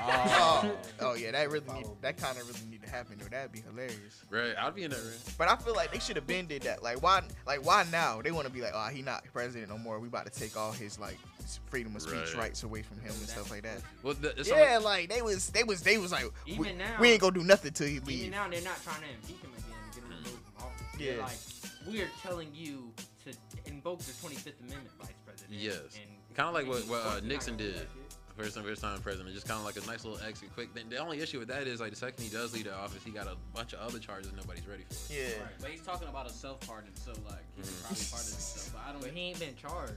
Oh, 0.00 0.76
oh 1.00 1.14
yeah, 1.14 1.32
that 1.32 1.50
really 1.50 1.66
need, 1.74 1.86
that 2.00 2.16
kind 2.16 2.38
of 2.38 2.46
really 2.46 2.60
need 2.70 2.80
to 2.84 2.88
happen 2.88 3.20
or 3.20 3.28
That'd 3.28 3.50
be 3.50 3.60
hilarious. 3.60 4.22
Right. 4.30 4.54
I'd 4.56 4.76
be 4.76 4.84
in 4.84 4.92
that 4.92 5.00
room. 5.00 5.12
But 5.36 5.48
I 5.48 5.56
feel 5.56 5.74
like 5.74 5.92
they 5.92 5.98
should 5.98 6.14
have 6.14 6.28
been 6.28 6.46
did 6.46 6.62
that. 6.62 6.84
Like 6.84 7.02
why? 7.02 7.22
Like 7.44 7.66
why 7.66 7.84
now? 7.90 8.22
They 8.22 8.30
want 8.30 8.46
to 8.46 8.52
be 8.52 8.60
like, 8.60 8.70
oh, 8.72 8.86
he 8.92 9.02
not 9.02 9.24
president 9.32 9.68
no 9.68 9.78
more. 9.78 9.98
We 9.98 10.06
about 10.06 10.32
to 10.32 10.38
take 10.40 10.56
all 10.56 10.70
his 10.70 10.96
like 11.00 11.18
freedom 11.68 11.96
of 11.96 12.02
speech 12.02 12.14
Right. 12.34 12.36
rights 12.36 12.62
away 12.62 12.82
from 12.82 12.98
him 13.00 13.10
and 13.10 13.28
stuff 13.28 13.50
like 13.50 13.62
that. 13.64 13.80
Well, 14.04 14.14
the, 14.14 14.30
it's 14.38 14.48
Yeah, 14.48 14.74
only- 14.76 14.84
like 14.84 15.08
they 15.08 15.22
was, 15.22 15.50
they 15.50 15.64
was, 15.64 15.82
they 15.82 15.98
was 15.98 16.12
like, 16.12 16.26
Even 16.46 16.60
we, 16.62 16.72
now- 16.74 17.00
we 17.00 17.10
ain't 17.10 17.20
gonna 17.20 17.34
do 17.34 17.42
nothing 17.44 17.72
till 17.72 17.88
he 18.06 18.14
Even 18.20 18.30
now, 18.32 18.48
they're 18.48 18.62
not 18.62 18.82
trying 18.82 19.02
to 19.02 19.08
impeach 19.08 19.42
him 19.42 19.52
again 19.56 19.78
and 19.84 19.94
get 19.94 20.02
him 20.02 20.10
removed 20.10 20.42
from 20.44 20.66
office. 20.66 20.86
Yeah. 20.98 21.12
They're 21.12 21.22
like, 21.22 21.38
we 21.88 22.02
are 22.02 22.10
telling 22.22 22.48
you 22.54 22.92
to 23.24 23.32
invoke 23.66 24.00
the 24.00 24.12
25th 24.12 24.60
Amendment, 24.60 24.90
Vice 25.00 25.14
President. 25.24 25.60
Yes. 25.60 25.98
Kind 26.34 26.48
of 26.48 26.54
like 26.54 26.66
what, 26.66 26.82
what 26.88 27.06
uh, 27.06 27.20
Nixon 27.24 27.56
did. 27.56 27.86
First 28.36 28.54
time, 28.54 28.64
first 28.64 28.82
time 28.82 29.00
president, 29.00 29.34
just 29.34 29.48
kind 29.48 29.58
of 29.58 29.64
like 29.64 29.82
a 29.82 29.86
nice 29.86 30.04
little 30.04 30.20
exit, 30.26 30.52
quick. 30.52 30.74
The, 30.74 30.82
the 30.82 30.98
only 30.98 31.20
issue 31.20 31.38
with 31.38 31.48
that 31.48 31.66
is 31.66 31.80
like 31.80 31.88
the 31.88 31.96
second 31.96 32.22
he 32.22 32.28
does 32.28 32.52
leave 32.52 32.64
the 32.64 32.76
office, 32.76 33.02
he 33.02 33.10
got 33.10 33.26
a 33.26 33.36
bunch 33.54 33.72
of 33.72 33.80
other 33.80 33.98
charges 33.98 34.30
nobody's 34.36 34.66
ready 34.68 34.84
for. 34.90 35.10
Yeah. 35.10 35.40
Right, 35.40 35.52
but 35.58 35.70
he's 35.70 35.80
talking 35.80 36.06
about 36.06 36.26
a 36.26 36.32
self 36.32 36.60
pardon, 36.66 36.90
so 36.96 37.12
like 37.24 37.40
he 37.56 37.62
can 37.62 37.72
probably 37.80 38.04
pardon 38.10 38.28
himself. 38.28 38.74
But 38.74 38.82
I 38.86 38.92
don't. 38.92 39.00
But 39.00 39.12
he 39.12 39.20
ain't 39.20 39.40
been 39.40 39.56
charged. 39.56 39.94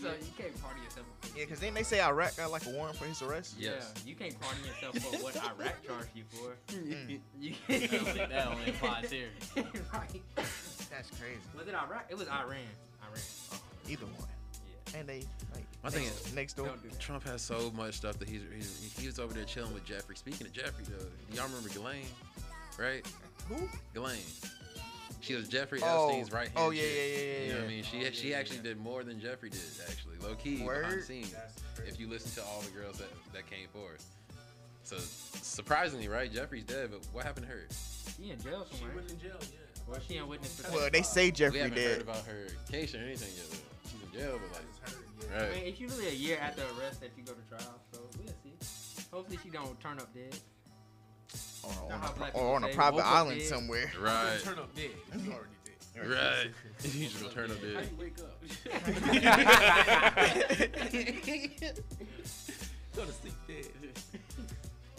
So 0.00 0.08
you 0.08 0.32
can't 0.36 0.62
pardon 0.62 0.82
yourself. 0.82 1.06
for- 1.20 1.38
Yeah, 1.38 1.44
cause 1.46 1.60
then 1.60 1.74
they 1.74 1.82
say 1.82 2.00
Iraq 2.02 2.36
got 2.36 2.50
like 2.50 2.66
a 2.66 2.70
warrant 2.70 2.96
for 2.96 3.04
his 3.04 3.22
arrest. 3.22 3.54
Yes. 3.58 3.92
Yeah, 3.96 4.08
you 4.08 4.14
can't 4.16 4.38
pardon 4.40 4.64
yourself 4.64 4.98
for 4.98 5.22
what 5.22 5.36
Iraq 5.58 5.86
charged 5.86 6.08
you 6.14 6.24
for. 6.30 6.56
Mm. 6.74 7.20
You 7.40 7.54
that 7.68 7.92
only, 8.00 8.26
that 8.26 8.46
only 8.48 8.70
applies 8.70 9.10
here. 9.10 9.28
right. 9.56 10.22
That's 10.90 11.10
crazy. 11.18 11.38
Was 11.56 11.66
it 11.68 11.74
Iraq? 11.74 12.06
It 12.10 12.16
was 12.16 12.28
Iran. 12.28 12.48
Iran. 13.02 13.60
Either 13.88 14.06
one. 14.06 14.14
Yeah. 14.92 14.98
And 15.00 15.08
they 15.08 15.24
like 15.54 15.64
My 15.82 15.90
thing 15.90 16.04
is- 16.04 16.34
next 16.34 16.54
door. 16.54 16.66
Don't 16.66 16.82
do 16.82 16.88
that. 16.90 17.00
Trump 17.00 17.24
has 17.24 17.42
so 17.42 17.70
much 17.76 17.94
stuff 17.94 18.18
that 18.18 18.28
he's, 18.28 18.42
he's 18.54 18.96
he 18.98 19.06
was 19.06 19.18
over 19.18 19.32
there 19.34 19.44
chilling 19.44 19.72
with 19.74 19.84
Jeffrey. 19.84 20.16
Speaking 20.16 20.46
of 20.46 20.52
Jeffrey, 20.52 20.84
though, 20.88 21.06
y'all 21.36 21.46
remember 21.46 21.68
Ghislaine? 21.68 22.04
Right? 22.78 23.06
Who? 23.48 23.56
Ghislaine. 23.94 24.18
She 25.22 25.34
was 25.34 25.48
Jeffrey 25.48 25.80
Oh. 25.82 26.08
Epstein's 26.08 26.32
right 26.32 26.48
hand. 26.48 26.52
Oh, 26.56 26.70
yeah, 26.70 26.82
yeah, 26.82 26.88
yeah, 26.88 27.06
yeah, 27.16 27.42
You 27.46 27.52
know 27.52 27.58
what 27.60 27.64
I 27.64 27.68
mean? 27.68 27.84
She 27.84 28.04
oh, 28.06 28.10
she 28.12 28.34
actually 28.34 28.58
did 28.58 28.78
more 28.80 29.04
than 29.04 29.20
Jeffrey 29.20 29.50
did. 29.50 29.60
Actually, 29.88 30.18
low 30.20 30.34
key 30.34 30.56
behind 30.58 30.98
the 30.98 31.02
scenes. 31.02 31.34
If 31.86 31.98
you 32.00 32.08
listen 32.08 32.42
to 32.42 32.48
all 32.48 32.60
the 32.60 32.70
girls 32.78 32.98
that 32.98 33.08
that 33.32 33.48
came 33.48 33.68
forward. 33.72 33.98
So 34.84 34.96
surprisingly, 34.98 36.08
right? 36.08 36.30
Jeffrey's 36.30 36.64
dead, 36.64 36.90
but 36.90 37.06
what 37.12 37.24
happened 37.24 37.46
to 37.46 37.52
her? 37.52 37.66
She 38.16 38.30
in 38.32 38.42
jail 38.42 38.66
somewhere. 38.66 38.66
She 38.70 38.76
somewhere. 38.78 38.94
went 38.96 39.10
in 39.10 39.20
jail, 39.20 39.38
yeah. 39.40 39.58
Well, 39.88 40.00
she 40.06 40.16
in 40.16 40.26
witness 40.28 40.56
protection. 40.56 40.80
Well, 40.80 40.90
they 40.92 41.02
say 41.02 41.30
Jeffrey 41.30 41.62
we 41.62 41.68
Jeffrey 41.68 41.82
haven't 41.82 41.98
heard 41.98 42.02
about 42.02 42.26
her 42.26 42.46
case 42.70 42.94
or 42.94 42.98
anything 42.98 43.30
yet. 43.36 43.46
though. 43.50 43.88
She's 43.90 44.02
in 44.02 44.20
jail, 44.20 44.40
but 44.42 44.58
like, 44.58 44.66
just 44.68 44.94
heard, 44.94 45.04
yeah. 45.30 45.38
I 45.38 45.42
right? 45.42 45.54
mean, 45.54 45.64
it's 45.66 45.80
usually 45.80 46.08
a 46.08 46.12
year 46.12 46.38
after 46.42 46.62
arrest 46.78 47.00
that 47.00 47.10
you 47.16 47.22
go 47.22 47.32
to 47.32 47.48
trial, 47.48 47.78
so 47.92 48.00
we'll 48.18 48.28
see. 48.42 49.06
Hopefully, 49.12 49.38
she 49.42 49.50
don't 49.50 49.78
turn 49.80 49.98
up 49.98 50.12
dead. 50.12 50.34
Or 51.64 51.70
Know 51.88 51.94
on, 51.94 52.22
a, 52.22 52.30
or 52.38 52.56
on 52.56 52.64
a 52.64 52.68
private 52.68 53.06
island 53.06 53.38
dead. 53.40 53.48
somewhere. 53.48 53.90
Right. 54.00 54.38
Turn 54.42 54.58
up 54.58 54.74
dead. 54.74 54.90
if 55.12 55.24
You 55.26 55.32
already 55.32 55.48
did. 55.64 55.72
Right. 56.10 56.50
you 56.94 57.08
just 57.08 57.20
gonna 57.22 57.34
turn 57.34 57.50
up 57.50 57.58
How 57.58 57.64
dead. 57.80 57.88
you 57.90 57.96
wake 57.98 58.18
up? 58.18 58.42
Go 62.94 63.04
to 63.04 63.12
sleep 63.12 63.34
dead. 63.46 63.66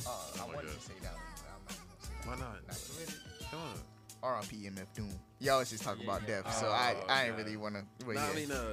Uh, 0.06 0.10
Oh 0.10 0.32
my 0.40 0.46
wanted 0.56 0.68
God. 0.68 0.76
to 0.76 0.82
say 0.82 0.94
that 1.04 1.14
one, 1.14 1.22
but 1.38 1.46
I'm 1.54 1.62
not 1.68 1.78
gonna 1.78 2.02
say 2.02 2.10
that. 2.10 2.28
Why 2.28 2.36
not? 2.36 2.58
Not 2.68 2.80
really. 3.00 3.14
Come 3.52 3.60
on. 3.60 3.78
R.I.P. 4.24 4.56
MF 4.70 4.88
Doom. 4.96 5.12
Y'all 5.40 5.54
always 5.56 5.70
just 5.70 5.84
talk 5.84 5.98
Yeah, 6.00 6.06
about 6.06 6.26
death, 6.26 6.52
so 6.58 6.68
Oh, 6.68 6.72
I 6.72 6.96
I 7.10 7.26
ain't 7.26 7.36
God. 7.38 7.46
really 7.46 7.58
wanna. 7.58 7.84
But 8.06 8.16
Nah, 8.16 8.24
yeah. 8.26 8.32
I 8.32 8.36
mean, 8.36 8.52
uh, 8.52 8.64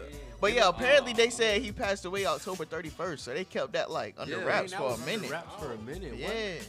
but 0.40 0.52
yeah, 0.54 0.68
apparently 0.68 1.12
they 1.12 1.28
said 1.30 1.60
he 1.60 1.72
passed 1.72 2.04
away 2.04 2.24
October 2.26 2.64
31st, 2.64 3.18
so 3.18 3.34
they 3.34 3.44
kept 3.44 3.72
that 3.72 3.90
like 3.90 4.14
under 4.16 4.38
Yeah, 4.38 4.44
wraps 4.44 4.70
That 4.70 4.78
for 4.78 4.84
a 4.84 4.86
was 4.90 5.00
under 5.00 5.10
minute. 5.12 5.30
Wraps 5.32 5.54
for 5.62 5.72
a 5.72 5.78
minute. 5.78 6.14
What? 6.20 6.68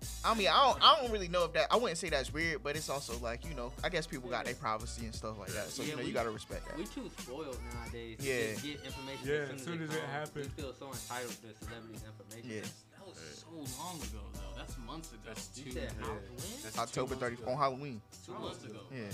Yeah. 0.00 0.08
I 0.30 0.34
mean, 0.34 0.48
I 0.48 0.62
don't, 0.64 0.78
I 0.82 0.96
don't 1.00 1.10
really 1.12 1.28
know 1.28 1.44
if 1.44 1.52
that. 1.54 1.66
I 1.70 1.76
wouldn't 1.76 1.98
say 1.98 2.08
that's 2.08 2.32
weird, 2.32 2.62
but 2.62 2.76
it's 2.76 2.88
also 2.88 3.18
like 3.20 3.44
you 3.46 3.54
know, 3.54 3.72
I 3.84 3.88
guess 3.88 4.06
people 4.06 4.30
got 4.30 4.44
their 4.46 4.54
privacy 4.54 5.04
and 5.04 5.14
stuff 5.14 5.38
like 5.38 5.50
that. 5.52 5.68
So 5.68 5.82
Yeah, 5.82 5.90
you 5.90 5.96
know, 5.96 6.02
we- 6.02 6.08
you 6.08 6.14
gotta 6.14 6.30
respect 6.30 6.66
that. 6.68 6.76
We 6.78 6.84
too 6.84 7.10
spoiled 7.18 7.58
nowadays. 7.74 8.18
to 8.18 8.24
Yeah. 8.24 8.52
just 8.52 8.62
get 8.64 8.84
information 8.84 9.28
Yeah, 9.28 9.34
as 9.34 9.50
as 9.50 9.62
soon 9.64 9.74
soon 9.78 9.82
as, 9.84 9.90
as 9.90 9.96
it 9.96 10.02
happens. 10.04 10.46
We 10.56 10.62
feel 10.62 10.74
so 10.78 10.86
entitled 10.92 11.36
to 11.42 11.64
celebrities' 11.66 12.02
information. 12.04 12.50
Yeah. 12.50 12.60
That 12.60 13.06
was 13.06 13.16
so 13.40 13.80
long 13.82 13.96
ago, 13.96 14.20
though. 14.34 14.40
That's 14.56 14.76
months 14.86 15.08
ago. 15.12 15.20
That's 15.26 15.50
You 15.56 15.64
two. 15.64 15.72
said 15.72 15.92
yeah. 15.98 16.04
how? 16.06 16.12
When? 16.12 16.62
That's 16.62 16.78
October 16.78 17.14
two 17.14 17.20
30th 17.20 17.48
on 17.48 17.56
Halloween, 17.56 18.00
two 18.26 18.32
months 18.32 18.64
ago. 18.64 18.80
Yeah. 18.92 19.04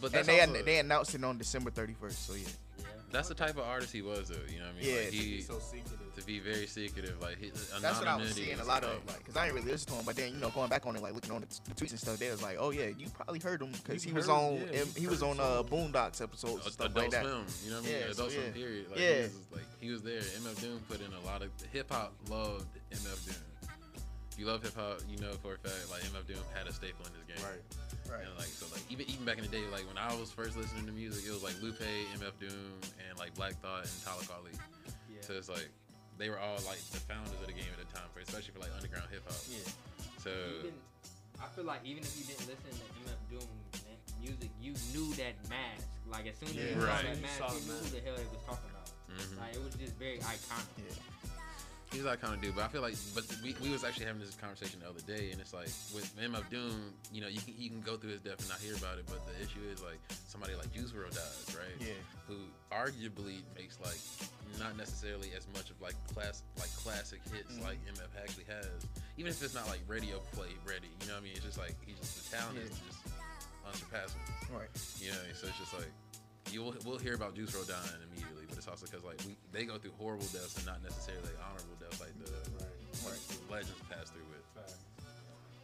But 0.00 0.14
and 0.14 0.26
they 0.26 0.40
also, 0.40 0.62
they 0.62 0.78
announced 0.78 1.14
it 1.14 1.24
on 1.24 1.38
December 1.38 1.70
31st. 1.70 2.12
So 2.26 2.34
yeah, 2.34 2.48
Yeah. 2.78 2.84
That's 3.12 3.28
the 3.28 3.34
type 3.34 3.50
of 3.56 3.60
artist 3.64 3.92
he 3.92 4.02
was, 4.02 4.28
though. 4.28 4.36
You 4.50 4.58
know 4.58 4.66
what 4.66 4.74
I 4.76 4.82
mean? 4.82 4.90
Yeah. 4.94 5.00
Like, 5.02 5.10
he 5.12 5.18
He's 5.36 5.46
so 5.46 5.58
secretive. 5.58 6.14
to 6.16 6.24
be 6.24 6.38
very 6.40 6.66
secretive, 6.66 7.20
like 7.20 7.38
he, 7.38 7.50
that's 7.80 7.98
what 7.98 8.08
I 8.08 8.16
was 8.16 8.32
seeing 8.34 8.58
a 8.58 8.64
lot 8.64 8.82
like- 8.82 8.92
of 8.92 9.06
like, 9.06 9.24
cause 9.24 9.36
I 9.36 9.46
didn't 9.46 9.60
really 9.60 9.72
listen 9.72 9.88
to 9.92 9.98
him, 9.98 10.04
but 10.06 10.16
then 10.16 10.32
you 10.34 10.38
know, 10.40 10.50
going 10.50 10.68
back 10.70 10.86
on 10.86 10.96
it, 10.96 11.02
like 11.02 11.14
looking 11.14 11.30
on 11.32 11.40
the, 11.42 11.46
the 11.68 11.74
tweets 11.74 11.90
and 11.90 12.00
stuff, 12.00 12.18
they 12.18 12.30
was 12.30 12.42
like, 12.42 12.56
oh 12.58 12.70
yeah, 12.70 12.86
you 12.98 13.06
probably 13.14 13.38
heard 13.38 13.60
him 13.62 13.70
because 13.72 14.02
he 14.02 14.12
was 14.12 14.28
on 14.28 14.54
yeah, 14.56 14.80
em- 14.80 14.88
he 14.96 15.06
was 15.06 15.22
on 15.22 15.38
uh. 15.40 15.62
Boondocks 15.62 16.20
episodes 16.22 16.72
stuff 16.72 16.86
Adult 16.90 16.96
like 16.96 17.10
that. 17.10 17.24
You 17.24 17.30
know 17.30 17.76
what 17.76 17.78
I 17.78 17.80
mean? 17.82 17.90
Yeah, 18.00 18.10
Adult 18.12 18.30
so 18.32 18.38
yeah. 18.40 18.50
period. 18.52 18.86
Like, 18.90 18.98
Yeah. 19.00 19.14
He 19.14 19.22
was, 19.22 19.32
like 19.52 19.80
he 19.80 19.90
was 19.90 20.02
there. 20.02 20.20
MF 20.20 20.60
Doom 20.60 20.80
put 20.88 21.00
in 21.00 21.12
a 21.12 21.20
lot 21.26 21.42
of 21.42 21.50
hip 21.72 21.90
hop 21.92 22.12
loved 22.28 22.66
MF 22.92 23.26
Doom. 23.26 23.34
If 24.36 24.44
you 24.44 24.52
love 24.52 24.60
hip 24.60 24.76
hop, 24.76 25.00
you 25.08 25.16
know 25.16 25.32
for 25.40 25.56
a 25.56 25.58
fact 25.64 25.88
like 25.88 26.04
MF 26.12 26.28
Doom 26.28 26.44
had 26.52 26.68
a 26.68 26.72
staple 26.76 27.08
in 27.08 27.12
this 27.16 27.24
game. 27.24 27.40
Right. 27.40 27.64
Right. 28.04 28.20
And 28.28 28.36
like 28.36 28.52
so 28.52 28.68
like 28.68 28.84
even 28.92 29.08
even 29.08 29.24
back 29.24 29.40
in 29.40 29.48
the 29.48 29.50
day, 29.50 29.64
like 29.72 29.88
when 29.88 29.96
I 29.96 30.12
was 30.12 30.28
first 30.28 30.60
listening 30.60 30.84
to 30.84 30.92
music, 30.92 31.24
it 31.24 31.32
was 31.32 31.40
like 31.40 31.56
Lupe, 31.64 31.80
MF 32.20 32.36
Doom, 32.36 32.76
and 33.00 33.16
like 33.16 33.32
Black 33.32 33.56
Thought 33.64 33.88
and 33.88 33.96
Talib 34.04 34.28
Kweli. 34.28 34.52
Yeah. 35.08 35.24
So 35.24 35.32
it's 35.40 35.48
like 35.48 35.72
they 36.20 36.28
were 36.28 36.36
all 36.36 36.60
like 36.68 36.76
the 36.92 37.00
founders 37.08 37.32
of 37.40 37.48
the 37.48 37.56
game 37.56 37.72
at 37.72 37.80
the 37.80 37.88
time, 37.96 38.04
for 38.12 38.20
especially 38.20 38.52
for 38.52 38.60
like 38.60 38.76
underground 38.76 39.08
hip 39.08 39.24
hop. 39.24 39.40
Yeah. 39.48 39.64
So 40.20 40.28
Even, 40.60 40.76
I 41.40 41.48
feel 41.56 41.64
like 41.64 41.80
even 41.88 42.04
if 42.04 42.12
you 42.20 42.28
didn't 42.28 42.44
listen 42.44 42.76
to 42.76 42.84
MF 43.08 43.20
Doom 43.32 43.48
music, 44.20 44.52
you 44.60 44.76
knew 44.92 45.08
that 45.16 45.32
mask. 45.48 45.88
Like 46.12 46.28
as 46.28 46.36
soon 46.36 46.52
as 46.52 46.60
Yeah. 46.60 46.76
you 46.76 46.84
saw 46.84 46.92
Right. 46.92 47.08
that 47.08 47.16
You 47.16 47.24
mask, 47.24 47.40
saw 47.40 47.48
you 47.56 47.64
knew 47.72 47.80
who 47.80 47.88
the 47.88 48.00
hell 48.04 48.20
it 48.20 48.28
was 48.28 48.44
talking 48.44 48.68
about. 48.68 48.88
mhm. 49.08 49.40
Like 49.40 49.56
it 49.56 49.62
was 49.64 49.72
just 49.80 49.96
very 49.96 50.20
iconic. 50.20 50.76
Yeah. 50.76 50.92
He's 51.92 52.02
that 52.02 52.20
kind 52.20 52.34
of 52.34 52.40
dude, 52.42 52.54
but 52.56 52.64
I 52.64 52.68
feel 52.68 52.82
like, 52.82 52.96
but 53.14 53.24
we, 53.42 53.54
we 53.62 53.70
was 53.70 53.84
actually 53.84 54.06
having 54.06 54.20
this 54.20 54.34
conversation 54.34 54.80
the 54.82 54.88
other 54.90 55.00
day, 55.06 55.30
and 55.30 55.40
it's 55.40 55.54
like 55.54 55.70
with 55.94 56.10
MF 56.18 56.48
Doom, 56.50 56.92
you 57.12 57.20
know, 57.22 57.28
you 57.28 57.40
can 57.40 57.54
you 57.56 57.70
can 57.70 57.80
go 57.80 57.96
through 57.96 58.10
his 58.10 58.20
death 58.20 58.40
and 58.40 58.48
not 58.50 58.58
hear 58.58 58.74
about 58.74 58.98
it, 58.98 59.06
but 59.06 59.22
the 59.24 59.38
issue 59.40 59.62
is 59.72 59.80
like 59.82 59.98
somebody 60.26 60.54
like 60.58 60.70
Juice 60.74 60.90
WRLD 60.90 61.14
dies, 61.14 61.56
right? 61.56 61.78
Yeah. 61.80 61.94
Who 62.26 62.36
arguably 62.74 63.40
makes 63.56 63.78
like 63.80 64.02
not 64.58 64.76
necessarily 64.76 65.30
as 65.36 65.46
much 65.54 65.70
of 65.70 65.80
like 65.80 65.94
class 66.12 66.42
like 66.58 66.74
classic 66.74 67.20
hits 67.32 67.54
Mhm. 67.54 67.62
like 67.62 67.78
MF 67.86 68.12
actually 68.20 68.44
has, 68.50 68.66
even 69.16 69.30
if 69.30 69.40
it's 69.42 69.54
not 69.54 69.68
like 69.68 69.80
radio 69.86 70.18
play 70.34 70.50
ready. 70.66 70.90
You 71.00 71.06
know 71.08 71.14
what 71.14 71.20
I 71.22 71.24
mean? 71.24 71.32
It's 71.36 71.46
just 71.46 71.58
like 71.58 71.76
he's 71.86 71.96
just 72.02 72.30
the 72.30 72.36
talent 72.36 72.58
is 72.58 72.70
Yeah. 72.70 72.90
just 72.90 73.00
unsurpassable. 73.66 74.26
Right. 74.52 74.68
You 75.00 75.10
know, 75.10 75.22
what 75.22 75.22
I 75.22 75.26
mean? 75.30 75.36
so 75.38 75.46
it's 75.48 75.58
just 75.58 75.74
like 75.74 75.90
you'll 76.52 76.74
we'll 76.84 76.98
hear 76.98 77.14
about 77.14 77.34
Juice 77.34 77.50
WRLD 77.52 77.68
dying 77.68 78.02
immediately, 78.10 78.44
but 78.48 78.58
it's 78.58 78.68
also 78.68 78.86
because 78.86 79.04
like 79.04 79.20
we 79.26 79.36
they 79.52 79.64
go 79.64 79.78
through 79.78 79.92
horrible 79.98 80.26
deaths 80.26 80.56
and 80.56 80.66
not 80.66 80.82
necessarily 80.82 81.30
honorable 81.42 81.76
deaths 81.80 82.00
like 82.00 82.12
the 82.24 82.30
like 83.08 83.20
the 83.28 83.52
legends 83.52 83.80
pass 83.90 84.10
through 84.10 84.22
with. 84.30 84.36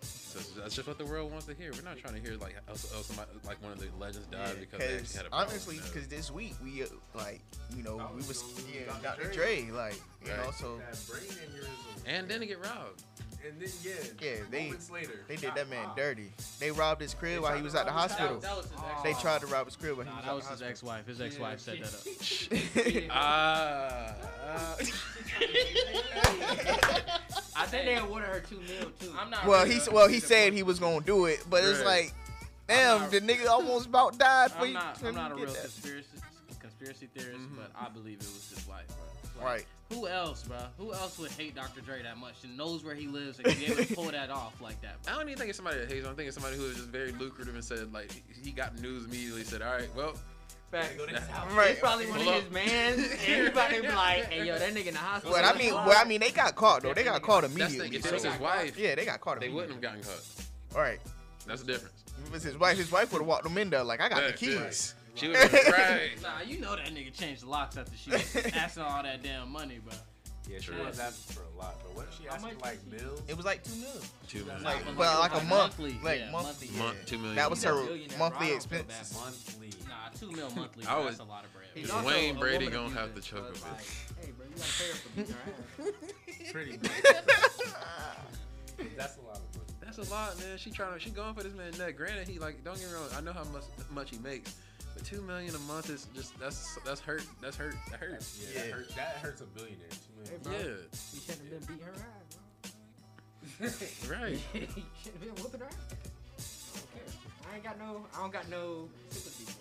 So 0.04 0.38
that's 0.60 0.74
just 0.74 0.88
what 0.88 0.96
the 0.96 1.04
world 1.04 1.30
wants 1.30 1.44
to 1.46 1.54
hear. 1.54 1.72
We're 1.74 1.82
not 1.82 1.98
trying 1.98 2.14
to 2.14 2.20
hear 2.20 2.38
like 2.38 2.56
oh, 2.66 2.74
somebody 2.74 3.28
like 3.44 3.62
one 3.62 3.72
of 3.72 3.78
the 3.78 3.88
legends 4.00 4.26
died 4.28 4.56
because 4.60 4.78
they 4.78 4.96
actually 4.96 5.16
had 5.18 5.26
a 5.26 5.28
problem. 5.28 5.48
honestly, 5.50 5.76
No. 5.76 5.82
because 5.92 6.08
this 6.08 6.30
week 6.30 6.54
we 6.64 6.82
uh, 6.82 6.86
like 7.14 7.42
you 7.76 7.82
know 7.82 8.00
we 8.16 8.22
was 8.26 8.42
yeah 8.72 8.86
Dr. 9.02 9.24
Dr. 9.24 9.32
Dre. 9.34 9.62
Dre 9.66 9.70
like 9.76 10.00
you 10.24 10.28
know 10.30 10.50
so 10.58 10.78
Had 10.78 10.96
brain 11.06 11.28
aneurysm. 11.30 12.02
and 12.06 12.28
then 12.28 12.40
to 12.40 12.46
get 12.46 12.60
robbed. 12.64 13.02
And 13.46 13.60
then 13.60 13.68
yeah, 13.82 13.92
Yeah, 14.20 14.36
they- 14.50 14.64
moments 14.64 14.90
later 14.90 15.24
they 15.28 15.36
did 15.36 15.54
that 15.54 15.68
man 15.68 15.84
Wow. 15.88 15.94
dirty. 15.96 16.32
They 16.60 16.70
robbed 16.70 17.00
his 17.00 17.14
crib 17.14 17.32
They 17.34 17.38
while 17.40 17.56
he 17.56 17.62
was 17.62 17.74
at 17.74 17.86
the 17.86 17.92
hospital. 17.92 18.38
That 18.40 18.56
was 18.56 18.66
his 18.66 18.74
ex. 18.74 19.02
They 19.02 19.12
tried 19.14 19.40
to 19.42 19.46
rob 19.48 19.66
his 19.66 19.76
crib 19.76 19.96
while 19.96 20.06
he 20.06 20.10
Nah, 20.12 20.16
was 20.16 20.24
that 20.24 20.30
at 20.30 20.34
was 20.34 20.44
the 20.60 20.66
his 20.66 20.80
hospital. 20.80 20.92
ex-wife. 20.92 21.06
His 21.06 21.20
ex-wife 21.20 21.60
set 21.60 21.80
that 21.80 21.94
up. 21.94 22.00
Ah, 23.10 24.14
ah. 24.44 24.76
I 27.56 27.66
think 27.66 27.84
they 27.86 27.96
awarded 27.96 28.28
her 28.28 28.40
two 28.40 28.60
mil 28.60 28.90
too. 29.00 29.14
I'm 29.18 29.30
not. 29.30 29.46
Well, 29.46 29.64
really 29.64 29.76
he 29.78 29.90
well 29.90 30.08
he 30.08 30.20
said 30.20 30.52
he 30.52 30.62
was 30.62 30.78
gonna 30.78 31.00
do 31.04 31.24
it, 31.26 31.44
but 31.48 31.64
it's 31.64 31.82
like, 31.84 32.12
damn, 32.68 33.00
not- 33.02 33.10
the 33.10 33.20
nigga 33.20 33.46
almost 33.48 33.86
about 33.86 34.18
died 34.18 34.52
for 34.52 34.60
I'm 34.62 34.68
you. 34.68 34.74
not. 34.74 35.02
I'm 35.04 35.14
not 35.14 35.32
a 35.32 35.34
real 35.36 35.46
that. 35.46 35.62
conspiracy 35.62 36.06
conspiracy 36.60 37.08
theorist, 37.14 37.40
Mhm. 37.40 37.56
but 37.56 37.70
I 37.78 37.88
believe 37.88 38.18
it 38.20 38.26
was 38.26 38.50
his 38.54 38.66
wife, 38.66 38.86
bro. 38.88 38.96
Like, 39.42 39.52
Right. 39.52 39.66
Who 39.90 40.08
else, 40.08 40.42
bro? 40.44 40.56
Who 40.78 40.94
else 40.94 41.18
would 41.18 41.30
hate 41.32 41.54
Dr. 41.54 41.82
Dre 41.82 42.02
that 42.02 42.16
much 42.16 42.44
and 42.44 42.56
knows 42.56 42.82
where 42.82 42.94
he 42.94 43.06
lives 43.06 43.38
and 43.38 43.54
be 43.58 43.66
able 43.66 43.84
to 43.84 43.94
pull 43.94 44.04
that 44.10 44.30
off 44.30 44.58
like 44.62 44.80
that? 44.80 45.02
Bro? 45.02 45.12
I 45.12 45.16
don't 45.18 45.28
even 45.28 45.38
think 45.38 45.50
it's 45.50 45.58
somebody 45.58 45.80
that 45.80 45.88
hates. 45.90 46.06
him. 46.06 46.12
I 46.12 46.14
think 46.14 46.28
it's 46.28 46.36
somebody 46.36 46.56
who 46.56 46.64
is 46.66 46.76
just 46.76 46.88
very 46.88 47.12
lucrative 47.12 47.54
and 47.54 47.62
said 47.62 47.92
like 47.92 48.10
he- 48.10 48.22
he 48.42 48.50
got 48.52 48.78
news 48.80 49.04
immediately. 49.04 49.44
Said, 49.44 49.60
all 49.60 49.72
right, 49.74 49.94
well, 49.94 50.14
Facts. 50.70 50.94
Go 50.96 51.04
to 51.04 51.14
his 51.14 51.28
house. 51.28 51.52
Right. 51.52 51.70
He's 51.72 51.78
probably 51.80 52.06
one 52.06 52.20
of 52.20 52.26
his 52.26 52.50
mans, 52.50 53.06
everybody 53.26 53.82
be 53.82 53.88
like, 53.88 54.24
"Hey, 54.30 54.46
yo, 54.46 54.58
that 54.58 54.72
nigga 54.72 54.86
in 54.86 54.94
the 54.94 55.00
hospital." 55.00 55.36
But 55.36 55.44
I 55.44 55.58
mean, 55.58 55.74
well, 55.74 55.92
I 55.94 56.04
mean, 56.04 56.20
they 56.20 56.30
got 56.30 56.54
caught 56.56 56.82
though. 56.82 56.94
They 56.94 57.04
got 57.04 57.20
caught 57.20 57.42
that's 57.42 57.52
the 57.52 57.60
immediately. 57.60 57.88
thing. 57.90 57.98
If 58.00 58.06
it 58.06 58.12
was 58.14 58.24
his 58.24 58.40
wife, 58.40 58.78
yeah, 58.78 58.94
they 58.94 59.04
got 59.04 59.20
caught 59.20 59.38
they 59.40 59.50
wouldn't 59.50 59.72
have 59.72 59.82
gotten 59.82 60.00
caught. 60.02 60.22
All 60.74 60.80
right. 60.80 60.98
That's 61.46 61.60
the 61.60 61.72
difference. 61.74 62.02
If 62.18 62.26
it 62.28 62.32
was 62.32 62.42
his 62.42 62.56
wife, 62.58 62.78
his 62.78 62.90
wife 62.90 63.12
would 63.12 63.18
have 63.18 63.26
walked 63.28 63.44
them 63.44 63.58
in 63.58 63.68
there 63.68 63.84
like, 63.84 64.00
I 64.00 64.08
got 64.08 64.16
the 64.38 64.46
Yeah, 64.46 64.52
yeah. 64.54 64.64
keys. 64.64 64.94
She 65.14 65.28
would 65.28 65.36
have 65.36 65.52
right. 65.52 66.10
Nah, 66.22 66.40
you 66.46 66.58
know 66.60 66.74
that 66.76 66.86
nigga 66.86 67.12
changed 67.12 67.42
the 67.42 67.48
locks 67.50 67.76
after 67.76 67.96
she 67.96 68.10
was 68.10 68.36
asking 68.54 68.82
all 68.82 69.02
that 69.02 69.22
damn 69.22 69.50
money, 69.52 69.78
bro. 69.84 69.94
Yeah, 70.50 70.58
she 70.58 70.72
True. 70.72 70.84
was 70.84 70.98
asking 70.98 71.36
for 71.36 71.42
a 71.54 71.58
lot, 71.58 71.76
but 71.84 71.94
what 71.94 72.08
she 72.18 72.26
asking 72.28 72.54
much 72.54 72.60
like 72.62 72.90
did 72.90 72.98
she- 72.98 73.04
bills? 73.06 73.22
It 73.28 73.36
was 73.36 73.46
like 73.46 73.62
two 73.62 73.76
mil. 73.76 73.88
Two 74.28 74.44
million. 74.44 74.64
Like, 74.64 74.84
but 74.96 74.96
like 75.20 75.32
like 75.32 75.42
a 75.42 75.44
month, 75.44 75.78
monthly, 75.78 75.96
like 76.02 76.18
yeah, 76.20 76.30
monthly. 76.32 76.66
monthly. 76.68 76.78
Month, 76.78 77.06
two 77.06 77.18
million. 77.18 77.36
That 77.36 77.50
was 77.50 77.62
her 77.62 77.74
billionaire, 77.84 78.18
monthly 78.18 78.18
bro. 78.18 78.46
I 78.46 78.58
don't 78.58 78.62
feel 78.70 78.78
expenses. 78.80 79.16
Monthly. 79.20 79.70
Nah, 79.88 80.08
two 80.18 80.30
mil 80.36 80.50
monthly. 80.56 80.84
I 80.86 80.94
bro, 80.94 81.04
was- 81.04 81.18
that's 81.18 81.28
a 81.28 81.30
lot 81.30 81.44
of 81.44 81.52
bread. 81.52 81.66
He's 81.74 81.88
Dwayne 81.90 81.94
also 81.94 82.08
a 82.10 82.32
Brady 82.32 82.64
woman 82.66 82.80
gonna 82.92 82.94
have 83.00 83.10
abuser, 83.10 83.36
to 83.36 83.36
choke 83.36 83.44
so 83.44 83.50
it's 83.50 83.60
a 83.60 83.64
bitch. 83.64 83.70
like, 83.70 84.24
Hey, 84.24 84.32
bro, 84.36 84.46
you 84.48 84.54
gotta 84.56 84.72
pay 84.78 84.88
her 84.88 84.94
for 84.94 85.08
beating 85.16 85.34
her 85.34 85.40
ass. 86.42 86.52
Pretty 86.52 86.72
much. 86.72 86.90
That's 88.96 89.16
a 89.16 89.20
lot 89.22 89.36
of 89.36 89.42
money. 89.54 89.66
That's 89.80 89.98
a 89.98 90.10
lot, 90.10 90.38
man. 90.40 90.58
She 90.58 90.70
trying 90.70 90.94
to, 90.94 90.98
she 91.00 91.10
going 91.10 91.34
for 91.34 91.42
this 91.42 91.54
man 91.54 91.70
neck. 91.78 91.96
Granted, 91.96 92.26
he 92.28 92.38
like, 92.38 92.64
don't 92.64 92.78
get 92.78 92.88
me 92.88 92.94
wrong. 92.94 93.06
I 93.16 93.20
know 93.20 93.32
how 93.32 93.44
much 93.44 93.64
much 93.90 94.10
he 94.10 94.18
makes, 94.18 94.54
but 94.94 95.04
two 95.04 95.20
million 95.22 95.54
a 95.54 95.58
month 95.60 95.90
is 95.90 96.06
just 96.14 96.38
that's 96.38 96.78
that's 96.84 97.00
hurt. 97.00 97.24
That's 97.40 97.56
hurt. 97.56 97.74
That 97.90 98.00
hurts. 98.00 98.38
Yeah, 98.54 98.58
Yeah. 98.58 98.62
That, 98.66 98.72
hurts, 98.74 98.94
that 98.94 99.16
hurts 99.22 99.40
a 99.40 99.44
billionaire. 99.44 99.88
Two 99.90 100.30
Hey, 100.30 100.38
million. 100.42 100.42
bro, 100.42 100.52
Yeah, 100.52 100.58
you 101.12 101.20
shouldn't 101.20 101.52
have 101.52 101.66
been 101.66 101.76
beating 101.76 101.86
her 101.86 101.92
ass, 101.92 102.72
bro. 104.08 104.16
right. 104.18 104.38
you 104.54 104.60
shouldn't 105.02 105.20
have 105.20 105.20
been 105.34 105.42
whooping 105.44 105.60
her 105.60 105.66
ass. 105.66 106.74
I 106.74 106.78
don't 106.78 106.92
care. 106.92 107.50
I 107.50 107.54
ain't 107.56 107.64
got 107.64 107.78
no. 107.78 108.06
I 108.14 108.16
don't 108.20 108.32
got 108.32 108.48
no 108.48 108.88
sympathy. 109.10 109.52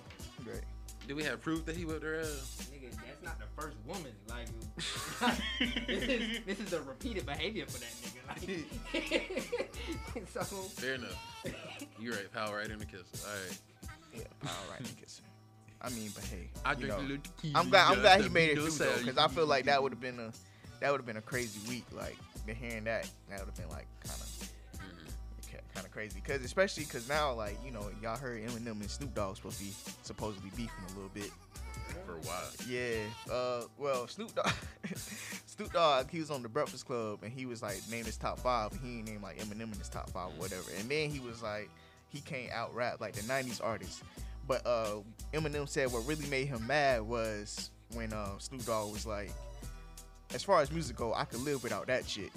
Right. 0.50 0.64
Do 1.08 1.16
we 1.16 1.24
have 1.24 1.42
proof 1.42 1.66
that 1.66 1.76
he 1.76 1.84
whipped 1.84 2.04
her 2.04 2.20
ass? 2.20 2.70
Nigga, 2.72 2.92
that's 2.92 3.24
not 3.24 3.38
the 3.40 3.46
first 3.60 3.76
woman. 3.88 4.12
Like, 4.30 4.48
this 5.88 6.04
is 6.04 6.40
this 6.46 6.60
is 6.60 6.74
a 6.74 6.82
repeated 6.84 7.26
behavior 7.26 7.66
for 7.68 7.80
that 7.80 7.92
nigga. 8.04 8.22
Like, 10.14 10.30
so 10.30 10.42
Fair 10.44 10.94
enough. 10.96 11.18
You're 12.00 12.14
right. 12.14 12.32
Power 12.32 12.58
right 12.58 12.70
in 12.70 12.78
the 12.80 12.86
kiss. 12.86 13.26
All 13.26 13.34
right. 13.34 13.58
Yeah. 14.14 14.24
All 14.43 14.49
right, 14.72 14.82
niggas. 14.84 15.22
I 15.82 15.89
mean, 15.89 16.09
but 16.14 16.24
hey, 16.26 16.49
I 16.66 16.72
you 16.72 16.78
drink 16.78 16.89
know, 16.93 16.99
a 16.99 17.01
little 17.01 17.18
tequila. 17.18 17.59
I'm 17.59 17.70
glad. 17.70 17.91
I'm 17.91 18.01
glad 18.01 18.22
he 18.22 18.30
made 18.30 18.49
it 18.51 18.55
Don't 18.55 18.70
through 18.70 18.86
though, 18.86 18.97
because 18.99 19.18
I 19.18 19.28
feel 19.28 19.45
like 19.47 19.66
that 19.66 19.82
would 19.82 19.91
have 19.91 20.01
been 20.01 20.20
a 20.20 20.32
that 20.80 20.91
would 20.91 20.99
have 20.99 21.05
been 21.05 21.18
a 21.18 21.22
crazy 21.22 21.59
week. 21.70 21.86
Like 21.91 22.18
hearing 22.47 22.84
that, 22.86 23.09
that 23.30 23.39
would 23.39 23.45
have 23.47 23.55
been 23.55 23.70
like 23.70 23.88
kind 24.03 24.20
of 24.20 24.28
Mhm. 24.78 25.74
kind 25.74 25.86
of 25.86 25.91
crazy. 25.91 26.20
Because 26.24 26.43
especially 26.43 26.84
because 26.84 27.07
now, 27.07 27.34
like 27.34 27.57
you 27.66 27.72
know, 27.72 27.89
y'all 28.01 28.18
heard 28.18 28.43
Eminem 28.43 28.82
and 28.82 28.89
Snoop 28.89 29.14
Dogg 29.16 29.36
supposed 29.38 29.57
to 29.59 29.64
be 29.64 29.74
supposedly 30.03 30.49
beefing 30.51 30.84
a 30.89 30.93
little 30.93 31.12
bit. 31.14 31.32
For 32.05 32.14
a 32.14 32.20
while. 32.20 32.43
Yeah. 32.70 33.03
Uh. 33.34 33.64
Well, 33.78 34.07
Snoop 34.07 34.34
Dogg, 34.34 34.49
Snoop 35.45 35.74
Dogg, 35.74 36.09
he 36.09 36.20
was 36.20 36.32
on 36.32 36.41
the 36.41 36.47
Breakfast 36.49 36.86
Club 36.86 37.20
and 37.24 37.32
he 37.34 37.45
was 37.45 37.62
like 37.62 37.82
named 37.89 38.05
his 38.05 38.18
top 38.18 38.39
five. 38.39 38.72
He 38.82 38.99
ain't 38.99 39.07
named 39.07 39.22
like 39.24 39.39
Eminem 39.39 39.74
in 39.74 39.80
his 39.80 39.89
top 39.89 40.09
five 40.12 40.30
or 40.30 40.39
whatever. 40.39 40.64
And 40.80 40.89
then 40.89 41.09
he 41.09 41.20
was 41.20 41.41
like, 41.43 41.70
he 42.12 42.20
can't 42.22 42.51
out 42.51 42.74
rap 42.76 42.99
like 42.99 43.14
the 43.14 43.22
'90s 43.22 43.62
artists. 43.64 44.03
But 44.47 44.66
uh, 44.66 44.97
Eminem 45.34 45.68
said 45.68 45.91
what 45.91 46.05
really 46.05 46.28
made 46.28 46.47
him 46.47 46.66
mad 46.68 47.03
was 47.03 47.70
when 47.93 48.12
uh, 48.14 48.38
Snoop 48.38 48.66
Dogg 48.66 48.91
was 48.91 49.05
like, 49.05 49.32
as 50.34 50.43
far 50.43 50.62
as 50.62 50.72
music 50.72 50.95
go, 50.95 51.14
I 51.14 51.26
could 51.26 51.41
live 51.41 51.64
without 51.64 51.88
that 51.88 52.07
shit. 52.07 52.32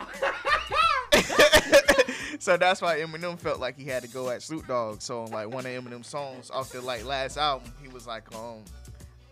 so 2.38 2.56
that's 2.56 2.80
why 2.80 2.98
Eminem 2.98 3.38
felt 3.38 3.60
like 3.60 3.76
he 3.76 3.84
had 3.84 4.02
to 4.02 4.08
go 4.08 4.30
at 4.30 4.42
Snoop 4.42 4.66
Dogg. 4.66 5.00
So 5.00 5.24
like 5.24 5.48
one 5.48 5.66
of 5.66 5.72
Eminem's 5.72 6.08
songs 6.08 6.50
off 6.50 6.72
the 6.72 6.80
like 6.80 7.04
last 7.04 7.36
album, 7.36 7.72
he 7.82 7.88
was 7.88 8.06
like, 8.06 8.32
um, 8.34 8.64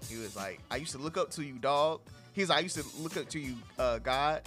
he 0.08 0.16
was 0.16 0.36
like, 0.36 0.60
I 0.70 0.76
used 0.76 0.92
to 0.92 0.98
look 0.98 1.16
up 1.16 1.30
to 1.32 1.42
you, 1.42 1.54
dog. 1.54 2.00
He's 2.32 2.48
like, 2.48 2.58
I 2.58 2.62
used 2.62 2.76
to 2.76 2.84
look 3.00 3.16
up 3.16 3.28
to 3.30 3.40
you, 3.40 3.56
uh, 3.78 3.98
God. 3.98 4.42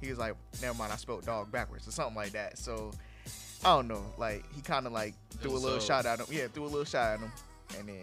He 0.00 0.08
was 0.08 0.18
like, 0.18 0.34
never 0.60 0.76
mind, 0.76 0.92
I 0.92 0.96
spelled 0.96 1.24
dog 1.24 1.50
backwards 1.50 1.88
or 1.88 1.90
something 1.90 2.16
like 2.16 2.32
that. 2.32 2.58
So 2.58 2.92
I 3.66 3.76
don't 3.76 3.88
know, 3.88 4.04
like 4.16 4.44
he 4.54 4.60
kind 4.62 4.86
of 4.86 4.92
like 4.92 5.14
threw 5.40 5.50
a 5.52 5.58
little 5.58 5.80
so- 5.80 5.86
shot 5.86 6.06
at 6.06 6.20
him. 6.20 6.26
Yeah, 6.30 6.46
threw 6.48 6.64
a 6.64 6.66
little 6.66 6.84
shot 6.84 7.14
at 7.14 7.20
him, 7.20 7.32
and 7.78 7.88
then, 7.88 8.02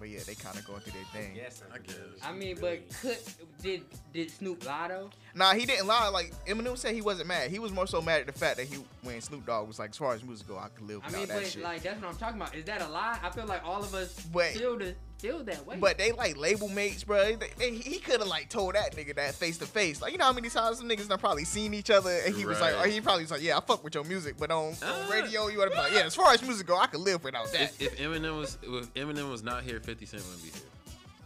but 0.00 0.08
yeah, 0.08 0.20
they 0.26 0.34
kind 0.34 0.56
of 0.58 0.64
going 0.66 0.80
through 0.80 0.94
their 0.94 1.04
thing. 1.22 1.36
Yes, 1.36 1.62
I 1.72 1.78
guess. 1.78 1.96
I 2.22 2.32
mean, 2.32 2.56
but 2.60 2.80
could 3.00 3.18
did 3.62 3.82
did 4.12 4.30
Snoop 4.30 4.64
lie 4.64 4.88
though? 4.88 5.10
Nah, 5.34 5.52
he 5.54 5.66
didn't 5.66 5.86
lie. 5.86 6.08
Like 6.08 6.32
Eminem 6.46 6.76
said, 6.78 6.94
he 6.94 7.02
wasn't 7.02 7.28
mad. 7.28 7.50
He 7.50 7.58
was 7.58 7.72
more 7.72 7.86
so 7.86 8.00
mad 8.00 8.20
at 8.22 8.26
the 8.26 8.32
fact 8.32 8.56
that 8.56 8.66
he, 8.66 8.76
when 9.02 9.20
Snoop 9.20 9.44
Dogg 9.46 9.68
was 9.68 9.78
like, 9.78 9.90
as 9.90 9.96
far 9.98 10.14
as 10.14 10.22
music 10.24 10.48
go, 10.48 10.56
I 10.58 10.68
could 10.68 10.86
live 10.88 11.00
I 11.02 11.06
without 11.06 11.18
mean, 11.18 11.28
that 11.28 11.38
but 11.42 11.46
shit. 11.46 11.62
like 11.62 11.82
that's 11.82 12.00
what 12.00 12.10
I'm 12.10 12.16
talking 12.16 12.40
about. 12.40 12.54
Is 12.54 12.64
that 12.64 12.80
a 12.82 12.88
lie? 12.88 13.18
I 13.22 13.30
feel 13.30 13.46
like 13.46 13.64
all 13.64 13.82
of 13.82 13.94
us 13.94 14.18
But- 14.32 14.46
feel 14.52 14.78
the 14.78 14.94
feel 15.18 15.42
that 15.44 15.66
way. 15.66 15.76
But 15.78 15.98
they 15.98 16.12
like 16.12 16.36
label 16.36 16.68
mates, 16.68 17.04
bro. 17.04 17.36
They, 17.36 17.48
they- 17.58 17.70
he 17.76 17.98
could 17.98 18.20
have 18.20 18.28
like 18.28 18.48
told 18.48 18.74
that 18.74 18.94
nigga 18.96 19.14
that 19.16 19.34
face 19.34 19.58
to 19.58 19.66
face. 19.66 20.00
Like 20.02 20.12
you 20.12 20.18
know 20.18 20.24
how 20.24 20.32
many 20.32 20.48
times 20.48 20.78
some 20.78 20.88
niggas 20.88 21.08
done 21.08 21.18
probably 21.18 21.44
seen 21.44 21.74
each 21.74 21.90
other, 21.90 22.10
and 22.26 22.34
he 22.34 22.44
was 22.46 22.60
like, 22.60 22.74
or 22.78 22.86
he 22.88 23.00
probably 23.00 23.22
was 23.24 23.30
like, 23.30 23.42
yeah, 23.42 23.56
I 23.56 23.60
fuck 23.60 23.82
with 23.84 23.94
your 23.94 24.04
music, 24.04 24.36
but 24.38 24.50
on, 24.50 24.68
on 24.72 24.74
Ah. 24.82 25.08
radio 25.10 25.46
you 25.48 25.60
ought 25.60 25.66
to 25.66 25.70
be 25.70 25.76
like, 25.76 25.92
yeah, 25.92 26.06
as 26.06 26.14
far 26.14 26.32
as 26.32 26.42
music 26.42 26.66
go, 26.66 26.76
I 26.78 26.86
could 26.86 27.00
live 27.00 27.22
without 27.24 27.50
that. 27.52 27.60
If, 27.78 27.80
if 27.80 27.98
Eminem 27.98 28.38
was 28.38 28.58
if 28.62 28.94
Eminem 28.94 29.30
was 29.30 29.42
not 29.42 29.62
here, 29.62 29.80
50 29.80 30.06
Cent 30.06 30.22
wouldn't 30.24 30.42
be 30.42 30.50
here. 30.50 30.60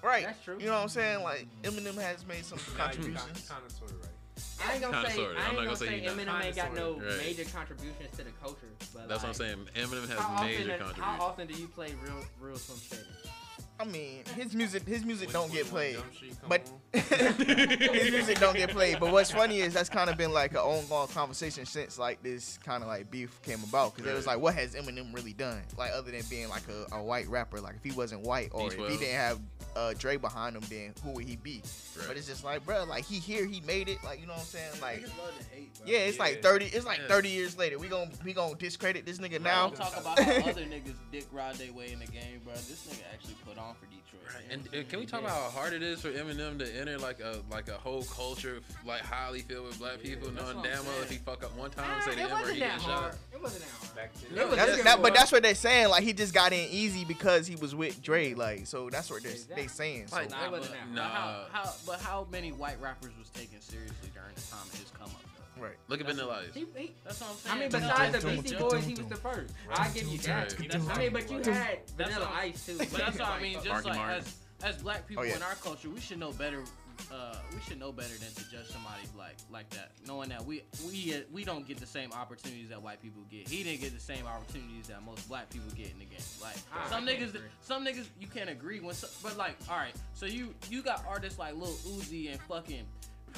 right? 0.03 0.25
That's 0.27 0.43
true. 0.45 0.57
You 0.59 0.67
know 0.67 0.73
what 0.75 0.83
I'm 0.83 0.89
saying? 0.89 1.23
Like 1.23 1.47
Eminem 1.63 2.01
has 2.01 2.27
made 2.27 2.45
some 2.45 2.59
contributions. 2.77 3.49
Kind 3.49 3.63
of 3.67 3.73
sort 3.73 3.91
of 3.93 3.97
right. 4.01 4.11
I 4.69 4.73
ain't 4.75 4.83
gonna 4.83 4.95
Kinda 4.97 5.11
say 5.11 5.17
sorta. 5.17 5.39
I 5.39 5.43
I'm 5.43 5.47
ain't 5.49 5.53
not 5.53 5.55
gonna 5.55 5.67
gonna 5.67 5.77
say 5.77 5.87
say 5.87 6.01
he 6.01 6.07
not. 6.07 6.17
Eminem 6.17 6.45
ain't 6.45 6.57
got 6.57 6.75
no. 6.75 6.93
Right. 6.95 7.17
major 7.19 7.45
contributions 7.45 8.11
to 8.19 8.25
the 8.25 8.31
culture. 8.43 8.67
But 8.95 9.09
That's 9.09 9.23
what 9.23 9.29
I'm 9.29 9.35
saying. 9.35 9.57
Eminem 9.75 10.01
has 10.01 10.09
major 10.09 10.21
how 10.21 10.37
contributions. 10.37 10.93
How 10.99 11.21
often 11.25 11.47
do 11.47 11.55
you 11.55 11.69
play 11.69 11.95
real 12.03 12.21
real 12.41 12.57
Slim 12.57 12.79
Shady? 12.79 13.03
I 13.79 13.85
mean, 13.85 14.23
his 14.35 14.55
music, 14.55 14.87
his 14.87 15.05
music 15.05 15.31
don't 15.33 15.53
get 15.53 15.67
played, 15.67 15.97
Jump 15.97 16.15
Street 16.15 16.35
come 16.41 16.49
but 16.49 16.63
his 16.95 18.11
music 18.11 18.39
don't 18.39 18.57
get 18.57 18.71
played. 18.71 18.99
But 19.01 19.13
what's 19.13 19.31
funny 19.31 19.59
is 19.61 19.75
that's 19.75 19.89
kind 19.91 20.09
of 20.09 20.17
been 20.17 20.33
like 20.33 20.53
an 20.53 20.59
ongoing 20.59 21.09
conversation 21.09 21.67
since 21.67 21.99
like 21.99 22.23
this 22.23 22.59
kind 22.65 22.83
of 22.83 22.89
like 22.89 23.11
beef 23.11 23.41
came 23.43 23.63
about 23.69 23.95
because 23.95 24.11
it 24.11 24.15
was 24.15 24.27
like, 24.27 24.39
what 24.39 24.55
has 24.55 24.75
Eminem 24.75 25.15
really 25.15 25.33
done? 25.35 25.61
Like 25.77 25.91
other 25.93 26.11
than 26.11 26.23
being 26.31 26.49
like 26.49 26.63
a, 26.69 26.97
a 26.97 27.03
white 27.03 27.29
rapper, 27.29 27.61
like 27.61 27.75
if 27.77 27.85
he 27.85 27.93
wasn't 27.93 28.23
white 28.23 28.49
or 28.53 28.69
if 28.69 28.75
he 28.77 28.97
didn't 28.97 29.15
have 29.15 29.39
uh, 29.77 29.93
Dre 29.99 30.17
behind 30.17 30.57
him, 30.57 30.63
then 30.71 30.95
who 31.05 31.11
would 31.11 31.25
he 31.25 31.37
be? 31.37 31.63
Right. 31.99 32.09
But 32.09 32.17
it's 32.17 32.27
just 32.27 32.45
like, 32.45 32.65
bro, 32.65 32.85
like 32.85 33.05
he 33.05 33.19
here, 33.19 33.45
he 33.45 33.61
made 33.67 33.89
it. 33.91 33.99
Like 34.03 34.21
you 34.21 34.27
know 34.27 34.33
what 34.33 34.41
I'm 34.41 34.47
saying? 34.47 34.71
Like 34.81 35.03
love 35.19 35.37
to 35.39 35.45
hate, 35.55 35.75
bro. 35.75 35.87
yeah, 35.87 35.99
it's 35.99 36.19
like 36.19 36.43
thirty. 36.43 36.67
It's 36.67 36.87
like 36.87 37.01
Yeah. 37.01 37.09
thirty 37.09 37.29
years 37.29 37.59
later. 37.59 37.79
We 37.79 37.89
gon' 37.89 38.11
we 38.25 38.33
gonna 38.33 38.55
discredit 38.55 39.05
this 39.05 39.19
nigga 39.19 39.41
Now 39.41 39.67
now. 39.69 39.75
talk 39.75 39.97
about 40.01 40.19
how 40.23 40.33
other 40.51 40.63
niggas 40.63 40.95
dick 41.13 41.27
ride 41.31 41.57
their 41.57 41.73
way 41.75 41.93
in 41.93 41.99
the 41.99 42.07
game, 42.07 42.41
bro. 42.43 42.55
This 42.55 42.87
nigga 42.89 43.03
actually 43.13 43.37
put 43.47 43.59
on 43.59 43.66
for 43.75 43.87
Detroit. 43.87 44.03
Right. 44.35 44.45
And, 44.51 44.63
what 44.63 44.73
can 44.73 44.81
we 44.83 44.89
saying? 44.89 45.07
talk 45.07 45.21
about 45.21 45.31
how 45.31 45.51
hard 45.51 45.73
it 45.73 45.83
is 45.83 46.01
for 46.01 46.11
Eminem 46.11 46.59
to 46.59 46.77
enter 46.81 46.99
like 46.99 47.21
a 47.21 47.41
like 47.51 47.69
a 47.69 47.75
whole 47.75 48.03
culture 48.05 48.61
like 48.85 49.01
highly 49.03 49.41
filled 49.41 49.67
with 49.67 49.79
black 49.79 50.01
people, 50.03 50.29
that's 50.31 50.43
knowing 50.53 50.63
damn 50.65 50.85
well 50.85 51.01
if 51.03 51.11
he 51.11 51.19
fuck 51.19 51.45
up 51.45 51.57
one 51.57 51.71
time, 51.71 51.85
Ah, 51.89 52.01
say 52.05 52.15
the 52.17 52.23
it 52.23 52.25
N 52.25 52.31
word, 52.31 52.41
wasn't 52.41 52.55
he 52.55 52.61
that 52.61 52.67
getting 52.73 52.87
shot. 52.87 53.01
hard. 53.03 53.15
It 53.33 53.43
wasn't 53.43 53.63
that 53.65 53.71
hard. 53.71 53.97
back 53.97 54.13
to 54.15 54.27
It 54.27 54.57
That's, 54.57 54.83
that, 54.85 55.03
but 55.03 55.15
that's 55.15 55.31
what 55.33 55.43
they're 55.45 55.55
saying. 55.55 55.89
Like 55.91 56.03
he 56.03 56.13
just 56.13 56.35
got 56.35 56.53
in 56.53 56.69
easy 56.71 57.05
because 57.05 57.47
he 57.47 57.55
was 57.57 57.75
with 57.75 58.03
Dre. 58.03 58.35
Like 58.35 58.67
so, 58.67 58.91
that's 58.91 59.11
what 59.11 59.23
they're 59.23 59.33
Exactly. 59.33 59.63
they 59.63 59.69
saying. 59.69 60.09
So, 60.09 60.17
Like, 60.17 60.31
Nah, 60.31 60.45
It 60.47 60.51
wasn't 60.51 60.73
but, 60.73 60.79
that 60.79 60.95
but 60.95 61.03
how, 61.05 61.27
Nah. 61.27 61.45
how, 61.53 61.73
but 61.87 62.01
how 62.01 62.27
many 62.33 62.51
white 62.53 62.81
rappers 62.81 63.13
was 63.19 63.29
taken 63.31 63.61
seriously 63.61 64.11
during 64.13 64.35
the 64.35 64.41
time 64.43 64.67
of 64.67 64.75
his 64.75 64.91
come 64.91 65.07
up 65.07 65.23
though? 65.23 65.26
Right. 65.59 65.73
Look 65.89 66.01
at 66.01 66.07
Vanilla 66.07 66.43
Ice. 66.47 66.55
He, 66.55 66.67
he, 66.77 66.93
That's 67.05 67.21
what 67.21 67.31
I'm 67.31 67.37
saying. 67.37 67.57
I 67.57 67.61
mean, 67.61 67.71
besides 67.71 68.13
the 68.13 68.21
Dum, 68.31 68.41
Beastie 68.43 68.57
Boys, 68.57 68.85
he 68.85 68.95
was 68.95 69.07
the 69.07 69.17
first. 69.17 69.55
I 69.75 69.89
give 69.89 70.07
you 70.09 70.19
that. 70.19 70.55
I 70.91 70.99
mean, 70.99 71.13
but 71.13 71.31
you 71.31 71.39
had 71.53 71.79
Vanilla 71.97 72.31
Ice 72.35 72.67
too. 72.67 72.77
But 72.79 72.91
that's 72.91 73.19
what 73.19 73.29
I 73.29 73.41
mean. 73.41 73.55
Just 73.55 73.69
Marky 73.69 73.89
like 73.89 73.99
Mark. 73.99 74.13
as 74.19 74.35
as 74.65 74.77
black 74.83 75.07
people 75.07 75.23
Oh, 75.23 75.27
yeah. 75.27 75.37
in 75.37 75.43
our 75.43 75.55
culture, 75.57 75.89
we 75.91 76.01
should 76.01 76.19
know 76.19 76.33
better. 76.33 76.63
Uh, 77.13 77.37
we 77.53 77.61
should 77.61 77.79
know 77.79 77.93
better 77.93 78.15
than 78.15 78.33
to 78.33 78.51
judge 78.51 78.67
somebody 78.69 79.03
like 79.19 79.37
like 79.51 79.69
that, 79.71 79.91
knowing 80.07 80.31
that 80.31 80.45
we 80.45 80.63
we 80.87 81.15
uh, 81.15 81.19
we 81.31 81.45
don't 81.45 81.67
get 81.69 81.77
the 81.79 81.87
same 81.87 82.11
opportunities 82.13 82.71
that 82.71 82.81
white 82.83 83.03
people 83.03 83.23
get. 83.31 83.47
He 83.49 83.63
didn't 83.63 83.83
get 83.83 83.93
the 83.95 84.01
same 84.01 84.27
opportunities 84.27 84.87
that 84.89 85.03
most 85.05 85.29
black 85.29 85.51
people 85.51 85.69
get 85.77 85.91
in 85.91 85.99
the 85.99 86.07
game. 86.07 86.19
Like 86.41 86.57
I 86.75 86.89
some 86.89 87.07
niggas, 87.07 87.35
agree. 87.35 87.49
some 87.61 87.85
niggas 87.85 88.07
you 88.19 88.27
can't 88.29 88.49
agree 88.49 88.81
when, 88.81 88.95
so, 88.95 89.09
but 89.23 89.37
like 89.37 89.57
all 89.71 89.77
right, 89.77 89.95
so 90.15 90.25
you 90.25 90.55
you 90.71 90.83
got 90.83 91.05
artists 91.07 91.39
like 91.39 91.55
Lil 91.55 91.75
Uzi 91.87 92.31
and 92.31 92.41
fucking 92.43 92.87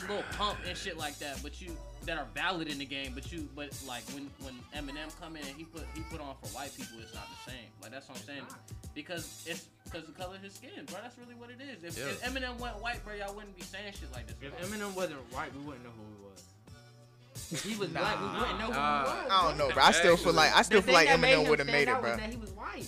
Lil 0.09 0.23
Pump 0.37 0.59
and 0.67 0.77
shit 0.77 0.97
like 0.97 1.19
that, 1.19 1.43
but 1.43 1.61
you 1.61 1.77
that 2.05 2.17
are 2.17 2.27
valid 2.35 2.69
in 2.69 2.79
the 2.79 2.85
game, 2.85 3.13
but 3.15 3.31
you 3.33 3.49
but 3.55 3.71
like 3.87 4.03
when 4.15 4.31
when 4.41 4.55
Eminem 4.77 5.09
come 5.21 5.37
in 5.37 5.43
and 5.47 5.57
he 5.57 5.65
put 5.65 5.85
he 5.95 6.01
put 6.11 6.21
on 6.21 6.35
for 6.43 6.49
white 6.57 6.75
people, 6.77 6.99
it's 7.01 7.15
not 7.15 7.27
the 7.29 7.51
same. 7.51 7.67
Like 7.83 7.91
that's 7.91 8.09
what 8.09 8.19
I'm 8.19 8.25
saying, 8.25 8.43
because 8.95 9.45
it's 9.47 9.67
because 9.85 10.05
the 10.07 10.13
color 10.13 10.37
of 10.37 10.43
his 10.43 10.55
skin, 10.55 10.71
bro. 10.87 10.99
That's 11.03 11.17
really 11.19 11.35
what 11.35 11.51
it 11.51 11.59
is. 11.61 11.83
If, 11.85 11.99
Yeah. 11.99 12.11
if 12.13 12.23
Eminem 12.23 12.59
went 12.59 12.81
white, 12.81 13.05
bro, 13.05 13.15
y'all 13.15 13.35
wouldn't 13.35 13.57
be 13.57 13.63
saying 13.63 13.93
shit 13.99 14.13
like 14.13 14.27
this. 14.27 14.37
If 14.41 14.57
bro. 14.57 14.67
Eminem 14.67 14.95
wasn't 14.95 15.21
white, 15.33 15.53
we 15.55 15.61
wouldn't 15.65 15.85
know 15.85 15.91
who 15.91 16.05
he 16.17 16.25
was. 16.31 16.45
If 17.53 17.63
he 17.65 17.77
was 17.77 17.91
Nah. 17.93 18.01
black, 18.01 18.21
we 18.21 18.27
wouldn't 18.41 18.59
know 18.59 18.67
who 18.67 18.73
Nah. 18.73 19.05
he 19.05 19.11
was. 19.23 19.31
I 19.31 19.43
don't 19.49 19.59
know, 19.59 19.71
bro. 19.73 19.83
I 19.83 19.93
still 19.93 20.17
feel 20.17 20.33
like 20.35 20.53
I 20.55 20.63
still 20.63 20.83
feel 20.83 20.95
like 20.95 21.09
thing 21.09 21.21
that 21.21 21.27
made 21.27 21.37
Eminem 21.39 21.49
would 21.49 21.59
have 21.61 21.69
made 21.69 21.89
it, 21.89 22.01
bro. 22.01 22.17
That 22.17 22.31
he 22.31 22.37
was 22.37 22.51
white. 22.51 22.87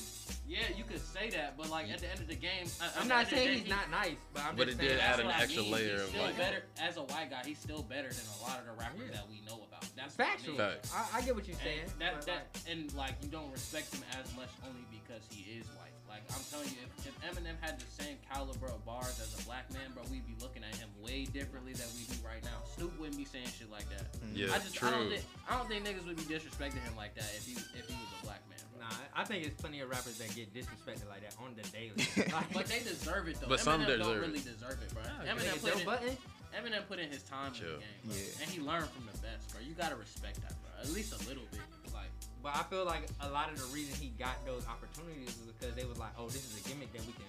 Yeah, 0.51 0.66
you 0.76 0.82
could 0.82 0.98
say 1.01 1.30
that, 1.30 1.55
but 1.57 1.70
like 1.70 1.86
at 1.90 2.01
the 2.03 2.11
end 2.11 2.18
of 2.18 2.26
the 2.26 2.34
game, 2.34 2.66
uh, 2.82 2.90
at 2.90 2.98
I'm 3.01 3.07
not 3.09 3.18
end 3.18 3.24
of 3.26 3.30
the 3.30 3.36
saying 3.36 3.53
he's 3.55 3.62
he- 3.64 3.70
not 3.70 3.86
nice, 3.90 4.18
but 4.34 4.42
I'm 4.44 4.57
But 4.57 4.66
just 4.66 4.80
it 4.82 4.82
saying 4.82 4.90
did 4.90 4.98
That's 4.98 5.14
add 5.14 5.20
an 5.20 5.26
what 5.26 5.34
I 5.38 5.42
extra 5.46 5.62
mean. 5.62 5.72
layer 5.72 5.92
He's 5.94 6.01
of, 6.03 6.09
still 6.11 6.22
like- 6.26 6.36
better 6.36 6.62
as 6.82 6.96
a 6.98 7.03
white 7.07 7.30
guy. 7.30 7.42
He's 7.46 7.59
still 7.62 7.82
better 7.86 8.11
than 8.11 8.26
a 8.26 8.38
lot 8.42 8.59
of 8.59 8.66
the 8.66 8.72
rappers 8.74 9.07
Yeah. 9.07 9.14
that 9.22 9.26
we 9.30 9.38
know 9.46 9.62
about. 9.62 9.86
That's 9.94 10.18
what 10.18 10.26
I 10.26 10.46
mean. 10.46 10.57
Facts. 10.59 10.90
I, 10.92 11.18
I 11.18 11.20
get 11.22 11.34
what 11.38 11.46
you're 11.46 11.62
saying. 11.62 11.86
And 11.86 12.01
that 12.03 12.14
but, 12.18 12.26
that 12.26 12.42
and 12.68 12.92
like 12.94 13.14
you 13.22 13.28
don't 13.30 13.51
respect 13.55 13.94
him 13.94 14.03
as 14.18 14.26
much 14.34 14.51
only 14.66 14.82
because 14.90 15.22
he 15.30 15.46
is 15.55 15.66
white. 15.78 15.94
Like 16.11 16.26
I'm 16.34 16.42
telling 16.51 16.66
you, 16.74 16.82
if, 16.82 17.07
if 17.07 17.14
Eminem 17.22 17.55
had 17.62 17.78
the 17.78 17.86
same 17.86 18.18
caliber 18.26 18.66
of 18.66 18.82
bars 18.84 19.22
as 19.22 19.30
a 19.38 19.46
black 19.46 19.70
man, 19.70 19.94
bro, 19.94 20.03
we'd 20.11 20.26
be 20.26 20.34
looking 20.42 20.64
at 20.66 20.74
him 20.74 20.90
way 20.98 21.22
differently 21.30 21.70
than 21.72 21.86
we 21.94 22.03
do 22.11 22.18
right 22.26 22.42
now. 22.42 22.66
Snoop 22.74 22.90
wouldn't 22.98 23.16
be 23.16 23.24
saying 23.24 23.46
shit 23.55 23.70
like 23.70 23.86
that. 23.94 24.11
Yeah, 24.34 24.51
I 24.51 24.59
just 24.59 24.74
I 24.82 24.90
don't 24.90 25.07
true. 25.07 25.11
think 25.14 25.24
I 25.46 25.55
don't 25.57 25.68
think 25.70 25.86
niggas 25.86 26.03
would 26.11 26.18
be 26.18 26.26
disrespecting 26.26 26.82
him 26.82 26.98
like 26.98 27.14
that 27.14 27.30
if 27.38 27.46
he 27.46 27.53
if 27.78 27.86
he 27.86 27.94
was 27.94 28.11
a 28.18 28.26
black 28.26 28.39
man, 28.39 28.39
bro. 28.39 28.39
Nah, 28.81 28.87
I 29.14 29.24
think 29.24 29.45
it's 29.45 29.61
plenty 29.61 29.81
of 29.81 29.91
rappers 29.91 30.16
that 30.18 30.35
get 30.35 30.55
disrespected 30.57 31.05
like 31.12 31.20
that 31.20 31.37
on 31.39 31.53
the 31.55 31.62
daily. 31.68 31.93
Like, 32.33 32.49
But 32.53 32.66
they 32.66 32.81
deserve 32.81 33.28
it 33.28 33.37
though. 33.41 33.49
But 33.49 33.61
Eminem 33.61 33.62
some 33.62 33.85
don't 33.85 34.16
it. 34.16 34.20
really 34.24 34.41
deserve 34.41 34.81
it, 34.81 34.89
bro. 34.95 35.03
Nigga, 35.05 35.37
Eminem 35.37 35.61
put 35.61 35.76
in, 35.81 35.85
Button. 35.85 36.16
Eminem 36.57 36.89
put 36.89 36.99
in 36.99 37.11
his 37.11 37.22
time 37.22 37.53
in 37.53 37.61
the 37.61 37.66
game, 37.85 38.01
bro. 38.09 38.16
Yeah. 38.16 38.41
and 38.43 38.49
he 38.51 38.59
learned 38.61 38.89
from 38.89 39.05
the 39.12 39.18
best, 39.20 39.53
bro. 39.53 39.61
You 39.61 39.74
gotta 39.76 39.97
respect 39.97 40.41
that, 40.43 40.57
bro. 40.64 40.70
At 40.83 40.89
least 40.97 41.12
a 41.12 41.20
little 41.28 41.45
bit, 41.53 41.61
like. 41.93 42.09
But 42.43 42.57
I 42.57 42.62
feel 42.72 42.87
like 42.87 43.05
a 43.20 43.28
lot 43.28 43.53
of 43.53 43.61
the 43.61 43.68
reason 43.68 43.93
he 44.01 44.09
got 44.16 44.41
those 44.49 44.64
opportunities 44.66 45.37
was 45.45 45.53
because 45.53 45.76
they 45.76 45.85
was 45.85 45.99
like, 46.01 46.16
oh, 46.16 46.33
this 46.33 46.41
is 46.41 46.57
a 46.57 46.64
gimmick 46.66 46.89
that 46.97 47.05
we 47.05 47.12
can 47.12 47.28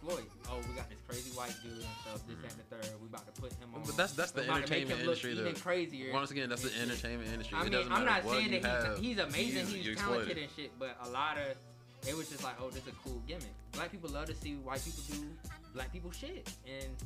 exploit. 0.00 0.28
Oh, 0.48 0.58
we 0.68 0.74
got 0.74 0.88
this 0.88 0.98
crazy 1.06 1.30
white 1.30 1.54
dude 1.62 1.72
and 1.72 1.82
stuff, 2.02 2.26
this 2.26 2.36
that, 2.42 2.52
and 2.52 2.60
the 2.60 2.76
mm-hmm. 2.76 2.82
third. 2.82 3.00
We 3.00 3.08
about 3.08 3.34
to 3.34 3.40
put 3.40 3.52
him 3.52 3.68
on. 3.74 3.82
But 3.84 3.96
that's 3.96 4.12
that's 4.12 4.32
the 4.32 4.42
we 4.42 4.46
about 4.46 4.56
to 4.56 4.62
entertainment 4.62 5.00
him 5.00 5.06
look 5.06 5.16
industry. 5.16 5.32
Even 5.32 5.44
though. 5.44 5.60
crazier. 5.60 6.12
Once 6.12 6.30
again, 6.30 6.48
that's 6.48 6.62
the 6.62 6.80
entertainment 6.80 7.32
industry. 7.32 7.56
I 7.56 7.60
it 7.60 7.64
mean, 7.64 7.72
doesn't 7.72 7.92
I'm 7.92 8.04
matter 8.04 8.26
not 8.26 8.32
saying 8.32 8.52
you 8.52 8.60
that 8.60 8.84
have. 8.86 8.98
he's, 8.98 9.06
he's 9.06 9.18
amazing, 9.18 9.68
you- 9.68 9.90
he's 9.90 9.98
talented 9.98 10.38
it. 10.38 10.42
and 10.42 10.50
shit, 10.56 10.72
but 10.78 10.96
a 11.04 11.08
lot 11.10 11.36
of 11.38 11.56
it 12.08 12.16
was 12.16 12.30
just 12.30 12.42
like, 12.42 12.54
oh, 12.60 12.70
this 12.70 12.82
is 12.82 12.88
a 12.88 12.96
cool 13.04 13.20
gimmick. 13.26 13.52
Black 13.72 13.92
people 13.92 14.10
love 14.10 14.26
to 14.26 14.34
see 14.34 14.54
white 14.54 14.82
people 14.84 15.02
do 15.10 15.26
black 15.74 15.92
people 15.92 16.10
shit, 16.10 16.50
and 16.66 16.96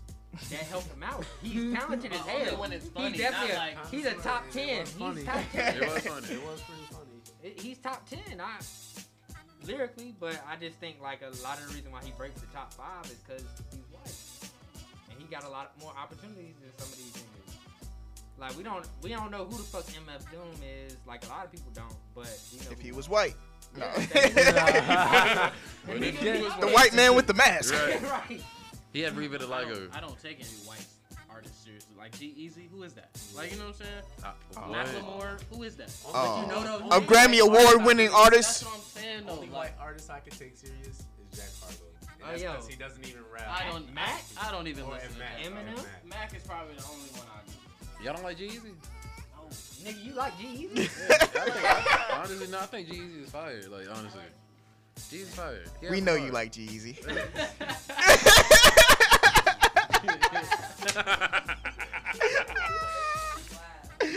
that 0.50 0.60
helped 0.60 0.86
him 0.92 1.02
out. 1.02 1.24
He's 1.42 1.74
talented 1.78 2.12
as 2.12 2.20
But 2.20 2.28
hell. 2.28 2.60
when 2.60 2.72
it's 2.72 2.88
funny, 2.88 3.10
he's 3.10 3.20
definitely 3.20 3.54
a, 3.54 3.58
like- 3.58 3.90
he's 3.90 4.06
a 4.06 4.14
top 4.14 4.44
ten. 4.50 4.68
It 4.68 5.00
was 5.00 5.16
He's 5.16 5.24
top 5.26 5.42
ten. 5.52 5.76
It 5.76 5.80
was 5.80 6.06
funny. 6.06 6.26
It 6.34 6.46
was 6.46 6.60
pretty 6.60 6.82
funny. 6.90 7.04
He's 7.58 7.76
top 7.76 8.08
ten. 8.08 8.40
I 8.40 8.56
lyrically, 9.66 10.14
but 10.20 10.42
I 10.48 10.56
just 10.56 10.76
think 10.78 10.96
like 11.02 11.20
a 11.22 11.30
lot 11.42 11.58
of 11.60 11.68
the 11.68 11.74
reason 11.74 11.90
why 11.92 12.00
he 12.04 12.12
breaks 12.12 12.40
the 12.40 12.46
top 12.48 12.72
five 12.72 13.04
is 13.06 13.18
because 13.26 13.42
he's 13.70 13.80
white, 13.90 14.50
and 15.10 15.18
he 15.18 15.24
got 15.26 15.44
a 15.44 15.48
lot 15.48 15.72
more 15.80 15.92
opportunities 15.98 16.54
than 16.60 16.70
some 16.78 16.88
of 16.92 16.96
these 16.96 17.12
niggas. 17.12 17.54
Like 18.38 18.56
we 18.56 18.62
don't 18.64 18.86
we 19.02 19.10
don't 19.10 19.30
know 19.30 19.44
who 19.44 19.56
the 19.56 19.62
fuck 19.62 19.84
MF 19.84 20.30
Doom 20.30 20.62
is. 20.86 20.96
Like 21.06 21.24
a 21.26 21.28
lot 21.28 21.44
of 21.44 21.52
people 21.52 21.70
don't, 21.74 21.94
but 22.14 22.28
we 22.52 22.58
know 22.60 22.64
If 22.72 22.80
he 22.80 22.92
was 22.92 23.08
white. 23.08 23.34
No. 23.76 23.86
Yeah, 24.14 25.50
The 25.86 25.92
if 25.94 26.00
nigga 26.00 26.18
he 26.18 26.32
be 26.32 26.42
was 26.44 26.52
the 26.60 26.66
white- 26.66 26.74
white 26.74 26.94
man 26.94 27.14
with 27.14 27.26
the 27.26 27.34
mask. 27.34 27.74
Right. 27.74 28.02
right. 28.30 28.42
He 28.92 29.00
had 29.00 29.16
Reba 29.16 29.38
the 29.38 29.46
I 29.46 29.64
Ligo. 29.64 29.74
don't, 29.74 29.96
I 29.96 30.00
don't 30.00 30.20
take 30.22 30.38
any 30.38 30.48
white 30.66 30.84
artists 31.44 31.64
seriously. 31.64 31.94
Like 31.98 32.18
G-Eazy, 32.18 32.68
who 32.70 32.82
is 32.82 32.92
that? 32.94 33.10
Like 33.36 33.52
you 33.52 33.58
know 33.58 33.66
what 33.66 33.76
I'm 33.80 33.86
saying? 33.86 34.02
Uh. 34.56 34.60
Macklemore, 34.72 35.40
who 35.52 35.62
is 35.62 35.76
that? 35.76 35.90
Oh. 36.06 36.42
you 36.42 36.48
know 36.48 36.78
those 36.78 36.80
A? 36.92 37.00
Grammy 37.06 37.40
award 37.40 37.84
winning 37.84 38.08
artist. 38.10 38.60
That's 38.60 38.62
artist. 38.62 38.64
what 38.64 38.74
I'm 38.74 38.80
saying 39.02 39.26
though. 39.26 39.32
Only 39.32 39.46
Like, 39.48 39.54
white 39.56 39.72
artist 39.80 40.10
I 40.10 40.20
can 40.20 40.32
take 40.36 40.56
serious 40.56 40.86
is 40.88 41.04
Jack 41.36 41.48
Harlow. 41.60 41.76
And 42.32 42.40
Oh, 42.40 42.42
yo. 42.42 42.52
because 42.52 42.68
he 42.68 42.76
doesn't 42.76 43.06
even 43.06 43.20
rap. 43.32 43.46
I 43.48 43.70
don't, 43.70 43.92
Mac? 43.92 44.22
I, 44.40 44.48
I 44.48 44.52
don't 44.52 44.66
even 44.66 44.88
listen 44.88 45.12
to 45.12 45.18
Mac. 45.18 45.38
Mac. 45.38 45.52
Eminem? 45.52 45.76
Mac. 45.76 46.06
Mac 46.32 46.34
is 46.34 46.42
probably 46.44 46.74
the 46.74 46.84
only 46.84 47.08
one 47.12 47.26
I 47.34 47.40
do. 47.46 48.04
Y'all 48.04 48.14
don't 48.14 48.24
like 48.24 48.38
Jeezy? 48.38 48.72
Oh, 49.38 49.46
Nigga, 49.84 50.04
you 50.04 50.12
like 50.14 50.38
G-Eazy? 50.38 50.88
honestly, 52.18 52.46
no. 52.48 52.58
I 52.60 52.66
think 52.66 52.88
Jeezy 52.88 53.24
is 53.24 53.30
fire. 53.30 53.60
Like 53.70 53.86
honestly, 53.94 54.20
Jeezy's 55.10 55.34
fire. 55.34 55.64
He 55.82 55.88
We 55.90 56.00
know 56.00 56.12
bars. 56.16 56.24
you 56.24 56.30
like 56.32 56.52
Jeezy. 56.52 56.96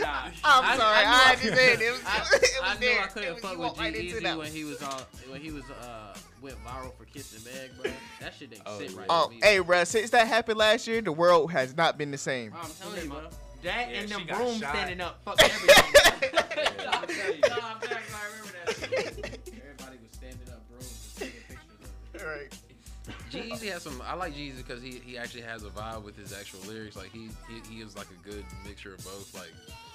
Nah, 0.00 0.30
I'm 0.44 0.78
sorry, 0.78 0.96
I 0.98 1.04
had 1.04 1.38
to 1.38 1.44
knew 1.50 1.56
say 1.56 1.72
it. 1.72 1.80
It 1.80 1.92
was- 1.92 2.02
I, 2.06 2.18
it 2.34 2.40
was 2.42 2.50
I 2.62 2.74
knew 2.74 2.80
there. 2.80 3.00
I 3.02 3.06
couldn't 3.06 3.34
was- 3.34 3.42
fuck 3.42 3.52
you 3.52 3.58
with 3.58 3.66
walked 3.68 3.78
right 3.78 3.92
G 3.94 4.00
into 4.00 4.10
Easy 4.16 4.24
that 4.24 4.38
when 4.38 4.52
he 4.52 4.64
was 4.64 4.82
on 4.82 5.00
when 5.30 5.40
he 5.40 5.50
was 5.50 5.64
uh 5.70 6.14
went 6.42 6.56
viral 6.64 6.94
for 6.96 7.04
kissing 7.06 7.40
the 7.42 7.50
Bag, 7.50 7.70
bro. 7.82 7.90
That 8.20 8.34
shit 8.38 8.50
didn't 8.50 8.62
Oh, 8.66 8.78
sit 8.78 8.94
right. 8.94 9.06
Oh, 9.08 9.28
with 9.28 9.36
me, 9.36 9.40
hey, 9.42 9.58
bro. 9.58 9.66
bro. 9.66 9.84
Since 9.84 10.10
that 10.10 10.26
happened 10.28 10.58
last 10.58 10.86
year, 10.86 11.00
the 11.00 11.12
world 11.12 11.50
has 11.52 11.76
not 11.76 11.96
been 11.96 12.10
the 12.10 12.18
same. 12.18 12.50
Bro, 12.50 12.60
I'm 12.62 12.70
telling 12.80 13.02
you, 13.04 13.08
bro. 13.10 13.20
That 13.62 13.90
Yeah, 13.90 13.96
and 13.98 14.08
she 14.08 14.14
them 14.14 14.26
got 14.26 14.36
brooms 14.36 14.56
standing 14.58 15.00
up, 15.00 15.20
fuck 15.24 15.42
everything. 15.42 16.30
no, 16.84 16.90
I'm 16.92 17.06
telling 17.08 17.34
you. 17.34 17.40
No, 17.48 17.56
I'm 17.62 17.80
telling 17.80 18.04
you, 18.04 18.14
I 18.14 18.24
remember 18.30 18.52
that. 18.66 18.74
shit. 18.76 19.52
Everybody 19.56 19.98
was 20.02 20.12
standing 20.12 20.48
up, 20.48 20.68
bro, 20.68 20.78
just 20.78 21.18
taking 21.18 21.40
pictures 21.48 21.64
of 22.14 22.20
it. 22.20 22.24
Right. 22.24 22.58
Jeezy 23.30 23.70
has 23.72 23.82
some. 23.82 24.00
I 24.06 24.14
like 24.14 24.34
Jeezy 24.34 24.56
because 24.58 24.82
he, 24.82 25.00
he 25.04 25.18
actually 25.18 25.42
has 25.42 25.62
a 25.62 25.70
vibe 25.70 26.02
with 26.04 26.16
his 26.16 26.32
actual 26.32 26.60
lyrics. 26.60 26.96
Like 26.96 27.10
he, 27.12 27.28
he 27.48 27.74
he 27.74 27.80
is 27.80 27.96
like 27.96 28.06
a 28.10 28.28
good 28.28 28.44
mixture 28.66 28.94
of 28.94 29.04
both. 29.04 29.34
Like 29.34 29.52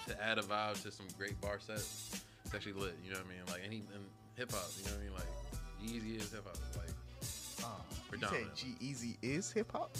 to 0.07 0.23
add 0.23 0.37
a 0.37 0.41
vibe 0.43 0.81
to 0.83 0.91
some 0.91 1.07
great 1.17 1.39
bar 1.41 1.59
sets, 1.59 2.21
it's 2.45 2.53
actually 2.53 2.73
lit. 2.73 2.95
You 3.05 3.11
know 3.11 3.17
what 3.19 3.25
I 3.25 3.29
mean? 3.29 3.39
Like 3.49 3.61
and 3.63 3.73
he 3.73 3.79
and 3.93 4.03
hip 4.35 4.51
hop. 4.51 4.69
You 4.77 4.85
know 4.85 4.91
what 4.91 4.99
I 4.99 5.03
mean? 5.03 5.13
Like 5.13 6.03
Jeezy 6.03 6.17
is 6.21 6.31
hip 6.31 6.45
hop. 6.45 6.57
Like 6.77 6.89
Uh, 7.63 7.67
you 7.89 7.95
said 7.95 8.09
Predominant. 8.09 8.55
G-Eazy 8.55 9.17
is 9.21 9.51
hip 9.51 9.71
hop. 9.71 9.95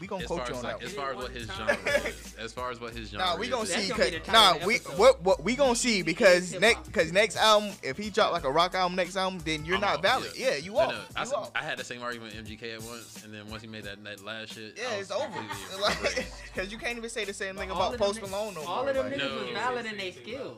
We 0.00 0.06
gonna 0.08 0.22
as 0.22 0.26
quote 0.28 0.40
far 0.40 0.48
you 0.48 0.54
as 0.54 0.58
on 0.58 0.70
like 0.70 0.80
that. 0.80 0.86
as 0.86 0.92
far 0.94 1.10
as 1.12 1.16
what 1.16 1.30
his 1.30 1.46
genre 1.46 1.76
is. 2.08 2.34
As 2.38 2.52
far 2.52 2.70
as 2.70 2.80
what 2.80 2.92
his 2.94 3.10
genre. 3.10 3.26
Nah, 3.26 3.36
we 3.36 3.48
gonna 3.48 3.62
is. 3.62 3.70
See. 3.70 3.88
gonna 3.90 4.04
be 4.04 4.10
the 4.10 4.16
Cause, 4.18 4.26
title 4.26 4.42
nah, 4.42 4.56
of 4.56 4.64
we 4.66 4.74
episode. 4.76 4.98
what 4.98 5.22
what 5.22 5.44
we 5.44 5.56
gonna 5.56 5.74
see 5.76 6.02
because 6.02 6.58
next 6.60 6.84
because 6.86 7.12
next 7.12 7.36
album 7.36 7.70
if 7.82 7.96
he 7.96 8.10
drop 8.10 8.32
like 8.32 8.44
a 8.44 8.50
rock 8.50 8.74
album 8.74 8.96
next 8.96 9.16
album 9.16 9.40
then 9.44 9.64
you're 9.64 9.76
I'm 9.76 9.80
not 9.82 9.96
off, 9.96 10.02
valid. 10.02 10.30
Yeah, 10.36 10.56
you 10.56 10.72
No, 10.72 10.78
off. 10.80 10.90
no, 10.92 11.00
I, 11.16 11.24
You 11.24 11.32
off. 11.32 11.50
I 11.54 11.62
had 11.62 11.78
the 11.78 11.84
same 11.84 12.02
argument 12.02 12.34
with 12.34 12.46
MGK 12.46 12.74
at 12.74 12.82
once, 12.82 13.22
and 13.24 13.32
then 13.32 13.48
once 13.48 13.62
he 13.62 13.68
made 13.68 13.84
that, 13.84 14.02
that 14.04 14.24
last 14.24 14.54
shit, 14.54 14.76
Yeah, 14.76 14.88
I 14.90 14.94
it's 14.96 15.10
over. 15.10 15.24
completely 15.24 15.80
Like. 15.80 16.26
Cause 16.56 16.72
you 16.72 16.78
can't 16.78 16.96
even 16.98 17.10
say 17.10 17.24
the 17.24 17.32
same 17.32 17.56
thing 17.56 17.68
But 17.68 17.74
all 17.76 17.88
about 17.94 17.98
Post 17.98 18.22
ni- 18.22 18.28
Malone 18.28 18.54
no 18.54 18.62
all 18.62 18.86
of 18.88 18.94
them 18.94 19.06
like- 19.10 19.14
niggas 19.20 19.40
was 19.44 19.50
valid 19.52 19.86
in 19.86 19.96
their 19.96 20.12
thing 20.12 20.22
skill. 20.24 20.56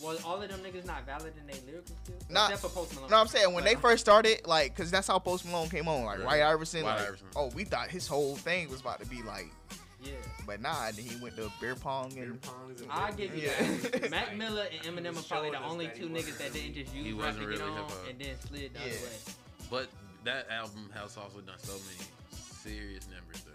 About 0.00 0.08
Was 0.14 0.24
all 0.24 0.42
of 0.42 0.48
them 0.48 0.60
niggas 0.60 0.84
not 0.86 1.04
valid 1.06 1.32
in 1.40 1.46
their 1.46 1.60
lyrical 1.66 1.94
skills? 2.04 2.22
Not, 2.30 2.50
Except 2.52 2.72
for 2.72 2.80
Post 2.80 2.94
Malone. 2.94 3.10
No, 3.10 3.16
I'm 3.18 3.26
saying 3.28 3.52
when 3.54 3.64
But- 3.64 3.70
they 3.70 3.76
first 3.76 4.00
started, 4.00 4.46
like, 4.46 4.76
cause 4.76 4.90
that's 4.90 5.06
how 5.08 5.18
Post 5.18 5.44
Malone 5.46 5.68
came 5.68 5.88
on. 5.88 6.04
Like 6.04 6.18
Right. 6.18 6.26
White 6.26 6.42
Iverson, 6.42 6.84
White 6.84 6.96
like, 6.96 7.06
Iverson. 7.08 7.26
oh, 7.36 7.46
we 7.54 7.64
thought 7.64 7.88
his 7.90 8.06
whole 8.06 8.36
thing 8.36 8.68
was 8.70 8.80
about 8.80 9.00
to 9.00 9.06
be 9.06 9.22
like, 9.22 9.46
Yeah. 10.02 10.12
but 10.46 10.60
nah. 10.60 10.90
Then 10.92 11.04
he 11.04 11.16
went 11.16 11.36
to 11.36 11.50
beer 11.60 11.74
pong 11.74 12.14
Beer 12.14 12.24
and 12.24 12.40
pongs 12.40 12.82
and 12.82 12.90
I'll 12.92 13.12
give 13.12 13.34
you 13.34 13.48
Yeah. 13.48 13.76
that. 13.98 14.10
Mac 14.12 14.36
Miller 14.36 14.66
and 14.72 14.96
Eminem 14.96 15.18
are 15.18 15.22
probably 15.22 15.50
the 15.50 15.62
only 15.64 15.88
two 15.88 16.08
wasn't 16.08 16.16
niggas 16.34 16.38
that 16.38 16.52
didn't 16.52 16.74
just 16.74 16.94
use 16.94 17.14
rap 17.14 17.34
wasn't 17.36 17.44
to 17.44 17.50
get 17.50 17.58
really 17.58 17.70
on 17.72 17.76
hip-hop. 17.78 18.08
and 18.08 18.18
then 18.20 18.34
slid 18.46 18.74
the 18.74 18.80
other 18.80 18.88
Yeah. 18.88 18.94
way. 18.94 19.34
But 19.70 19.88
that 20.24 20.50
album 20.50 20.90
has 20.94 21.16
also 21.16 21.40
done 21.40 21.58
so 21.58 21.72
many 21.72 22.08
serious 22.62 23.06
numbers. 23.08 23.42
Though. 23.44 23.52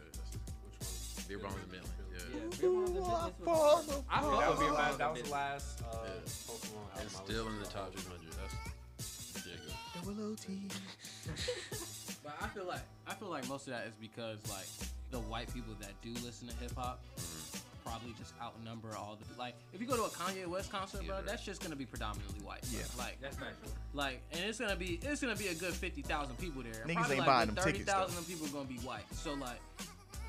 Which 0.70 0.80
one? 0.80 1.28
Beer 1.28 1.40
Bongs 1.40 1.62
and 1.62 1.72
Bentley. 1.72 1.90
Yeah. 2.34 2.40
Yeah, 2.40 2.60
Beer 2.60 2.70
Bongs 2.70 2.88
and 2.88 2.98
Ooh, 2.98 3.04
I 3.04 3.30
Business 3.30 3.40
was 3.40 3.46
fall 3.46 3.84
hard. 3.84 4.04
I 4.10 4.20
apart. 4.20 4.40
That 4.40 4.50
with 4.50 4.50
was, 4.50 4.60
the 4.60 4.66
Beer 4.66 4.74
last, 4.74 4.98
that 4.98 5.08
and 5.08 5.14
was 5.18 5.24
the 5.24 5.32
last 5.32 5.82
uh, 5.82 5.86
Yeah. 6.04 6.10
Post 6.48 6.74
Malone 6.74 6.88
album. 6.90 7.02
And 7.02 7.10
still 7.12 7.48
in 7.48 7.54
listened 7.54 7.62
the 7.62 7.66
to. 7.66 7.74
top 7.74 7.94
300. 7.94 8.34
That's 8.98 9.34
ridiculous. 9.36 9.74
Double 9.96 10.32
OT. 10.32 10.48
But 12.24 12.38
I 12.42 12.48
feel 12.48 12.66
like 12.66 12.80
I 13.06 13.14
feel 13.16 13.28
like 13.30 13.50
most 13.50 13.68
of 13.68 13.74
that 13.74 13.86
is 13.86 13.96
because 14.00 14.38
like 14.50 14.66
the 15.12 15.20
white 15.30 15.54
people 15.54 15.74
that 15.82 15.92
do 16.02 16.14
listen 16.26 16.48
to 16.48 16.56
hip 16.56 16.72
hop 16.74 17.02
probably 17.84 18.14
just 18.18 18.34
outnumber 18.42 18.96
all 18.96 19.18
the 19.20 19.26
like. 19.38 19.56
If 19.74 19.82
you 19.82 19.88
go 19.88 19.98
to 19.98 20.04
a 20.04 20.08
Kanye 20.08 20.48
West 20.48 20.72
concert, 20.72 21.06
bro, 21.06 21.18
Yeah. 21.18 21.22
that's 21.26 21.44
just 21.44 21.62
gonna 21.62 21.76
be 21.76 21.86
predominantly 21.86 22.40
white. 22.40 22.62
bro. 22.62 22.80
Yeah. 22.80 22.86
Like 22.98 23.20
That's 23.22 23.36
factual. 23.36 23.72
like, 23.94 24.22
and 24.32 24.40
it's 24.46 24.58
gonna 24.58 24.78
be 24.78 25.00
it's 25.04 25.20
gonna 25.22 25.36
be 25.36 25.48
a 25.48 25.54
good 25.54 25.74
fifty 25.74 26.02
thousand 26.02 26.38
people 26.38 26.62
there. 26.64 26.86
Niggas 26.88 26.94
Probably 26.94 27.16
ain't 27.18 27.20
like 27.20 27.26
buying 27.28 27.48
good 27.50 27.58
them 27.58 27.64
tickets, 27.66 27.86
though. 27.92 27.92
Thirty 27.92 28.12
thousand 28.14 28.24
people 28.26 28.48
gonna 28.48 28.70
be 28.70 28.78
white. 28.88 29.04
So 29.14 29.34
like, 29.34 29.60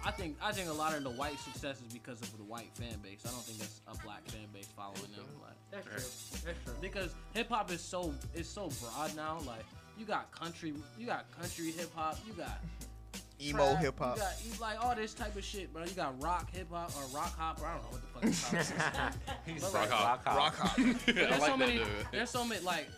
I 0.06 0.10
think 0.10 0.36
I 0.42 0.52
think 0.52 0.68
a 0.68 0.72
lot 0.72 0.94
of 0.94 1.02
the 1.02 1.10
white 1.10 1.38
success 1.38 1.80
is 1.86 1.92
because 1.92 2.20
of 2.20 2.36
the 2.36 2.44
white 2.44 2.70
fan 2.74 2.98
base. 3.02 3.20
I 3.26 3.30
don't 3.30 3.42
think 3.42 3.58
it's 3.60 3.80
a 3.88 3.96
black 4.04 4.24
fan 4.28 4.46
base 4.52 4.68
following 4.76 5.00
them. 5.16 5.24
Like 5.42 5.56
That's 5.70 5.86
true. 5.86 6.42
That's 6.44 6.64
true. 6.64 6.74
because 6.80 7.14
hip 7.32 7.48
hop 7.48 7.70
is 7.72 7.80
so 7.80 8.12
is 8.34 8.48
so 8.48 8.68
broad 8.82 9.16
now. 9.16 9.38
Like 9.46 9.64
you 9.98 10.04
got 10.04 10.30
country, 10.32 10.74
you 10.98 11.06
got 11.06 11.24
country 11.40 11.70
hip 11.70 11.90
hop, 11.94 12.18
you 12.26 12.32
got 12.34 12.60
Emo 13.42 13.74
hip 13.76 13.98
hop. 13.98 14.16
You 14.16 14.22
got 14.22 14.32
you 14.44 14.52
like 14.60 14.84
all 14.84 14.94
this 14.94 15.14
type 15.14 15.36
of 15.36 15.44
shit, 15.44 15.72
bro. 15.72 15.84
You 15.84 15.90
got 15.92 16.22
rock 16.22 16.50
hip 16.54 16.68
hop 16.70 16.92
or 16.96 17.16
rock 17.16 17.36
hop. 17.38 17.60
Or 17.62 17.66
I 17.66 17.74
don't 17.74 17.82
know 17.82 17.88
what 17.90 18.22
the 18.22 18.32
fuck 18.32 18.60
it's 18.60 18.70
called. 18.96 19.12
He's 19.46 19.62
But 19.62 19.72
like, 19.74 19.90
like- 19.90 20.00
rock 20.00 20.24
hop. 20.26 20.36
Rock 20.36 20.54
hop. 20.56 20.76
there's 21.06 21.18
I 21.18 21.30
like 21.30 21.40
so 21.40 21.46
that 21.46 21.58
many. 21.58 21.78
dude. 21.78 21.86
There's 22.12 22.30
so 22.30 22.44
many 22.44 22.60
like 22.60 22.88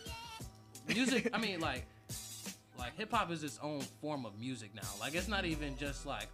music. 0.87 1.29
I 1.33 1.37
mean, 1.39 1.59
like 1.61 1.85
like 2.77 2.95
hip 2.97 3.11
hop 3.11 3.31
is 3.31 3.43
its 3.43 3.59
own 3.63 3.79
form 4.01 4.25
of 4.25 4.37
music 4.39 4.75
now. 4.75 4.81
Like 4.99 5.15
it's 5.15 5.27
not 5.29 5.45
even 5.45 5.77
just 5.77 6.05
like 6.05 6.27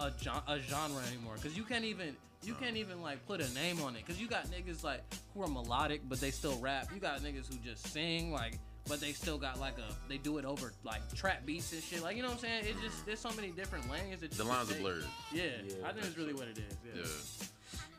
a, 0.00 0.10
gen- 0.20 0.42
a 0.48 0.58
genre 0.58 1.02
anymore. 1.08 1.36
Cause 1.42 1.56
you 1.56 1.62
can't 1.64 1.84
even 1.84 2.16
you 2.42 2.54
can't 2.54 2.76
even 2.76 3.02
like 3.02 3.24
put 3.26 3.40
a 3.40 3.54
name 3.54 3.80
on 3.82 3.94
it. 3.96 4.06
Cause 4.06 4.18
you 4.20 4.26
got 4.26 4.46
niggas 4.50 4.82
like 4.82 5.02
who 5.34 5.42
are 5.42 5.48
melodic 5.48 6.00
but 6.08 6.20
they 6.20 6.30
still 6.30 6.58
rap. 6.58 6.88
You 6.94 7.00
got 7.00 7.20
niggas 7.20 7.52
who 7.52 7.58
just 7.64 7.86
sing 7.92 8.32
like. 8.32 8.58
But 8.88 8.98
they 8.98 9.12
still 9.12 9.36
got 9.38 9.60
like 9.60 9.74
a 9.78 9.92
they 10.08 10.16
do 10.16 10.38
it 10.38 10.44
over 10.46 10.72
like 10.84 11.02
trap 11.14 11.44
beats 11.44 11.70
and 11.72 11.82
shit 11.82 12.02
like 12.02 12.16
you 12.16 12.22
know 12.22 12.28
what 12.28 12.38
I'm 12.38 12.40
saying. 12.40 12.64
It 12.64 12.76
just 12.82 13.04
there's 13.06 13.20
so 13.20 13.30
many 13.36 13.50
different 13.50 13.88
lanes 13.90 14.20
that 14.20 14.32
you 14.32 14.38
The 14.38 14.42
can 14.44 14.48
lines 14.48 14.70
are 14.72 14.74
blurred. 14.80 15.04
Yeah, 15.32 15.44
Yeah, 15.64 15.74
I 15.86 15.92
think 15.92 16.06
it's 16.06 16.16
really 16.16 16.32
what 16.32 16.48
it 16.48 16.58
is. 16.58 16.74
Yeah. 16.84 17.02
Yeah. 17.02 17.46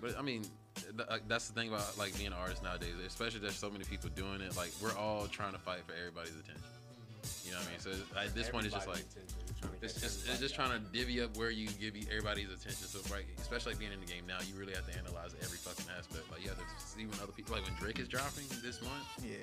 But 0.02 0.18
I 0.18 0.24
mean, 0.24 0.44
th- 0.76 1.08
uh, 1.08 1.20
that's 1.28 1.48
the 1.48 1.54
thing 1.54 1.70
about 1.70 1.98
like 1.98 2.16
being 2.18 2.28
an 2.28 2.34
artist 2.34 2.64
nowadays. 2.64 2.96
Especially 3.06 3.40
there's 3.40 3.56
so 3.56 3.70
many 3.70 3.86
people 3.86 4.10
doing 4.16 4.42
it. 4.42 4.58
Like 4.58 4.72
we're 4.82 4.96
all 4.98 5.28
trying 5.28 5.54
to 5.54 5.60
fight 5.60 5.86
for 5.86 5.94
everybody's 5.94 6.34
attention. 6.34 6.64
You 7.46 7.52
know 7.52 7.58
what 7.58 7.68
I 7.68 7.72
mean? 7.72 7.80
So 7.80 7.92
at 8.18 8.34
this 8.36 8.50
point, 8.50 8.66
it's 8.66 8.76
just 8.76 8.88
like 8.88 9.04
Everybody's 9.04 9.16
attention. 9.16 9.38
You're 9.48 9.58
trying 9.62 9.80
to 9.80 9.86
it's 9.86 9.94
just 10.02 10.28
it's 10.30 10.40
just 10.40 10.56
trying 10.56 10.72
to 10.72 10.80
divvy 10.92 11.22
up 11.22 11.36
where 11.38 11.52
you 11.52 11.68
give 11.80 11.94
everybody's 12.10 12.50
attention. 12.50 12.88
So 12.88 13.00
right, 13.14 13.26
especially 13.40 13.74
like 13.74 13.80
being 13.80 13.92
in 13.94 14.00
the 14.00 14.06
game 14.06 14.24
now, 14.28 14.38
you 14.48 14.56
really 14.60 14.74
have 14.74 14.86
to 14.90 14.98
analyze 14.98 15.32
every 15.42 15.58
fucking 15.58 15.86
aspect. 15.98 16.30
Like 16.32 16.42
you 16.44 16.50
have 16.50 16.58
to 16.58 16.66
see 16.80 17.06
when 17.06 17.20
other 17.22 17.32
people 17.34 17.56
like 17.56 17.66
when 17.66 17.76
Drake 17.80 18.00
is 18.00 18.08
dropping 18.08 18.46
this 18.64 18.82
month, 18.82 19.06
Yeah. 19.24 19.38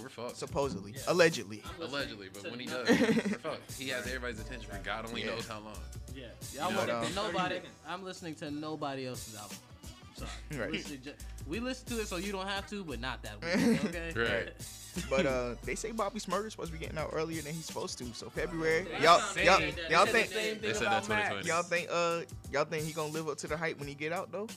we're 0.00 0.08
fucked. 0.08 0.36
Supposedly. 0.36 0.92
Yeah. 0.92 1.02
Allegedly. 1.08 1.62
Allegedly, 1.80 2.28
but 2.32 2.50
when 2.50 2.60
he 2.60 2.66
does, 2.66 2.88
we're 2.88 3.38
fucked. 3.38 3.72
He 3.78 3.88
has 3.90 4.06
everybody's 4.06 4.40
attention 4.40 4.70
for 4.70 4.78
God 4.82 5.06
only 5.06 5.22
Yeah. 5.24 5.34
knows 5.36 5.46
how 5.46 5.60
long. 5.60 5.78
Yeah, 6.14 6.26
y'all 6.54 6.70
You 6.70 6.76
know, 6.76 6.86
to 6.86 6.96
um, 7.06 7.14
nobody. 7.14 7.60
I'm 7.86 8.02
listening 8.02 8.34
to 8.36 8.50
nobody 8.50 9.06
else's 9.06 9.36
album. 9.36 9.56
Sorry. 10.16 10.60
Right. 10.60 10.72
Listen 10.72 11.00
ju- 11.02 11.12
we 11.46 11.60
listen 11.60 11.86
to 11.88 12.00
it 12.00 12.08
so 12.08 12.16
you 12.16 12.32
don't 12.32 12.48
have 12.48 12.68
to, 12.70 12.84
but 12.84 13.00
not 13.00 13.22
that 13.22 13.40
way. 13.40 13.78
Okay. 13.84 14.12
Right. 14.16 14.52
But 15.08 15.26
uh, 15.26 15.54
they 15.64 15.74
say 15.74 15.92
Bobby 15.92 16.20
Shmurda's 16.20 16.52
supposed 16.52 16.72
to 16.72 16.78
be 16.78 16.84
getting 16.84 16.98
out 16.98 17.10
earlier 17.12 17.42
than 17.42 17.54
he's 17.54 17.64
supposed 17.64 17.98
to. 17.98 18.04
So 18.14 18.28
February, 18.28 18.86
y'all, 19.02 19.20
y'all, 19.42 19.60
y'all 19.90 20.06
think, 20.06 20.30
They 20.30 20.74
said 20.74 20.88
that 20.90 21.04
2020. 21.04 21.48
y'all 21.48 21.62
think, 21.62 21.88
uh, 21.90 22.20
y'all 22.52 22.64
think 22.64 22.84
he 22.84 22.92
gonna 22.92 23.12
live 23.12 23.28
up 23.28 23.38
to 23.38 23.46
the 23.46 23.56
hype 23.56 23.78
when 23.78 23.88
he 23.88 23.94
get 23.94 24.12
out 24.12 24.30
though? 24.32 24.48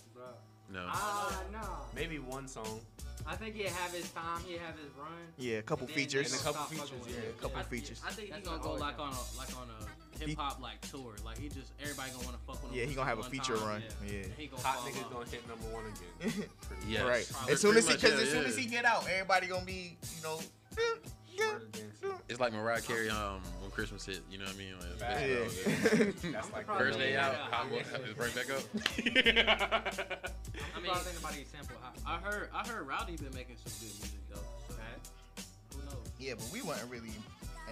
No. 0.71 0.85
Ah, 0.87 1.43
no. 1.51 1.59
Maybe 1.95 2.17
one 2.17 2.47
song. 2.47 2.79
I 3.27 3.35
think 3.35 3.55
he'll 3.55 3.69
have 3.69 3.91
his 3.93 4.09
time. 4.11 4.41
He'll 4.45 4.59
have 4.59 4.75
his 4.75 4.89
run. 4.97 5.07
Yeah, 5.37 5.57
a 5.57 5.61
couple 5.61 5.85
And 5.85 5.95
features. 5.95 6.31
And 6.31 6.41
a 6.41 6.43
couple 6.43 6.63
features, 6.65 6.91
yeah, 7.07 7.29
a 7.29 7.41
couple 7.41 7.59
I, 7.59 7.63
features. 7.63 8.01
I 8.05 8.11
think 8.11 8.33
he's 8.33 8.43
gonna 8.43 8.57
what 8.57 8.63
go 8.63 8.69
always 8.69 8.81
like 8.81 8.99
on 8.99 9.13
a 9.13 9.37
like 9.37 9.55
on 9.55 9.69
a 9.69 10.02
hip 10.29 10.37
hop 10.37 10.61
like 10.61 10.81
tour. 10.89 11.13
Like 11.25 11.37
he 11.37 11.49
just 11.49 11.71
everybody 11.81 12.11
gonna 12.11 12.25
want 12.25 12.37
to 12.39 12.43
fuck 12.45 12.61
with 12.63 12.71
him. 12.71 12.79
Yeah, 12.79 12.85
he 12.85 12.93
gonna 12.95 13.09
have 13.09 13.19
a 13.19 13.23
feature 13.23 13.55
time, 13.57 13.67
run. 13.67 13.83
Yeah. 14.05 14.11
Yeah. 14.13 14.23
He 14.37 14.47
gonna 14.47 14.61
Hot 14.63 14.75
fall 14.77 14.87
niggas 14.89 15.05
off. 15.05 15.11
gonna 15.13 15.25
hit 15.29 15.47
number 15.47 15.65
one 15.67 15.83
again. 15.85 16.49
yeah, 16.87 17.03
Right. 17.03 17.27
Probably. 17.31 17.53
As 17.53 17.61
soon 17.61 17.77
as 17.77 17.87
he, 17.87 17.93
cause 17.95 18.11
much, 18.13 18.21
as 18.21 18.29
soon 18.29 18.45
as 18.45 18.57
he 18.57 18.65
get 18.65 18.85
out, 18.85 19.07
everybody 19.09 19.47
gonna 19.47 19.65
be, 19.65 19.97
you 20.17 20.23
know. 20.23 20.39
Swear 21.35 21.59
to 21.59 21.65
dance. 21.79 21.99
It's 22.29 22.39
like 22.39 22.53
Mariah 22.53 22.81
Carey 22.81 23.09
um 23.09 23.41
when 23.61 23.71
Christmas 23.71 24.05
hit. 24.05 24.21
You 24.29 24.37
know 24.37 24.45
what 24.45 24.53
I 24.53 24.57
mean? 24.57 24.73
Like, 24.79 24.89
it's 25.19 25.63
Yeah. 25.65 26.03
all. 26.05 26.31
That's 26.33 26.51
like 26.53 26.67
First 26.67 26.99
day 26.99 27.15
out, 27.17 27.33
Yeah. 27.33 27.55
hot 27.55 27.69
boy, 27.69 27.77
is 27.77 28.17
right 28.17 28.35
back 28.35 28.49
up. 28.51 28.63
I 29.43 30.79
mean, 30.79 30.91
I 30.91 30.97
think 30.99 31.15
nobody 31.21 31.43
sample 31.45 31.75
hot. 31.81 31.97
I 32.05 32.17
heard 32.17 32.49
I 32.53 32.67
heard 32.67 32.87
Rowdy 32.87 33.15
been 33.17 33.33
making 33.33 33.55
some 33.65 33.73
good 33.79 33.93
music 33.99 34.19
though. 34.29 34.39
So 34.67 34.75
who 35.77 35.85
knows? 35.85 36.07
Yeah, 36.19 36.33
but 36.35 36.49
we 36.53 36.61
weren't 36.61 36.85
really 36.89 37.11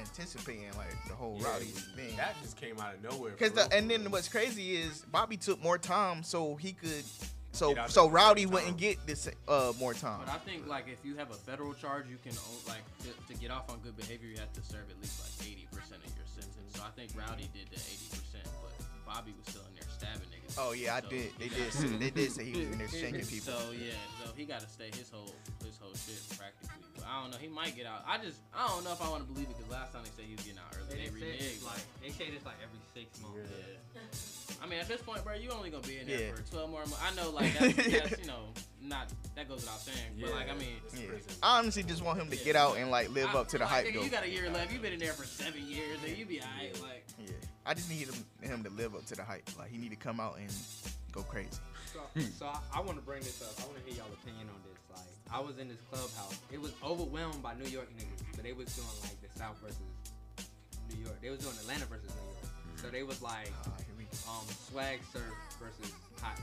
anticipating 0.01 0.65
like 0.77 0.91
the 1.07 1.13
whole 1.13 1.37
Yeah, 1.39 1.47
Rowdy 1.51 1.65
thing. 1.65 2.15
That 2.17 2.35
just 2.41 2.57
came 2.57 2.77
out 2.79 2.95
of 2.95 3.03
nowhere. 3.03 3.31
Cause 3.33 3.51
the 3.51 3.67
and 3.73 3.89
then 3.89 4.09
what's 4.11 4.27
crazy 4.27 4.75
is 4.75 5.05
Bobby 5.11 5.37
took 5.37 5.61
more 5.63 5.77
time 5.77 6.23
so 6.23 6.55
he 6.55 6.73
could, 6.73 7.03
so 7.51 7.75
so 7.87 8.09
Rowdy 8.09 8.43
at 8.43 8.47
the 8.49 8.53
wouldn't 8.53 8.79
same 8.79 8.89
get 8.95 9.07
this 9.07 9.29
uh 9.47 9.73
more 9.79 9.93
time. 9.93 10.19
But 10.25 10.33
I 10.33 10.37
think 10.39 10.67
like 10.67 10.87
if 10.87 11.05
you 11.05 11.15
have 11.17 11.29
a 11.31 11.35
federal 11.35 11.73
charge, 11.73 12.05
you 12.09 12.17
can 12.23 12.33
o- 12.37 12.69
like 12.69 12.83
to, 13.03 13.33
to 13.33 13.39
get 13.39 13.51
off 13.51 13.69
on 13.69 13.79
good 13.79 13.95
behavior, 13.97 14.27
you 14.29 14.37
have 14.39 14.53
to 14.53 14.61
serve 14.61 14.89
at 14.89 14.99
least 15.01 15.19
like 15.21 15.47
eighty 15.47 15.67
percent 15.71 16.01
of 16.03 16.11
your 16.17 16.25
sentence. 16.27 16.75
So 16.75 16.81
I 16.83 16.89
think 16.99 17.11
Rowdy 17.15 17.49
did 17.53 17.67
the 17.69 17.79
eighty 17.91 18.09
percent, 18.09 18.47
but 18.61 18.73
Bobby 19.05 19.33
was 19.37 19.47
still 19.53 19.63
in 19.69 19.75
there 19.75 19.89
stabbing 19.97 20.27
niggas. 20.33 20.40
Oh 20.57 20.73
yeah, 20.73 20.95
I 20.95 21.01
So 21.01 21.09
did. 21.09 21.31
They 21.39 21.47
did. 21.47 21.57
got- 21.57 21.73
Say, 21.73 21.87
they 21.87 22.09
did 22.09 22.31
say 22.31 22.43
he 22.45 22.59
was 22.59 22.69
in 22.71 22.77
there 22.77 22.87
shanking 22.87 23.29
people. 23.29 23.53
So 23.53 23.71
yeah, 23.71 23.93
so 24.23 24.31
he 24.35 24.45
got 24.45 24.59
to 24.61 24.69
stay 24.69 24.89
his 24.91 25.09
whole 25.09 25.33
his 25.63 25.77
whole 25.77 25.93
shit 25.93 26.19
practically. 26.37 26.75
But 26.95 27.05
I 27.07 27.21
don't 27.21 27.31
know. 27.31 27.37
He 27.37 27.47
might 27.47 27.75
get 27.75 27.85
out. 27.85 28.03
I 28.07 28.17
just 28.17 28.37
I 28.53 28.67
don't 28.67 28.83
know 28.83 28.91
if 28.91 29.01
I 29.01 29.09
want 29.09 29.25
to 29.25 29.31
believe 29.31 29.47
it 29.49 29.55
because 29.57 29.71
last 29.71 29.93
time 29.93 30.03
they 30.03 30.11
said 30.15 30.25
he 30.25 30.35
was 30.35 30.43
getting 30.45 30.59
out 30.59 30.75
early. 30.75 30.95
They, 30.97 31.09
They, 31.09 31.25
reneged. 31.37 31.65
like 31.65 31.81
they 32.03 32.09
say 32.11 32.31
this 32.31 32.43
like 32.45 32.55
every 32.63 32.79
six 32.93 33.21
months. 33.21 33.49
Yeah. 33.49 34.61
I 34.63 34.67
mean, 34.67 34.79
at 34.79 34.87
this 34.87 35.01
point, 35.01 35.23
bro, 35.23 35.33
you 35.33 35.49
only 35.49 35.69
gonna 35.71 35.87
be 35.87 35.97
in 35.97 36.07
there 36.07 36.19
Yeah. 36.29 36.33
for 36.35 36.43
12 36.51 36.69
more 36.69 36.79
months. 36.81 36.99
I 37.01 37.15
know, 37.15 37.31
like, 37.31 37.51
that's, 37.57 37.75
that's 38.11 38.21
you 38.21 38.27
know, 38.27 38.45
not 38.83 39.07
that 39.35 39.47
goes 39.49 39.61
without 39.61 39.79
saying, 39.79 40.19
but 40.21 40.31
like, 40.31 40.51
I 40.51 40.55
mean, 40.55 40.77
Yeah. 40.95 41.07
I 41.41 41.57
honestly 41.57 41.81
just 41.83 42.03
want 42.03 42.19
him 42.21 42.29
to 42.29 42.35
get 42.37 42.55
out 42.55 42.77
and 42.77 42.91
like 42.91 43.09
live 43.09 43.33
I- 43.33 43.39
up 43.39 43.47
to 43.49 43.57
the 43.57 43.63
like, 43.63 43.71
hype 43.73 43.85
nigga, 43.87 43.93
though. 43.95 44.03
You 44.03 44.09
got 44.11 44.23
a 44.23 44.29
year 44.29 44.49
left. 44.51 44.71
You've 44.71 44.81
been 44.83 44.93
in 44.93 44.99
there 44.99 45.13
for 45.13 45.25
seven 45.25 45.67
years, 45.67 45.97
and 46.05 46.15
you 46.15 46.25
be 46.25 46.41
alright. 46.41 46.79
Like, 46.81 47.05
Yeah, 47.25 47.31
I 47.65 47.73
just 47.73 47.89
need 47.89 48.07
him, 48.07 48.25
him 48.41 48.63
to 48.63 48.69
live 48.71 48.95
up 48.95 49.05
to 49.07 49.15
the 49.15 49.23
hype. 49.23 49.47
Like 49.57 49.69
he 49.69 49.77
need 49.77 49.91
to 49.91 49.95
come 49.95 50.19
out 50.19 50.37
and 50.39 50.49
go 51.11 51.21
crazy. 51.21 51.49
So, 51.93 51.99
so 52.39 52.45
I, 52.47 52.59
I 52.79 52.81
want 52.81 52.97
to 52.97 53.03
bring 53.05 53.19
this 53.21 53.41
up. 53.41 53.53
I 53.63 53.67
want 53.67 53.77
to 53.77 53.91
hear 53.91 54.01
y'all 54.01 54.11
opinion 54.13 54.47
on 54.49 54.59
this. 54.65 54.79
Like, 54.95 55.07
I 55.31 55.39
was 55.39 55.57
in 55.59 55.67
this 55.67 55.79
clubhouse. 55.91 56.39
It 56.51 56.59
was 56.61 56.71
overwhelmed 56.83 57.43
by 57.43 57.53
New 57.53 57.69
York 57.69 57.89
niggas, 57.97 58.23
but 58.35 58.43
they 58.43 58.53
was 58.53 58.73
doing 58.75 58.87
like 59.03 59.19
the 59.21 59.29
South 59.37 59.57
versus 59.61 59.77
New 60.89 61.03
York. 61.03 61.21
They 61.21 61.29
was 61.29 61.39
doing 61.39 61.55
Atlanta 61.61 61.85
versus 61.85 62.09
New 62.09 62.21
York. 62.21 62.81
So 62.81 62.87
they 62.89 63.03
was 63.03 63.21
like 63.21 63.51
Ah, 63.67 63.71
here 63.77 63.95
we 63.97 64.05
go. 64.05 64.17
um 64.31 64.45
swag 64.69 64.99
surf 65.13 65.23
versus 65.59 65.93
hot. 66.21 66.39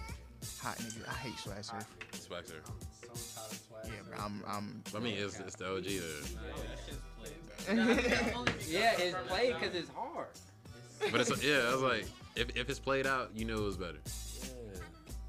Hot 0.63 0.77
nigga, 0.79 1.09
I 1.09 1.15
hate 1.15 1.39
swag 1.39 1.65
surf. 1.65 1.85
Swag 2.13 2.47
surf. 2.47 2.63
I'm 2.69 2.77
so 3.17 3.41
tired 3.41 3.51
of 3.53 3.61
swag. 3.67 3.87
Yeah, 3.87 3.93
bro, 4.09 4.25
I'm, 4.25 4.45
I'm. 4.47 4.83
I 4.95 4.99
mean, 5.01 5.17
it's, 5.19 5.41
it's 5.41 5.57
the 5.57 5.67
OG. 5.75 5.83
The, 5.85 5.91
nah, 5.91 6.41
yeah, 6.47 6.63
that 6.69 6.79
shit's 6.87 7.03
played, 7.19 8.35
bro. 8.35 8.45
Yeah, 8.69 8.93
it's 8.99 9.17
played 9.29 9.55
because 9.59 9.75
it's 9.75 9.91
hard. 9.91 10.29
But 11.11 11.21
it's 11.21 11.43
yeah, 11.45 11.69
I 11.69 11.73
was 11.73 11.83
like, 11.83 12.07
if, 12.37 12.57
if 12.57 12.69
it's 12.71 12.79
played 12.79 13.07
out, 13.07 13.31
you 13.35 13.45
know 13.45 13.57
it 13.59 13.63
was 13.65 13.77
better. 13.77 13.99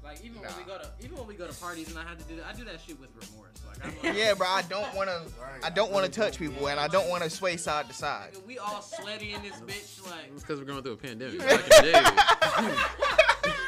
Like 0.02 0.24
even 0.24 0.40
when 0.40 0.50
Nah. 0.50 0.56
we 0.58 0.64
go 0.64 0.78
to 0.78 0.90
even 1.04 1.16
when 1.18 1.26
we 1.28 1.34
go 1.34 1.46
to 1.46 1.54
parties 1.60 1.88
and 1.88 1.98
I 1.98 2.02
had 2.02 2.18
to 2.18 2.24
do 2.24 2.36
that, 2.36 2.46
I 2.46 2.52
do 2.58 2.64
that 2.64 2.80
shit 2.84 2.98
with 2.98 3.10
remorse. 3.14 3.52
Like, 3.68 3.84
I'm 3.86 3.94
like, 4.02 4.18
Yeah, 4.18 4.34
bro, 4.34 4.46
I 4.48 4.62
don't 4.62 4.92
want 4.96 5.08
to. 5.08 5.22
I 5.62 5.70
don't 5.70 5.92
want 5.92 6.04
to 6.04 6.10
touch 6.10 6.36
people, 6.38 6.66
and 6.68 6.80
I 6.80 6.88
don't 6.88 7.08
want 7.08 7.22
to 7.22 7.30
sway 7.30 7.56
side 7.56 7.86
to 7.88 7.94
side. 7.94 8.32
nigga, 8.34 8.44
we 8.46 8.58
all 8.58 8.82
sweaty 8.82 9.34
in 9.34 9.42
this 9.42 9.60
bitch. 9.60 10.04
Like, 10.10 10.30
It's 10.34 10.42
because 10.42 10.58
we're 10.58 10.64
going 10.64 10.82
through 10.82 10.92
a 10.94 10.96
pandemic. 10.96 11.38
Back 11.38 11.60
in 11.62 11.68
the 11.68 12.76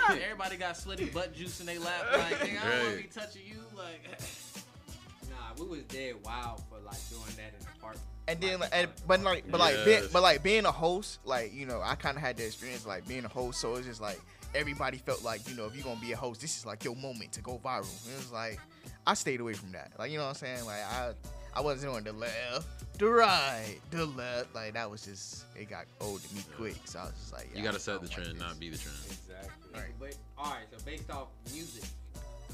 day, 0.08 0.24
everybody 0.24 0.56
got 0.56 0.76
sweaty 0.76 1.04
butt 1.06 1.32
juice 1.34 1.60
in 1.60 1.66
their 1.66 1.78
lap. 1.78 2.06
Like, 2.12 2.38
nigga, 2.40 2.60
I 2.64 2.68
don't 2.68 2.78
want 2.78 2.90
to 2.90 2.96
be 2.96 3.02
Right. 3.02 3.12
touching 3.12 3.42
you. 3.46 3.58
Like, 3.76 4.02
Nah, 4.10 4.16
we 5.58 5.66
was 5.66 5.82
dead 5.84 6.14
wild 6.24 6.62
for 6.68 6.78
like 6.84 7.08
doing 7.08 7.22
that 7.36 7.52
in 7.58 7.60
the 7.60 7.80
park. 7.80 7.96
And 8.28 8.40
then, 8.40 8.60
like, 8.60 8.70
and, 8.72 8.88
but 9.06 9.20
like, 9.22 9.50
but 9.50 9.58
like, 9.58 9.84
being, 9.84 10.02
but 10.12 10.22
like 10.22 10.42
being 10.42 10.64
a 10.64 10.72
host, 10.72 11.18
like 11.24 11.52
you 11.52 11.66
know, 11.66 11.80
I 11.82 11.94
kind 11.96 12.16
of 12.16 12.22
had 12.22 12.36
the 12.36 12.46
experience 12.46 12.86
like 12.86 13.06
being 13.08 13.24
a 13.24 13.28
host, 13.28 13.60
so 13.60 13.74
it's 13.74 13.86
just 13.86 14.00
like 14.00 14.20
everybody 14.54 14.98
felt 14.98 15.22
like 15.24 15.48
you 15.48 15.56
know, 15.56 15.66
if 15.66 15.74
you're 15.74 15.84
gonna 15.84 16.00
be 16.00 16.12
a 16.12 16.16
host, 16.16 16.40
this 16.40 16.56
is 16.56 16.66
like 16.66 16.84
your 16.84 16.96
moment 16.96 17.32
to 17.32 17.40
go 17.40 17.60
viral. 17.64 18.04
And 18.04 18.14
it 18.14 18.18
was 18.18 18.32
like 18.32 18.60
I 19.06 19.14
stayed 19.14 19.40
away 19.40 19.54
from 19.54 19.72
that, 19.72 19.92
like 19.98 20.10
you 20.10 20.18
know 20.18 20.24
what 20.24 20.30
I'm 20.30 20.34
saying? 20.36 20.64
Like 20.64 20.82
I, 20.84 21.12
I 21.54 21.60
wasn't 21.60 21.94
on 21.94 22.04
the 22.04 22.12
left, 22.12 22.98
the 22.98 23.08
right, 23.08 23.78
the 23.90 24.06
left. 24.06 24.54
Like 24.54 24.74
that 24.74 24.90
was 24.90 25.04
just 25.04 25.44
it 25.56 25.68
got 25.68 25.86
old 26.00 26.22
to 26.22 26.34
me 26.34 26.42
quick. 26.56 26.76
So 26.84 27.00
I 27.00 27.04
was 27.04 27.14
just 27.14 27.32
like, 27.32 27.48
yeah, 27.52 27.58
you 27.58 27.64
gotta 27.64 27.80
set 27.80 28.00
the 28.00 28.06
don't 28.06 28.18
like 28.18 28.26
trend, 28.26 28.38
not 28.38 28.60
be 28.60 28.70
the 28.70 28.78
trend. 28.78 28.98
Exactly. 29.06 29.50
Right. 29.74 29.92
But 29.98 30.16
all 30.38 30.50
right, 30.50 30.66
so 30.70 30.84
based 30.84 31.10
off 31.10 31.28
music, 31.52 31.84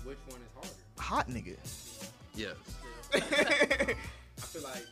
which 0.05 0.19
one 0.29 0.41
is 0.41 0.49
harder? 0.55 0.71
hot 0.99 1.29
nigga. 1.29 1.57
Yes. 2.39 2.55
I 3.15 3.21
feel 4.41 4.63
like 4.63 4.87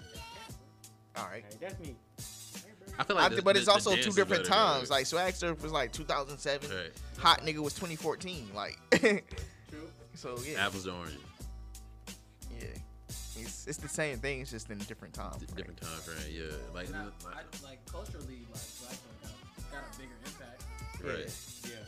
All 1.17 1.25
right. 1.27 1.45
hey, 1.49 1.57
that's 1.61 1.79
me. 1.81 1.95
I 2.99 3.05
feel 3.05 3.17
I 3.19 3.23
like, 3.23 3.31
thi- 3.31 3.37
the- 3.37 3.43
but 3.43 3.57
it's 3.57 3.69
also 3.69 3.95
two 3.95 4.03
different 4.11 4.29
better, 4.31 4.43
though. 4.45 4.49
times. 4.51 4.91
Like 4.91 5.07
Swag 5.07 5.35
Surf 5.35 5.63
was 5.63 5.71
like 5.73 5.93
2007. 5.93 6.71
right. 6.71 6.91
Hot 7.19 7.43
nigga 7.43 7.59
was 7.59 7.75
2014. 7.75 8.51
Like, 8.55 8.79
True. 8.91 9.21
so 10.15 10.37
yeah, 10.47 10.67
apples 10.67 10.85
to 10.85 10.93
oranges, 10.93 11.19
yeah. 12.59 12.67
It's 13.39 13.67
it's 13.67 13.77
the 13.79 13.89
same 13.89 14.19
thing. 14.19 14.41
It's 14.41 14.51
just 14.51 14.71
in 14.71 14.81
a 14.81 14.85
different 14.85 15.15
time. 15.15 15.37
D- 15.39 15.47
different 15.55 15.81
time 15.81 15.91
frame. 16.01 16.19
Yeah, 16.35 16.45
like, 16.75 16.93
I, 16.95 17.05
like 17.05 17.13
I, 17.37 17.67
like 17.67 17.85
culturally, 17.87 18.47
like 18.53 18.63
Black 18.81 18.99
got, 19.23 19.73
got 19.73 19.95
a 19.95 19.99
bigger 19.99 20.13
impact. 20.25 20.63
right. 21.05 21.19
Yeah. 21.21 21.25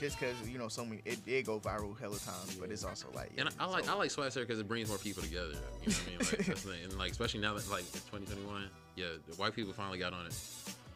Just 0.00 0.18
because 0.20 0.36
you 0.48 0.58
know 0.58 0.68
so 0.68 0.84
many, 0.84 1.02
it 1.04 1.24
did 1.26 1.44
go 1.46 1.58
viral 1.58 1.98
hella 1.98 2.18
times, 2.18 2.54
but 2.60 2.70
it's 2.70 2.84
also 2.84 3.08
like. 3.14 3.32
And 3.36 3.48
I, 3.48 3.52
I 3.60 3.66
like 3.66 3.84
so- 3.84 3.92
I 3.92 3.96
like 3.96 4.10
Swag 4.10 4.30
Surf 4.32 4.46
because 4.46 4.60
it 4.60 4.68
brings 4.68 4.88
more 4.88 4.98
people 4.98 5.22
together. 5.22 5.54
You 5.84 5.90
know 5.92 5.98
what 5.98 6.02
I 6.06 6.10
mean? 6.10 6.18
Like 6.18 6.30
that's 6.46 6.62
the 6.62 6.70
thing. 6.70 6.84
And 6.84 6.98
like 6.98 7.10
especially 7.10 7.40
now 7.40 7.54
that 7.54 7.68
like 7.70 7.84
2021, 7.92 8.68
yeah, 8.96 9.06
the 9.28 9.34
white 9.36 9.54
people 9.56 9.72
finally 9.72 9.98
got 9.98 10.12
on 10.12 10.26
it. 10.26 10.34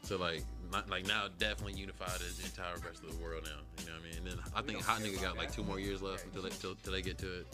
So 0.05 0.19
like 0.19 0.43
not, 0.73 0.89
like 0.89 1.07
now 1.07 1.27
definitely 1.39 1.81
unified 1.81 2.21
as 2.27 2.37
the 2.39 2.45
entire 2.45 2.75
rest 2.87 3.03
of 3.03 3.11
the 3.17 3.23
world 3.25 3.43
now. 3.45 3.51
You 3.81 3.87
know 3.91 3.99
what 3.99 4.03
I 4.03 4.09
mean? 4.09 4.19
And 4.19 4.27
then 4.27 4.45
I 4.55 4.63
think 4.63 4.81
Hot 4.85 5.01
Nigga 5.01 5.21
got 5.21 5.37
like 5.37 5.53
two 5.53 5.65
more 5.65 5.79
years 5.81 6.01
left 6.03 6.25
until 6.25 6.43
they, 6.43 6.51
till, 6.51 6.75
till 6.83 6.93
they 6.93 7.03
get 7.03 7.19
to 7.19 7.41
it. 7.41 7.47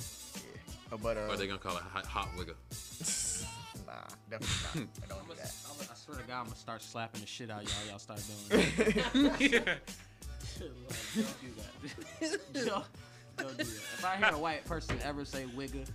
Uh, 0.92 0.96
But 1.02 1.16
uh, 1.16 1.28
Or 1.30 1.36
they 1.36 1.46
gonna 1.46 1.58
call 1.58 1.76
it 1.76 1.82
Hot, 1.82 2.04
hot 2.06 2.28
Wigga. 2.36 2.54
nah, 3.86 3.92
definitely 4.30 4.82
not. 4.84 4.88
I 5.04 5.14
don't 5.14 5.28
do 5.28 5.34
that. 5.34 5.52
I 5.90 5.94
swear 5.94 6.16
to 6.18 6.22
God, 6.24 6.38
I'm 6.40 6.44
gonna 6.44 6.56
start 6.56 6.82
slapping 6.82 7.20
the 7.22 7.26
shit 7.26 7.50
out 7.50 7.62
of 7.62 7.68
y'all. 7.68 7.88
Y'all 7.90 7.98
start 7.98 8.20
doing 8.48 9.62
that. 10.64 11.14
don't 11.14 11.40
do 11.40 12.28
that. 12.30 12.40
don't, 12.54 12.84
don't 13.36 13.58
do 13.58 13.64
that. 13.64 13.70
If 13.70 14.04
I 14.04 14.16
hear 14.16 14.34
a 14.34 14.38
white 14.38 14.64
person 14.64 14.98
ever 15.04 15.24
say 15.24 15.46
wigga 15.56 15.86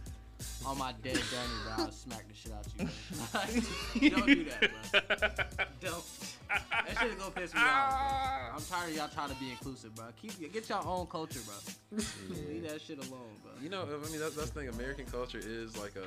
on 0.66 0.78
my 0.78 0.94
dead 1.04 1.14
dummy, 1.32 1.76
bro, 1.76 1.86
I'll 1.86 1.92
smack 1.92 2.26
the 2.28 2.36
shit 2.36 2.52
out 2.52 2.66
you. 2.78 4.10
Don't 4.10 4.26
do 4.26 4.46
that, 4.46 4.72
bro. 4.92 5.66
Don't. 5.82 6.04
That 6.50 7.00
shit 7.00 7.18
gonna 7.18 7.32
piss 7.32 7.54
me 7.54 7.60
off. 7.60 7.66
Bro. 7.66 7.72
Ah. 7.74 8.52
I'm 8.56 8.62
tired 8.62 8.90
of 8.92 8.96
y'all 8.98 9.08
trying 9.08 9.30
to 9.30 9.36
be 9.36 9.50
inclusive, 9.52 9.96
bro. 9.96 10.06
Keep 10.22 10.54
get 10.54 10.70
your 10.70 10.86
own 10.86 11.08
culture, 11.08 11.40
bro. 11.46 12.00
Leave 12.48 12.68
that 12.70 12.82
shit 12.82 13.00
alone, 13.00 13.34
bro. 13.42 13.52
You 13.62 13.70
know, 13.70 13.84
I 13.84 14.10
mean, 14.12 14.20
that's, 14.20 14.36
that's 14.36 14.52
the 14.52 14.60
thing. 14.60 14.70
American 14.70 15.06
culture 15.06 15.40
is 15.42 15.76
like 15.78 15.96
a 15.96 16.06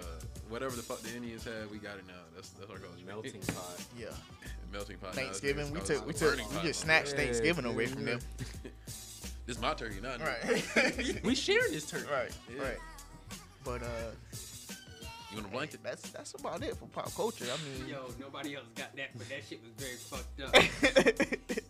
whatever 0.48 0.76
the 0.76 0.82
fuck 0.82 1.00
the 1.00 1.14
Indians 1.14 1.44
had, 1.44 1.70
we 1.70 1.78
got 1.78 1.96
it 1.98 2.06
now. 2.06 2.14
That's 2.34 2.50
that's 2.50 2.70
our 2.70 2.78
culture. 2.78 3.04
Melting 3.06 3.40
pot. 3.40 3.84
Yeah. 3.98 4.06
melting 4.72 4.98
pot. 4.98 5.14
Thanksgiving, 5.14 5.72
we 5.72 5.80
took 5.80 6.06
we 6.06 6.12
took 6.12 6.36
burning 6.36 6.46
we 6.54 6.68
just 6.68 6.80
snatched 6.80 7.12
Yeah, 7.12 7.16
Thanksgiving 7.16 7.64
yeah, 7.64 7.70
away 7.72 7.86
from 7.86 8.06
yeah. 8.06 8.14
them. 8.14 8.20
This 9.46 9.60
my 9.60 9.74
turkey, 9.74 10.00
not 10.00 10.20
Right. 10.20 11.20
We 11.24 11.34
sharing 11.34 11.72
this 11.72 11.86
turkey. 11.88 12.06
right. 12.10 12.30
Yeah. 12.54 12.62
Right. 12.62 12.78
But 13.66 13.82
uh, 13.82 13.86
You 15.32 15.36
want 15.38 15.47
a 15.47 15.51
blanket? 15.51 15.80
that's 15.82 16.09
that's 16.10 16.34
about 16.38 16.62
it 16.62 16.76
for 16.76 16.86
pop 16.86 17.12
culture. 17.14 17.44
I 17.52 17.56
mean, 17.80 17.88
Yo, 17.88 18.06
nobody 18.20 18.55
else 18.55 18.66
got 18.76 18.94
that, 18.97 19.10
but 19.18 19.28
that 19.28 19.43
shit 19.48 19.60
was 19.60 19.72
very 19.76 19.97
fucked 19.97 20.40
up. 20.40 20.52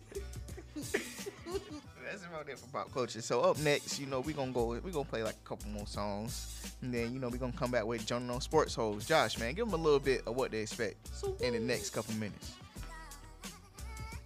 That's 2.09 2.23
about 2.25 2.47
it 2.47 2.57
for 2.57 2.67
pop 2.67 2.93
culture. 2.93 3.21
So 3.21 3.41
up 3.41 3.59
next, 3.59 3.99
you 3.99 4.05
know, 4.05 4.21
we 4.21 4.31
gonna 4.31 4.51
go. 4.53 4.79
We 4.81 4.91
gonna 4.91 5.03
play 5.05 5.23
like 5.23 5.35
a 5.43 5.47
couple 5.47 5.69
more 5.71 5.85
songs, 5.87 6.71
and 6.81 6.93
then 6.93 7.11
you 7.13 7.19
know 7.19 7.27
we 7.27 7.37
gonna 7.37 7.51
come 7.51 7.71
back 7.71 7.85
with 7.85 8.05
Journal 8.05 8.35
on 8.35 8.41
Sports 8.41 8.75
Hoes. 8.75 9.05
Josh, 9.05 9.37
man, 9.39 9.53
give 9.55 9.65
them 9.69 9.77
a 9.79 9.83
little 9.83 9.99
bit 9.99 10.21
of 10.25 10.35
what 10.35 10.51
they 10.51 10.59
expect 10.59 10.95
in 11.41 11.53
the 11.53 11.59
next 11.59 11.89
couple 11.89 12.13
minutes. 12.15 12.53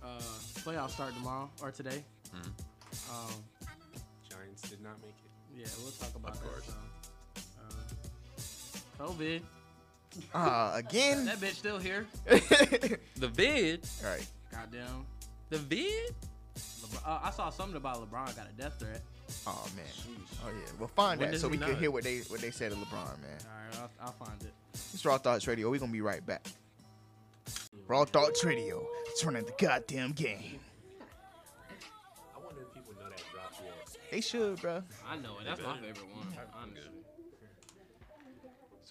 Uh, 0.04 0.20
playoffs 0.64 0.92
start 0.92 1.14
tomorrow 1.16 1.50
or 1.64 1.72
today. 1.72 2.04
Um, 2.34 3.32
Giants 4.30 4.62
did 4.70 4.82
not 4.82 5.02
make 5.02 5.16
it. 5.26 5.32
yeah, 5.60 5.66
we'll 5.82 5.92
talk 5.92 6.14
about 6.16 6.34
Of 6.34 6.42
that. 6.42 6.50
course. 6.50 6.66
So. 6.68 6.74
Uh, 9.02 9.08
COVID. 9.08 9.42
Ah, 10.34 10.76
again. 10.76 11.26
That 11.26 11.38
bitch 11.40 11.54
still 11.56 11.80
here. 11.80 12.06
The 13.16 13.28
vid, 13.28 13.88
All 14.04 14.10
right. 14.12 14.26
Goddamn. 14.52 15.06
the 15.50 15.58
vid. 15.60 16.14
LeBron, 16.56 17.08
uh, 17.08 17.20
I 17.24 17.30
saw 17.32 17.50
something 17.50 17.78
about 17.78 17.98
LeBron 18.10 18.36
got 18.36 18.48
a 18.50 18.54
death 18.62 18.80
threat. 18.80 19.02
Oh 19.48 19.66
man. 19.76 19.86
Oh 20.44 20.50
yeah. 20.50 20.72
Well, 20.80 20.90
find 20.90 21.20
When 21.22 21.32
that 21.32 21.40
so 21.40 21.48
he 21.48 21.52
we 21.54 21.58
can 21.60 21.72
not? 21.74 21.80
hear 21.80 21.92
what 21.92 22.04
they 22.04 22.20
what 22.28 22.42
they 22.42 22.52
said 22.52 22.72
to 22.72 22.78
LeBron, 22.78 23.22
man. 23.22 23.38
All 23.46 23.80
right, 23.80 23.90
I'll, 24.02 24.08
I'll 24.08 24.26
find 24.26 24.42
it. 24.42 24.52
It's 24.74 25.06
Raw 25.06 25.18
Thoughts 25.18 25.48
Radio. 25.48 25.70
We're 25.70 25.80
gonna 25.80 25.92
be 25.92 26.02
right 26.02 26.26
back. 26.26 26.46
Raw 27.88 28.04
Thoughts 28.06 28.44
Radio. 28.44 28.86
It's 29.08 29.24
running 29.24 29.46
the 29.46 29.54
goddamn 29.58 30.12
game. 30.14 30.60
I 32.36 32.44
wonder 32.44 32.62
if 32.64 32.74
people 32.74 32.94
know 33.02 33.08
that 33.10 33.24
drop 33.32 33.54
yet. 33.64 33.98
They 34.12 34.22
should, 34.22 34.60
bro. 34.60 34.82
I 35.10 35.16
know 35.18 35.38
it. 35.40 35.46
That's 35.46 35.62
my 35.62 35.76
favorite 35.78 36.08
one. 36.14 36.28
Honestly. 36.62 36.82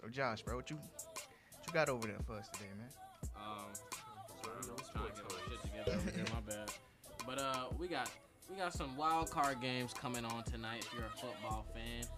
So 0.01 0.09
Josh, 0.09 0.41
bro, 0.43 0.57
what 0.57 0.71
you 0.71 0.77
what 0.77 1.67
you 1.67 1.73
got 1.75 1.91
over 1.91 2.07
there 2.07 2.17
for 2.27 2.35
us 2.35 2.49
today, 2.49 2.71
man? 2.79 2.89
Um, 3.37 3.67
on 4.45 4.77
trying 4.93 5.09
to 5.09 5.15
get 5.15 5.25
my 5.31 5.39
shit 5.51 5.61
together 5.63 5.93
over 5.99 6.11
here. 6.11 6.25
My 6.33 6.41
bad. 6.41 6.73
But 7.27 7.39
uh, 7.39 7.65
we 7.79 7.87
got 7.87 8.11
we 8.49 8.57
got 8.57 8.73
some 8.73 8.97
wild 8.97 9.31
card 9.31 9.61
games 9.61 9.93
coming 9.93 10.25
on 10.25 10.45
tonight. 10.45 10.87
If 10.87 10.95
you're 10.95 11.05
a 11.05 11.19
football 11.19 11.67
fan, 11.75 12.09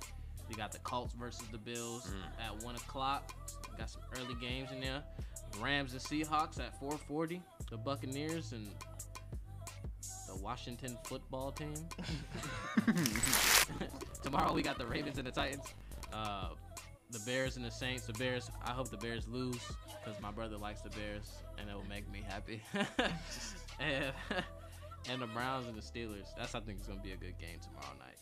we 0.48 0.54
got 0.54 0.70
the 0.70 0.78
Colts 0.80 1.14
versus 1.14 1.44
the 1.50 1.59
Bills 1.59 2.09
at 2.40 2.62
one 2.62 2.76
o'clock. 2.76 3.34
We 3.70 3.76
got 3.76 3.90
some 3.90 4.02
early 4.16 4.36
games 4.40 4.70
in 4.70 4.80
there. 4.80 5.02
Rams 5.60 5.92
and 5.92 6.00
Seahawks 6.00 6.60
at 6.60 6.80
4:40. 6.80 7.40
The 7.68 7.78
Buccaneers 7.78 8.52
and 8.52 8.68
the 10.28 10.36
Washington 10.36 10.96
football 11.04 11.50
team. 11.50 11.74
Tomorrow 14.22 14.52
we 14.52 14.62
got 14.62 14.78
the 14.78 14.86
Ravens 14.86 15.18
and 15.18 15.26
the 15.26 15.32
Titans. 15.32 15.74
Uh, 16.12 16.50
the 17.12 17.20
Bears 17.20 17.56
and 17.56 17.64
the 17.64 17.70
Saints. 17.70 18.06
The 18.06 18.14
Bears. 18.14 18.51
I 18.64 18.70
hope 18.70 18.89
the 18.89 18.97
Bears 18.97 19.28
lose 19.28 19.60
because 20.02 20.20
my 20.20 20.30
brother 20.30 20.56
likes 20.56 20.80
the 20.80 20.90
Bears 20.90 21.30
and 21.59 21.68
it 21.68 21.74
will 21.74 21.89
make 21.89 22.10
me 22.10 22.22
happy. 22.26 22.62
and, 23.78 24.12
and 25.10 25.22
the 25.22 25.26
Browns 25.26 25.66
and 25.66 25.76
the 25.76 25.82
Steelers. 25.82 26.34
That's 26.36 26.55
I 26.55 26.60
think 26.60 26.80
is 26.80 26.86
gonna 26.86 27.02
be 27.02 27.12
a 27.12 27.16
good 27.16 27.39
game 27.39 27.60
tomorrow 27.60 27.94
night. 28.01 28.18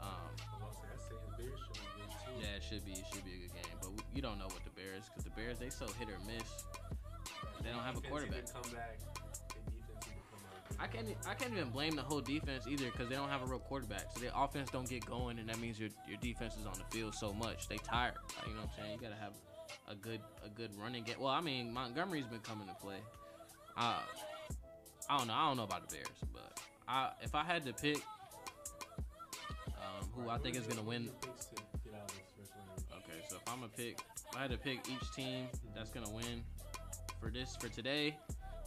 Um, 0.00 0.30
I'm 0.56 0.62
also 0.62 0.80
that's 0.88 1.04
saying 1.08 1.20
the 1.26 1.42
Bears 1.42 1.58
should 1.58 1.74
be 1.74 1.88
good 1.98 2.10
too. 2.24 2.40
yeah, 2.40 2.56
it 2.56 2.62
should 2.62 2.84
be. 2.86 2.92
It 2.92 3.04
should 3.12 3.24
be 3.24 3.34
a 3.34 3.40
good 3.44 3.54
game. 3.54 3.76
But 3.82 3.90
we, 3.90 3.98
you 4.14 4.22
don't 4.22 4.38
know 4.38 4.48
what 4.48 4.62
the 4.64 4.70
Bears 4.70 5.10
because 5.10 5.24
the 5.24 5.34
Bears 5.34 5.58
they 5.58 5.68
so 5.68 5.86
hit 5.98 6.08
or 6.08 6.18
miss. 6.24 6.64
They 7.62 7.70
don't 7.70 7.84
have 7.84 7.98
a 7.98 8.00
quarterback. 8.00 8.46
Come 8.52 8.72
back. 8.72 9.02
I 10.78 10.86
can't. 10.86 11.08
I 11.28 11.34
can't 11.34 11.52
even 11.52 11.70
blame 11.70 11.96
the 11.96 12.02
whole 12.02 12.20
defense 12.20 12.66
either 12.66 12.86
because 12.86 13.08
they 13.08 13.14
don't 13.14 13.28
have 13.28 13.42
a 13.42 13.46
real 13.46 13.58
quarterback. 13.58 14.06
So 14.14 14.20
their 14.20 14.30
offense 14.34 14.70
don't 14.70 14.88
get 14.88 15.04
going, 15.04 15.38
and 15.38 15.48
that 15.48 15.58
means 15.58 15.78
your 15.78 15.90
your 16.08 16.18
defense 16.18 16.56
is 16.56 16.66
on 16.66 16.74
the 16.74 16.96
field 16.96 17.14
so 17.14 17.32
much. 17.32 17.68
They 17.68 17.78
tired. 17.78 18.14
You 18.46 18.54
know 18.54 18.60
what 18.60 18.70
I'm 18.78 18.84
saying? 18.84 18.94
You 18.94 19.08
gotta 19.08 19.20
have 19.20 19.32
a 19.88 19.94
good 19.94 20.20
a 20.44 20.48
good 20.48 20.70
running 20.76 21.04
game. 21.04 21.16
Well, 21.18 21.32
I 21.32 21.40
mean 21.40 21.72
Montgomery's 21.72 22.26
been 22.26 22.40
coming 22.40 22.68
to 22.68 22.74
play. 22.74 22.98
Uh, 23.76 24.00
I 25.08 25.18
don't 25.18 25.26
know. 25.26 25.34
I 25.34 25.48
don't 25.48 25.56
know 25.56 25.64
about 25.64 25.88
the 25.88 25.96
Bears, 25.96 26.08
but 26.32 26.60
I 26.88 27.10
if 27.22 27.34
I 27.34 27.42
had 27.42 27.64
to 27.66 27.72
pick 27.72 27.98
um, 29.68 30.08
who 30.14 30.28
I 30.30 30.38
think 30.38 30.56
is 30.56 30.66
gonna 30.66 30.82
win. 30.82 31.10
Okay, 32.92 33.20
so 33.28 33.36
if 33.36 33.52
I'm 33.52 33.60
gonna 33.60 33.72
pick, 33.76 33.98
if 34.30 34.36
I 34.36 34.42
had 34.42 34.50
to 34.50 34.58
pick 34.58 34.88
each 34.88 35.12
team 35.14 35.46
that's 35.74 35.90
gonna 35.90 36.10
win 36.10 36.42
for 37.20 37.30
this 37.30 37.56
for 37.56 37.68
today, 37.68 38.16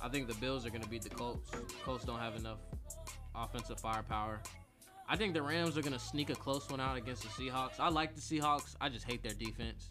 I 0.03 0.09
think 0.09 0.27
the 0.27 0.34
Bills 0.35 0.65
are 0.65 0.69
gonna 0.69 0.85
beat 0.88 1.01
the 1.03 1.09
Colts. 1.09 1.49
Colts 1.84 2.03
don't 2.03 2.19
have 2.19 2.35
enough 2.35 2.59
offensive 3.34 3.80
firepower. 3.80 4.41
I 5.07 5.15
think 5.15 5.34
the 5.34 5.41
Rams 5.41 5.77
are 5.77 5.81
gonna 5.81 5.97
sneak 5.97 6.30
a 6.30 6.35
close 6.35 6.69
one 6.69 6.80
out 6.81 6.97
against 6.97 7.23
the 7.23 7.30
Seahawks. 7.30 7.80
I 7.80 7.89
like 7.89 8.13
the 8.13 8.21
Seahawks. 8.21 8.75
I 8.81 8.89
just 8.89 9.05
hate 9.05 9.23
their 9.23 9.34
defense, 9.34 9.89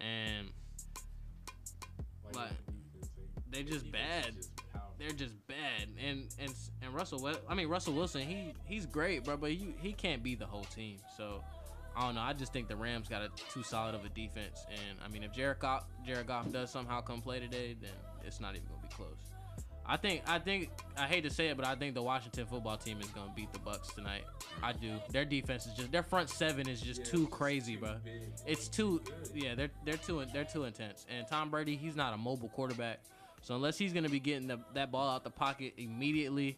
and 0.00 0.48
Like, 2.24 2.34
Like, 2.36 2.48
defense, 2.92 3.10
like, 3.36 3.50
they 3.50 3.62
just 3.62 3.90
bad. 3.90 4.28
is 4.28 4.34
just 4.36 4.56
powerful. 4.72 4.94
they're 4.98 5.10
just 5.10 5.34
bad. 5.46 5.88
And 5.98 6.28
and 6.38 6.52
and 6.82 6.94
Russell, 6.94 7.26
I 7.48 7.54
mean 7.54 7.68
Russell 7.68 7.94
Wilson, 7.94 8.22
he 8.22 8.52
he's 8.66 8.84
great, 8.86 9.24
bro, 9.24 9.36
but 9.36 9.50
he 9.52 9.74
he 9.80 9.92
can't 9.92 10.22
be 10.22 10.34
the 10.34 10.46
whole 10.46 10.64
team. 10.64 10.98
So 11.16 11.42
I 11.96 12.04
don't 12.06 12.16
know. 12.16 12.22
I 12.22 12.32
just 12.32 12.52
think 12.52 12.68
the 12.68 12.76
Rams 12.76 13.08
got 13.08 13.22
a 13.22 13.28
too 13.52 13.62
solid 13.62 13.94
of 13.94 14.04
a 14.04 14.08
defense. 14.08 14.64
And 14.70 14.98
I 15.04 15.08
mean, 15.08 15.22
if 15.22 15.32
Jared 15.32 15.60
Goff, 15.60 15.84
Jared 16.04 16.26
Goff 16.26 16.50
does 16.50 16.70
somehow 16.70 17.00
come 17.00 17.20
play 17.22 17.38
today, 17.40 17.76
then 17.80 17.92
it's 18.26 18.40
not 18.40 18.56
even 18.56 18.66
gonna 18.68 18.82
be 18.82 18.88
close. 18.88 19.33
I 19.86 19.96
think 19.98 20.22
I 20.26 20.38
think 20.38 20.70
I 20.96 21.06
hate 21.06 21.24
to 21.24 21.30
say 21.30 21.48
it, 21.48 21.56
but 21.56 21.66
I 21.66 21.74
think 21.74 21.94
the 21.94 22.02
Washington 22.02 22.46
football 22.46 22.76
team 22.78 23.00
is 23.00 23.08
gonna 23.08 23.32
beat 23.36 23.52
the 23.52 23.58
Bucks 23.58 23.92
tonight. 23.92 24.24
I 24.62 24.72
do. 24.72 24.94
Their 25.10 25.24
defense 25.26 25.66
is 25.66 25.74
just 25.74 25.92
their 25.92 26.02
front 26.02 26.30
seven 26.30 26.68
is 26.68 26.80
just 26.80 27.00
Yeah, 27.00 27.06
too 27.06 27.26
crazy, 27.28 27.76
bro. 27.76 27.96
big. 28.02 28.22
It's 28.46 28.68
too 28.68 29.02
yeah. 29.34 29.54
They're 29.54 29.70
they're 29.84 29.96
too 29.98 30.24
they're 30.32 30.44
too 30.44 30.64
intense. 30.64 31.04
And 31.14 31.26
Tom 31.28 31.50
Brady, 31.50 31.76
he's 31.76 31.96
not 31.96 32.14
a 32.14 32.16
mobile 32.16 32.48
quarterback, 32.48 33.00
so 33.42 33.54
unless 33.56 33.76
he's 33.76 33.92
gonna 33.92 34.08
be 34.08 34.20
getting 34.20 34.46
the, 34.48 34.58
that 34.72 34.90
ball 34.90 35.08
out 35.08 35.22
the 35.22 35.30
pocket 35.30 35.74
immediately, 35.76 36.56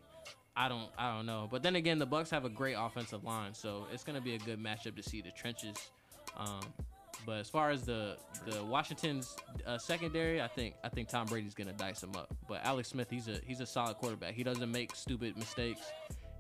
I 0.57 0.69
don't 0.69 0.89
I 0.97 1.13
don't 1.17 1.27
know. 1.27 1.49
But 1.51 1.65
then 1.65 1.75
again, 1.75 1.99
the 1.99 2.07
Bucks 2.07 2.31
have 2.31 2.45
a 2.45 2.49
great 2.49 2.75
offensive 2.79 3.25
line, 3.25 3.55
so 3.55 3.87
it's 3.93 4.05
gonna 4.05 4.21
be 4.21 4.37
a 4.37 4.39
good 4.39 4.63
matchup 4.63 4.95
to 4.97 5.03
see 5.03 5.21
the 5.21 5.33
trenches. 5.33 5.77
Um, 6.37 6.61
but 7.27 7.39
as 7.39 7.51
far 7.51 7.71
as 7.71 7.83
the 7.83 8.17
the 8.47 8.65
Washington's 8.65 9.37
uh, 9.67 9.77
secondary, 9.77 10.41
I 10.41 10.47
think 10.47 10.77
I 10.85 10.89
think 10.89 11.09
Tom 11.09 11.27
Brady's 11.27 11.55
gonna 11.55 11.73
dice 11.73 12.01
them 12.01 12.13
up. 12.17 12.33
But 12.49 12.65
Alex 12.65 12.89
Smith, 12.91 13.11
he's 13.11 13.27
a 13.27 13.41
he's 13.45 13.61
a 13.61 13.67
solid 13.67 13.97
quarterback. 13.97 14.35
He 14.35 14.45
doesn't 14.45 14.71
make 14.71 14.95
stupid 14.95 15.37
mistakes. 15.37 15.81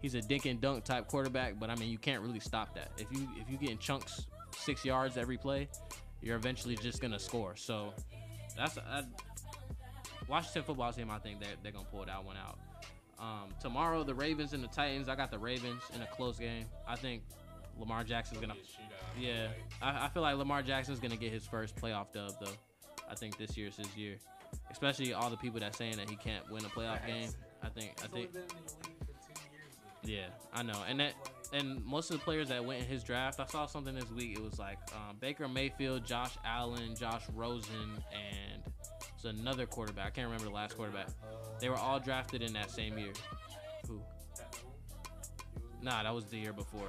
He's 0.00 0.14
a 0.14 0.20
dink 0.20 0.46
and 0.46 0.60
dunk 0.60 0.84
type 0.84 1.08
quarterback. 1.08 1.58
But 1.58 1.68
I 1.70 1.74
mean, 1.74 1.90
you 1.90 1.98
can't 1.98 2.22
really 2.22 2.38
stop 2.38 2.74
that. 2.76 2.92
If 2.96 3.08
you 3.10 3.28
if 3.36 3.50
you 3.50 3.58
get 3.58 3.70
in 3.70 3.78
chunks 3.78 4.26
six 4.56 4.84
yards 4.84 5.16
every 5.16 5.36
play, 5.36 5.68
you're 6.22 6.36
eventually 6.36 6.76
just 6.76 7.02
gonna 7.02 7.18
score. 7.18 7.56
So 7.56 7.92
that's 8.56 8.78
I, 8.78 9.02
Washington 10.28 10.62
football 10.62 10.92
team. 10.92 11.10
I 11.10 11.18
think 11.18 11.40
they're 11.40 11.56
they're 11.64 11.72
gonna 11.72 11.84
pull 11.90 12.04
that 12.04 12.24
one 12.24 12.36
out. 12.36 12.58
Um, 13.18 13.48
tomorrow, 13.60 14.04
the 14.04 14.14
Ravens 14.14 14.52
and 14.52 14.62
the 14.62 14.68
Titans. 14.68 15.08
I 15.08 15.16
got 15.16 15.30
the 15.30 15.38
Ravens 15.38 15.82
in 15.94 16.02
a 16.02 16.06
close 16.06 16.38
game. 16.38 16.66
I 16.86 16.94
think 16.94 17.22
Lamar 17.78 18.04
Jackson's 18.04 18.40
gonna. 18.40 18.54
Be 19.16 19.30
a 19.30 19.34
shootout. 19.34 19.48
Yeah, 19.48 19.48
I, 19.82 20.06
I 20.06 20.08
feel 20.08 20.22
like 20.22 20.36
Lamar 20.36 20.62
Jackson's 20.62 21.00
gonna 21.00 21.16
get 21.16 21.32
his 21.32 21.46
first 21.46 21.76
playoff 21.76 22.12
dub 22.12 22.32
though. 22.40 22.52
I 23.08 23.14
think 23.14 23.38
this 23.38 23.56
year's 23.56 23.76
his 23.76 23.96
year, 23.96 24.16
especially 24.70 25.12
all 25.12 25.30
the 25.30 25.36
people 25.36 25.60
that 25.60 25.74
saying 25.74 25.96
that 25.96 26.10
he 26.10 26.16
can't 26.16 26.50
win 26.50 26.64
a 26.64 26.68
playoff 26.68 27.06
game. 27.06 27.30
I 27.62 27.68
think 27.68 27.94
I 28.02 28.06
think 28.06 28.32
been 28.32 28.42
in 28.42 28.48
the 28.48 28.88
league 28.88 28.98
for 29.00 29.34
10 29.34 29.52
years. 29.52 29.74
though. 30.02 30.10
yeah, 30.10 30.26
I 30.52 30.62
know, 30.62 30.82
and 30.88 31.00
that 31.00 31.14
and 31.52 31.84
most 31.84 32.10
of 32.10 32.18
the 32.18 32.24
players 32.24 32.48
that 32.48 32.64
went 32.64 32.82
in 32.82 32.88
his 32.88 33.02
draft, 33.04 33.40
I 33.40 33.46
saw 33.46 33.66
something 33.66 33.94
this 33.94 34.10
week. 34.10 34.36
It 34.36 34.42
was 34.42 34.58
like 34.58 34.78
um, 34.92 35.16
Baker 35.20 35.48
Mayfield, 35.48 36.04
Josh 36.04 36.36
Allen, 36.44 36.94
Josh 36.96 37.22
Rosen, 37.34 37.92
and 38.12 38.62
It's 39.14 39.24
another 39.24 39.66
quarterback. 39.66 40.06
I 40.06 40.10
can't 40.10 40.26
remember 40.26 40.46
the 40.46 40.54
last 40.54 40.76
quarterback. 40.76 41.08
They 41.60 41.68
were 41.68 41.76
all 41.76 42.00
drafted 42.00 42.42
in 42.42 42.52
that 42.54 42.70
same 42.70 42.98
year. 42.98 43.12
Who? 43.88 44.00
Nah, 45.82 46.02
that 46.02 46.14
was 46.14 46.24
the 46.26 46.38
year 46.38 46.52
before. 46.52 46.88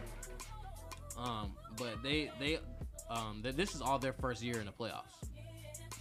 Um, 1.18 1.54
but 1.78 2.02
they 2.04 2.32
they 2.40 2.60
um 3.10 3.42
th- 3.44 3.56
this 3.56 3.74
is 3.74 3.82
all 3.82 4.00
their 4.00 4.14
first 4.14 4.44
year 4.44 4.60
in 4.60 4.66
the 4.66 4.72
playoffs. 4.72 5.16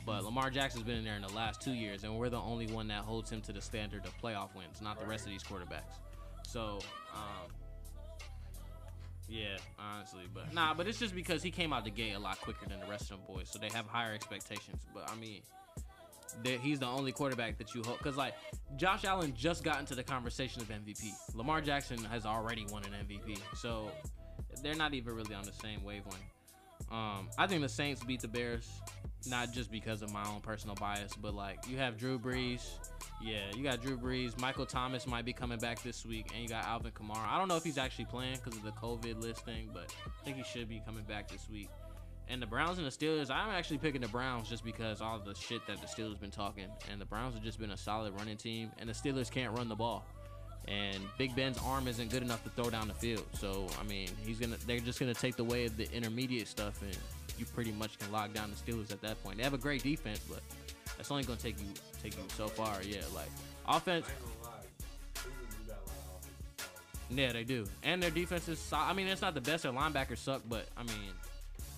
But 0.04 0.24
Lamar 0.24 0.50
Jackson's 0.50 0.84
been 0.84 0.98
in 0.98 1.04
there 1.04 1.16
in 1.16 1.22
the 1.22 1.32
last 1.32 1.60
two 1.60 1.72
years, 1.72 2.04
and 2.04 2.16
we're 2.16 2.28
the 2.28 2.40
only 2.40 2.68
one 2.68 2.86
that 2.88 3.02
holds 3.02 3.28
him 3.30 3.40
to 3.42 3.52
the 3.52 3.60
standard 3.60 4.04
of 4.04 4.16
playoff 4.22 4.54
wins, 4.54 4.80
not 4.80 5.00
the 5.00 5.06
rest 5.06 5.24
of 5.24 5.32
these 5.32 5.42
quarterbacks. 5.42 5.98
So, 6.46 6.78
um, 7.12 7.50
yeah, 9.28 9.56
honestly, 9.80 10.22
but 10.32 10.54
nah, 10.54 10.74
but 10.74 10.86
it's 10.86 11.00
just 11.00 11.12
because 11.12 11.42
he 11.42 11.50
came 11.50 11.72
out 11.72 11.84
the 11.84 11.90
gate 11.90 12.12
a 12.14 12.18
lot 12.20 12.40
quicker 12.40 12.66
than 12.68 12.78
the 12.78 12.86
rest 12.86 13.10
of 13.10 13.18
them 13.18 13.20
boys, 13.26 13.48
so 13.50 13.58
they 13.58 13.68
have 13.74 13.86
higher 13.86 14.14
expectations. 14.14 14.86
But 14.94 15.10
I 15.10 15.16
mean, 15.16 15.42
he's 16.62 16.78
the 16.78 16.86
only 16.86 17.10
quarterback 17.10 17.58
that 17.58 17.74
you 17.74 17.82
hope 17.82 17.98
because 17.98 18.16
like 18.16 18.34
Josh 18.76 19.04
Allen 19.04 19.34
just 19.36 19.64
got 19.64 19.80
into 19.80 19.96
the 19.96 20.04
conversation 20.04 20.62
of 20.62 20.68
MVP. 20.68 21.10
Lamar 21.34 21.60
Jackson 21.60 22.02
has 22.04 22.24
already 22.24 22.64
won 22.70 22.84
an 22.84 22.92
MVP, 23.08 23.38
so 23.56 23.90
they're 24.62 24.74
not 24.74 24.94
even 24.94 25.14
really 25.14 25.34
on 25.34 25.44
the 25.44 25.52
same 25.52 25.84
wavelength. 25.84 26.22
Um, 26.90 27.28
I 27.38 27.46
think 27.46 27.62
the 27.62 27.68
Saints 27.68 28.04
beat 28.04 28.20
the 28.20 28.28
Bears, 28.28 28.68
not 29.26 29.52
just 29.52 29.70
because 29.70 30.02
of 30.02 30.12
my 30.12 30.24
own 30.28 30.40
personal 30.40 30.76
bias, 30.76 31.14
but 31.20 31.34
like 31.34 31.58
you 31.68 31.78
have 31.78 31.98
Drew 31.98 32.18
Brees. 32.18 32.62
Yeah, 33.20 33.50
you 33.56 33.62
got 33.64 33.82
Drew 33.82 33.96
Brees. 33.96 34.38
Michael 34.38 34.66
Thomas 34.66 35.06
might 35.06 35.24
be 35.24 35.32
coming 35.32 35.58
back 35.58 35.82
this 35.82 36.04
week, 36.04 36.26
and 36.32 36.42
you 36.42 36.48
got 36.48 36.64
Alvin 36.64 36.92
Kamara. 36.92 37.26
I 37.26 37.38
don't 37.38 37.48
know 37.48 37.56
if 37.56 37.64
he's 37.64 37.78
actually 37.78 38.04
playing 38.04 38.36
because 38.36 38.58
of 38.58 38.62
the 38.62 38.72
COVID 38.72 39.20
list 39.20 39.44
thing, 39.44 39.70
but 39.72 39.92
I 40.06 40.24
think 40.24 40.36
he 40.36 40.44
should 40.44 40.68
be 40.68 40.82
coming 40.84 41.04
back 41.04 41.28
this 41.28 41.48
week. 41.50 41.70
And 42.28 42.42
the 42.42 42.46
Browns 42.46 42.78
and 42.78 42.86
the 42.86 42.90
Steelers, 42.90 43.30
I'm 43.30 43.50
actually 43.50 43.78
picking 43.78 44.00
the 44.00 44.08
Browns 44.08 44.48
just 44.48 44.64
because 44.64 45.00
all 45.00 45.18
the 45.18 45.34
shit 45.34 45.64
that 45.68 45.80
the 45.80 45.86
Steelers 45.86 46.20
been 46.20 46.30
talking. 46.30 46.66
And 46.90 47.00
the 47.00 47.04
Browns 47.04 47.34
have 47.34 47.42
just 47.42 47.58
been 47.58 47.70
a 47.70 47.76
solid 47.76 48.12
running 48.18 48.36
team, 48.36 48.70
and 48.78 48.88
the 48.88 48.92
Steelers 48.92 49.30
can't 49.30 49.56
run 49.56 49.68
the 49.68 49.76
ball. 49.76 50.04
And 50.68 50.98
Big 51.16 51.34
Ben's 51.36 51.58
arm 51.64 51.86
isn't 51.86 52.10
good 52.10 52.22
enough 52.22 52.42
to 52.44 52.50
throw 52.50 52.70
down 52.70 52.88
the 52.88 52.94
field. 52.94 53.24
So 53.38 53.68
I 53.80 53.84
mean, 53.84 54.08
he's 54.24 54.38
gonna 54.40 54.56
they're 54.66 54.80
just 54.80 54.98
gonna 54.98 55.14
take 55.14 55.36
the 55.36 55.44
way 55.44 55.66
of 55.66 55.76
the 55.76 55.90
intermediate 55.92 56.48
stuff, 56.48 56.82
and 56.82 56.96
you 57.38 57.44
pretty 57.46 57.72
much 57.72 57.98
can 57.98 58.10
lock 58.10 58.32
down 58.32 58.50
the 58.50 58.56
Steelers 58.72 58.90
at 58.90 59.00
that 59.02 59.22
point. 59.22 59.36
They 59.38 59.44
have 59.44 59.54
a 59.54 59.58
great 59.58 59.82
defense, 59.82 60.20
but 60.28 60.40
that's 60.96 61.10
only 61.10 61.22
gonna 61.22 61.38
take 61.38 61.58
you 61.60 61.68
take 62.02 62.16
you 62.16 62.24
so 62.36 62.48
far. 62.48 62.82
Yeah, 62.82 63.02
like 63.14 63.28
offense. 63.68 64.06
Yeah, 67.08 67.32
they 67.32 67.44
do. 67.44 67.66
And 67.84 68.02
their 68.02 68.10
defense 68.10 68.48
is. 68.48 68.58
So- 68.58 68.76
I 68.76 68.92
mean, 68.92 69.06
it's 69.06 69.22
not 69.22 69.34
the 69.34 69.40
best. 69.40 69.62
Their 69.62 69.72
linebackers 69.72 70.18
suck, 70.18 70.42
but 70.48 70.66
I 70.76 70.82
mean, 70.82 71.12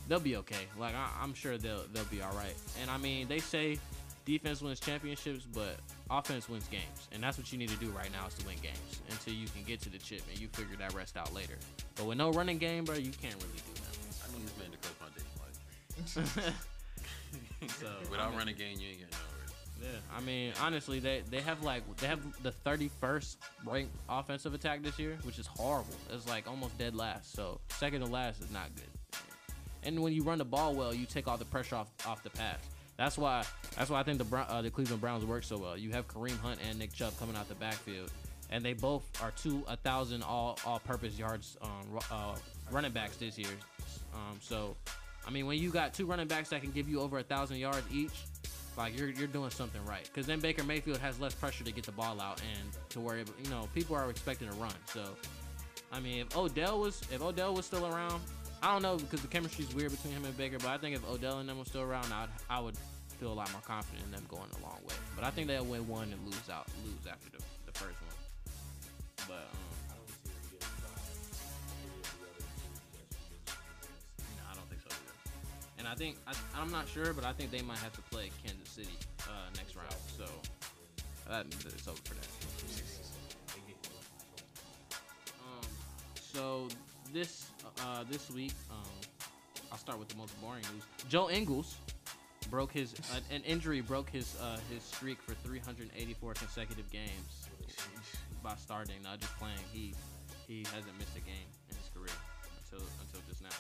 they'll 0.09 0.21
be 0.21 0.37
okay. 0.37 0.67
Like 0.79 0.95
I, 0.95 1.11
I'm 1.21 1.35
sure 1.35 1.59
they'll 1.59 1.85
they'll 1.93 2.05
be 2.05 2.23
all 2.23 2.33
right. 2.33 2.55
And 2.81 2.91
I 2.91 2.97
mean, 2.97 3.29
they 3.29 3.39
say 3.39 3.79
defense 4.29 4.61
wins 4.61 4.79
championships, 4.79 5.47
but 5.55 5.77
offense 6.11 6.51
wins 6.51 6.69
games, 6.69 7.09
and 7.13 7.23
that's 7.23 7.39
what 7.39 7.51
you 7.51 7.57
need 7.57 7.71
to 7.71 7.77
do 7.77 7.89
right 7.89 8.13
now 8.13 8.27
is 8.27 8.35
to 8.35 8.47
win 8.47 8.57
games 8.63 9.01
until 9.11 9.33
you 9.33 9.47
can 9.49 9.63
get 9.65 9.81
to 9.81 9.89
the 9.89 9.97
chip 9.97 10.21
and 10.31 10.39
you 10.39 10.49
figure 10.49 10.77
that 10.77 10.93
rest 10.93 11.17
out 11.17 11.33
later. 11.33 11.55
But 11.97 12.05
with 12.05 12.19
no 12.19 12.31
running 12.33 12.59
game, 12.59 12.85
bro, 12.85 12.97
you 12.97 13.11
can't 13.11 13.35
really 13.37 13.57
do 13.57 13.73
I 14.23 14.37
need 14.37 14.47
this 14.47 14.59
man 14.59 14.71
to 14.71 14.77
coach 14.77 14.99
my 15.01 16.43
that. 16.45 16.53
so 17.81 17.89
Without 18.11 18.37
running 18.37 18.55
game, 18.55 18.79
you 18.79 18.89
ain't 18.89 18.99
getting 18.99 19.13
nowhere. 19.13 19.93
Yeah, 19.95 20.17
I 20.17 20.21
mean, 20.21 20.53
honestly, 20.61 20.99
they 20.99 21.23
they 21.31 21.41
have 21.41 21.63
like 21.63 21.83
they 21.97 22.09
have 22.09 22.21
the 22.43 22.53
31st 22.67 23.37
ranked 23.65 23.93
offensive 24.11 24.53
attack 24.53 24.83
this 24.83 24.99
year, 24.99 25.17
which 25.23 25.39
is 25.39 25.47
horrible. 25.47 25.95
It's 26.13 26.29
like 26.29 26.47
almost 26.47 26.77
dead 26.77 26.95
last. 26.95 27.33
So 27.33 27.61
second 27.69 28.03
to 28.03 28.07
last 28.07 28.43
is 28.43 28.51
not 28.51 28.69
good. 28.75 29.21
And 29.85 30.03
when 30.03 30.13
you 30.13 30.23
run 30.23 30.37
the 30.37 30.45
ball 30.45 30.75
well, 30.75 30.93
you 30.93 31.07
take 31.07 31.29
all 31.29 31.39
the 31.39 31.47
pressure 31.47 31.77
off 31.77 31.89
off 32.07 32.23
the 32.23 32.31
pass. 32.31 32.59
That's 32.99 33.17
why 33.17 33.45
that's 33.77 33.91
why 33.91 34.01
I 34.01 34.03
think 34.03 34.19
the 34.19 34.37
uh, 34.37 34.61
the 34.61 34.71
Cleveland 34.71 35.01
Browns 35.01 35.25
work 35.25 35.45
so 35.45 35.57
well. 35.57 35.79
You 35.79 35.93
have 35.93 36.09
Kareem 36.09 36.39
Hunt 36.41 36.59
and 36.69 36.79
Nick 36.79 36.93
Chubb 36.93 37.17
coming 37.19 37.37
out 37.37 37.49
the 37.49 37.55
backfield, 37.55 38.11
and 38.51 38.65
they 38.65 38.73
both 38.73 39.05
are 39.23 39.31
two 39.41 39.63
a 39.69 39.77
thousand 39.77 40.25
all 40.25 40.59
all 40.67 40.81
purpose 40.81 41.17
yards 41.17 41.57
um, 41.63 42.01
uh, 42.11 42.35
running 42.73 42.91
backs 42.91 43.17
this 43.17 43.39
year. 43.39 43.55
Um, 44.13 44.39
so, 44.41 44.77
I 45.25 45.31
mean, 45.31 45.47
when 45.47 45.59
you 45.59 45.71
got 45.71 45.95
two 45.95 46.07
running 46.07 46.27
backs 46.27 46.49
that 46.49 46.61
can 46.61 46.73
give 46.73 46.89
you 46.89 47.01
over 47.01 47.19
a 47.19 47.23
thousand 47.23 47.59
yards 47.59 47.85
each, 47.93 48.25
like 48.77 48.99
you're 48.99 49.11
you're 49.11 49.29
doing 49.29 49.51
something 49.51 49.85
right. 49.85 50.03
Because 50.03 50.27
then 50.27 50.41
Baker 50.41 50.65
Mayfield 50.65 50.99
has 50.99 51.21
less 51.21 51.35
pressure 51.35 51.63
to 51.63 51.73
get 51.73 51.85
the 51.85 51.93
ball 51.93 52.21
out 52.21 52.43
and 52.59 52.69
to 52.89 52.99
worry. 52.99 53.23
About, 53.23 53.37
you 53.45 53.51
know, 53.51 53.69
people 53.75 53.95
are 53.95 54.11
expecting 54.11 54.49
a 54.49 54.53
run. 54.55 54.75
So, 54.87 55.05
I 55.93 56.01
mean, 56.01 56.23
if 56.23 56.37
Odell 56.37 56.81
was 56.81 57.01
if 57.13 57.23
Odell 57.23 57.55
was 57.55 57.65
still 57.65 57.87
around, 57.87 58.23
I 58.63 58.73
don't 58.73 58.83
know 58.83 58.97
because 58.97 59.23
the 59.23 59.29
chemistry's 59.29 59.73
weird 59.75 59.91
between 59.91 60.13
him 60.13 60.25
and 60.25 60.37
Baker. 60.37 60.59
But 60.59 60.69
I 60.69 60.79
think 60.79 60.97
if 60.97 61.09
Odell 61.09 61.39
and 61.39 61.49
them 61.49 61.59
were 61.59 61.65
still 61.65 61.83
around, 61.83 62.13
I'd 62.13 62.29
I 62.51 62.61
would 62.61 62.77
feel 63.19 63.33
a 63.33 63.35
lot 63.35 63.51
more 63.53 63.63
confident 63.63 64.05
in 64.05 64.13
them 64.13 64.25
going 64.29 64.49
a 64.61 64.63
long 64.63 64.79
way. 64.87 64.95
But 65.17 65.25
I 65.25 65.31
think 65.31 65.49
they'll 65.49 65.65
win 65.65 65.87
one 65.89 66.13
and 66.13 66.25
lose 66.25 66.49
out 66.51 66.67
lose 66.85 67.07
after 67.11 67.31
the, 67.31 67.39
the 67.67 67.73
first 67.73 67.99
one. 68.01 68.15
But 69.27 69.49
um, 69.51 69.59
I 74.51 74.55
don't 74.55 74.69
think 74.69 74.83
so 74.83 74.89
either. 74.89 75.15
And 75.79 75.89
I 75.89 75.95
think 75.95 76.17
I, 76.27 76.35
I'm 76.61 76.71
not 76.71 76.89
sure, 76.89 77.13
but 77.13 77.25
I 77.25 77.33
think 77.33 77.51
they 77.51 77.63
might 77.63 77.79
have 77.79 77.93
to 77.95 78.03
play 78.03 78.31
Kansas 78.45 78.69
City 78.69 78.97
uh, 79.23 79.51
next 79.57 79.77
round. 79.77 79.95
So 80.17 80.25
that, 81.29 81.47
it's 81.47 81.87
over 81.89 81.99
for 82.05 82.15
that. 82.15 82.27
Um, 85.43 85.69
so 86.15 86.69
this 87.13 87.48
uh, 87.83 88.05
this 88.11 88.31
week, 88.31 88.53
um, 88.71 88.77
I'll 89.71 89.79
start 89.79 89.99
with 89.99 90.09
the 90.09 90.17
most 90.17 90.39
boring 90.41 90.63
news. 90.73 90.83
Joe 91.09 91.31
Ingles 91.31 91.77
broke 92.51 92.73
his 92.73 92.95
uh, 93.13 93.21
an 93.31 93.43
injury 93.43 93.81
broke 93.81 94.09
his 94.11 94.37
uh, 94.41 94.59
his 94.73 94.83
streak 94.83 95.21
for 95.23 95.35
384 95.47 96.35
consecutive 96.35 96.91
games 96.91 97.49
by 98.43 98.55
starting, 98.57 99.03
not 99.03 99.21
just 99.21 99.37
playing. 99.39 99.59
He 99.73 99.95
he 100.47 100.65
hasn't 100.75 100.97
missed 100.99 101.17
a 101.17 101.21
game 101.21 101.49
in 101.69 101.77
his 101.77 101.89
career 101.95 102.15
until 102.65 102.87
until 103.01 103.21
just 103.29 103.43
now. 103.43 103.51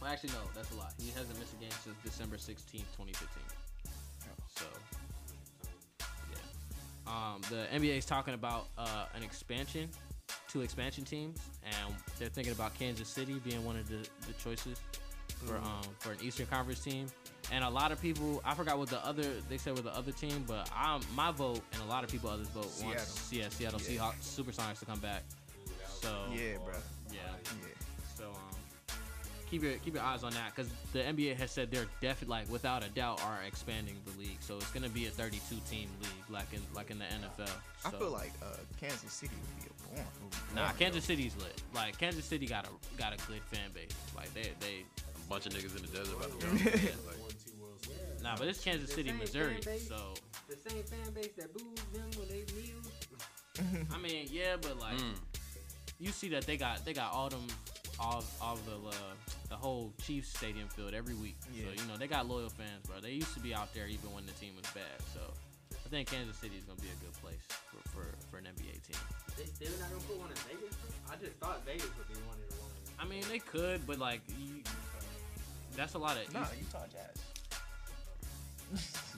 Well, 0.00 0.10
actually, 0.10 0.30
no, 0.30 0.40
that's 0.54 0.70
a 0.72 0.74
lie. 0.74 0.90
He 0.98 1.10
hasn't 1.10 1.38
missed 1.38 1.54
a 1.54 1.62
game 1.62 1.70
since 1.84 1.96
December 2.04 2.36
16th, 2.36 2.90
2015. 2.98 3.42
So, 4.56 4.64
yeah. 6.32 6.36
Um, 7.06 7.40
the 7.48 7.66
NBA 7.72 7.98
is 7.98 8.04
talking 8.04 8.34
about 8.34 8.66
uh, 8.76 9.04
an 9.14 9.22
expansion, 9.22 9.88
two 10.48 10.60
expansion 10.62 11.04
teams, 11.04 11.38
and 11.64 11.94
they're 12.18 12.28
thinking 12.28 12.52
about 12.52 12.76
Kansas 12.78 13.08
City 13.08 13.40
being 13.44 13.64
one 13.64 13.76
of 13.76 13.88
the, 13.88 14.06
the 14.26 14.32
choices 14.42 14.80
for 15.46 15.56
um, 15.56 15.82
for 15.98 16.12
an 16.12 16.18
Eastern 16.22 16.46
Conference 16.46 16.80
team. 16.80 17.06
And 17.50 17.64
a 17.64 17.68
lot 17.68 17.90
of 17.90 18.00
people, 18.00 18.40
I 18.44 18.54
forgot 18.54 18.78
what 18.78 18.88
the 18.88 19.04
other 19.04 19.24
they 19.48 19.58
said 19.58 19.74
with 19.74 19.84
the 19.84 19.94
other 19.96 20.12
team, 20.12 20.44
but 20.46 20.70
I, 20.74 21.00
my 21.14 21.32
vote 21.32 21.60
and 21.72 21.82
a 21.82 21.86
lot 21.86 22.04
of 22.04 22.10
people 22.10 22.30
others 22.30 22.48
vote 22.48 22.70
wants 22.82 23.04
Seattle. 23.28 23.30
yeah, 23.32 23.48
Seattle 23.48 23.80
Yeah. 23.88 24.00
Seahawks 24.00 24.40
Supersonics 24.40 24.78
to 24.80 24.84
come 24.86 25.00
back. 25.00 25.22
So 26.00 26.08
Yeah, 26.32 26.56
bro. 26.64 26.74
yeah. 27.12 27.18
Yeah. 27.44 27.66
So 28.16 28.26
um, 28.30 28.96
keep 29.50 29.62
your 29.64 29.72
keep 29.78 29.94
your 29.94 30.04
eyes 30.04 30.22
on 30.22 30.32
that 30.34 30.54
because 30.54 30.70
the 30.92 31.00
NBA 31.00 31.36
has 31.36 31.50
said 31.50 31.70
they're 31.70 31.86
definitely 32.00 32.32
like 32.36 32.50
without 32.50 32.84
a 32.84 32.88
doubt 32.90 33.20
are 33.24 33.38
expanding 33.46 33.96
the 34.06 34.18
league. 34.20 34.38
So 34.40 34.56
it's 34.56 34.70
gonna 34.70 34.88
be 34.88 35.06
a 35.06 35.10
32 35.10 35.56
team 35.68 35.88
league 36.00 36.10
like 36.30 36.52
in 36.52 36.60
like 36.74 36.90
in 36.92 36.98
the 37.00 37.04
NFL. 37.06 37.48
So. 37.48 37.88
I 37.88 37.90
feel 37.90 38.10
like 38.10 38.32
uh, 38.42 38.54
Kansas 38.80 39.12
City 39.12 39.34
would 39.40 39.64
be 39.64 39.68
a 40.00 40.20
born. 40.20 40.30
nah, 40.54 40.66
born, 40.66 40.76
Kansas 40.78 41.06
though. 41.06 41.14
City's 41.14 41.36
lit. 41.36 41.60
Like 41.74 41.98
Kansas 41.98 42.24
City 42.24 42.46
got 42.46 42.66
a 42.66 42.98
got 42.98 43.12
a 43.12 43.16
good 43.28 43.42
fan 43.50 43.70
base. 43.74 43.90
Like 44.16 44.32
they 44.34 44.50
they 44.60 44.84
A 45.14 45.28
bunch 45.28 45.46
of 45.46 45.52
niggas 45.52 45.76
in 45.76 45.82
the 45.82 45.88
desert 45.88 46.16
about 46.16 46.40
to 46.40 46.46
go. 46.46 46.52
like, 46.52 47.18
one, 47.20 47.30
two 47.44 47.52
World 47.60 47.84
Series. 47.84 48.22
nah, 48.22 48.36
but 48.36 48.48
it's 48.48 48.62
Kansas 48.62 48.88
The 48.88 48.94
City, 48.94 49.12
Missouri. 49.12 49.58
base. 49.64 49.88
So 49.88 50.14
The 50.48 50.56
same 50.70 50.82
fan 50.84 51.12
base 51.14 51.32
that 51.36 51.52
boos 51.52 51.64
them 51.92 52.10
when 52.18 52.28
they 52.28 52.44
kneel. 52.54 52.80
I 53.94 53.98
mean, 53.98 54.28
yeah, 54.30 54.56
but 54.60 54.78
like 54.80 54.96
mm. 54.98 55.14
you 56.00 56.10
see 56.10 56.28
that 56.30 56.46
they 56.46 56.56
got 56.56 56.84
they 56.84 56.92
got 56.94 57.12
all 57.12 57.28
them 57.28 57.46
all 58.00 58.24
all 58.40 58.56
the 58.56 58.88
uh, 58.88 58.92
the 59.50 59.56
whole 59.56 59.92
Chiefs 60.02 60.30
stadium 60.30 60.68
filled 60.68 60.94
every 60.94 61.14
week. 61.14 61.36
So 61.42 61.50
you 61.82 61.88
know 61.88 61.96
they 61.98 62.06
got 62.06 62.26
loyal 62.26 62.48
fans, 62.48 62.86
bro. 62.86 63.00
They 63.00 63.10
used 63.12 63.34
to 63.34 63.40
be 63.40 63.54
out 63.54 63.72
there 63.74 63.86
even 63.86 64.12
when 64.14 64.24
the 64.26 64.32
team 64.32 64.52
was 64.56 64.64
bad. 64.72 65.00
So 65.12 65.20
I 65.20 65.51
think 65.92 66.08
Kansas 66.08 66.36
City 66.40 66.56
is 66.56 66.64
gonna 66.64 66.80
be 66.80 66.88
a 66.88 66.96
good 67.04 67.12
place 67.20 67.44
for, 67.68 67.76
for, 67.92 68.04
for 68.32 68.36
an 68.40 68.48
NBA 68.48 68.80
team. 68.80 68.96
They 69.36 69.44
still 69.44 69.76
not 69.78 69.92
gonna 69.92 70.00
put 70.08 70.16
one 70.16 70.30
in 70.32 70.40
Vegas. 70.48 70.72
bro? 70.80 70.88
I 71.12 71.16
just 71.20 71.36
thought 71.36 71.60
Vegas 71.68 71.92
would 72.00 72.08
be 72.08 72.16
one 72.24 72.40
of 72.40 72.48
the 72.48 72.56
ones. 72.64 72.72
I 72.98 73.04
mean 73.04 73.20
they 73.28 73.38
could, 73.44 73.84
but 73.86 73.98
like 74.00 74.22
you, 74.40 74.64
that's 75.76 75.92
a 75.92 75.98
lot 76.00 76.16
of 76.16 76.24
Nah, 76.32 76.48
Utah 76.56 76.88
Jazz. 76.88 77.12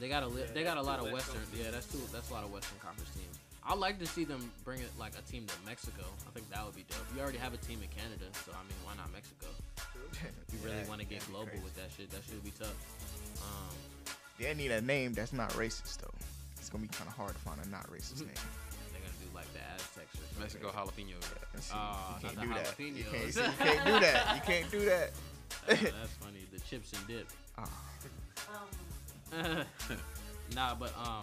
They 0.02 0.08
got 0.08 0.24
a 0.24 0.26
li- 0.26 0.50
they 0.52 0.64
got 0.66 0.76
a 0.76 0.82
lot 0.82 0.98
of 0.98 1.06
Two 1.06 1.14
Western. 1.14 1.38
Western 1.46 1.62
Yeah, 1.62 1.70
that's 1.70 1.86
two. 1.86 2.02
That's 2.10 2.28
a 2.30 2.34
lot 2.34 2.42
of 2.42 2.50
Western 2.52 2.78
Conference 2.82 3.10
teams. 3.14 3.38
I'd 3.62 3.78
like 3.78 3.98
to 4.02 4.06
see 4.06 4.24
them 4.24 4.50
bring 4.66 4.80
it 4.80 4.90
like 4.98 5.12
a 5.16 5.22
team 5.30 5.46
to 5.46 5.54
Mexico. 5.64 6.02
I 6.26 6.30
think 6.34 6.50
that 6.50 6.66
would 6.66 6.74
be 6.74 6.84
dope. 6.90 7.06
You 7.14 7.22
already 7.22 7.38
have 7.38 7.54
a 7.54 7.62
team 7.62 7.78
in 7.80 7.88
Canada, 7.94 8.26
so 8.44 8.50
I 8.50 8.60
mean, 8.66 8.76
why 8.82 8.98
not 8.98 9.12
Mexico? 9.14 9.46
You 10.52 10.58
really 10.62 10.76
Yeah, 10.82 10.88
want 10.90 11.00
to 11.00 11.06
get 11.06 11.22
global 11.30 11.46
crazy. 11.46 11.62
with 11.62 11.74
that 11.76 11.90
shit? 11.96 12.10
That 12.10 12.22
should 12.26 12.42
be 12.44 12.52
tough. 12.58 12.74
Um, 13.42 13.74
They 14.38 14.52
need 14.54 14.70
a 14.72 14.80
name 14.80 15.12
that's 15.14 15.32
not 15.32 15.50
racist 15.54 15.98
though. 16.02 16.14
It's 16.64 16.70
gonna 16.70 16.80
be 16.80 16.88
kind 16.88 17.06
of 17.10 17.14
hard 17.14 17.34
to 17.34 17.38
find 17.40 17.60
a 17.62 17.68
not 17.68 17.86
racist 17.92 18.20
name. 18.24 18.30
they're 18.90 19.02
gonna 19.04 19.20
do 19.20 19.28
like 19.34 19.52
the 19.52 19.60
Aztecs 19.74 20.14
or 20.14 20.24
something. 20.24 20.40
Mexico 20.40 20.70
jalapeno. 20.70 21.20
Let's 21.52 21.66
see. 21.66 21.72
Ah, 21.76 22.16
you 22.22 22.24
not 22.24 22.34
can't 22.34 22.40
do 22.40 22.54
that. 22.54 22.80
You 22.80 23.04
can't, 23.04 23.34
see, 23.34 23.40
you 23.42 23.52
can't 23.58 23.84
do 23.84 24.00
that. 24.00 24.34
You 24.36 24.42
can't 24.42 24.70
do 24.70 24.84
that. 24.86 25.10
Uh, 25.68 25.74
that's 25.76 26.12
funny. 26.20 26.40
The 26.52 26.60
chips 26.60 26.92
and 26.94 27.06
dip. 27.06 27.28
Ah, 27.56 27.68
Um, 29.32 29.64
Nah, 30.54 30.74
but 30.74 30.92
um, 30.98 31.22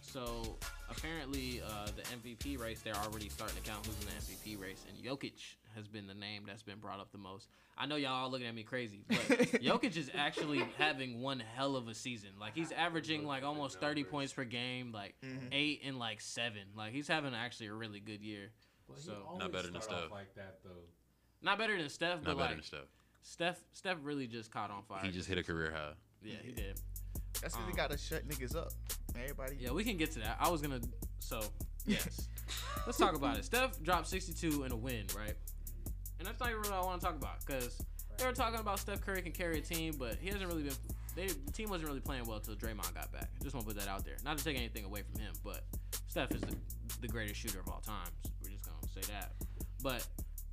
so 0.00 0.56
apparently 0.90 1.60
uh, 1.66 1.86
the 1.96 2.02
MVP 2.02 2.58
race 2.60 2.80
they're 2.80 2.94
already 2.96 3.28
starting 3.28 3.56
to 3.56 3.62
count 3.68 3.84
who's 3.86 3.96
in 4.00 4.06
the 4.06 4.12
MVP 4.56 4.60
race, 4.62 4.84
and 4.88 4.96
Jokic 5.02 5.32
has 5.74 5.88
been 5.88 6.06
the 6.06 6.14
name 6.14 6.44
that's 6.46 6.62
been 6.62 6.78
brought 6.78 7.00
up 7.00 7.12
the 7.12 7.18
most. 7.18 7.48
I 7.78 7.86
know 7.86 7.96
y'all 7.96 8.12
all 8.12 8.30
looking 8.30 8.46
at 8.46 8.54
me 8.54 8.62
crazy, 8.62 9.04
but 9.08 9.18
Jokic 9.18 9.96
is 9.96 10.10
actually 10.14 10.62
having 10.78 11.20
one 11.22 11.40
hell 11.56 11.76
of 11.76 11.88
a 11.88 11.94
season. 11.94 12.30
Like 12.38 12.54
he's 12.54 12.72
averaging 12.72 13.24
like 13.26 13.42
almost 13.42 13.80
30 13.80 14.04
points 14.04 14.32
per 14.32 14.44
game, 14.44 14.92
like 14.92 15.14
Mhm. 15.24 15.48
eight 15.52 15.80
and 15.84 15.98
like 15.98 16.20
seven. 16.20 16.62
Like 16.76 16.92
he's 16.92 17.08
having 17.08 17.34
actually 17.34 17.66
a 17.68 17.74
really 17.74 18.00
good 18.00 18.22
year. 18.22 18.50
Well, 18.88 18.98
So- 18.98 19.36
Not 19.38 19.52
better 19.52 19.70
than 19.70 19.80
Steph. 19.80 20.10
Like 20.10 20.34
that 20.34 20.58
though. 20.64 20.70
Not 21.42 21.58
better 21.58 21.76
than 21.78 21.88
Steph, 21.88 22.16
Not 22.16 22.24
but 22.24 22.36
better 22.36 22.40
like 22.48 22.56
than 22.56 22.64
Steph. 22.64 22.80
Steph, 23.22 23.58
Steph 23.72 23.98
really 24.02 24.26
just 24.26 24.50
caught 24.50 24.70
on 24.70 24.82
fire. 24.82 25.00
He 25.04 25.10
just 25.10 25.28
hit 25.28 25.38
a 25.38 25.42
career 25.42 25.70
high. 25.72 25.92
Yeah, 26.22 26.36
he 26.42 26.52
did. 26.52 26.80
That's 27.40 27.54
because 27.54 27.56
Um, 27.56 27.66
they 27.70 27.76
gotta 27.76 27.96
shut 27.96 28.26
niggas 28.28 28.54
up. 28.56 28.72
Everybody. 29.14 29.56
Yeah, 29.60 29.70
we 29.72 29.84
can 29.84 29.96
get 29.96 30.10
to 30.12 30.18
that. 30.20 30.36
I 30.40 30.48
was 30.50 30.60
gonna. 30.60 30.80
So 31.20 31.40
yes, 31.86 32.28
let's 32.86 32.98
talk 32.98 33.14
about 33.14 33.38
it. 33.38 33.44
Steph 33.44 33.80
dropped 33.82 34.08
62 34.08 34.64
in 34.64 34.72
a 34.72 34.76
win, 34.76 35.06
right? 35.16 35.34
And 36.20 36.28
that's 36.28 36.38
not 36.38 36.50
even 36.50 36.60
what 36.60 36.72
I 36.72 36.80
want 36.82 37.00
to 37.00 37.06
talk 37.06 37.16
about 37.16 37.44
because 37.44 37.82
they 38.18 38.26
were 38.26 38.32
talking 38.32 38.60
about 38.60 38.78
Steph 38.78 39.00
Curry 39.00 39.22
can 39.22 39.32
carry 39.32 39.58
a 39.58 39.62
team, 39.62 39.94
but 39.98 40.16
he 40.20 40.28
hasn't 40.28 40.46
really 40.46 40.62
been. 40.62 40.74
They, 41.16 41.28
the 41.28 41.50
team 41.52 41.70
wasn't 41.70 41.88
really 41.88 42.00
playing 42.00 42.26
well 42.26 42.36
until 42.36 42.54
Draymond 42.54 42.94
got 42.94 43.10
back. 43.10 43.30
Just 43.42 43.54
want 43.54 43.66
to 43.66 43.74
put 43.74 43.82
that 43.82 43.90
out 43.90 44.04
there. 44.04 44.16
Not 44.22 44.36
to 44.38 44.44
take 44.44 44.56
anything 44.56 44.84
away 44.84 45.02
from 45.02 45.20
him, 45.20 45.32
but 45.42 45.64
Steph 46.08 46.30
is 46.32 46.42
the, 46.42 46.54
the 47.00 47.08
greatest 47.08 47.40
shooter 47.40 47.58
of 47.58 47.68
all 47.68 47.80
time. 47.80 48.10
So 48.22 48.30
we're 48.42 48.50
just 48.50 48.64
gonna 48.64 48.92
say 48.94 49.12
that. 49.12 49.32
But 49.82 50.06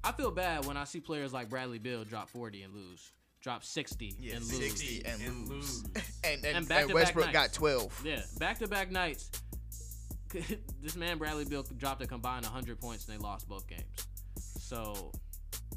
I 0.03 0.13
feel 0.13 0.31
bad 0.31 0.65
when 0.65 0.77
I 0.77 0.85
see 0.85 1.01
players 1.01 1.33
like 1.33 1.49
Bradley 1.49 1.79
Beal 1.79 2.05
drop 2.05 2.29
40 2.29 2.63
and 2.63 2.73
lose, 2.73 3.11
drop 3.41 3.65
60 3.65 4.15
Yeah, 4.19 4.37
and 4.37 4.45
lose. 4.45 4.57
60 4.57 5.01
and, 5.05 5.21
and 5.21 5.49
lose. 5.49 5.83
lose. 5.83 5.83
and, 5.95 6.05
and, 6.23 6.45
And 6.45 6.57
and, 6.57 6.67
back-to-back 6.69 6.95
Westbrook 6.95 7.25
nights. 7.25 7.37
got 7.37 7.53
12. 7.53 8.01
Yeah, 8.05 8.21
back 8.39 8.59
to 8.59 8.67
back 8.67 8.89
nights. 8.89 9.29
this 10.81 10.95
man 10.95 11.17
Bradley 11.17 11.43
Beal 11.45 11.63
dropped 11.77 12.01
a 12.01 12.07
combined 12.07 12.45
100 12.45 12.79
points 12.79 13.07
and 13.07 13.17
they 13.17 13.21
lost 13.21 13.47
both 13.49 13.67
games. 13.67 13.83
So 14.59 15.11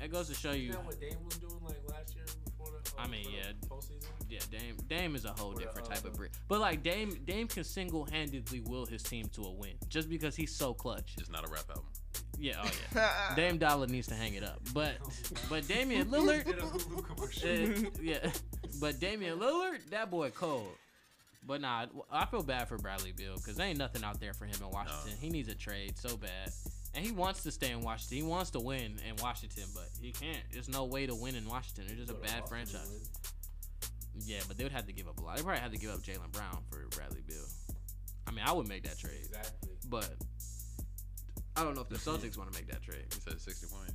that 0.00 0.10
goes 0.10 0.28
to 0.28 0.34
show 0.34 0.52
you. 0.52 0.70
Isn't 0.70 0.72
that 0.72 0.86
what 0.86 1.00
Dame 1.00 1.24
was 1.24 1.36
doing 1.36 1.60
like 1.64 1.78
last 1.88 2.14
year 2.14 2.24
before 2.44 2.66
the? 2.72 2.90
Uh, 2.98 3.04
I 3.04 3.08
mean, 3.08 3.24
for 3.24 3.30
the 3.30 3.36
yeah. 3.36 3.68
Postseason. 3.68 4.10
Yeah, 4.28 4.38
Dame 4.50 4.76
Dame 4.88 5.14
is 5.16 5.24
a 5.24 5.30
whole 5.30 5.52
Or 5.52 5.54
the, 5.54 5.60
different 5.60 5.88
type 5.88 6.04
of 6.04 6.14
uh, 6.14 6.16
breed. 6.16 6.30
But 6.48 6.60
like 6.60 6.82
Dame 6.82 7.16
Dame 7.26 7.48
can 7.48 7.64
single 7.64 8.06
handedly 8.06 8.60
will 8.60 8.86
his 8.86 9.02
team 9.02 9.28
to 9.34 9.42
a 9.42 9.50
win 9.50 9.72
just 9.88 10.08
because 10.08 10.34
he's 10.36 10.54
so 10.54 10.72
clutch. 10.72 11.14
It's 11.18 11.30
not 11.30 11.46
a 11.46 11.50
rap 11.50 11.64
album. 11.68 11.84
Yeah, 12.38 12.62
oh 12.64 12.70
yeah. 12.94 13.32
Dame 13.36 13.58
Dollar 13.58 13.86
needs 13.86 14.06
to 14.08 14.14
hang 14.14 14.34
it 14.34 14.42
up. 14.42 14.60
But 14.72 14.94
but 15.50 15.68
Damian 15.68 16.08
Lillard, 16.08 16.44
Did 16.46 16.58
a 16.58 16.62
Hulu 16.62 17.04
commercial. 17.04 17.50
uh, 17.50 17.90
yeah. 18.02 18.30
But 18.80 19.00
Damian 19.00 19.38
Lillard, 19.38 19.78
that 19.90 20.10
boy 20.10 20.30
cold. 20.30 20.68
But 21.46 21.60
nah, 21.60 21.86
I 22.12 22.26
feel 22.26 22.42
bad 22.42 22.68
for 22.68 22.76
Bradley 22.78 23.12
Beal 23.12 23.34
because 23.36 23.56
there 23.56 23.66
ain't 23.66 23.78
nothing 23.78 24.04
out 24.04 24.20
there 24.20 24.34
for 24.34 24.44
him 24.44 24.56
in 24.60 24.70
Washington. 24.70 25.12
No. 25.12 25.16
He 25.20 25.30
needs 25.30 25.48
a 25.48 25.54
trade 25.54 25.98
so 25.98 26.16
bad. 26.16 26.50
And 26.94 27.04
he 27.04 27.12
wants 27.12 27.42
to 27.44 27.52
stay 27.52 27.70
in 27.70 27.82
Washington. 27.82 28.16
He 28.16 28.22
wants 28.24 28.50
to 28.50 28.60
win 28.60 28.98
in 29.08 29.16
Washington, 29.22 29.64
but 29.74 29.88
he 30.00 30.10
can't. 30.12 30.42
There's 30.52 30.68
no 30.68 30.84
way 30.86 31.06
to 31.06 31.14
win 31.14 31.36
in 31.36 31.48
Washington. 31.48 31.84
They're 31.86 31.96
just 31.96 32.10
a 32.10 32.14
bad 32.14 32.48
franchise. 32.48 33.10
Yeah, 34.26 34.40
but 34.48 34.58
they 34.58 34.64
would 34.64 34.72
have 34.72 34.86
to 34.86 34.92
give 34.92 35.06
up 35.08 35.18
a 35.18 35.22
lot. 35.22 35.36
They 35.36 35.42
probably 35.42 35.60
have 35.60 35.72
to 35.72 35.78
give 35.78 35.90
up 35.90 36.00
Jaylen 36.00 36.32
Brown 36.32 36.58
for 36.68 36.84
Bradley 36.96 37.22
Beal. 37.26 37.44
I 38.26 38.32
mean, 38.32 38.44
I 38.44 38.52
would 38.52 38.68
make 38.68 38.82
that 38.84 38.98
trade, 38.98 39.20
Exactly. 39.24 39.70
but 39.88 40.10
I 41.56 41.62
don't 41.64 41.74
know 41.74 41.80
if 41.82 41.88
the 41.88 41.96
Celtics 41.96 42.36
want 42.36 42.52
to 42.52 42.58
make 42.58 42.68
that 42.70 42.82
trade. 42.82 43.04
He 43.14 43.20
said 43.20 43.40
60 43.40 43.66
points. 43.74 43.94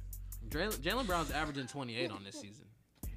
Jaylen 0.50 0.78
Jaylen 0.82 1.06
Brown's 1.06 1.32
averaging 1.32 1.68
28 1.68 2.12
on 2.12 2.24
this 2.24 2.36
season. 2.40 2.66
He. 3.06 3.10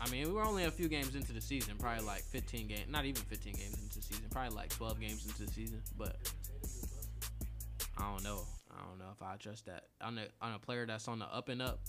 I 0.00 0.08
mean, 0.10 0.26
we 0.28 0.32
were 0.32 0.44
only 0.44 0.64
a 0.64 0.70
few 0.70 0.88
games 0.88 1.14
into 1.14 1.32
the 1.32 1.40
season, 1.40 1.74
probably 1.78 2.04
like 2.04 2.22
15 2.22 2.68
games, 2.68 2.84
not 2.88 3.04
even 3.04 3.22
15 3.22 3.52
games 3.52 3.74
into 3.82 3.96
the 3.98 4.02
season, 4.02 4.24
probably 4.30 4.56
like 4.56 4.70
12 4.70 4.98
games 5.00 5.26
into 5.26 5.44
the 5.44 5.52
season. 5.52 5.82
But 5.98 6.16
Tatum 6.24 6.62
is 6.64 6.86
busting. 6.86 7.48
I 7.98 8.12
don't 8.12 8.24
know. 8.24 8.40
I 8.76 8.86
don't 8.88 8.98
know 8.98 9.10
if 9.12 9.22
I 9.22 9.36
trust 9.36 9.66
that 9.66 9.84
on 10.00 10.18
a 10.18 10.26
on 10.40 10.54
a 10.54 10.58
player 10.58 10.86
that's 10.86 11.08
on 11.08 11.18
the 11.18 11.26
up 11.26 11.48
and 11.48 11.60
up 11.62 11.80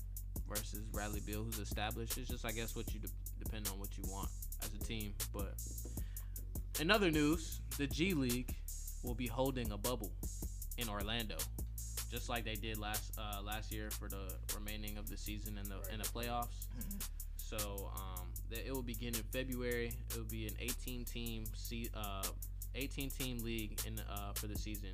versus 0.50 0.82
Bradley 0.92 1.22
Beal, 1.26 1.44
who's 1.44 1.60
established. 1.60 2.18
It's 2.18 2.30
just 2.30 2.46
I 2.46 2.52
guess 2.52 2.76
what 2.76 2.94
you 2.94 3.00
de- 3.00 3.08
depend 3.44 3.68
on 3.72 3.80
what 3.80 3.98
you 3.98 4.04
want 4.12 4.30
as 4.62 4.70
a 4.74 4.84
team. 4.84 5.14
But 5.34 5.56
in 6.80 6.92
other 6.92 7.12
news, 7.12 7.62
the 7.78 7.88
G 7.88 8.14
League 8.14 8.56
will 9.04 9.16
be 9.16 9.28
holding 9.28 9.72
a 9.72 9.78
bubble 9.78 10.12
in 10.78 10.90
Orlando, 10.90 11.36
just 12.10 12.30
like 12.30 12.46
they 12.46 12.56
did 12.56 12.78
last 12.80 13.14
uh, 13.18 13.42
last 13.42 13.72
year 13.72 13.90
for 13.92 14.08
the 14.10 14.34
remaining 14.56 14.98
of 14.98 15.10
the 15.10 15.18
season 15.18 15.58
in 15.58 15.70
the 15.70 15.78
in 15.94 16.00
the 16.00 16.06
playoffs. 16.06 16.68
So 17.36 17.92
um, 17.96 18.28
it 18.50 18.74
will 18.74 18.82
begin 18.82 19.10
in 19.14 19.24
February. 19.34 19.92
It 20.12 20.18
will 20.18 20.24
be 20.24 20.48
an 20.48 20.54
18 20.60 21.04
team 21.04 21.44
se- 21.54 21.90
uh, 21.94 22.24
18 22.76 23.10
team 23.10 23.40
league 23.44 23.78
in 23.86 24.00
uh, 24.00 24.32
for 24.36 24.48
the 24.48 24.58
season, 24.58 24.92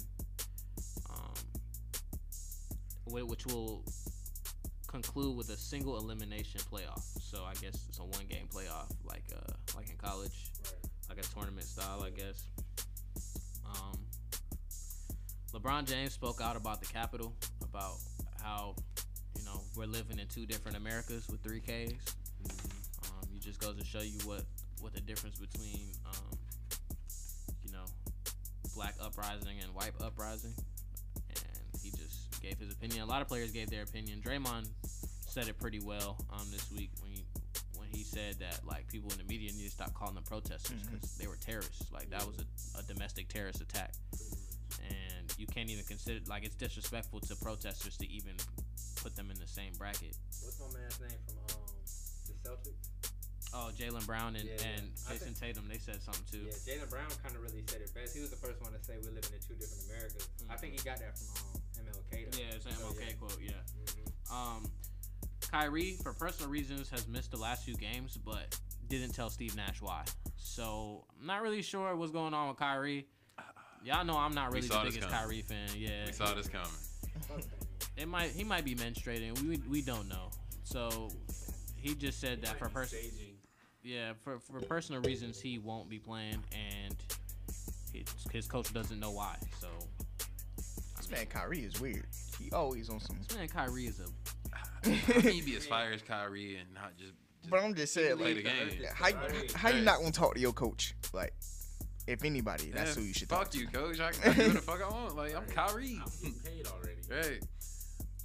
um, 1.12 1.34
which 3.08 3.46
will 3.46 3.84
conclude 4.88 5.36
with 5.38 5.50
a 5.50 5.58
single 5.58 5.98
elimination 5.98 6.62
playoff. 6.72 7.04
So 7.22 7.44
I 7.44 7.54
guess 7.54 7.86
it's 7.88 8.00
a 8.00 8.04
one 8.04 8.26
game 8.30 8.48
playoff, 8.54 8.92
like 9.06 9.24
uh, 9.34 9.54
like 9.76 9.90
in 9.90 9.98
college, 9.98 10.52
like 11.10 11.20
a 11.20 11.28
tournament 11.34 11.66
style, 11.66 12.04
I 12.04 12.10
guess. 12.10 12.46
Um, 13.66 14.00
LeBron 15.54 15.86
James 15.86 16.14
spoke 16.14 16.42
out 16.42 16.56
about 16.56 16.82
the 16.82 16.88
Capitol, 16.88 17.34
about 17.64 17.96
how 18.42 18.76
you 19.38 19.44
know 19.46 19.62
we're 19.76 19.86
living 19.86 20.20
in 20.20 20.28
two 20.28 20.46
different 20.46 20.78
Americas 20.78 21.28
with 21.30 21.42
three 21.42 21.60
Ks. 21.60 22.16
Um, 23.04 23.28
it 23.36 23.42
just 23.42 23.60
goes 23.60 23.78
to 23.78 23.86
show 23.86 24.02
you 24.02 24.20
what 24.26 24.44
what 24.82 24.94
the 24.94 25.02
difference 25.02 25.38
between 25.38 25.92
um, 26.06 26.38
you 27.64 27.72
know 27.72 27.86
black 28.76 28.96
uprising 29.02 29.58
and 29.64 29.74
white 29.74 29.94
uprising. 30.02 30.54
And 32.48 32.58
he 32.58 32.60
just 32.60 32.60
gave 32.60 32.68
his 32.68 32.76
opinion. 32.76 33.02
A 33.02 33.06
lot 33.06 33.22
of 33.22 33.28
players 33.28 33.52
gave 33.52 33.70
their 33.70 33.84
opinion. 33.84 34.22
Draymond 34.22 34.68
said 35.28 35.48
it 35.48 35.58
pretty 35.58 35.80
well 35.80 36.18
um, 36.32 36.46
this 36.52 36.72
week 36.72 36.92
when 37.02 37.12
he 37.12 37.26
when 37.76 37.88
he 37.92 38.04
said 38.04 38.36
that 38.40 38.62
like 38.66 38.88
people 38.88 39.12
in 39.12 39.18
the 39.18 39.24
media 39.24 39.52
need 39.54 39.66
to 39.66 39.72
stop 39.72 39.94
calling 39.94 40.16
them 40.16 40.24
protesters 40.24 40.82
because 40.84 41.18
they 41.18 41.28
were 41.28 41.36
terrorists. 41.36 41.92
Like 41.92 42.10
that 42.10 42.26
was 42.26 42.38
a, 42.40 42.80
a 42.80 42.84
domestic 42.84 43.28
terrorist 43.28 43.62
attack, 43.62 43.94
and 44.90 45.34
you 45.38 45.48
can't 45.48 45.70
even 45.70 45.84
consider 45.86 46.20
like 46.28 46.46
it's 46.46 46.56
disrespectful 46.56 47.20
to 47.22 47.36
protesters 47.36 47.98
to 47.98 48.10
even 48.12 48.34
put 49.02 49.16
them 49.16 49.30
in 49.32 49.40
the 49.40 49.48
same 49.48 49.74
bracket. 49.78 50.16
What's 50.44 50.60
my 50.60 50.80
man's 50.80 51.00
name 51.00 51.20
from 51.28 51.38
um 51.56 51.66
the 52.28 52.50
Celtics? 52.50 52.97
Oh, 53.54 53.72
Jaylen 53.78 54.06
Brown 54.06 54.36
and, 54.36 54.46
Yeah, 54.46 54.56
yeah. 54.60 54.68
and 54.78 54.92
I 55.08 55.14
Jason 55.14 55.34
think- 55.34 55.40
Tatum, 55.40 55.68
they 55.70 55.78
said 55.78 56.02
something 56.02 56.24
too. 56.30 56.46
Yeah, 56.46 56.54
Jaylen 56.68 56.90
Brown 56.90 57.08
kind 57.24 57.36
of 57.36 57.42
really 57.42 57.64
said 57.68 57.82
it 57.82 57.94
best. 57.96 58.14
He 58.14 58.20
was 58.22 58.30
the 58.30 58.36
first 58.36 58.62
one 58.62 58.74
to 58.74 58.84
say 58.84 58.96
we're 59.02 59.12
living 59.16 59.32
in 59.34 59.40
two 59.40 59.56
different 59.56 59.84
Americas. 59.90 60.28
I 60.50 60.56
think 60.58 60.74
he 60.74 60.80
got 60.84 61.00
that 61.00 61.18
from 61.18 61.28
um, 61.56 61.86
MLK. 61.88 62.32
Though. 62.32 62.38
Yeah, 62.40 62.56
it's 62.56 62.66
an 62.66 62.74
So, 62.74 62.86
MLK 62.88 63.08
yeah. 63.08 63.14
quote. 63.14 63.40
Yeah. 63.42 63.52
Mhm. 63.86 64.32
Um, 64.34 64.72
Kyrie, 65.50 65.98
for 66.04 66.12
personal 66.14 66.52
reasons, 66.52 66.90
has 66.90 67.08
missed 67.08 67.32
the 67.32 67.38
last 67.38 67.64
few 67.64 67.76
games, 67.76 68.18
but 68.18 68.60
didn't 68.90 69.14
tell 69.14 69.30
Steve 69.30 69.56
Nash 69.56 69.82
why. 69.82 70.04
So 70.36 71.06
I'm 71.20 71.26
not 71.26 71.42
really 71.42 71.62
sure 71.62 71.96
what's 71.96 72.12
going 72.12 72.34
on 72.34 72.50
with 72.50 72.58
Kyrie. 72.58 73.08
Y'all 73.84 74.04
know 74.04 74.18
I'm 74.18 74.34
not 74.34 74.52
really 74.52 74.68
the 74.68 74.78
biggest 74.80 75.00
coming. 75.00 75.16
Kyrie 75.16 75.42
fan. 75.42 75.70
Yeah, 75.76 76.06
We 76.08 76.12
saw 76.12 76.34
this 76.34 76.48
coming. 76.50 76.68
It 77.96 78.08
might 78.08 78.30
he 78.30 78.44
might 78.44 78.64
be 78.64 78.76
menstruating. 78.76 79.40
We 79.42 79.58
we 79.68 79.82
don't 79.82 80.08
know. 80.08 80.30
So 80.64 81.10
he 81.76 81.96
just 81.96 82.20
said 82.20 82.44
that 82.44 82.60
for 82.60 82.66
Might 82.66 82.70
be 82.70 82.74
personal 82.76 83.04
staging. 83.10 83.27
Yeah 83.84 84.14
for 84.24 84.40
for 84.40 84.60
personal 84.62 85.02
reasons 85.02 85.40
he 85.40 85.58
won't 85.60 85.90
be 85.90 86.00
playing 86.00 86.44
and 86.52 86.96
his, 87.94 88.06
his 88.32 88.48
coach 88.48 88.74
doesn't 88.74 89.00
know 89.00 89.12
why. 89.12 89.36
So 89.60 89.68
This 90.98 91.10
man 91.10 91.26
Kyrie 91.28 91.60
is 91.64 91.80
weird. 91.80 92.06
He 92.40 92.52
always 92.52 92.90
on 92.90 93.00
some. 93.00 93.18
man, 93.36 93.48
Kyrie 93.48 93.86
is 93.86 94.00
a 94.00 94.06
How 94.56 95.22
can 95.22 95.36
you 95.36 95.44
be 95.44 95.56
as 95.56 95.66
fire 95.74 95.92
as 95.92 96.02
Kyrie 96.02 96.58
and 96.58 96.72
not 96.74 96.98
just, 96.98 97.14
just 97.42 97.50
But 97.50 97.62
I'm 97.64 97.74
just 97.74 97.94
saying, 97.94 98.18
play 98.18 98.36
like, 98.36 98.44
the 98.44 98.50
game? 98.50 98.84
Uh, 98.84 98.94
how, 98.94 99.12
how 99.56 99.70
you 99.70 99.84
not 99.84 100.00
gonna 100.00 100.12
talk 100.12 100.34
to 100.36 100.40
your 100.40 100.54
coach? 100.54 100.94
Like, 101.14 101.34
if 102.08 102.24
anybody, 102.24 102.72
that's 102.72 102.96
Yeah, 102.96 103.02
who 103.02 103.08
you 103.08 103.14
should 103.14 103.30
Fuck 103.30 103.46
talk 103.52 103.56
you, 103.56 103.66
to. 103.68 103.72
coach. 103.72 104.00
I 104.00 104.12
can 104.12 104.34
do 104.36 104.44
what 104.48 104.54
the 104.54 104.62
fuck 104.62 104.82
I 104.86 104.90
want. 104.90 105.16
Like 105.16 105.36
I'm 105.36 105.46
Kyrie. 105.46 106.00
I'm 106.04 106.34
paid 106.44 106.68
already. 106.68 107.02
Hey, 107.10 107.40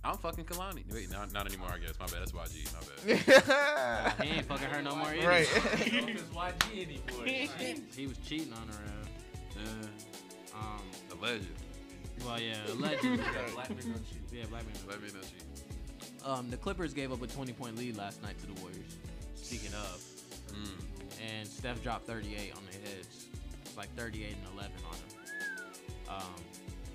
I'm 0.04 0.16
fucking 0.18 0.44
Kehlani. 0.44 0.82
Wait, 0.92 1.10
not, 1.12 1.32
not 1.32 1.46
anymore. 1.46 1.68
I 1.72 1.78
guess. 1.78 1.98
My 2.00 2.06
bad. 2.06 2.20
That's 2.20 2.32
YG. 2.32 2.72
My 2.72 2.80
bad. 4.14 4.14
he 4.26 4.30
ain't 4.30 4.46
fucking 4.46 4.66
her 4.68 4.82
no 4.82 4.96
more 4.96 5.14
either. 5.14 5.28
right. 5.28 5.48
I 5.54 5.88
don't 5.88 5.92
know 5.92 6.08
if 6.08 6.08
it's 6.08 6.22
YG 6.34 6.72
anymore. 6.82 7.86
He 7.96 8.06
was 8.06 8.18
cheating 8.18 8.52
on 8.52 8.66
her. 8.68 8.74
Uh, 8.74 9.60
Yeah, 9.60 10.58
um, 10.58 10.82
the 11.08 11.14
legend. 11.24 11.46
well, 12.26 12.40
yeah, 12.40 12.56
allegedly. 12.68 13.16
Black 13.54 13.70
men 13.70 13.78
don't 13.92 14.10
cheat. 14.10 14.20
yeah, 14.32 14.44
black 14.50 14.64
man. 14.64 14.74
Let 14.88 15.00
me 15.02 15.08
know 15.08 15.20
she. 15.22 16.24
Um, 16.24 16.50
the 16.50 16.56
Clippers 16.56 16.92
gave 16.94 17.12
up 17.12 17.22
a 17.22 17.26
20 17.26 17.52
point 17.52 17.76
lead 17.76 17.96
last 17.96 18.22
night 18.22 18.38
to 18.40 18.46
the 18.46 18.60
Warriors. 18.60 18.96
Speaking 19.36 19.72
of, 19.74 20.00
Mm. 20.52 20.68
and 21.38 21.48
Steph 21.48 21.82
dropped 21.82 22.06
38 22.06 22.52
on 22.54 22.62
their 22.70 22.80
heads. 22.92 23.26
It's 23.64 23.76
like 23.76 23.88
38 23.96 24.34
and 24.34 24.54
11 24.54 24.72
on 24.84 24.92
them. 24.92 25.08
Um, 26.10 26.34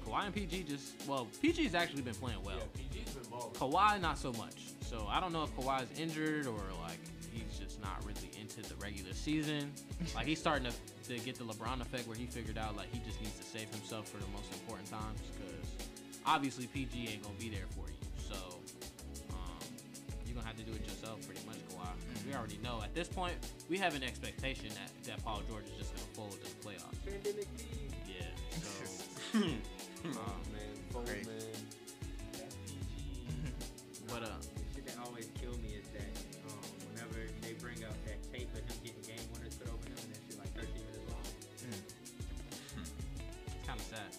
Kawhi 0.08 0.26
and 0.26 0.34
PG 0.34 0.64
just 0.64 1.08
well, 1.08 1.28
PG's 1.44 1.76
actually 1.76 2.02
been 2.02 2.16
playing 2.16 2.42
well. 2.44 2.56
Yeah, 2.58 3.02
PG's 3.02 3.12
been 3.12 3.30
balling. 3.30 3.54
Kawhi 3.54 4.02
not 4.02 4.18
so 4.18 4.32
much. 4.34 4.56
So 4.82 5.06
I 5.10 5.20
don't 5.20 5.34
know 5.34 5.44
if 5.44 5.56
Kawhi's 5.56 6.00
injured 6.00 6.48
or 6.48 6.60
like 6.82 7.00
he's 7.34 7.60
just 7.60 7.82
not 7.82 8.04
really 8.06 8.32
into 8.40 8.62
the 8.62 8.76
regular 8.76 9.14
season. 9.14 9.72
like 10.16 10.26
he's 10.26 10.40
starting 10.40 10.72
to 10.72 11.10
to 11.10 11.20
get 11.20 11.38
the 11.38 11.44
LeBron 11.44 11.82
effect 11.82 12.08
where 12.08 12.18
he 12.18 12.26
figured 12.26 12.58
out 12.58 12.76
like 12.76 12.92
he 12.94 13.00
just 13.00 13.20
needs 13.22 13.38
to 13.38 13.44
save 13.44 13.70
himself 13.70 14.08
for 14.08 14.18
the 14.18 14.30
most 14.32 14.52
important 14.54 14.90
times 14.90 15.20
because 15.36 15.88
obviously 16.26 16.68
PG 16.68 17.10
ain't 17.12 17.24
gonna 17.24 17.36
be 17.40 17.50
there 17.50 17.68
for 17.76 17.88
you. 17.88 17.96
So 18.30 18.36
um, 19.32 19.60
you're 20.26 20.36
gonna 20.36 20.48
have 20.48 20.58
to 20.58 20.64
do 20.64 20.72
it 20.72 20.82
yourself 20.84 21.26
pretty 21.28 21.46
much, 21.46 21.58
Kawhi. 21.70 21.92
We 22.26 22.34
already 22.34 22.60
know 22.64 22.82
at 22.82 22.96
this 22.96 23.08
point 23.10 23.36
we 23.70 23.78
have 23.78 23.96
an 23.96 24.04
expectation 24.04 24.70
that, 24.70 24.92
that 25.04 25.24
Paul 25.24 25.42
George 25.50 25.66
is 25.66 25.78
just 25.78 25.96
gonna 25.96 26.08
fold 26.14 26.38
in 26.40 26.48
the 26.48 26.64
playoffs. 26.64 26.96
Pandemic 27.06 27.48
Yeah. 28.08 28.24
So 29.32 29.40
Oh 30.16 30.36
man, 30.54 30.74
Fold 30.92 31.06
Crazy. 31.08 31.28
man. 31.30 31.38
That's 32.34 32.56
PG. 32.56 32.74
but 34.08 34.24
uh 34.24 34.28
The 34.40 34.76
shit 34.76 34.86
that 34.88 34.98
always 35.06 35.28
kill 35.42 35.54
me 35.60 35.76
is 35.80 35.88
that 35.94 36.12
um, 36.50 36.60
whenever 36.94 37.20
they 37.42 37.54
bring 37.54 37.84
up 37.84 37.94
that 38.06 38.22
tape 38.32 38.50
of 38.54 38.60
him 38.60 38.78
getting 38.84 39.02
game 39.04 39.26
winners 39.34 39.56
put 39.56 39.68
over 39.68 39.84
him, 39.88 39.98
and 39.98 40.14
that 40.14 40.22
shit 40.28 40.38
like 40.40 40.54
13 40.56 40.74
minutes 40.74 41.06
long. 41.12 41.26
it's 43.48 43.68
kind 43.68 43.80
of 43.80 43.86
sad. 43.86 44.12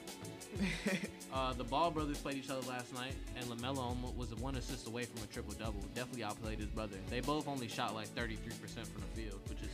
Uh, 1.31 1.53
the 1.53 1.63
Ball 1.63 1.91
brothers 1.91 2.17
played 2.19 2.37
each 2.39 2.49
other 2.49 2.67
last 2.67 2.93
night, 2.95 3.13
and 3.37 3.45
Lamelo 3.47 3.77
almo- 3.79 4.13
was 4.17 4.35
one 4.37 4.57
assist 4.57 4.87
away 4.89 5.05
from 5.05 5.23
a 5.23 5.27
triple 5.27 5.53
double. 5.53 5.79
Definitely 5.95 6.25
outplayed 6.25 6.59
his 6.59 6.69
brother. 6.69 6.97
They 7.11 7.21
both 7.21 7.47
only 7.47 7.69
shot 7.69 7.95
like 7.95 8.09
33% 8.15 8.39
from 8.87 9.03
the 9.03 9.23
field, 9.23 9.39
which 9.47 9.59
is 9.61 9.69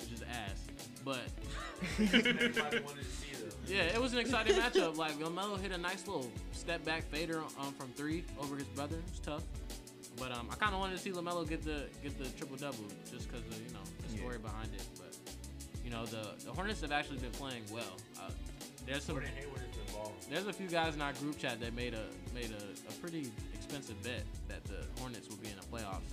which 0.00 0.12
is 0.12 0.22
ass. 0.22 0.62
But 1.04 1.26
yeah, 3.72 3.82
it 3.84 4.00
was 4.00 4.12
an 4.12 4.18
exciting 4.18 4.54
matchup. 4.56 4.96
Like 4.96 5.18
Lamelo 5.18 5.58
hit 5.58 5.72
a 5.72 5.78
nice 5.78 6.06
little 6.06 6.30
step 6.52 6.84
back 6.84 7.04
fader 7.04 7.42
um, 7.58 7.72
from 7.72 7.88
three 7.92 8.24
over 8.40 8.56
his 8.56 8.66
brother. 8.68 8.96
It 8.96 9.10
was 9.10 9.20
tough. 9.20 9.42
But 10.18 10.30
um, 10.32 10.48
I 10.50 10.56
kind 10.56 10.74
of 10.74 10.80
wanted 10.80 10.96
to 10.96 11.02
see 11.02 11.10
Lamelo 11.10 11.48
get 11.48 11.64
the 11.64 11.84
get 12.02 12.18
the 12.18 12.28
triple 12.36 12.56
double 12.56 12.84
just 13.10 13.28
because 13.28 13.46
of 13.46 13.60
you 13.66 13.72
know 13.72 13.80
the 14.06 14.18
story 14.18 14.38
behind 14.38 14.68
it. 14.74 14.84
But 14.96 15.16
you 15.84 15.90
know 15.90 16.04
the 16.04 16.28
the 16.44 16.52
Hornets 16.52 16.82
have 16.82 16.92
actually 16.92 17.18
been 17.18 17.30
playing 17.30 17.62
well. 17.72 17.96
Uh, 18.20 18.30
there's 18.86 19.04
some 19.04 19.14
Gordon 19.14 19.30
Hayward 19.38 19.58
has 19.58 19.76
been 19.76 19.94
balling. 19.94 20.12
there's 20.28 20.46
a 20.46 20.52
few 20.52 20.68
guys 20.68 20.94
in 20.94 21.00
our 21.00 21.12
group 21.14 21.38
chat 21.38 21.60
that 21.60 21.74
made 21.74 21.94
a 21.94 22.04
made 22.34 22.50
a, 22.50 22.90
a 22.90 22.92
pretty 23.00 23.30
expensive 23.54 24.00
bet 24.02 24.24
that 24.48 24.62
the 24.64 24.84
Hornets 25.00 25.28
will 25.28 25.36
be 25.36 25.48
in 25.48 25.56
the 25.56 25.66
playoffs. 25.66 26.12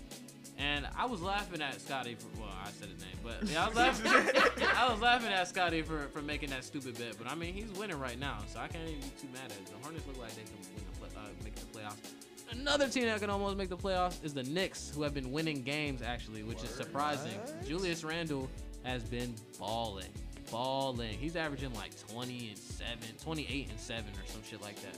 And 0.60 0.86
I 0.98 1.06
was 1.06 1.22
laughing 1.22 1.62
at 1.62 1.80
Scotty 1.80 2.16
for 2.16 2.28
well, 2.38 2.50
I 2.62 2.70
said 2.72 2.90
his 2.90 3.00
name, 3.00 3.16
but 3.24 3.50
yeah, 3.50 3.64
I 3.64 3.68
was 3.70 3.78
laughing. 3.78 4.12
I 4.76 4.92
was 4.92 5.00
laughing 5.00 5.32
at 5.32 5.48
Scotty 5.48 5.82
for, 5.82 6.10
for 6.10 6.22
making 6.22 6.50
that 6.50 6.66
stupid 6.66 6.98
bet. 6.98 7.16
But 7.18 7.32
I 7.32 7.36
mean, 7.36 7.54
he's 7.54 7.72
winning 7.72 7.98
right 7.98 8.20
now, 8.20 8.40
so 8.52 8.60
I 8.60 8.68
can't 8.68 8.88
even 8.88 9.00
be 9.00 9.08
too 9.22 9.28
mad 9.32 9.46
at 9.46 9.52
it. 9.52 9.66
The 9.68 9.82
Hornets 9.82 10.06
look 10.06 10.20
like 10.20 10.36
they 10.36 10.44
can 10.44 10.52
win 10.76 10.84
the 10.92 11.00
play, 11.00 11.10
uh, 11.16 11.30
make 11.46 11.56
the 11.56 11.66
playoffs. 11.68 12.12
Another 12.52 12.90
team 12.90 13.06
that 13.06 13.22
can 13.22 13.30
almost 13.30 13.58
make 13.58 13.70
the 13.70 13.78
playoffs 13.78 14.24
is 14.24 14.34
the 14.34 14.44
Knicks, 14.44 14.92
who 14.94 15.04
have 15.04 15.14
been 15.14 15.32
winning 15.32 15.62
games 15.62 16.02
actually, 16.02 16.44
which 16.44 16.62
is 16.64 16.72
surprising. 16.72 17.40
Julius 17.66 18.04
Randle 18.04 18.50
has 18.84 19.04
been 19.04 19.36
balling, 19.58 20.12
balling. 20.52 21.18
He's 21.18 21.38
averaging 21.38 21.74
like 21.76 21.92
20 22.12 22.50
and 22.50 22.58
seven, 22.58 23.16
28 23.24 23.70
and 23.70 23.80
seven, 23.80 24.12
or 24.12 24.26
some 24.26 24.42
shit 24.44 24.62
like 24.62 24.82
that. 24.82 24.98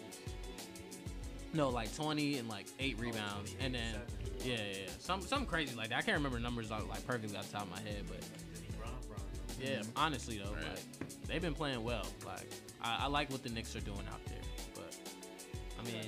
No, 1.53 1.69
like 1.69 1.93
20 1.95 2.37
and 2.37 2.49
like 2.49 2.65
eight 2.79 2.97
rebounds, 2.97 3.53
and 3.59 3.75
then 3.75 3.95
yeah, 4.43 4.55
yeah, 4.55 4.61
yeah, 4.83 4.89
some 4.99 5.21
some 5.21 5.45
crazy 5.45 5.75
like 5.75 5.89
that. 5.89 5.97
I 5.99 6.01
can't 6.01 6.17
remember 6.17 6.39
numbers 6.39 6.69
like, 6.71 6.87
like 6.89 7.05
perfectly 7.05 7.37
off 7.37 7.47
the 7.51 7.57
top 7.57 7.63
of 7.63 7.71
my 7.71 7.79
head, 7.81 8.03
but 8.07 8.23
yeah, 9.61 9.81
honestly 9.95 10.39
though, 10.43 10.51
Right. 10.53 10.63
like 10.63 11.27
they've 11.27 11.41
been 11.41 11.53
playing 11.53 11.83
well. 11.83 12.05
Like 12.25 12.49
I, 12.83 13.01
I 13.03 13.07
like 13.07 13.29
what 13.31 13.43
the 13.43 13.49
Knicks 13.49 13.75
are 13.75 13.81
doing 13.81 14.01
out 14.11 14.23
there, 14.25 14.37
but 14.75 14.95
I 15.79 15.83
mean. 15.85 16.05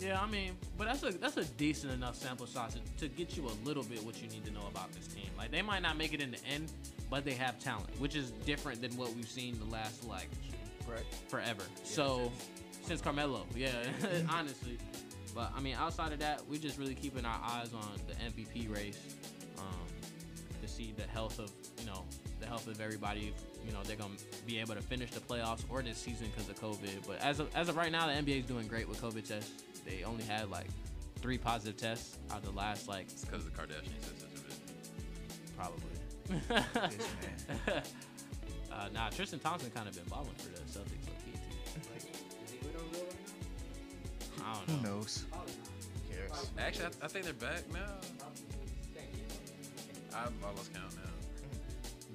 Yeah, 0.00 0.20
I 0.22 0.30
mean, 0.30 0.52
but 0.76 0.84
that's 0.86 1.02
a 1.02 1.10
that's 1.18 1.36
a 1.38 1.44
decent 1.44 1.92
enough 1.92 2.14
sample 2.14 2.46
size 2.46 2.74
to, 2.74 2.80
to 3.00 3.08
get 3.08 3.36
you 3.36 3.46
a 3.48 3.54
little 3.66 3.82
bit 3.82 4.00
what 4.04 4.22
you 4.22 4.28
need 4.28 4.44
to 4.44 4.52
know 4.52 4.64
about 4.70 4.92
this 4.92 5.08
team. 5.08 5.26
Like 5.36 5.50
they 5.50 5.60
might 5.60 5.82
not 5.82 5.96
make 5.96 6.14
it 6.14 6.20
in 6.20 6.30
the 6.30 6.38
end, 6.46 6.70
but 7.10 7.24
they 7.24 7.32
have 7.34 7.58
talent, 7.58 7.88
which 7.98 8.14
is 8.14 8.30
different 8.46 8.80
than 8.80 8.96
what 8.96 9.12
we've 9.14 9.28
seen 9.28 9.58
the 9.58 9.64
last 9.64 10.04
like 10.06 10.28
Right. 10.88 11.02
forever. 11.28 11.64
so 11.82 12.30
since 12.84 13.00
Carmelo, 13.02 13.44
yeah, 13.56 13.72
honestly. 14.30 14.78
But 15.38 15.52
I 15.56 15.60
mean, 15.60 15.76
outside 15.78 16.12
of 16.12 16.18
that, 16.18 16.42
we're 16.48 16.58
just 16.58 16.80
really 16.80 16.96
keeping 16.96 17.24
our 17.24 17.40
eyes 17.44 17.70
on 17.72 17.88
the 18.08 18.14
MVP 18.14 18.74
race 18.74 18.98
um, 19.56 19.86
to 20.60 20.66
see 20.66 20.92
the 20.96 21.04
health 21.04 21.38
of 21.38 21.48
you 21.78 21.86
know 21.86 22.04
the 22.40 22.46
health 22.46 22.66
of 22.66 22.80
everybody. 22.80 23.32
You 23.64 23.72
know, 23.72 23.78
they're 23.84 23.94
gonna 23.94 24.14
be 24.48 24.58
able 24.58 24.74
to 24.74 24.80
finish 24.80 25.12
the 25.12 25.20
playoffs 25.20 25.62
or 25.68 25.80
this 25.80 25.96
season 25.96 26.26
because 26.34 26.50
of 26.50 26.60
COVID. 26.60 27.06
But 27.06 27.20
as 27.20 27.38
of 27.38 27.54
as 27.54 27.68
of 27.68 27.76
right 27.76 27.92
now, 27.92 28.08
the 28.08 28.14
NBA 28.14 28.40
is 28.40 28.46
doing 28.46 28.66
great 28.66 28.88
with 28.88 29.00
COVID 29.00 29.28
tests. 29.28 29.62
They 29.86 30.02
only 30.02 30.24
had 30.24 30.50
like 30.50 30.66
three 31.20 31.38
positive 31.38 31.76
tests 31.76 32.18
out 32.32 32.38
of 32.38 32.44
the 32.46 32.58
last 32.58 32.88
like 32.88 33.04
It's 33.04 33.24
because 33.24 33.44
the 33.44 33.52
Kardashian 33.52 33.94
sisters 34.02 34.24
are 34.24 34.42
busy. 34.42 34.60
probably. 35.56 35.82
Yes, 37.68 37.92
uh, 38.72 38.88
nah, 38.92 39.08
Tristan 39.10 39.38
Thompson 39.38 39.70
kind 39.70 39.86
of 39.88 39.94
been 39.94 40.02
balling 40.08 40.34
for 40.36 40.48
the 40.48 40.58
Celtics, 40.62 40.97
I 44.48 44.54
don't 44.54 44.70
Who 44.70 44.82
know. 44.82 44.96
knows? 44.96 45.24
Who 45.32 46.14
cares? 46.14 46.50
Actually, 46.58 46.86
I, 47.02 47.04
I 47.04 47.08
think 47.08 47.24
they're 47.24 47.34
back 47.34 47.70
now. 47.72 47.78
Probably. 48.18 48.42
Thank 48.94 49.08
you. 49.14 50.16
I, 50.16 50.20
I 50.46 50.50
lost 50.52 50.72
count 50.72 50.94
now. 50.96 51.02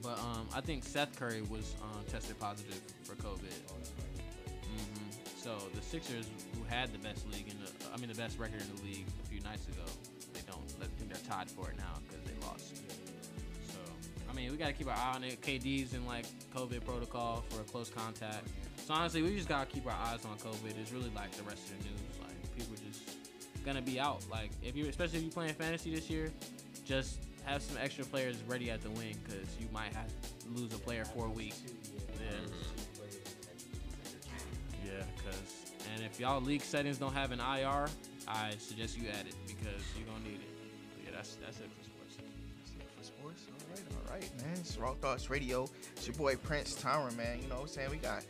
But 0.01 0.19
um, 0.19 0.47
I 0.53 0.59
think 0.61 0.83
Seth 0.83 1.17
Curry 1.17 1.41
was 1.43 1.75
um, 1.81 2.03
tested 2.09 2.37
positive 2.39 2.81
for 3.03 3.15
COVID. 3.15 3.53
hmm 4.67 5.09
So 5.37 5.55
the 5.75 5.81
Sixers, 5.81 6.27
who 6.57 6.63
had 6.67 6.91
the 6.91 6.97
best 6.99 7.25
league 7.31 7.47
in 7.49 7.57
the, 7.63 7.69
I 7.93 7.97
mean 7.97 8.09
the 8.09 8.15
best 8.15 8.37
record 8.39 8.61
in 8.61 8.75
the 8.75 8.81
league 8.83 9.05
a 9.23 9.27
few 9.27 9.39
nights 9.41 9.67
ago, 9.67 9.85
they 10.33 10.41
don't. 10.45 10.59
I 10.81 10.85
think 10.97 11.09
they're 11.13 11.29
tied 11.31 11.49
for 11.49 11.69
it 11.69 11.77
now 11.77 11.99
because 12.07 12.23
they 12.25 12.47
lost. 12.47 12.75
So 13.71 13.79
I 14.29 14.33
mean, 14.33 14.51
we 14.51 14.57
gotta 14.57 14.73
keep 14.73 14.87
our 14.87 14.95
eye 14.97 15.13
on 15.15 15.23
it. 15.23 15.39
KD's 15.41 15.93
in 15.93 16.05
like 16.05 16.25
COVID 16.55 16.83
protocol 16.83 17.43
for 17.49 17.61
a 17.61 17.63
close 17.63 17.89
contact. 17.89 18.47
So 18.85 18.93
honestly, 18.93 19.21
we 19.21 19.33
just 19.35 19.47
gotta 19.47 19.67
keep 19.67 19.85
our 19.85 19.95
eyes 20.07 20.25
on 20.25 20.37
COVID. 20.39 20.77
It's 20.81 20.91
really 20.91 21.11
like 21.15 21.31
the 21.31 21.43
rest 21.43 21.69
of 21.71 21.77
the 21.77 21.83
news. 21.85 22.01
Gonna 23.65 23.81
be 23.81 23.99
out. 23.99 24.25
Like 24.29 24.51
if 24.61 24.75
you, 24.75 24.87
especially 24.87 25.19
if 25.19 25.23
you're 25.23 25.31
playing 25.31 25.53
fantasy 25.53 25.95
this 25.95 26.09
year, 26.09 26.31
just 26.85 27.19
have 27.45 27.61
some 27.61 27.77
extra 27.81 28.03
players 28.05 28.35
ready 28.47 28.69
at 28.69 28.81
the 28.81 28.89
wing 28.91 29.17
because 29.23 29.47
you 29.59 29.67
might 29.71 29.93
have 29.93 30.07
to 30.07 30.49
lose 30.49 30.73
a 30.73 30.77
player 30.77 31.05
for 31.05 31.27
a 31.27 31.29
week. 31.29 31.53
Yeah. 32.19 32.37
Yeah, 34.85 35.03
cause 35.25 35.73
and 35.93 36.03
if 36.03 36.19
y'all 36.19 36.41
league 36.41 36.61
settings 36.61 36.97
don't 36.97 37.13
have 37.13 37.31
an 37.31 37.39
IR, 37.39 37.87
I 38.27 38.51
suggest 38.59 38.97
you 38.97 39.07
add 39.09 39.27
it 39.27 39.35
because 39.47 39.81
you're 39.97 40.07
gonna 40.07 40.23
need 40.23 40.39
it. 40.41 40.49
But 40.95 41.05
yeah, 41.05 41.15
that's 41.15 41.35
that's 41.35 41.59
it 41.59 41.69
for 41.77 41.83
sports. 41.85 42.17
That's 42.17 42.71
it 42.71 42.89
for 42.97 43.03
sports. 43.03 43.41
All 43.49 43.69
right, 43.69 44.09
all 44.09 44.13
right, 44.13 44.43
man. 44.43 44.57
It's 44.59 44.77
Raw 44.77 44.93
Thoughts 44.95 45.29
Radio. 45.29 45.67
It's 45.95 46.07
your 46.07 46.15
boy 46.15 46.35
Prince 46.35 46.75
Tyron, 46.75 47.15
man. 47.15 47.39
You 47.41 47.47
know 47.47 47.55
what 47.55 47.61
I'm 47.61 47.67
saying? 47.69 47.91
We 47.91 47.97
got 47.97 48.23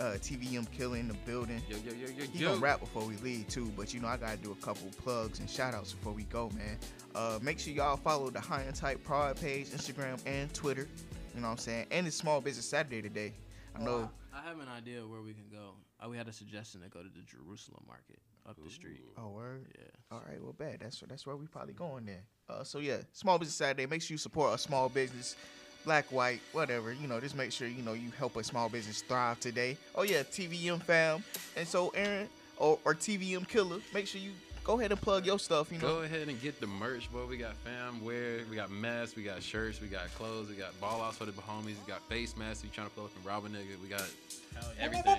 uh, 0.00 0.12
TVM 0.20 0.70
Killer 0.70 0.96
in 0.96 1.08
the 1.08 1.14
building. 1.26 1.60
Yo, 1.68 1.76
yo, 1.78 1.92
yo, 1.92 2.08
yo, 2.16 2.24
He 2.32 2.38
yo. 2.38 2.48
gonna 2.50 2.60
rap 2.60 2.80
before 2.80 3.04
we 3.04 3.16
leave 3.16 3.48
too, 3.48 3.70
but 3.76 3.92
you 3.92 4.00
know 4.00 4.08
I 4.08 4.16
gotta 4.16 4.36
do 4.36 4.52
a 4.52 4.64
couple 4.64 4.88
plugs 5.02 5.40
and 5.40 5.48
shout 5.48 5.74
outs 5.74 5.92
before 5.92 6.12
we 6.12 6.24
go, 6.24 6.50
man. 6.50 6.78
Uh, 7.14 7.38
make 7.42 7.58
sure 7.58 7.72
y'all 7.72 7.96
follow 7.96 8.30
the 8.30 8.40
High 8.40 8.62
and 8.62 8.74
Tight 8.74 9.02
Prod 9.04 9.40
page, 9.40 9.68
Instagram 9.68 10.20
and 10.26 10.52
Twitter. 10.54 10.86
You 11.34 11.40
know 11.40 11.48
what 11.48 11.52
I'm 11.52 11.58
saying? 11.58 11.86
And 11.90 12.06
it's 12.06 12.16
Small 12.16 12.40
Business 12.40 12.66
Saturday 12.66 13.02
today. 13.02 13.32
I 13.76 13.82
know. 13.82 14.10
I 14.34 14.42
have 14.48 14.58
an 14.60 14.68
idea 14.68 15.00
where 15.06 15.20
we 15.20 15.32
can 15.32 15.48
go. 15.50 15.72
Uh, 16.04 16.08
we 16.08 16.16
had 16.16 16.28
a 16.28 16.32
suggestion 16.32 16.80
to 16.82 16.88
go 16.88 17.00
to 17.00 17.08
the 17.08 17.22
Jerusalem 17.22 17.82
market 17.86 18.18
up 18.48 18.56
the 18.64 18.70
street. 18.70 19.00
Oh, 19.16 19.28
word. 19.30 19.66
Yeah. 19.76 19.84
All 20.16 20.22
right, 20.28 20.42
well, 20.42 20.52
bad. 20.52 20.78
That's 20.80 21.00
that's 21.08 21.26
where 21.26 21.36
we 21.36 21.46
probably 21.46 21.74
going 21.74 22.06
then. 22.06 22.20
Uh, 22.48 22.62
so 22.64 22.78
yeah, 22.78 22.98
Small 23.12 23.38
Business 23.38 23.56
Saturday. 23.56 23.86
Make 23.86 24.02
sure 24.02 24.14
you 24.14 24.18
support 24.18 24.54
a 24.54 24.58
small 24.58 24.88
business, 24.88 25.34
black, 25.84 26.06
white, 26.12 26.40
whatever. 26.52 26.92
You 26.92 27.08
know, 27.08 27.20
just 27.20 27.36
make 27.36 27.52
sure 27.52 27.68
you 27.68 27.82
know 27.82 27.94
you 27.94 28.10
help 28.18 28.36
a 28.36 28.44
small 28.44 28.68
business 28.68 29.02
thrive 29.02 29.40
today. 29.40 29.76
Oh 29.94 30.02
yeah, 30.02 30.22
TVM 30.22 30.82
fam. 30.82 31.24
And 31.56 31.66
so 31.66 31.88
Aaron 31.90 32.28
or, 32.56 32.78
or 32.84 32.94
TVM 32.94 33.48
Killer, 33.48 33.78
make 33.94 34.06
sure 34.06 34.20
you 34.20 34.32
go 34.64 34.78
ahead 34.78 34.92
and 34.92 35.00
plug 35.00 35.24
your 35.24 35.38
stuff. 35.38 35.72
You 35.72 35.78
know, 35.78 35.88
Go 35.88 36.02
ahead 36.02 36.28
and 36.28 36.40
get 36.42 36.60
the 36.60 36.66
merch, 36.66 37.10
boy. 37.10 37.24
We 37.24 37.38
got 37.38 37.54
fam 37.56 38.04
wear, 38.04 38.40
we 38.50 38.56
got 38.56 38.70
masks, 38.70 39.16
we 39.16 39.22
got 39.22 39.42
shirts, 39.42 39.80
we 39.80 39.88
got 39.88 40.12
clothes, 40.14 40.48
we 40.48 40.56
got 40.56 40.78
ball 40.80 41.00
outs 41.00 41.16
for 41.16 41.24
the 41.24 41.32
homies, 41.32 41.64
we 41.64 41.86
got 41.86 42.02
face 42.08 42.36
masks. 42.36 42.62
We 42.62 42.68
trying 42.68 42.88
to 42.88 42.94
pull 42.94 43.04
up 43.04 43.16
and 43.16 43.24
rob 43.24 43.46
a 43.46 43.48
nigga. 43.48 43.80
We 43.82 43.88
got 43.88 44.04
everything. 44.78 45.16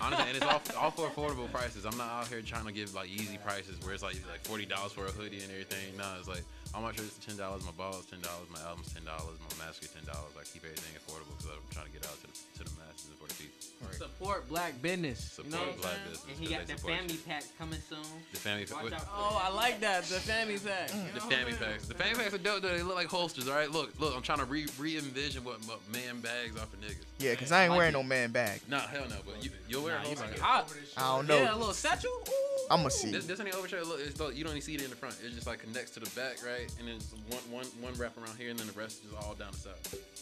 Honestly, 0.00 0.26
and 0.28 0.36
it's 0.36 0.46
all, 0.46 0.60
all 0.78 0.90
for 0.90 1.08
affordable 1.08 1.50
prices. 1.52 1.84
I'm 1.84 1.96
not 1.96 2.10
out 2.10 2.28
here 2.28 2.42
trying 2.42 2.66
to 2.66 2.72
give 2.72 2.94
like 2.94 3.08
easy 3.08 3.38
prices 3.38 3.76
where 3.84 3.94
it's 3.94 4.02
like 4.02 4.16
like 4.30 4.44
forty 4.44 4.66
dollars 4.66 4.92
for 4.92 5.06
a 5.06 5.10
hoodie 5.10 5.42
and 5.42 5.50
everything. 5.50 5.96
No, 5.96 6.04
it's 6.18 6.28
like 6.28 6.42
all 6.74 6.80
my 6.82 6.92
shirts 6.92 7.18
are 7.18 7.22
ten 7.28 7.36
dollars, 7.36 7.64
my 7.64 7.72
balls 7.72 8.06
ten 8.06 8.20
dollars, 8.20 8.48
my 8.52 8.60
albums 8.68 8.92
ten 8.92 9.04
dollars, 9.04 9.36
my 9.44 9.64
mask 9.66 9.82
is 9.82 9.90
ten 9.90 10.04
dollars. 10.04 10.32
I 10.38 10.44
keep 10.44 10.64
everything 10.64 10.94
affordable 10.96 11.36
because 11.36 11.52
I'm 11.52 11.68
trying 11.70 11.86
to 11.86 11.92
get 11.92 12.04
out 12.06 12.16
to 12.22 12.26
the, 12.26 12.34
to 12.58 12.64
the 12.64 12.74
masses 12.80 13.08
and 13.12 13.18
for 13.20 13.28
the 13.28 13.34
people. 13.34 13.58
Support 13.60 13.94
support 13.98 14.48
black 14.48 14.80
business. 14.80 15.18
Support 15.36 15.52
you 15.52 15.58
know 15.58 15.72
black 15.80 15.92
saying? 15.92 16.08
business. 16.08 16.26
And 16.32 16.36
he 16.38 16.46
got 16.54 16.66
the 16.66 16.76
family 16.80 17.14
you. 17.14 17.20
pack 17.26 17.44
coming 17.58 17.80
soon. 17.88 18.06
The 18.32 18.38
family 18.38 18.64
pack. 18.64 19.02
Oh, 19.12 19.42
I 19.42 19.52
like 19.54 19.80
that. 19.80 20.04
The 20.04 20.20
family 20.22 20.56
pack. 20.58 20.88
You 20.94 21.00
The 21.14 21.20
family 21.20 21.52
what 21.52 21.62
I 21.62 21.66
mean? 21.66 21.72
packs. 21.76 21.88
The 21.88 21.94
family 21.94 22.14
packs 22.22 22.34
are 22.34 22.38
dope. 22.38 22.62
Though. 22.62 22.76
They 22.76 22.82
look 22.82 22.94
like 22.96 23.08
holsters. 23.08 23.48
All 23.48 23.54
right, 23.56 23.70
look, 23.70 23.92
look. 24.00 24.14
I'm 24.16 24.22
trying 24.22 24.38
to 24.38 24.44
re 24.46 24.66
re 24.78 24.96
envision 24.96 25.44
what, 25.44 25.58
what 25.66 25.80
man 25.92 26.20
bags 26.20 26.56
are 26.56 26.66
for 26.66 26.76
niggas. 26.78 27.04
Yeah, 27.18 27.34
cause 27.34 27.52
I 27.52 27.64
ain't 27.64 27.70
like 27.70 27.78
wearing 27.78 27.94
it. 27.94 27.98
no 27.98 28.02
man 28.02 28.30
bag. 28.30 28.60
Nah, 28.68 28.80
hell 28.80 29.04
no. 29.08 29.16
But 29.26 29.44
you 29.44 29.50
you'll 29.68 29.84
wear 29.84 29.96
a 29.96 29.98
Nah, 30.02 30.08
you 30.08 30.16
holster. 30.16 30.26
like 30.30 30.38
hot. 30.40 30.72
I 30.96 31.16
don't 31.16 31.26
know. 31.28 31.36
Yeah, 31.42 31.54
a 31.54 31.56
little 31.58 31.74
satchel. 31.74 32.10
Ooh. 32.10 32.51
I'ma 32.70 32.88
see. 32.88 33.10
This, 33.10 33.26
this 33.26 33.38
ain't 33.40 33.54
overshirt. 33.54 33.86
Look, 33.86 34.00
it's, 34.00 34.18
look, 34.18 34.34
you 34.36 34.44
don't 34.44 34.52
even 34.52 34.62
see 34.62 34.74
it 34.74 34.82
in 34.82 34.90
the 34.90 34.96
front. 34.96 35.16
It's 35.24 35.34
just 35.34 35.46
like 35.46 35.58
connects 35.60 35.90
to 35.92 36.00
the 36.00 36.08
back, 36.10 36.38
right? 36.44 36.72
And 36.78 36.88
then 36.88 36.96
it's 36.96 37.12
one 37.28 37.40
one 37.50 37.66
one 37.80 37.94
wrap 37.94 38.16
around 38.16 38.36
here, 38.38 38.50
and 38.50 38.58
then 38.58 38.66
the 38.66 38.72
rest 38.72 39.04
is 39.04 39.12
all 39.12 39.34
down 39.34 39.52
the 39.52 39.58
side. 39.58 39.72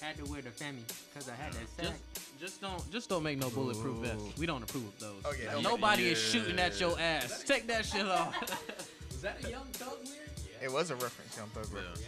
Had 0.00 0.16
to 0.18 0.24
wear 0.30 0.42
the 0.42 0.50
family 0.50 0.82
because 1.12 1.28
I 1.28 1.34
had 1.34 1.52
that 1.52 1.68
sack. 1.76 1.94
Just, 2.14 2.40
just 2.40 2.60
don't, 2.60 2.90
just 2.90 3.08
don't 3.08 3.22
make 3.22 3.38
no 3.38 3.50
bulletproof 3.50 3.98
vests. 3.98 4.38
We 4.38 4.46
don't 4.46 4.62
approve 4.62 4.84
of 4.86 4.98
those. 4.98 5.22
Oh, 5.24 5.32
yeah, 5.40 5.54
Like, 5.54 5.62
no. 5.64 5.70
nobody 5.70 6.08
is 6.08 6.18
shooting 6.18 6.58
at 6.58 6.80
your 6.80 6.98
ass. 6.98 7.44
Take 7.44 7.66
that 7.68 7.84
shit 7.86 8.06
off. 8.06 8.34
Was 9.10 9.22
that 9.22 9.44
a 9.44 9.50
young 9.50 9.64
thug 9.72 9.98
lyric? 10.04 10.18
Yeah. 10.60 10.66
It 10.66 10.72
was 10.72 10.90
a 10.90 10.94
reference, 10.96 11.36
Young 11.36 11.48
Thug 11.48 11.66
Yeah. 11.72 11.78
reference. 11.80 12.06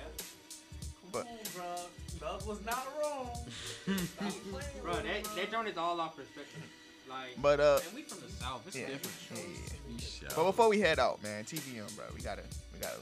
Come 1.02 1.10
But- 1.12 1.26
on, 1.26 1.36
bro. 1.54 1.76
Thug 2.18 2.46
was 2.46 2.64
not 2.64 2.86
wrong. 3.02 3.30
Stop 3.96 4.32
playing 4.50 4.66
Bro, 4.82 4.92
with 4.92 5.02
they, 5.02 5.08
me, 5.08 5.22
they 5.36 5.46
throwing 5.46 5.66
this 5.66 5.76
all 5.76 6.00
off 6.00 6.16
perspective. 6.16 6.62
Like, 7.08 7.40
But 7.40 7.60
uh, 7.60 7.78
And 7.86 7.94
we 7.94 8.02
from 8.02 8.18
the 8.26 8.32
south. 8.32 8.62
It's 8.66 8.76
yeah, 8.76 8.86
different. 8.88 9.16
yeah, 9.34 9.98
yeah. 10.22 10.28
But 10.36 10.44
before 10.44 10.68
we 10.68 10.80
head 10.80 10.98
out, 10.98 11.22
man, 11.22 11.44
TVM, 11.44 11.94
bro, 11.96 12.04
we 12.14 12.20
gotta, 12.22 12.42
we 12.72 12.80
gotta 12.80 12.96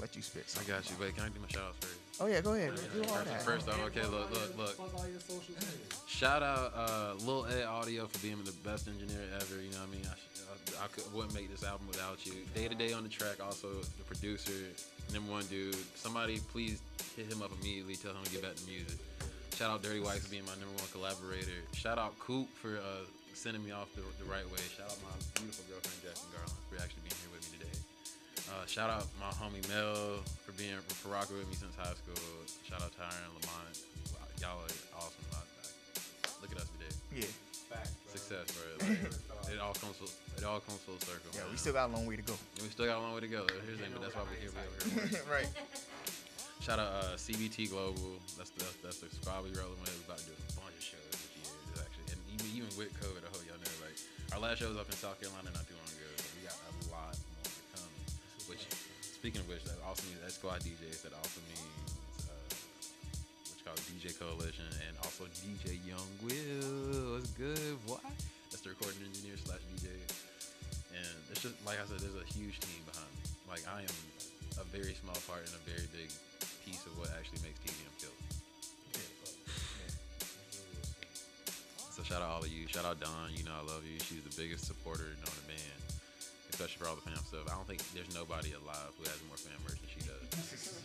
let 0.00 0.14
you 0.14 0.22
spit. 0.22 0.44
I 0.60 0.64
got 0.68 0.88
you. 0.90 0.96
Wait, 1.00 1.14
can 1.16 1.24
I 1.24 1.28
do 1.28 1.40
my 1.40 1.48
shout 1.48 1.64
outs 1.68 1.78
first? 1.86 1.98
Oh 2.20 2.26
yeah, 2.26 2.40
go 2.40 2.54
ahead. 2.54 2.72
Do 2.92 3.02
all 3.02 3.08
First, 3.14 3.24
that. 3.30 3.42
first 3.42 3.68
off, 3.68 3.80
okay, 3.86 4.02
look, 4.02 4.30
look, 4.32 4.58
look. 4.58 4.74
Fuck 4.76 4.94
all 4.98 5.06
your 5.08 5.20
social 5.20 5.54
media. 5.54 5.86
Shout 6.06 6.42
out 6.42 6.72
uh, 6.74 7.14
Lil 7.24 7.46
Ed 7.46 7.64
Audio 7.64 8.06
for 8.06 8.18
being 8.18 8.38
the 8.44 8.52
best 8.68 8.88
engineer 8.88 9.22
ever. 9.36 9.62
You 9.62 9.70
know 9.70 9.78
what 9.78 9.88
I 9.88 9.92
mean? 9.92 10.02
I, 10.04 10.14
sh- 10.14 10.42
I, 10.80 10.84
I 10.84 10.88
could, 10.88 11.06
wouldn't 11.14 11.32
make 11.34 11.48
this 11.50 11.62
album 11.64 11.86
without 11.86 12.26
you. 12.26 12.32
Day 12.54 12.66
to 12.66 12.74
day 12.74 12.92
on 12.92 13.04
the 13.04 13.08
track, 13.08 13.36
also 13.44 13.68
the 13.98 14.04
producer, 14.04 14.50
number 15.14 15.30
one 15.30 15.46
dude. 15.46 15.76
Somebody 15.94 16.40
please 16.52 16.80
hit 17.16 17.30
him 17.32 17.40
up 17.40 17.50
immediately. 17.60 17.94
Tell 17.94 18.10
him 18.12 18.24
to 18.24 18.30
get 18.30 18.42
back 18.42 18.56
to 18.56 18.66
music. 18.66 18.98
Shout 19.54 19.70
out 19.70 19.82
Dirty 19.82 20.00
White 20.00 20.18
for 20.18 20.28
being 20.30 20.44
my 20.44 20.52
number 20.58 20.74
one 20.74 20.90
collaborator. 20.92 21.62
Shout 21.72 21.98
out 21.98 22.18
Coop 22.18 22.48
for 22.56 22.78
uh, 22.78 23.06
sending 23.38 23.62
me 23.62 23.70
off 23.70 23.86
the, 23.94 24.02
the 24.18 24.26
right 24.26 24.42
way. 24.50 24.58
Shout 24.74 24.90
out 24.90 24.98
my 25.06 25.14
beautiful 25.38 25.62
girlfriend 25.70 26.02
Jackson 26.02 26.26
Garland 26.34 26.58
for 26.66 26.74
actually 26.82 27.06
being 27.06 27.18
here 27.22 27.30
with 27.30 27.46
me 27.54 27.62
today. 27.62 27.78
Uh, 28.50 28.66
shout 28.66 28.90
out 28.90 29.06
my 29.22 29.30
homie 29.30 29.62
Mel 29.70 30.26
for 30.42 30.50
being 30.58 30.74
for 30.98 31.14
rocking 31.14 31.38
with 31.38 31.46
me 31.46 31.54
since 31.54 31.70
high 31.78 31.94
school. 31.94 32.18
Shout 32.66 32.82
out 32.82 32.90
Tyron 32.98 33.30
Lamont. 33.38 33.78
Wow, 34.10 34.26
Y'all 34.42 34.58
are 34.66 34.74
awesome. 34.98 35.22
I- 35.30 35.46
I- 35.46 36.34
Look 36.42 36.50
at 36.54 36.58
us 36.58 36.70
today. 36.78 36.94
Yeah, 37.14 37.30
Success, 38.10 38.46
bro. 38.54 38.66
Like, 38.78 39.54
it 39.54 39.58
all 39.62 39.74
comes 39.74 39.96
full, 39.98 40.10
it 40.38 40.44
all 40.46 40.60
comes 40.60 40.78
full 40.86 40.98
circle. 41.02 41.30
yeah, 41.34 41.42
man. 41.46 41.50
we 41.50 41.58
still 41.58 41.72
got 41.74 41.90
a 41.90 41.92
long 41.94 42.06
way 42.06 42.14
to 42.16 42.22
go. 42.22 42.34
And 42.58 42.62
we 42.62 42.70
still 42.70 42.86
got 42.86 42.98
a 42.98 43.02
long 43.02 43.14
way 43.14 43.20
to 43.22 43.30
go. 43.30 43.42
Here's 43.66 43.78
the 43.78 43.82
thing, 43.86 43.90
but 43.94 44.02
that's 44.02 44.14
why 44.14 44.22
we're 44.26 44.38
here. 44.38 44.50
We're 44.54 45.06
here. 45.06 45.22
right. 45.30 45.50
Shout 46.62 46.78
out 46.78 46.90
uh, 46.94 47.14
CBT 47.18 47.70
Global. 47.70 48.18
That's 48.38 48.50
the 48.50 48.66
that's 48.82 48.98
the 49.02 49.10
squad 49.14 49.42
we 49.46 49.50
rolling 49.54 49.78
with. 49.82 49.90
We're 49.94 50.14
about 50.14 50.18
to 50.22 50.30
do 50.30 50.34
a 50.34 50.52
bunch 50.58 50.78
of 50.78 50.84
shows 50.84 51.07
even 52.54 52.70
with 52.78 52.92
COVID, 53.00 53.22
I 53.24 53.30
hope 53.32 53.42
y'all 53.46 53.58
know. 53.58 53.74
Like 53.82 53.98
our 54.34 54.40
last 54.40 54.62
show 54.62 54.68
was 54.70 54.78
up 54.78 54.86
in 54.86 54.96
South 54.98 55.18
Carolina 55.18 55.50
not 55.50 55.66
too 55.66 55.74
long 55.74 55.90
ago, 55.90 56.08
we 56.38 56.46
got 56.46 56.54
a 56.54 56.72
lot 56.92 57.14
more 57.16 57.48
to 57.48 57.62
come. 57.74 57.92
Which, 58.46 58.64
speaking 59.02 59.42
of 59.42 59.48
which, 59.48 59.64
that 59.66 59.80
also 59.82 60.04
means 60.06 60.22
that 60.22 60.32
squad 60.32 60.62
DJs. 60.62 61.02
That 61.08 61.14
also 61.18 61.40
means 61.50 61.90
uh, 62.28 62.52
called 63.64 63.80
DJ 63.90 64.14
Coalition 64.16 64.68
and 64.88 64.94
also 65.04 65.26
DJ 65.44 65.76
Young 65.84 66.08
Will. 66.24 67.18
What's 67.18 67.32
good, 67.36 67.76
boy? 67.84 68.00
That's 68.48 68.64
the 68.64 68.72
recording 68.72 69.04
engineer 69.04 69.36
slash 69.36 69.60
DJ. 69.76 69.92
And 70.96 71.14
it's 71.30 71.42
just 71.44 71.54
like 71.68 71.78
I 71.78 71.84
said, 71.84 72.00
there's 72.00 72.16
a 72.16 72.26
huge 72.32 72.58
team 72.60 72.82
behind 72.88 73.10
me. 73.20 73.24
Like 73.46 73.64
I 73.68 73.84
am 73.84 73.96
a 74.58 74.66
very 74.72 74.94
small 74.98 75.18
part 75.28 75.46
and 75.46 75.54
a 75.54 75.62
very 75.68 75.86
big 75.94 76.08
piece 76.64 76.82
of 76.86 76.96
what 76.98 77.12
actually 77.14 77.44
makes 77.44 77.60
TVM 77.62 77.92
kill. 78.00 78.17
So 81.98 82.04
shout 82.06 82.22
out 82.22 82.30
all 82.30 82.42
of 82.46 82.48
you. 82.48 82.68
Shout 82.70 82.86
out 82.86 83.00
Don. 83.02 83.34
You 83.34 83.42
know 83.42 83.58
I 83.58 83.66
love 83.66 83.82
you. 83.82 83.98
She's 83.98 84.22
the 84.22 84.30
biggest 84.40 84.70
supporter 84.70 85.10
known 85.18 85.34
to 85.34 85.44
man, 85.50 85.74
especially 86.54 86.78
for 86.78 86.86
all 86.86 86.94
the 86.94 87.02
fam 87.02 87.18
stuff. 87.26 87.42
I 87.50 87.58
don't 87.58 87.66
think 87.66 87.82
there's 87.90 88.14
nobody 88.14 88.54
alive 88.54 88.94
who 88.94 89.02
has 89.10 89.18
more 89.26 89.34
fam 89.34 89.58
merch 89.66 89.82
than 89.82 89.90
she 89.90 90.06
does. 90.06 90.22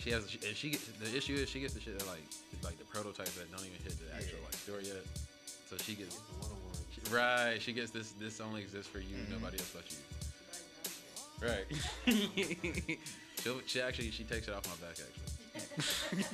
She 0.02 0.10
has. 0.10 0.26
She, 0.26 0.42
and 0.42 0.58
she 0.58 0.74
gets, 0.74 0.90
the 0.98 1.14
issue 1.16 1.38
is 1.38 1.54
she 1.54 1.62
gets 1.62 1.78
the 1.78 1.82
shit 1.86 2.00
that 2.02 2.08
like 2.10 2.26
like 2.66 2.82
the 2.82 2.90
prototypes 2.90 3.38
that 3.38 3.46
don't 3.54 3.62
even 3.62 3.78
hit 3.86 3.94
the 4.02 4.10
actual 4.18 4.42
like 4.42 4.58
store 4.58 4.82
yet. 4.82 5.06
So 5.70 5.78
she 5.78 5.94
gets 5.94 6.18
she- 6.18 7.06
right. 7.14 7.62
She 7.62 7.74
gets 7.78 7.92
this. 7.92 8.18
This 8.18 8.42
only 8.42 8.66
exists 8.66 8.90
for 8.90 8.98
you. 8.98 9.22
Nobody 9.30 9.62
else 9.62 9.70
but 9.70 9.86
you. 9.94 10.02
Right. 11.46 11.70
She'll, 13.46 13.62
she 13.68 13.82
actually 13.82 14.10
she 14.10 14.24
takes 14.24 14.48
it 14.48 14.56
off 14.58 14.66
my 14.66 14.82
back 14.82 14.98
actually. 14.98 15.30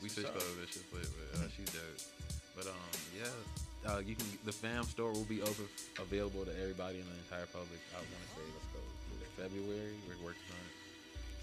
we 0.00 0.08
switch 0.08 0.30
clothes 0.30 0.62
and 0.62 0.68
shit, 0.70 0.84
but 0.92 1.02
uh, 1.34 1.48
she's 1.56 1.74
dope. 1.74 2.19
But 2.60 2.76
um 2.76 2.92
yeah, 3.16 3.88
uh, 3.88 4.00
you 4.04 4.12
can 4.12 4.28
the 4.44 4.52
fam 4.52 4.84
store 4.84 5.16
will 5.16 5.24
be 5.24 5.40
open 5.40 5.64
available 5.96 6.44
to 6.44 6.52
everybody 6.60 7.00
in 7.00 7.08
the 7.08 7.16
entire 7.24 7.48
public. 7.48 7.80
I 7.96 8.04
want 8.04 8.20
to 8.20 8.30
say 8.36 8.44
let's 8.52 8.68
go 8.76 8.80
February. 9.40 9.96
We're 10.04 10.20
working 10.20 10.52
on 10.52 10.60
it. 10.68 10.76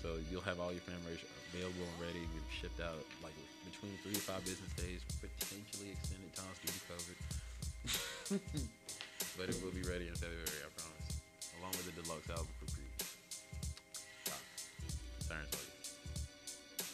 So 0.06 0.08
you'll 0.30 0.46
have 0.46 0.62
all 0.62 0.70
your 0.70 0.86
fam 0.86 1.02
available 1.02 1.90
and 1.90 1.98
ready. 1.98 2.22
We've 2.22 2.54
shipped 2.54 2.78
out 2.78 3.02
like 3.26 3.34
between 3.66 3.98
three 4.06 4.14
to 4.14 4.22
five 4.22 4.46
business 4.46 4.70
days, 4.78 5.02
potentially 5.18 5.98
extended 5.98 6.30
times 6.38 6.62
due 6.62 6.70
to 6.70 6.82
COVID. 6.86 7.18
but 9.42 9.50
it 9.50 9.58
will 9.66 9.74
be 9.74 9.82
ready 9.90 10.06
in 10.06 10.14
February, 10.14 10.62
I 10.62 10.70
promise. 10.78 10.98